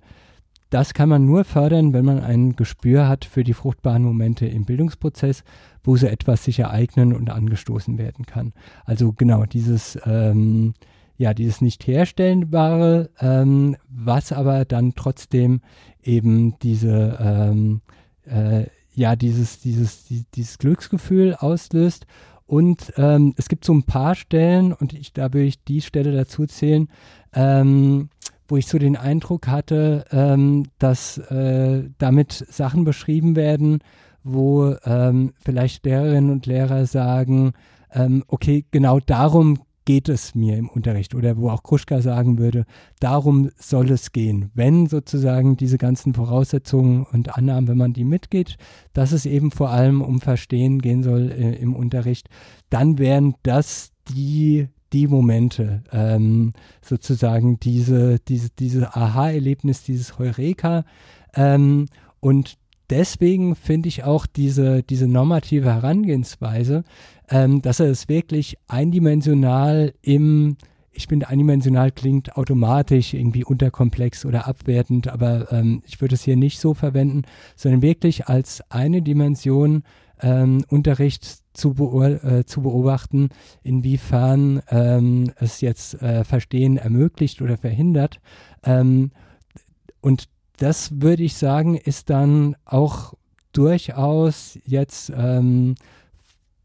Das 0.73 0.95
kann 0.95 1.07
man 1.07 1.27
nur 1.27 1.43
fördern, 1.43 1.93
wenn 1.93 2.03
man 2.03 2.19
ein 2.19 2.55
Gespür 2.55 3.07
hat 3.07 3.25
für 3.25 3.43
die 3.43 3.53
fruchtbaren 3.53 4.01
Momente 4.01 4.47
im 4.47 4.65
Bildungsprozess, 4.65 5.43
wo 5.83 5.97
so 5.97 6.07
etwas 6.07 6.43
sich 6.43 6.57
ereignen 6.57 7.13
und 7.13 7.29
angestoßen 7.29 7.99
werden 7.99 8.25
kann. 8.25 8.53
Also 8.83 9.13
genau 9.13 9.45
dieses, 9.45 9.99
ähm, 10.07 10.73
ja, 11.15 11.35
dieses 11.35 11.61
nicht 11.61 11.85
herstellbare, 11.85 13.11
ähm, 13.19 13.75
was 13.87 14.31
aber 14.31 14.65
dann 14.65 14.95
trotzdem 14.95 15.61
eben 16.01 16.57
diese, 16.63 17.19
ähm, 17.21 17.81
äh, 18.25 18.65
ja, 18.95 19.15
dieses, 19.15 19.59
dieses, 19.59 20.05
die, 20.05 20.25
dieses 20.33 20.57
Glücksgefühl 20.57 21.35
auslöst. 21.35 22.07
Und 22.47 22.93
ähm, 22.97 23.35
es 23.37 23.47
gibt 23.47 23.63
so 23.63 23.75
ein 23.75 23.83
paar 23.83 24.15
Stellen, 24.15 24.73
und 24.73 24.93
ich, 24.93 25.13
da 25.13 25.33
würde 25.33 25.45
ich 25.45 25.63
die 25.63 25.81
Stelle 25.81 26.13
dazu 26.13 26.47
zählen, 26.47 26.89
ähm, 27.35 28.09
wo 28.47 28.57
ich 28.57 28.67
so 28.67 28.77
den 28.77 28.95
Eindruck 28.95 29.47
hatte, 29.47 30.05
ähm, 30.11 30.65
dass 30.79 31.17
äh, 31.17 31.83
damit 31.97 32.31
Sachen 32.31 32.83
beschrieben 32.83 33.35
werden, 33.35 33.79
wo 34.23 34.75
ähm, 34.85 35.33
vielleicht 35.43 35.85
Lehrerinnen 35.85 36.31
und 36.31 36.45
Lehrer 36.45 36.85
sagen, 36.85 37.53
ähm, 37.93 38.23
okay, 38.27 38.65
genau 38.71 38.99
darum 38.99 39.59
geht 39.85 40.07
es 40.09 40.33
mir 40.33 40.57
im 40.57 40.69
Unterricht 40.69 41.13
oder 41.13 41.37
wo 41.37 41.49
auch 41.49 41.63
Kruschka 41.63 42.01
sagen 42.01 42.37
würde, 42.37 42.65
darum 42.99 43.49
soll 43.57 43.91
es 43.91 44.11
gehen. 44.11 44.49
Wenn 44.53 44.87
sozusagen 44.87 45.57
diese 45.57 45.77
ganzen 45.77 46.13
Voraussetzungen 46.13 47.05
und 47.11 47.35
Annahmen, 47.37 47.67
wenn 47.67 47.77
man 47.77 47.93
die 47.93 48.05
mitgeht, 48.05 48.57
dass 48.93 49.11
es 49.11 49.25
eben 49.25 49.51
vor 49.51 49.71
allem 49.71 50.01
um 50.01 50.21
Verstehen 50.21 50.79
gehen 50.79 51.03
soll 51.03 51.31
äh, 51.31 51.55
im 51.55 51.75
Unterricht, 51.75 52.29
dann 52.69 52.97
wären 52.97 53.35
das 53.43 53.91
die 54.09 54.67
die 54.93 55.07
Momente, 55.07 55.83
ähm, 55.91 56.53
sozusagen 56.81 57.59
diese, 57.59 58.19
diese, 58.19 58.49
diese 58.57 58.95
Aha-Erlebnis, 58.95 59.83
dieses 59.83 60.19
Heureka. 60.19 60.85
Ähm, 61.35 61.87
und 62.19 62.57
deswegen 62.89 63.55
finde 63.55 63.89
ich 63.89 64.03
auch 64.03 64.25
diese, 64.25 64.83
diese 64.83 65.07
normative 65.07 65.73
Herangehensweise, 65.73 66.83
ähm, 67.29 67.61
dass 67.61 67.79
er 67.79 67.87
es 67.87 68.07
wirklich 68.07 68.57
eindimensional 68.67 69.93
im, 70.01 70.57
ich 70.91 71.07
finde, 71.07 71.27
eindimensional 71.27 71.91
klingt 71.91 72.37
automatisch 72.37 73.13
irgendwie 73.15 73.43
unterkomplex 73.43 74.25
oder 74.25 74.47
abwertend, 74.47 75.07
aber 75.07 75.51
ähm, 75.51 75.81
ich 75.85 75.99
würde 76.01 76.15
es 76.15 76.23
hier 76.23 76.37
nicht 76.37 76.59
so 76.59 76.75
verwenden, 76.75 77.23
sondern 77.55 77.81
wirklich 77.81 78.27
als 78.27 78.61
eine 78.69 79.01
Dimension 79.01 79.83
ähm, 80.23 80.63
Unterricht 80.69 81.43
zu, 81.53 81.75
äh, 82.01 82.45
zu, 82.45 82.61
beobachten, 82.63 83.29
inwiefern 83.61 84.63
ähm, 84.69 85.31
es 85.35 85.61
jetzt 85.61 86.01
äh, 86.01 86.23
Verstehen 86.23 86.77
ermöglicht 86.77 87.41
oder 87.41 87.57
verhindert. 87.57 88.19
Ähm, 88.63 89.11
und 90.01 90.29
das 90.57 91.01
würde 91.01 91.23
ich 91.23 91.35
sagen, 91.35 91.75
ist 91.75 92.09
dann 92.09 92.55
auch 92.65 93.13
durchaus 93.51 94.57
jetzt 94.65 95.11
ähm, 95.15 95.75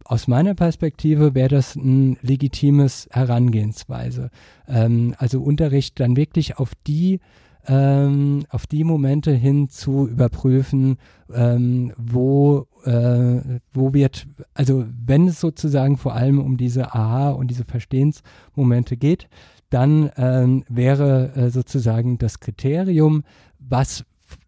aus 0.05 0.27
meiner 0.27 0.55
Perspektive 0.55 1.35
wäre 1.35 1.49
das 1.49 1.77
ein 1.77 2.17
legitimes 2.23 3.09
Herangehensweise. 3.11 4.31
Ähm, 4.67 5.15
also 5.19 5.43
Unterricht 5.43 6.01
dann 6.01 6.17
wirklich 6.17 6.57
auf 6.57 6.73
die 6.87 7.21
ähm, 7.69 8.45
auf 8.49 8.67
die 8.67 8.83
Momente 8.83 9.31
hin 9.33 9.69
zu 9.69 10.09
überprüfen, 10.09 10.97
ähm, 11.33 11.93
wo, 11.99 12.67
äh, 12.85 13.61
wo 13.73 13.93
wird, 13.93 14.27
also 14.55 14.87
wenn 15.05 15.29
es 15.29 15.39
sozusagen 15.39 15.99
vor 15.99 16.15
allem 16.15 16.41
um 16.41 16.57
diese 16.57 16.95
Aha- 16.95 17.31
und 17.31 17.51
diese 17.51 17.65
Verstehensmomente 17.65 18.97
geht, 18.97 19.29
dann 19.69 20.11
ähm, 20.17 20.65
wäre 20.69 21.35
äh, 21.37 21.51
sozusagen 21.51 22.17
das 22.17 22.41
Kriterium, 22.41 23.23
was 23.59 24.05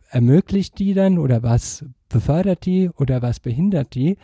ermöglicht 0.08 0.78
die 0.78 0.94
dann 0.94 1.18
oder 1.18 1.42
was 1.42 1.84
befördert 2.08 2.64
die 2.64 2.88
oder 2.96 3.20
was 3.20 3.38
behindert 3.38 3.94
die, 3.94 4.16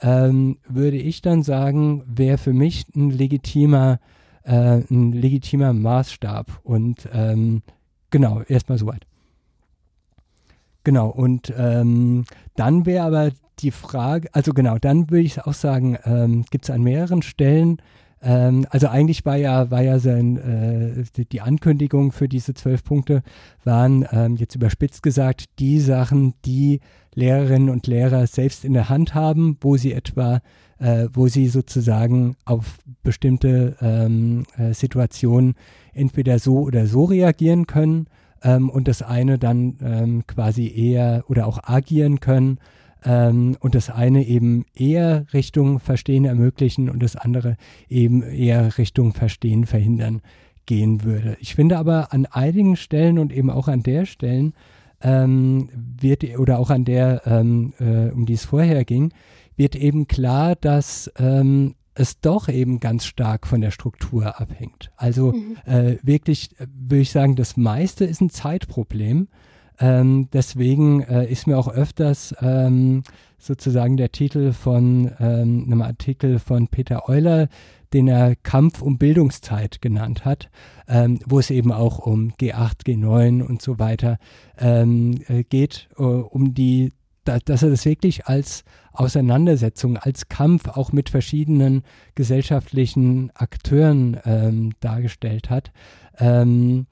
ähm, 0.00 0.58
würde 0.68 0.96
ich 0.96 1.22
dann 1.22 1.42
sagen, 1.42 2.04
wäre 2.06 2.38
für 2.38 2.52
mich 2.52 2.86
ein 2.94 3.10
legitimer, 3.10 3.98
äh, 4.44 4.80
ein 4.90 5.12
legitimer 5.12 5.72
Maßstab. 5.72 6.60
Und 6.62 7.08
ähm, 7.12 7.62
genau, 8.14 8.42
erstmal 8.46 8.78
soweit. 8.78 9.08
Genau, 10.84 11.08
und 11.08 11.52
ähm, 11.58 12.26
dann 12.54 12.86
wäre 12.86 13.04
aber 13.04 13.32
die 13.58 13.72
Frage, 13.72 14.28
also 14.32 14.52
genau, 14.52 14.78
dann 14.78 15.10
würde 15.10 15.24
ich 15.24 15.42
auch 15.42 15.52
sagen, 15.52 15.98
ähm, 16.04 16.44
gibt 16.48 16.64
es 16.64 16.70
an 16.70 16.84
mehreren 16.84 17.22
Stellen, 17.22 17.82
ähm, 18.22 18.68
also 18.70 18.86
eigentlich 18.86 19.26
war 19.26 19.34
ja, 19.34 19.68
war 19.72 19.82
ja 19.82 19.98
sein, 19.98 20.36
äh, 20.36 21.24
die, 21.24 21.40
Ankündigung 21.40 22.12
für 22.12 22.28
diese 22.28 22.54
zwölf 22.54 22.84
Punkte 22.84 23.24
waren 23.64 24.06
ähm, 24.12 24.36
jetzt 24.36 24.54
überspitzt 24.54 25.02
gesagt 25.02 25.46
die 25.58 25.80
Sachen, 25.80 26.34
die 26.44 26.78
Lehrerinnen 27.14 27.68
und 27.68 27.88
Lehrer 27.88 28.28
selbst 28.28 28.64
in 28.64 28.74
der 28.74 28.88
Hand 28.88 29.16
haben, 29.16 29.56
wo 29.60 29.76
sie 29.76 29.92
etwa, 29.92 30.40
äh, 30.78 31.08
wo 31.12 31.28
sie 31.28 31.48
sozusagen 31.48 32.36
auf 32.44 32.78
bestimmte 33.02 33.76
ähm, 33.80 34.44
äh, 34.56 34.72
Situationen 34.74 35.54
entweder 35.92 36.38
so 36.38 36.60
oder 36.60 36.86
so 36.86 37.04
reagieren 37.04 37.66
können 37.66 38.06
ähm, 38.42 38.68
und 38.68 38.88
das 38.88 39.02
eine 39.02 39.38
dann 39.38 39.78
ähm, 39.82 40.26
quasi 40.26 40.72
eher 40.74 41.24
oder 41.28 41.46
auch 41.46 41.62
agieren 41.64 42.20
können 42.20 42.58
ähm, 43.04 43.56
und 43.60 43.74
das 43.74 43.90
eine 43.90 44.24
eben 44.24 44.64
eher 44.74 45.26
Richtung 45.32 45.80
Verstehen 45.80 46.24
ermöglichen 46.24 46.90
und 46.90 47.02
das 47.02 47.16
andere 47.16 47.56
eben 47.88 48.22
eher 48.22 48.78
Richtung 48.78 49.12
Verstehen 49.12 49.66
verhindern 49.66 50.22
gehen 50.66 51.04
würde. 51.04 51.36
Ich 51.40 51.54
finde 51.54 51.78
aber 51.78 52.12
an 52.12 52.26
einigen 52.26 52.76
Stellen 52.76 53.18
und 53.18 53.32
eben 53.32 53.50
auch 53.50 53.68
an 53.68 53.82
der 53.82 54.06
Stellen 54.06 54.54
ähm, 55.02 55.68
wird 55.74 56.24
oder 56.38 56.58
auch 56.58 56.70
an 56.70 56.84
der, 56.84 57.22
ähm, 57.26 57.74
äh, 57.78 58.10
um 58.10 58.24
die 58.26 58.32
es 58.32 58.46
vorher 58.46 58.84
ging, 58.84 59.12
wird 59.56 59.76
eben 59.76 60.06
klar, 60.06 60.56
dass 60.56 61.10
ähm, 61.18 61.74
es 61.94 62.20
doch 62.20 62.48
eben 62.48 62.80
ganz 62.80 63.06
stark 63.06 63.46
von 63.46 63.60
der 63.60 63.70
Struktur 63.70 64.40
abhängt. 64.40 64.90
Also 64.96 65.32
mhm. 65.32 65.56
äh, 65.64 65.96
wirklich 66.02 66.50
äh, 66.58 66.66
würde 66.72 67.02
ich 67.02 67.10
sagen, 67.10 67.36
das 67.36 67.56
meiste 67.56 68.04
ist 68.04 68.20
ein 68.20 68.30
Zeitproblem. 68.30 69.28
Ähm, 69.78 70.28
deswegen 70.32 71.02
äh, 71.02 71.30
ist 71.30 71.46
mir 71.46 71.58
auch 71.58 71.68
öfters 71.68 72.34
ähm, 72.40 73.02
sozusagen 73.38 73.96
der 73.96 74.12
Titel 74.12 74.52
von 74.52 75.10
ähm, 75.18 75.64
einem 75.66 75.82
Artikel 75.82 76.38
von 76.38 76.68
Peter 76.68 77.08
Euler, 77.08 77.48
den 77.92 78.08
er 78.08 78.34
Kampf 78.36 78.82
um 78.82 78.98
Bildungszeit 78.98 79.80
genannt 79.80 80.24
hat, 80.24 80.50
ähm, 80.88 81.20
wo 81.26 81.38
es 81.38 81.50
eben 81.50 81.72
auch 81.72 81.98
um 81.98 82.32
G8, 82.32 82.84
G9 82.86 83.42
und 83.42 83.62
so 83.62 83.78
weiter 83.78 84.18
ähm, 84.58 85.20
äh, 85.28 85.44
geht, 85.44 85.88
uh, 85.98 86.24
um 86.28 86.54
die 86.54 86.92
dass 87.24 87.62
er 87.62 87.70
das 87.70 87.84
wirklich 87.84 88.26
als 88.26 88.64
Auseinandersetzung, 88.92 89.96
als 89.96 90.28
Kampf 90.28 90.68
auch 90.68 90.92
mit 90.92 91.10
verschiedenen 91.10 91.82
gesellschaftlichen 92.14 93.30
Akteuren 93.34 94.18
ähm, 94.24 94.72
dargestellt 94.80 95.50
hat. 95.50 95.72
Ähm, 96.18 96.86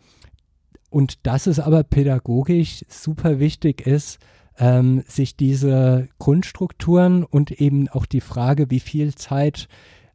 und 0.90 1.26
dass 1.26 1.46
es 1.46 1.58
aber 1.58 1.84
pädagogisch 1.84 2.84
super 2.88 3.38
wichtig 3.38 3.86
ist, 3.86 4.18
ähm, 4.58 5.02
sich 5.06 5.36
diese 5.36 6.08
Grundstrukturen 6.18 7.24
und 7.24 7.50
eben 7.50 7.88
auch 7.88 8.06
die 8.06 8.20
Frage, 8.20 8.70
wie 8.70 8.80
viel 8.80 9.14
Zeit 9.14 9.68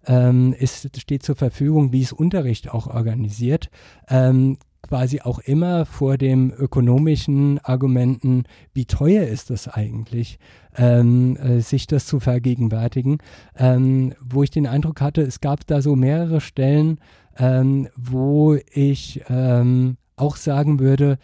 ähm, 0.05 0.53
ist, 0.53 0.89
steht 0.99 1.23
zur 1.23 1.35
Verfügung, 1.35 1.91
wie 1.91 2.01
ist 2.01 2.13
Unterricht 2.13 2.69
auch 2.69 2.87
organisiert, 2.87 3.69
ähm, 4.07 4.57
quasi 4.87 5.21
auch 5.21 5.39
immer 5.39 5.85
vor 5.85 6.17
dem 6.17 6.51
ökonomischen 6.51 7.59
Argumenten, 7.59 8.43
wie 8.73 8.85
teuer 8.85 9.23
ist 9.23 9.49
das 9.49 9.67
eigentlich, 9.67 10.39
ähm, 10.75 11.37
äh, 11.37 11.59
sich 11.59 11.87
das 11.87 12.05
zu 12.05 12.19
vergegenwärtigen, 12.19 13.17
ähm, 13.57 14.13
wo 14.21 14.43
ich 14.43 14.51
den 14.51 14.67
Eindruck 14.67 15.01
hatte, 15.01 15.21
es 15.21 15.41
gab 15.41 15.65
da 15.67 15.81
so 15.81 15.95
mehrere 15.95 16.41
Stellen, 16.41 16.99
ähm, 17.37 17.87
wo 17.95 18.57
ich 18.71 19.21
ähm, 19.29 19.97
auch 20.15 20.35
sagen 20.35 20.79
würde, 20.79 21.17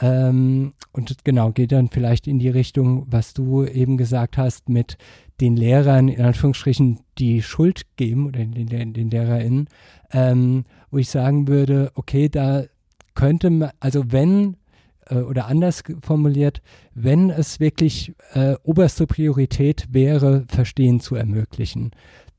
ähm, 0.00 0.74
und 0.92 1.24
genau, 1.24 1.50
geht 1.50 1.72
dann 1.72 1.88
vielleicht 1.88 2.26
in 2.26 2.38
die 2.38 2.48
Richtung, 2.48 3.06
was 3.10 3.34
du 3.34 3.64
eben 3.64 3.96
gesagt 3.96 4.38
hast, 4.38 4.68
mit 4.68 4.96
den 5.40 5.56
Lehrern 5.56 6.08
in 6.08 6.22
Anführungsstrichen 6.22 7.00
die 7.18 7.42
Schuld 7.42 7.82
geben 7.96 8.26
oder 8.26 8.44
den, 8.44 8.66
den, 8.66 8.92
den 8.92 9.10
LehrerInnen, 9.10 9.68
ähm, 10.12 10.64
wo 10.90 10.98
ich 10.98 11.08
sagen 11.08 11.48
würde, 11.48 11.90
okay, 11.94 12.28
da 12.28 12.64
könnte 13.14 13.50
man, 13.50 13.70
also 13.80 14.12
wenn 14.12 14.56
äh, 15.10 15.16
oder 15.16 15.46
anders 15.46 15.82
formuliert, 16.02 16.62
wenn 16.94 17.30
es 17.30 17.60
wirklich 17.60 18.14
äh, 18.34 18.54
oberste 18.62 19.06
Priorität 19.06 19.88
wäre, 19.90 20.44
Verstehen 20.48 21.00
zu 21.00 21.16
ermöglichen, 21.16 21.90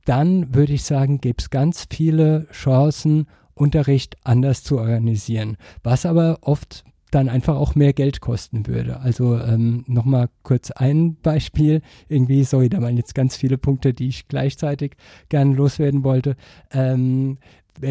dann 0.06 0.56
würde 0.56 0.74
ich 0.74 0.84
sagen, 0.84 1.22
gäbe 1.22 1.38
es 1.40 1.50
ganz 1.50 1.88
viele 1.90 2.48
Chancen, 2.52 3.28
Unterricht 3.54 4.16
anders 4.24 4.64
zu 4.64 4.80
organisieren, 4.80 5.58
was 5.84 6.06
aber 6.06 6.40
oft 6.42 6.84
dann 7.12 7.28
einfach 7.28 7.58
auch 7.58 7.76
mehr 7.76 7.92
Geld 7.92 8.22
kosten 8.22 8.66
würde. 8.68 9.02
Also 9.02 9.38
ähm, 9.38 9.84
nochmal 9.86 10.30
kurz 10.44 10.72
ein 10.72 11.18
Beispiel. 11.22 11.82
Irgendwie, 12.08 12.44
sorry, 12.46 12.70
da 12.70 12.82
waren 12.82 12.96
jetzt 12.96 13.14
ganz 13.14 13.36
viele 13.36 13.58
Punkte, 13.58 13.94
die 13.94 14.08
ich 14.08 14.30
gleichzeitig 14.30 14.94
gerne 15.28 15.54
loswerden 15.54 16.06
wollte. 16.06 16.38
Ähm, 16.72 17.38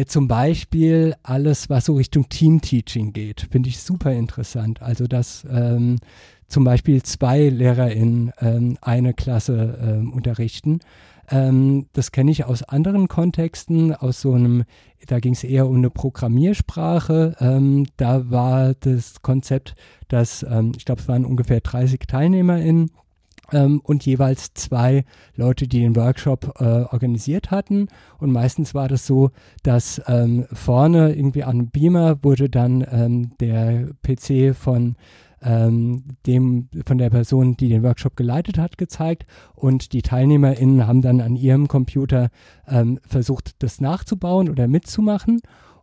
zum 0.05 0.27
Beispiel 0.27 1.15
alles, 1.23 1.69
was 1.69 1.85
so 1.85 1.95
Richtung 1.95 2.29
Team-Teaching 2.29 3.13
geht, 3.13 3.47
finde 3.51 3.69
ich 3.69 3.79
super 3.79 4.11
interessant. 4.11 4.81
Also, 4.81 5.07
dass 5.07 5.45
ähm, 5.49 5.97
zum 6.47 6.63
Beispiel 6.63 7.01
zwei 7.03 7.49
LehrerInnen 7.49 8.31
ähm, 8.39 8.77
eine 8.81 9.13
Klasse 9.13 9.79
ähm, 9.81 10.13
unterrichten 10.13 10.79
ähm, 11.31 11.87
das 11.93 12.11
kenne 12.11 12.29
ich 12.29 12.43
aus 12.43 12.61
anderen 12.61 13.07
Kontexten, 13.07 13.95
aus 13.95 14.21
so 14.21 14.33
einem, 14.33 14.65
da 15.07 15.19
ging 15.19 15.33
es 15.33 15.43
eher 15.43 15.67
um 15.67 15.77
eine 15.77 15.89
Programmiersprache. 15.89 17.35
Ähm, 17.39 17.87
da 17.95 18.29
war 18.29 18.73
das 18.73 19.21
Konzept, 19.21 19.75
dass, 20.09 20.43
ähm, 20.43 20.73
ich 20.75 20.83
glaube, 20.83 21.01
es 21.01 21.07
waren 21.07 21.25
ungefähr 21.25 21.61
30 21.61 22.01
TeilnehmerInnen 22.01 22.91
ähm, 23.51 23.81
und 23.83 24.05
jeweils 24.05 24.53
zwei 24.53 25.05
Leute, 25.35 25.67
die 25.67 25.79
den 25.79 25.95
Workshop 25.95 26.55
äh, 26.59 26.63
organisiert 26.63 27.51
hatten. 27.51 27.87
Und 28.19 28.31
meistens 28.31 28.73
war 28.73 28.87
das 28.87 29.05
so, 29.05 29.31
dass 29.63 30.01
ähm, 30.07 30.45
vorne 30.51 31.13
irgendwie 31.13 31.43
an 31.43 31.69
Beamer 31.69 32.23
wurde 32.23 32.49
dann 32.49 32.85
ähm, 32.91 33.31
der 33.39 33.89
PC 34.03 34.55
von 34.55 34.95
ähm, 35.43 36.03
dem 36.27 36.69
von 36.85 36.97
der 36.97 37.09
Person, 37.09 37.57
die 37.57 37.69
den 37.69 37.83
Workshop 37.83 38.15
geleitet 38.15 38.57
hat, 38.57 38.77
gezeigt 38.77 39.25
und 39.55 39.93
die 39.93 40.01
TeilnehmerInnen 40.01 40.85
haben 40.85 41.01
dann 41.01 41.19
an 41.19 41.35
ihrem 41.35 41.67
Computer 41.67 42.29
ähm, 42.67 42.99
versucht, 43.07 43.63
das 43.63 43.81
nachzubauen 43.81 44.49
oder 44.49 44.67
mitzumachen. 44.67 45.41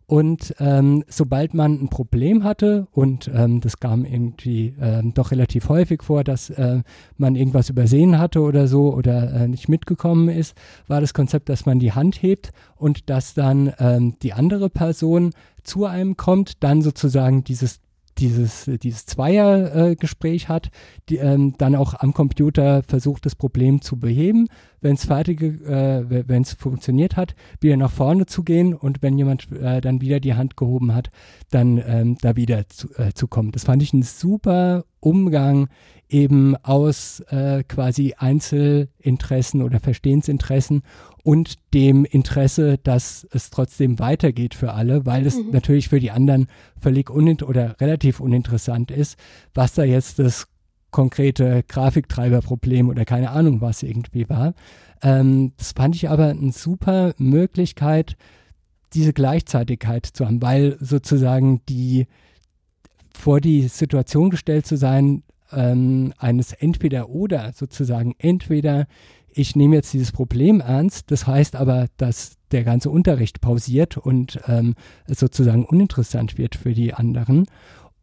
Und 0.09 0.55
ähm, 0.57 1.03
sobald 1.07 1.53
man 1.53 1.83
ein 1.83 1.89
Problem 1.89 2.43
hatte, 2.43 2.87
und 2.93 3.29
ähm, 3.31 3.61
das 3.61 3.79
kam 3.79 4.05
irgendwie 4.05 4.73
ähm, 4.81 5.13
doch 5.13 5.29
relativ 5.29 5.69
häufig 5.69 6.01
vor, 6.01 6.23
dass 6.23 6.49
äh, 6.49 6.81
man 7.17 7.35
irgendwas 7.35 7.69
übersehen 7.69 8.17
hatte 8.17 8.41
oder 8.41 8.67
so 8.67 8.91
oder 8.91 9.31
äh, 9.31 9.47
nicht 9.47 9.69
mitgekommen 9.69 10.27
ist, 10.29 10.57
war 10.87 10.99
das 10.99 11.13
Konzept, 11.13 11.47
dass 11.47 11.67
man 11.67 11.77
die 11.77 11.91
Hand 11.91 12.23
hebt 12.23 12.49
und 12.75 13.11
dass 13.11 13.35
dann 13.35 13.71
ähm, 13.77 14.15
die 14.23 14.33
andere 14.33 14.71
Person 14.71 15.29
zu 15.61 15.85
einem 15.85 16.17
kommt, 16.17 16.63
dann 16.63 16.81
sozusagen 16.81 17.43
dieses 17.43 17.79
dieses, 18.19 18.69
dieses 18.81 19.05
Zweiergespräch 19.05 20.43
äh, 20.43 20.47
hat, 20.47 20.71
die, 21.09 21.17
ähm, 21.17 21.55
dann 21.57 21.75
auch 21.75 21.93
am 21.93 22.13
Computer 22.13 22.83
versucht, 22.83 23.25
das 23.25 23.35
Problem 23.35 23.81
zu 23.81 23.97
beheben. 23.97 24.47
Wenn 24.81 24.95
es 24.95 25.05
fertig, 25.05 25.41
äh, 25.41 26.27
wenn 26.27 26.43
es 26.43 26.53
funktioniert 26.53 27.17
hat, 27.17 27.35
wieder 27.59 27.77
nach 27.77 27.91
vorne 27.91 28.25
zu 28.25 28.43
gehen 28.43 28.73
und 28.73 29.01
wenn 29.01 29.17
jemand 29.17 29.51
äh, 29.51 29.81
dann 29.81 30.01
wieder 30.01 30.19
die 30.19 30.35
Hand 30.35 30.57
gehoben 30.57 30.93
hat, 30.93 31.09
dann 31.49 31.81
ähm, 31.85 32.17
da 32.21 32.35
wieder 32.35 32.67
zu, 32.69 32.89
äh, 32.95 33.13
zu 33.13 33.27
kommen. 33.27 33.51
Das 33.51 33.65
fand 33.65 33.81
ich 33.83 33.93
ein 33.93 34.03
super 34.03 34.85
Umgang 34.99 35.69
eben 36.09 36.55
aus 36.57 37.21
äh, 37.29 37.63
quasi 37.63 38.15
Einzelinteressen 38.17 39.61
oder 39.61 39.79
Verstehensinteressen 39.79 40.81
und 41.23 41.55
dem 41.73 42.05
Interesse, 42.05 42.79
dass 42.79 43.27
es 43.31 43.51
trotzdem 43.51 43.99
weitergeht 43.99 44.55
für 44.55 44.73
alle, 44.73 45.05
weil 45.05 45.25
es 45.25 45.37
mhm. 45.37 45.51
natürlich 45.51 45.89
für 45.89 45.99
die 45.99 46.11
anderen 46.11 46.47
völlig 46.81 47.09
unint 47.09 47.43
oder 47.43 47.79
relativ 47.79 48.19
uninteressant 48.19 48.89
ist, 48.89 49.17
was 49.53 49.73
da 49.73 49.83
jetzt 49.83 50.19
das 50.19 50.47
konkrete 50.91 51.63
Grafiktreiberproblem 51.67 52.89
oder 52.89 53.05
keine 53.05 53.29
Ahnung 53.29 53.61
was 53.61 53.83
irgendwie 53.83 54.27
war. 54.27 54.53
Ähm, 55.03 55.53
das 55.57 55.73
fand 55.73 55.95
ich 55.95 56.09
aber 56.09 56.29
eine 56.29 56.51
super 56.51 57.13
Möglichkeit, 57.17 58.17
diese 58.93 59.13
Gleichzeitigkeit 59.13 60.07
zu 60.07 60.25
haben, 60.25 60.41
weil 60.41 60.77
sozusagen 60.79 61.61
die 61.69 62.07
vor 63.13 63.39
die 63.41 63.67
Situation 63.67 64.31
gestellt 64.31 64.65
zu 64.65 64.77
sein, 64.77 65.23
ähm, 65.51 66.13
eines 66.17 66.53
Entweder-Oder 66.53 67.51
sozusagen. 67.53 68.15
Entweder 68.17 68.87
ich 69.31 69.55
nehme 69.55 69.75
jetzt 69.75 69.93
dieses 69.93 70.11
Problem 70.11 70.59
ernst, 70.59 71.11
das 71.11 71.27
heißt 71.27 71.55
aber, 71.55 71.87
dass 71.97 72.37
der 72.51 72.63
ganze 72.63 72.89
Unterricht 72.89 73.41
pausiert 73.41 73.97
und 73.97 74.39
ähm, 74.47 74.73
sozusagen 75.07 75.65
uninteressant 75.65 76.37
wird 76.37 76.55
für 76.55 76.73
die 76.73 76.93
anderen. 76.93 77.45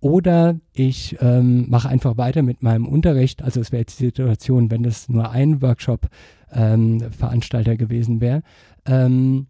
oder 0.01 0.57
ich 0.73 1.17
ähm, 1.21 1.69
mache 1.69 1.89
einfach 1.89 2.17
weiter 2.17 2.43
mit 2.43 2.63
meinem 2.63 2.87
Unterricht. 2.87 3.43
Also 3.43 3.61
es 3.61 3.73
wäre 3.73 3.81
jetzt 3.81 3.99
die 3.99 4.05
Situation, 4.05 4.71
wenn 4.71 4.85
das 4.85 5.09
nur 5.09 5.31
ein 5.31 5.63
Workshop-Veranstalter 5.63 7.73
ähm, 7.73 7.79
gewesen 7.79 8.21
wäre. 8.21 8.43
Ähm, 8.85 9.47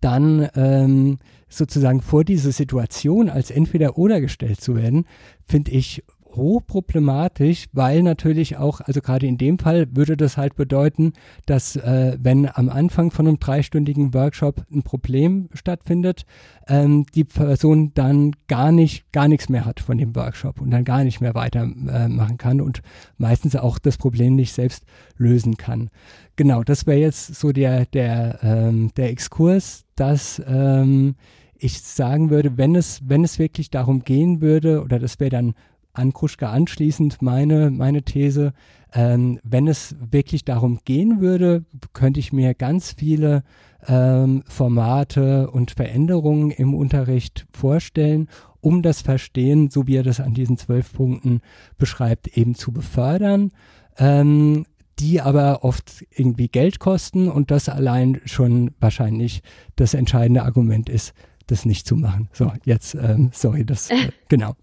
dann 0.00 0.48
ähm, 0.54 1.18
sozusagen 1.48 2.00
vor 2.00 2.22
diese 2.24 2.52
Situation 2.52 3.28
als 3.28 3.50
entweder 3.50 3.98
oder 3.98 4.20
gestellt 4.20 4.60
zu 4.60 4.76
werden, 4.76 5.04
finde 5.46 5.72
ich 5.72 6.04
hochproblematisch, 6.34 7.66
weil 7.72 8.02
natürlich 8.02 8.56
auch, 8.56 8.80
also 8.80 9.00
gerade 9.00 9.26
in 9.26 9.38
dem 9.38 9.58
Fall 9.58 9.86
würde 9.94 10.16
das 10.16 10.36
halt 10.36 10.56
bedeuten, 10.56 11.12
dass 11.46 11.76
äh, 11.76 12.16
wenn 12.20 12.48
am 12.52 12.68
Anfang 12.68 13.10
von 13.10 13.26
einem 13.26 13.38
dreistündigen 13.38 14.14
Workshop 14.14 14.64
ein 14.70 14.82
Problem 14.82 15.48
stattfindet, 15.52 16.24
ähm, 16.68 17.06
die 17.14 17.24
Person 17.24 17.92
dann 17.94 18.32
gar 18.48 18.72
nicht, 18.72 19.10
gar 19.12 19.28
nichts 19.28 19.48
mehr 19.48 19.64
hat 19.64 19.80
von 19.80 19.98
dem 19.98 20.14
Workshop 20.14 20.60
und 20.60 20.70
dann 20.70 20.84
gar 20.84 21.04
nicht 21.04 21.20
mehr 21.20 21.34
weitermachen 21.34 22.34
äh, 22.34 22.36
kann 22.36 22.60
und 22.60 22.82
meistens 23.18 23.56
auch 23.56 23.78
das 23.78 23.96
Problem 23.96 24.34
nicht 24.34 24.52
selbst 24.52 24.84
lösen 25.16 25.56
kann. 25.56 25.90
Genau, 26.36 26.62
das 26.62 26.86
wäre 26.86 26.98
jetzt 26.98 27.34
so 27.34 27.52
der, 27.52 27.86
der, 27.86 28.38
ähm, 28.42 28.90
der 28.96 29.10
Exkurs, 29.10 29.84
dass 29.96 30.42
ähm, 30.46 31.14
ich 31.62 31.80
sagen 31.80 32.30
würde, 32.30 32.58
wenn 32.58 32.74
es, 32.74 33.00
wenn 33.04 33.22
es 33.22 33.38
wirklich 33.38 33.70
darum 33.70 34.02
gehen 34.02 34.40
würde, 34.40 34.82
oder 34.82 34.98
das 34.98 35.20
wäre 35.20 35.30
dann 35.30 35.54
an 35.92 36.12
Kruschka 36.12 36.50
anschließend 36.50 37.22
meine, 37.22 37.70
meine 37.70 38.02
These, 38.02 38.52
ähm, 38.94 39.38
wenn 39.42 39.68
es 39.68 39.96
wirklich 40.10 40.44
darum 40.44 40.80
gehen 40.84 41.20
würde, 41.20 41.64
könnte 41.92 42.20
ich 42.20 42.32
mir 42.32 42.54
ganz 42.54 42.92
viele 42.92 43.42
ähm, 43.86 44.42
Formate 44.46 45.50
und 45.50 45.72
Veränderungen 45.72 46.50
im 46.50 46.74
Unterricht 46.74 47.46
vorstellen, 47.52 48.28
um 48.60 48.82
das 48.82 49.02
Verstehen, 49.02 49.70
so 49.70 49.86
wie 49.86 49.96
er 49.96 50.02
das 50.02 50.20
an 50.20 50.34
diesen 50.34 50.56
zwölf 50.56 50.92
Punkten 50.92 51.40
beschreibt, 51.78 52.36
eben 52.36 52.54
zu 52.54 52.72
befördern. 52.72 53.52
Ähm, 53.98 54.64
die 54.98 55.20
aber 55.20 55.64
oft 55.64 56.04
irgendwie 56.10 56.48
Geld 56.48 56.78
kosten 56.78 57.28
und 57.28 57.50
das 57.50 57.68
allein 57.68 58.20
schon 58.24 58.72
wahrscheinlich 58.78 59.42
das 59.74 59.94
entscheidende 59.94 60.42
Argument 60.42 60.88
ist, 60.88 61.14
das 61.46 61.64
nicht 61.64 61.86
zu 61.86 61.96
machen. 61.96 62.28
So, 62.32 62.52
jetzt, 62.64 62.94
ähm, 62.94 63.30
sorry, 63.32 63.64
das, 63.64 63.90
äh, 63.90 64.10
genau. 64.28 64.54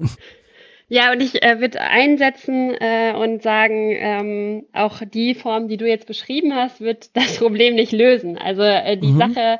Ja, 0.91 1.11
und 1.11 1.21
ich 1.21 1.43
äh, 1.43 1.59
würde 1.59 1.79
einsetzen 1.81 2.73
äh, 2.79 3.13
und 3.13 3.43
sagen, 3.43 3.95
ähm, 3.95 4.65
auch 4.73 5.01
die 5.05 5.35
Form, 5.35 5.67
die 5.67 5.77
du 5.77 5.87
jetzt 5.87 6.07
beschrieben 6.07 6.55
hast, 6.55 6.81
wird 6.81 7.15
das 7.15 7.37
Problem 7.37 7.75
nicht 7.75 7.91
lösen. 7.91 8.39
Also 8.39 8.63
äh, 8.63 8.97
die 8.97 9.11
mhm. 9.11 9.19
Sache, 9.19 9.59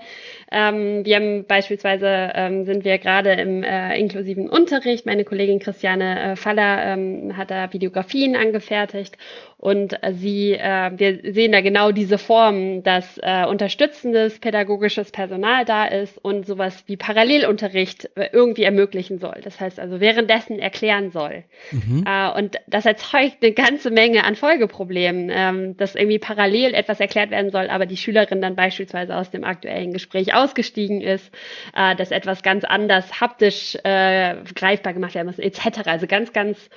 ähm, 0.51 1.05
wir 1.05 1.15
haben 1.17 1.45
beispielsweise, 1.45 2.31
ähm, 2.33 2.65
sind 2.65 2.83
wir 2.83 2.97
gerade 2.97 3.33
im 3.33 3.61
äh, 3.61 3.99
inklusiven 3.99 4.49
Unterricht. 4.49 5.05
Meine 5.05 5.23
Kollegin 5.23 5.59
Christiane 5.59 6.31
äh, 6.31 6.35
Faller 6.35 6.93
ähm, 6.93 7.37
hat 7.37 7.51
da 7.51 7.71
Videografien 7.71 8.35
angefertigt 8.35 9.15
und 9.59 10.01
äh, 10.03 10.13
sie, 10.13 10.53
äh, 10.53 10.91
wir 10.95 11.33
sehen 11.33 11.51
da 11.51 11.59
genau 11.59 11.91
diese 11.91 12.17
Form, 12.17 12.81
dass 12.81 13.19
äh, 13.21 13.45
unterstützendes 13.45 14.39
pädagogisches 14.39 15.11
Personal 15.11 15.65
da 15.65 15.85
ist 15.85 16.17
und 16.17 16.47
sowas 16.47 16.85
wie 16.87 16.95
Parallelunterricht 16.95 18.09
äh, 18.15 18.29
irgendwie 18.31 18.63
ermöglichen 18.63 19.19
soll. 19.19 19.41
Das 19.43 19.59
heißt 19.59 19.77
also 19.81 19.99
währenddessen 19.99 20.59
erklären 20.59 21.11
soll. 21.11 21.43
Mhm. 21.71 22.05
Äh, 22.07 22.31
und 22.37 22.55
das 22.67 22.85
erzeugt 22.85 23.39
eine 23.41 23.51
ganze 23.51 23.91
Menge 23.91 24.23
an 24.23 24.35
Folgeproblemen, 24.35 25.29
ähm, 25.29 25.75
dass 25.75 25.95
irgendwie 25.95 26.19
parallel 26.19 26.73
etwas 26.73 27.01
erklärt 27.01 27.29
werden 27.29 27.51
soll, 27.51 27.69
aber 27.69 27.85
die 27.85 27.97
Schülerin 27.97 28.39
dann 28.39 28.55
beispielsweise 28.55 29.13
aus 29.13 29.29
dem 29.29 29.43
aktuellen 29.43 29.91
Gespräch 29.91 30.33
ausgestiegen 30.33 31.01
ist, 31.01 31.35
äh, 31.75 31.97
dass 31.97 32.11
etwas 32.11 32.43
ganz 32.43 32.63
anders 32.63 33.19
haptisch 33.19 33.75
äh, 33.83 34.35
greifbar 34.55 34.93
gemacht 34.93 35.15
werden 35.15 35.27
muss, 35.27 35.37
etc. 35.37 35.81
Also 35.85 36.07
ganz, 36.07 36.31
ganz 36.31 36.69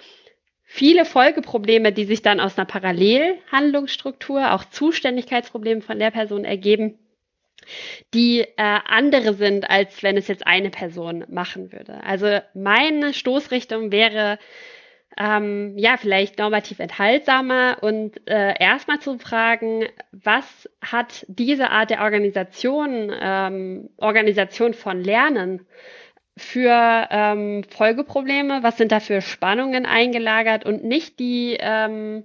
viele 0.72 1.04
Folgeprobleme, 1.04 1.92
die 1.92 2.06
sich 2.06 2.22
dann 2.22 2.40
aus 2.40 2.56
einer 2.56 2.64
Parallelhandlungsstruktur, 2.64 4.52
auch 4.52 4.64
Zuständigkeitsprobleme 4.64 5.82
von 5.82 5.98
der 5.98 6.10
Person 6.10 6.46
ergeben, 6.46 6.98
die 8.14 8.40
äh, 8.40 8.46
andere 8.56 9.34
sind, 9.34 9.68
als 9.68 10.02
wenn 10.02 10.16
es 10.16 10.28
jetzt 10.28 10.46
eine 10.46 10.70
Person 10.70 11.26
machen 11.28 11.72
würde. 11.72 12.02
Also 12.02 12.40
meine 12.54 13.12
Stoßrichtung 13.12 13.92
wäre, 13.92 14.38
ähm, 15.18 15.76
ja, 15.76 15.98
vielleicht 15.98 16.38
normativ 16.38 16.78
enthaltsamer 16.78 17.76
und 17.82 18.26
äh, 18.26 18.54
erstmal 18.58 18.98
zu 18.98 19.18
fragen, 19.18 19.84
was 20.10 20.70
hat 20.80 21.26
diese 21.28 21.68
Art 21.68 21.90
der 21.90 22.00
Organisation, 22.00 23.12
ähm, 23.20 23.90
Organisation 23.98 24.72
von 24.72 25.04
Lernen 25.04 25.66
für 26.36 27.08
ähm, 27.10 27.64
Folgeprobleme? 27.68 28.62
Was 28.62 28.76
sind 28.78 28.92
da 28.92 29.00
für 29.00 29.20
Spannungen 29.20 29.86
eingelagert 29.86 30.64
und 30.64 30.84
nicht 30.84 31.18
die 31.18 31.56
ähm, 31.60 32.24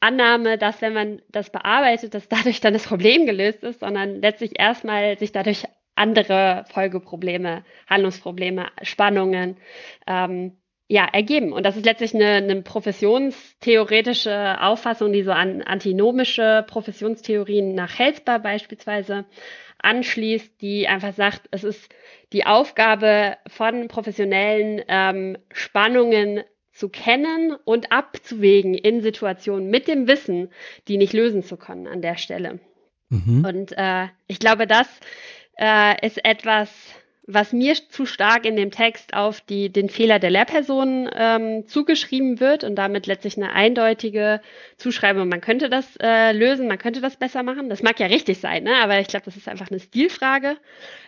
Annahme, 0.00 0.58
dass 0.58 0.82
wenn 0.82 0.94
man 0.94 1.22
das 1.28 1.50
bearbeitet, 1.50 2.14
dass 2.14 2.28
dadurch 2.28 2.60
dann 2.60 2.72
das 2.72 2.86
Problem 2.86 3.26
gelöst 3.26 3.62
ist, 3.62 3.80
sondern 3.80 4.20
letztlich 4.20 4.58
erstmal 4.58 5.18
sich 5.18 5.32
dadurch 5.32 5.64
andere 5.94 6.64
Folgeprobleme, 6.72 7.64
Handlungsprobleme, 7.88 8.66
Spannungen 8.82 9.58
ähm, 10.06 10.56
ja, 10.88 11.06
ergeben. 11.10 11.52
Und 11.52 11.64
das 11.64 11.76
ist 11.76 11.86
letztlich 11.86 12.14
eine, 12.14 12.32
eine 12.32 12.62
professionstheoretische 12.62 14.60
Auffassung, 14.60 15.12
die 15.12 15.22
so 15.22 15.32
an 15.32 15.62
antinomische 15.62 16.64
Professionstheorien 16.66 17.74
nach 17.74 17.98
Helsper 17.98 18.38
beispielsweise 18.38 19.24
anschließt, 19.82 20.60
die 20.60 20.88
einfach 20.88 21.14
sagt, 21.14 21.48
es 21.50 21.64
ist 21.64 21.88
die 22.32 22.46
Aufgabe 22.46 23.36
von 23.48 23.88
Professionellen, 23.88 24.82
ähm, 24.88 25.36
Spannungen 25.52 26.42
zu 26.72 26.88
kennen 26.88 27.54
und 27.64 27.92
abzuwägen 27.92 28.74
in 28.74 29.02
Situationen 29.02 29.68
mit 29.68 29.88
dem 29.88 30.08
Wissen, 30.08 30.48
die 30.88 30.96
nicht 30.96 31.12
lösen 31.12 31.42
zu 31.42 31.56
können 31.56 31.86
an 31.86 32.00
der 32.00 32.16
Stelle. 32.16 32.60
Mhm. 33.10 33.44
Und 33.44 33.72
äh, 33.76 34.06
ich 34.26 34.38
glaube, 34.38 34.66
das 34.66 34.88
äh, 35.58 36.06
ist 36.06 36.24
etwas, 36.24 36.70
was 37.24 37.52
mir 37.52 37.74
zu 37.74 38.04
stark 38.04 38.44
in 38.44 38.56
dem 38.56 38.72
Text 38.72 39.14
auf 39.14 39.40
die, 39.40 39.70
den 39.70 39.88
Fehler 39.88 40.18
der 40.18 40.30
Lehrperson 40.30 41.08
ähm, 41.14 41.66
zugeschrieben 41.68 42.40
wird 42.40 42.64
und 42.64 42.74
damit 42.74 43.06
letztlich 43.06 43.36
eine 43.36 43.52
eindeutige 43.52 44.40
Zuschreibung. 44.76 45.28
Man 45.28 45.40
könnte 45.40 45.68
das 45.68 45.96
äh, 46.02 46.32
lösen, 46.32 46.66
man 46.66 46.78
könnte 46.78 47.00
das 47.00 47.16
besser 47.16 47.44
machen. 47.44 47.68
Das 47.68 47.82
mag 47.82 48.00
ja 48.00 48.06
richtig 48.06 48.38
sein, 48.38 48.64
ne? 48.64 48.74
aber 48.76 48.98
ich 48.98 49.06
glaube, 49.06 49.24
das 49.24 49.36
ist 49.36 49.48
einfach 49.48 49.70
eine 49.70 49.78
Stilfrage. 49.78 50.56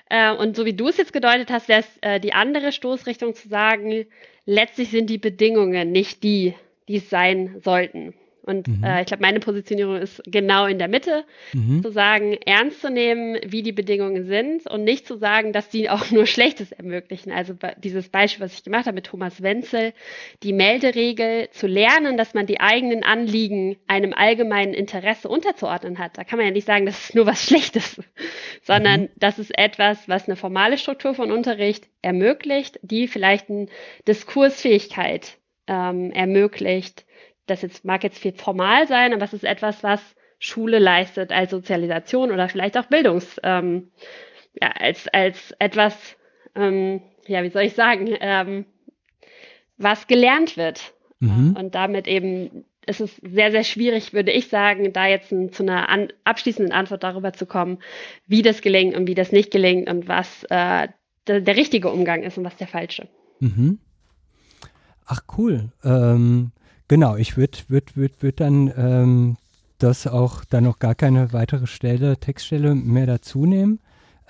Äh, 0.08 0.32
und 0.32 0.54
so 0.54 0.64
wie 0.64 0.74
du 0.74 0.88
es 0.88 0.96
jetzt 0.96 1.12
gedeutet 1.12 1.50
hast, 1.50 1.68
wäre 1.68 1.80
es 1.80 1.98
äh, 2.00 2.20
die 2.20 2.32
andere 2.32 2.70
Stoßrichtung 2.70 3.34
zu 3.34 3.48
sagen, 3.48 4.06
letztlich 4.46 4.90
sind 4.90 5.10
die 5.10 5.18
Bedingungen 5.18 5.90
nicht 5.90 6.22
die, 6.22 6.54
die 6.86 6.96
es 6.96 7.10
sein 7.10 7.60
sollten. 7.64 8.14
Und 8.44 8.68
mhm. 8.68 8.84
äh, 8.84 9.00
ich 9.00 9.06
glaube, 9.06 9.22
meine 9.22 9.40
Positionierung 9.40 9.96
ist 9.96 10.22
genau 10.26 10.66
in 10.66 10.78
der 10.78 10.88
Mitte, 10.88 11.24
mhm. 11.52 11.82
zu 11.82 11.90
sagen, 11.90 12.36
ernst 12.44 12.80
zu 12.82 12.90
nehmen, 12.90 13.38
wie 13.46 13.62
die 13.62 13.72
Bedingungen 13.72 14.26
sind 14.26 14.66
und 14.70 14.84
nicht 14.84 15.06
zu 15.06 15.16
sagen, 15.16 15.52
dass 15.52 15.68
die 15.70 15.88
auch 15.88 16.10
nur 16.10 16.26
Schlechtes 16.26 16.72
ermöglichen. 16.72 17.32
Also 17.32 17.54
dieses 17.78 18.08
Beispiel, 18.08 18.44
was 18.44 18.54
ich 18.54 18.64
gemacht 18.64 18.86
habe 18.86 18.96
mit 18.96 19.06
Thomas 19.06 19.42
Wenzel, 19.42 19.94
die 20.42 20.52
Melderegel 20.52 21.48
zu 21.50 21.66
lernen, 21.66 22.16
dass 22.16 22.34
man 22.34 22.46
die 22.46 22.60
eigenen 22.60 23.02
Anliegen 23.02 23.76
einem 23.86 24.12
allgemeinen 24.12 24.74
Interesse 24.74 25.28
unterzuordnen 25.28 25.98
hat. 25.98 26.18
Da 26.18 26.24
kann 26.24 26.38
man 26.38 26.46
ja 26.46 26.52
nicht 26.52 26.66
sagen, 26.66 26.86
das 26.86 26.98
ist 26.98 27.14
nur 27.14 27.26
was 27.26 27.44
Schlechtes, 27.44 28.00
sondern 28.62 29.02
mhm. 29.02 29.08
das 29.16 29.38
ist 29.38 29.56
etwas, 29.56 30.08
was 30.08 30.28
eine 30.28 30.36
formale 30.36 30.76
Struktur 30.76 31.14
von 31.14 31.32
Unterricht 31.32 31.88
ermöglicht, 32.02 32.78
die 32.82 33.08
vielleicht 33.08 33.48
eine 33.48 33.66
Diskursfähigkeit 34.06 35.38
ähm, 35.66 36.10
ermöglicht, 36.10 37.06
das 37.46 37.62
jetzt 37.62 37.84
mag 37.84 38.02
jetzt 38.04 38.18
viel 38.18 38.32
formal 38.32 38.86
sein, 38.86 39.12
aber 39.12 39.24
es 39.24 39.32
ist 39.32 39.44
etwas, 39.44 39.82
was 39.82 40.00
Schule 40.38 40.78
leistet 40.78 41.32
als 41.32 41.50
Sozialisation 41.50 42.30
oder 42.30 42.48
vielleicht 42.48 42.76
auch 42.76 42.86
Bildungs, 42.86 43.40
ähm, 43.42 43.90
ja, 44.60 44.70
als, 44.70 45.08
als 45.08 45.54
etwas, 45.58 46.16
ähm, 46.54 47.02
ja, 47.26 47.42
wie 47.42 47.50
soll 47.50 47.62
ich 47.62 47.74
sagen, 47.74 48.14
ähm, 48.20 48.66
was 49.76 50.06
gelernt 50.06 50.56
wird. 50.56 50.92
Mhm. 51.20 51.56
Und 51.58 51.74
damit 51.74 52.06
eben 52.06 52.64
ist 52.86 53.00
es 53.00 53.16
sehr, 53.16 53.50
sehr 53.50 53.64
schwierig, 53.64 54.12
würde 54.12 54.30
ich 54.30 54.48
sagen, 54.48 54.92
da 54.92 55.06
jetzt 55.06 55.32
ein, 55.32 55.52
zu 55.52 55.62
einer 55.62 55.88
an, 55.88 56.08
abschließenden 56.24 56.72
Antwort 56.72 57.02
darüber 57.02 57.32
zu 57.32 57.46
kommen, 57.46 57.78
wie 58.26 58.42
das 58.42 58.60
gelingt 58.60 58.94
und 58.94 59.06
wie 59.06 59.14
das 59.14 59.32
nicht 59.32 59.50
gelingt 59.50 59.88
und 59.88 60.08
was 60.08 60.44
äh, 60.50 60.88
der, 61.26 61.40
der 61.40 61.56
richtige 61.56 61.90
Umgang 61.90 62.22
ist 62.22 62.36
und 62.36 62.44
was 62.44 62.56
der 62.56 62.66
falsche. 62.66 63.08
Mhm. 63.40 63.78
Ach 65.06 65.22
cool. 65.36 65.72
Ähm, 65.82 66.52
Genau, 66.94 67.16
ich 67.16 67.36
würde 67.36 67.58
würd, 67.66 67.96
würd, 67.96 68.22
würd 68.22 68.38
dann 68.38 68.72
ähm, 68.76 69.36
das 69.78 70.06
auch 70.06 70.44
dann 70.44 70.62
noch 70.62 70.78
gar 70.78 70.94
keine 70.94 71.32
weitere 71.32 71.66
Stelle, 71.66 72.18
Textstelle 72.18 72.76
mehr 72.76 73.06
dazu 73.06 73.46
nehmen. 73.46 73.80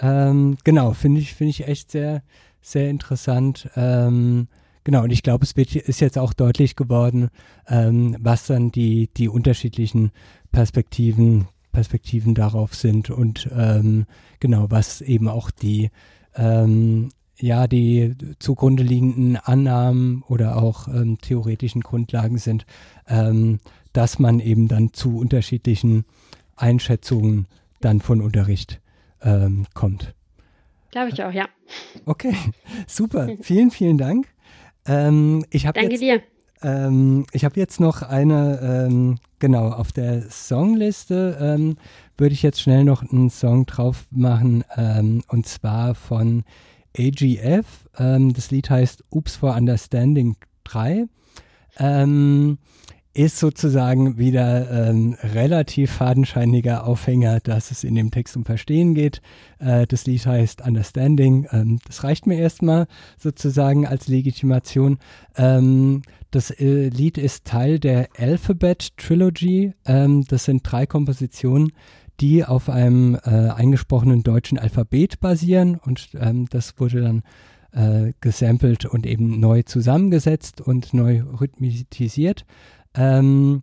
Ähm, 0.01 0.57
genau, 0.65 0.95
finde 0.95 1.21
ich, 1.21 1.35
finde 1.35 1.51
ich 1.51 1.69
echt 1.69 1.91
sehr, 1.91 2.23
sehr 2.63 2.89
interessant. 2.89 3.69
Ähm, 3.77 4.49
genau, 4.83 5.03
und 5.03 5.11
ich 5.11 5.23
glaube, 5.23 5.45
es 5.45 5.53
ist 5.53 6.01
jetzt 6.01 6.17
auch 6.17 6.33
deutlich 6.33 6.75
geworden, 6.75 7.29
ähm, 7.69 8.17
was 8.19 8.47
dann 8.47 8.73
die, 8.73 9.11
die 9.15 9.29
unterschiedlichen 9.29 10.11
Perspektiven, 10.51 11.49
Perspektiven 11.71 12.35
darauf 12.35 12.75
sind 12.75 13.11
und 13.11 13.47
ähm, 13.55 14.07
genau, 14.41 14.71
was 14.71 15.03
eben 15.03 15.29
auch 15.29 15.51
die 15.51 15.91
ähm, 16.35 17.11
ja 17.39 17.67
die 17.67 18.15
zugrunde 18.39 18.83
liegenden 18.83 19.37
Annahmen 19.37 20.23
oder 20.29 20.57
auch 20.57 20.89
ähm, 20.89 21.19
theoretischen 21.19 21.81
Grundlagen 21.81 22.39
sind, 22.39 22.67
ähm, 23.09 23.61
dass 23.93 24.19
man 24.19 24.41
eben 24.41 24.69
dann 24.69 24.93
zu 24.93 25.19
unterschiedlichen 25.19 26.05
Einschätzungen 26.57 27.47
dann 27.81 28.01
von 28.01 28.21
Unterricht 28.21 28.81
ähm, 29.23 29.67
kommt. 29.75 30.15
Glaube 30.91 31.11
ich 31.11 31.23
auch, 31.23 31.33
ja. 31.33 31.49
Okay, 32.07 32.35
super. 32.87 33.29
vielen, 33.41 33.71
vielen 33.71 33.99
Dank. 33.99 34.29
Ähm, 34.87 35.45
ich 35.51 35.65
Danke 35.65 35.91
jetzt, 35.91 36.01
dir. 36.01 36.23
Ähm, 36.63 37.27
ich 37.33 37.45
habe 37.45 37.59
jetzt 37.59 37.81
noch 37.81 38.03
eine, 38.03 38.87
ähm, 38.89 39.19
genau, 39.41 39.71
auf 39.71 39.93
der 39.93 40.23
Songliste 40.31 41.77
würde 42.17 42.33
ich 42.33 42.43
jetzt 42.43 42.61
schnell 42.61 42.85
noch 42.85 43.03
einen 43.03 43.29
Song 43.29 43.67
drauf 43.67 44.07
machen 44.11 44.65
und 45.29 45.47
zwar 45.47 45.97
von 45.97 46.45
AGF. 46.97 47.67
Ähm, 47.99 48.33
das 48.33 48.51
Lied 48.51 48.71
heißt 48.71 49.05
Oops 49.11 49.37
for 49.37 49.55
Understanding 49.55 50.37
3. 50.65 51.07
Ähm, 51.79 52.59
ist 53.15 53.39
sozusagen 53.39 54.19
wieder 54.19 54.89
ähm, 54.89 55.17
relativ 55.23 55.93
fadenscheiniger 55.93 56.85
Aufhänger, 56.85 57.39
dass 57.39 57.71
es 57.71 57.85
in 57.85 57.95
dem 57.95 58.11
Text 58.11 58.37
um 58.37 58.45
Verstehen 58.45 58.95
geht. 58.95 59.23
Äh, 59.61 59.87
das 59.87 60.05
Lied 60.07 60.27
heißt 60.27 60.63
Understanding. 60.63 61.47
Ähm, 61.53 61.79
das 61.87 62.03
reicht 62.03 62.27
mir 62.27 62.39
erstmal 62.39 62.89
sozusagen 63.17 63.87
als 63.87 64.09
Legitimation. 64.09 64.99
Ähm, 65.37 66.03
das 66.33 66.51
äh, 66.51 66.89
Lied 66.89 67.17
ist 67.17 67.45
Teil 67.45 67.79
der 67.79 68.09
Alphabet 68.19 68.97
Trilogy. 68.97 69.75
Ähm, 69.87 70.25
das 70.27 70.47
sind 70.47 70.63
drei 70.65 70.85
Kompositionen, 70.85 71.71
die 72.21 72.45
auf 72.45 72.69
einem 72.69 73.17
äh, 73.17 73.29
eingesprochenen 73.29 74.23
deutschen 74.23 74.59
Alphabet 74.59 75.21
basieren 75.21 75.77
und 75.77 76.11
ähm, 76.15 76.47
das 76.51 76.75
wurde 76.79 77.01
dann 77.03 77.23
äh, 77.73 78.13
gesampelt 78.21 78.85
und 78.87 79.07
eben 79.07 79.41
neu 79.41 79.63
zusammengesetzt 79.63 80.61
und 80.61 80.95
neu 80.95 81.23
rhythmisiert. 81.41 82.45
Ähm, 82.95 83.63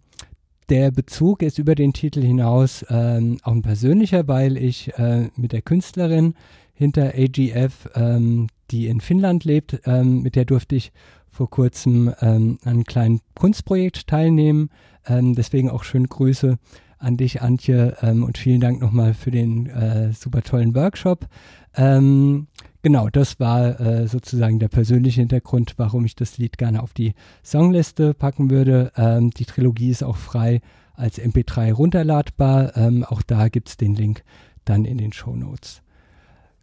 der 0.70 0.92
Bezug 0.92 1.44
ist 1.44 1.60
über 1.60 1.76
den 1.76 1.94
Titel 1.94 2.22
hinaus 2.22 2.86
ähm, 2.90 3.38
auch 3.44 3.54
ein 3.54 3.62
persönlicher, 3.62 4.28
weil 4.28 4.58
ich 4.58 4.98
äh, 4.98 5.30
mit 5.36 5.54
der 5.54 5.62
Künstlerin 5.62 6.36
hinter 6.74 7.14
AGF, 7.16 7.90
ähm, 7.96 8.48
die 8.70 8.88
in 8.88 9.02
Finnland 9.02 9.44
lebt, 9.44 9.82
ähm, 9.86 10.22
mit 10.22 10.36
der 10.36 10.46
durfte 10.46 10.76
ich 10.76 10.92
vor 11.30 11.50
kurzem 11.50 12.14
ähm, 12.20 12.58
an 12.64 12.72
einem 12.72 12.84
kleinen 12.84 13.22
Kunstprojekt 13.36 14.08
teilnehmen. 14.08 14.70
Deswegen 15.10 15.72
auch 15.72 15.84
schöne 15.84 16.08
Grüße 16.08 16.60
an 17.02 17.18
dich, 17.18 17.42
Antje, 17.42 17.98
ähm, 18.02 18.24
und 18.24 18.38
vielen 18.38 18.62
Dank 18.62 18.80
nochmal 18.80 19.14
für 19.14 19.32
den 19.32 19.68
äh, 19.68 20.14
super 20.14 20.42
tollen 20.42 20.76
Workshop. 20.76 21.28
Ähm, 21.76 22.48
genau, 22.82 23.10
das 23.10 23.40
war 23.40 23.80
äh, 23.80 24.08
sozusagen 24.08 24.60
der 24.60 24.68
persönliche 24.68 25.22
Hintergrund, 25.22 25.74
warum 25.78 26.06
ich 26.06 26.16
das 26.16 26.38
Lied 26.38 26.58
gerne 26.58 26.84
auf 26.84 26.94
die 26.94 27.14
Songliste 27.44 28.14
packen 28.14 28.50
würde. 28.50 28.92
Ähm, 28.96 29.32
die 29.32 29.46
Trilogie 29.46 29.90
ist 29.90 30.04
auch 30.04 30.18
frei 30.18 30.62
als 30.94 31.20
MP3 31.20 31.74
runterladbar. 31.74 32.78
Ähm, 32.78 33.04
auch 33.04 33.22
da 33.22 33.50
gibt 33.50 33.70
es 33.70 33.78
den 33.78 33.96
Link 33.96 34.24
dann 34.66 34.86
in 34.86 34.98
den 34.98 35.14
Show 35.14 35.36
Notes. 35.36 35.82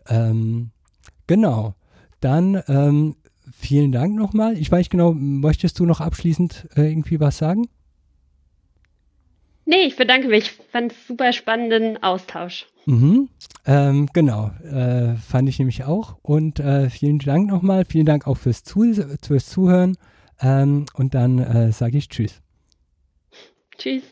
Ähm, 0.09 0.71
genau, 1.27 1.75
dann 2.21 2.63
ähm, 2.69 3.17
vielen 3.53 3.93
Dank 3.93 4.15
nochmal. 4.15 4.57
Ich 4.57 4.71
weiß 4.71 4.79
nicht 4.79 4.91
genau, 4.91 5.13
möchtest 5.15 5.79
du 5.79 5.87
noch 5.87 6.01
abschließend 6.01 6.69
äh, 6.77 6.89
irgendwie 6.89 7.21
was 7.21 7.39
sagen? 7.39 7.69
Nee, 9.69 9.83
ich 9.83 9.97
bedanke 9.97 10.29
mich. 10.29 10.45
Ich 10.45 10.51
fand 10.73 10.93
es 10.93 11.07
super 11.07 11.31
spannenden 11.35 12.03
Austausch. 12.03 12.67
Mhm. 12.87 13.29
Ähm, 13.67 14.09
genau, 14.15 14.51
äh, 14.65 15.15
fand 15.17 15.47
ich 15.47 15.59
nämlich 15.59 15.85
auch. 15.85 16.17
Und 16.23 16.59
äh, 16.59 16.89
vielen 16.89 17.19
Dank 17.19 17.51
nochmal. 17.51 17.85
Vielen 17.85 18.07
Dank 18.07 18.27
auch 18.27 18.39
fürs, 18.39 18.65
Zu 18.65 18.95
fürs 19.23 19.51
Zuhören. 19.51 19.99
Ähm, 20.41 20.87
und 20.95 21.13
dann 21.13 21.39
äh, 21.39 21.71
sage 21.71 21.99
ich 21.99 22.09
Tschüss. 22.09 22.41
Tschüss. 23.77 24.05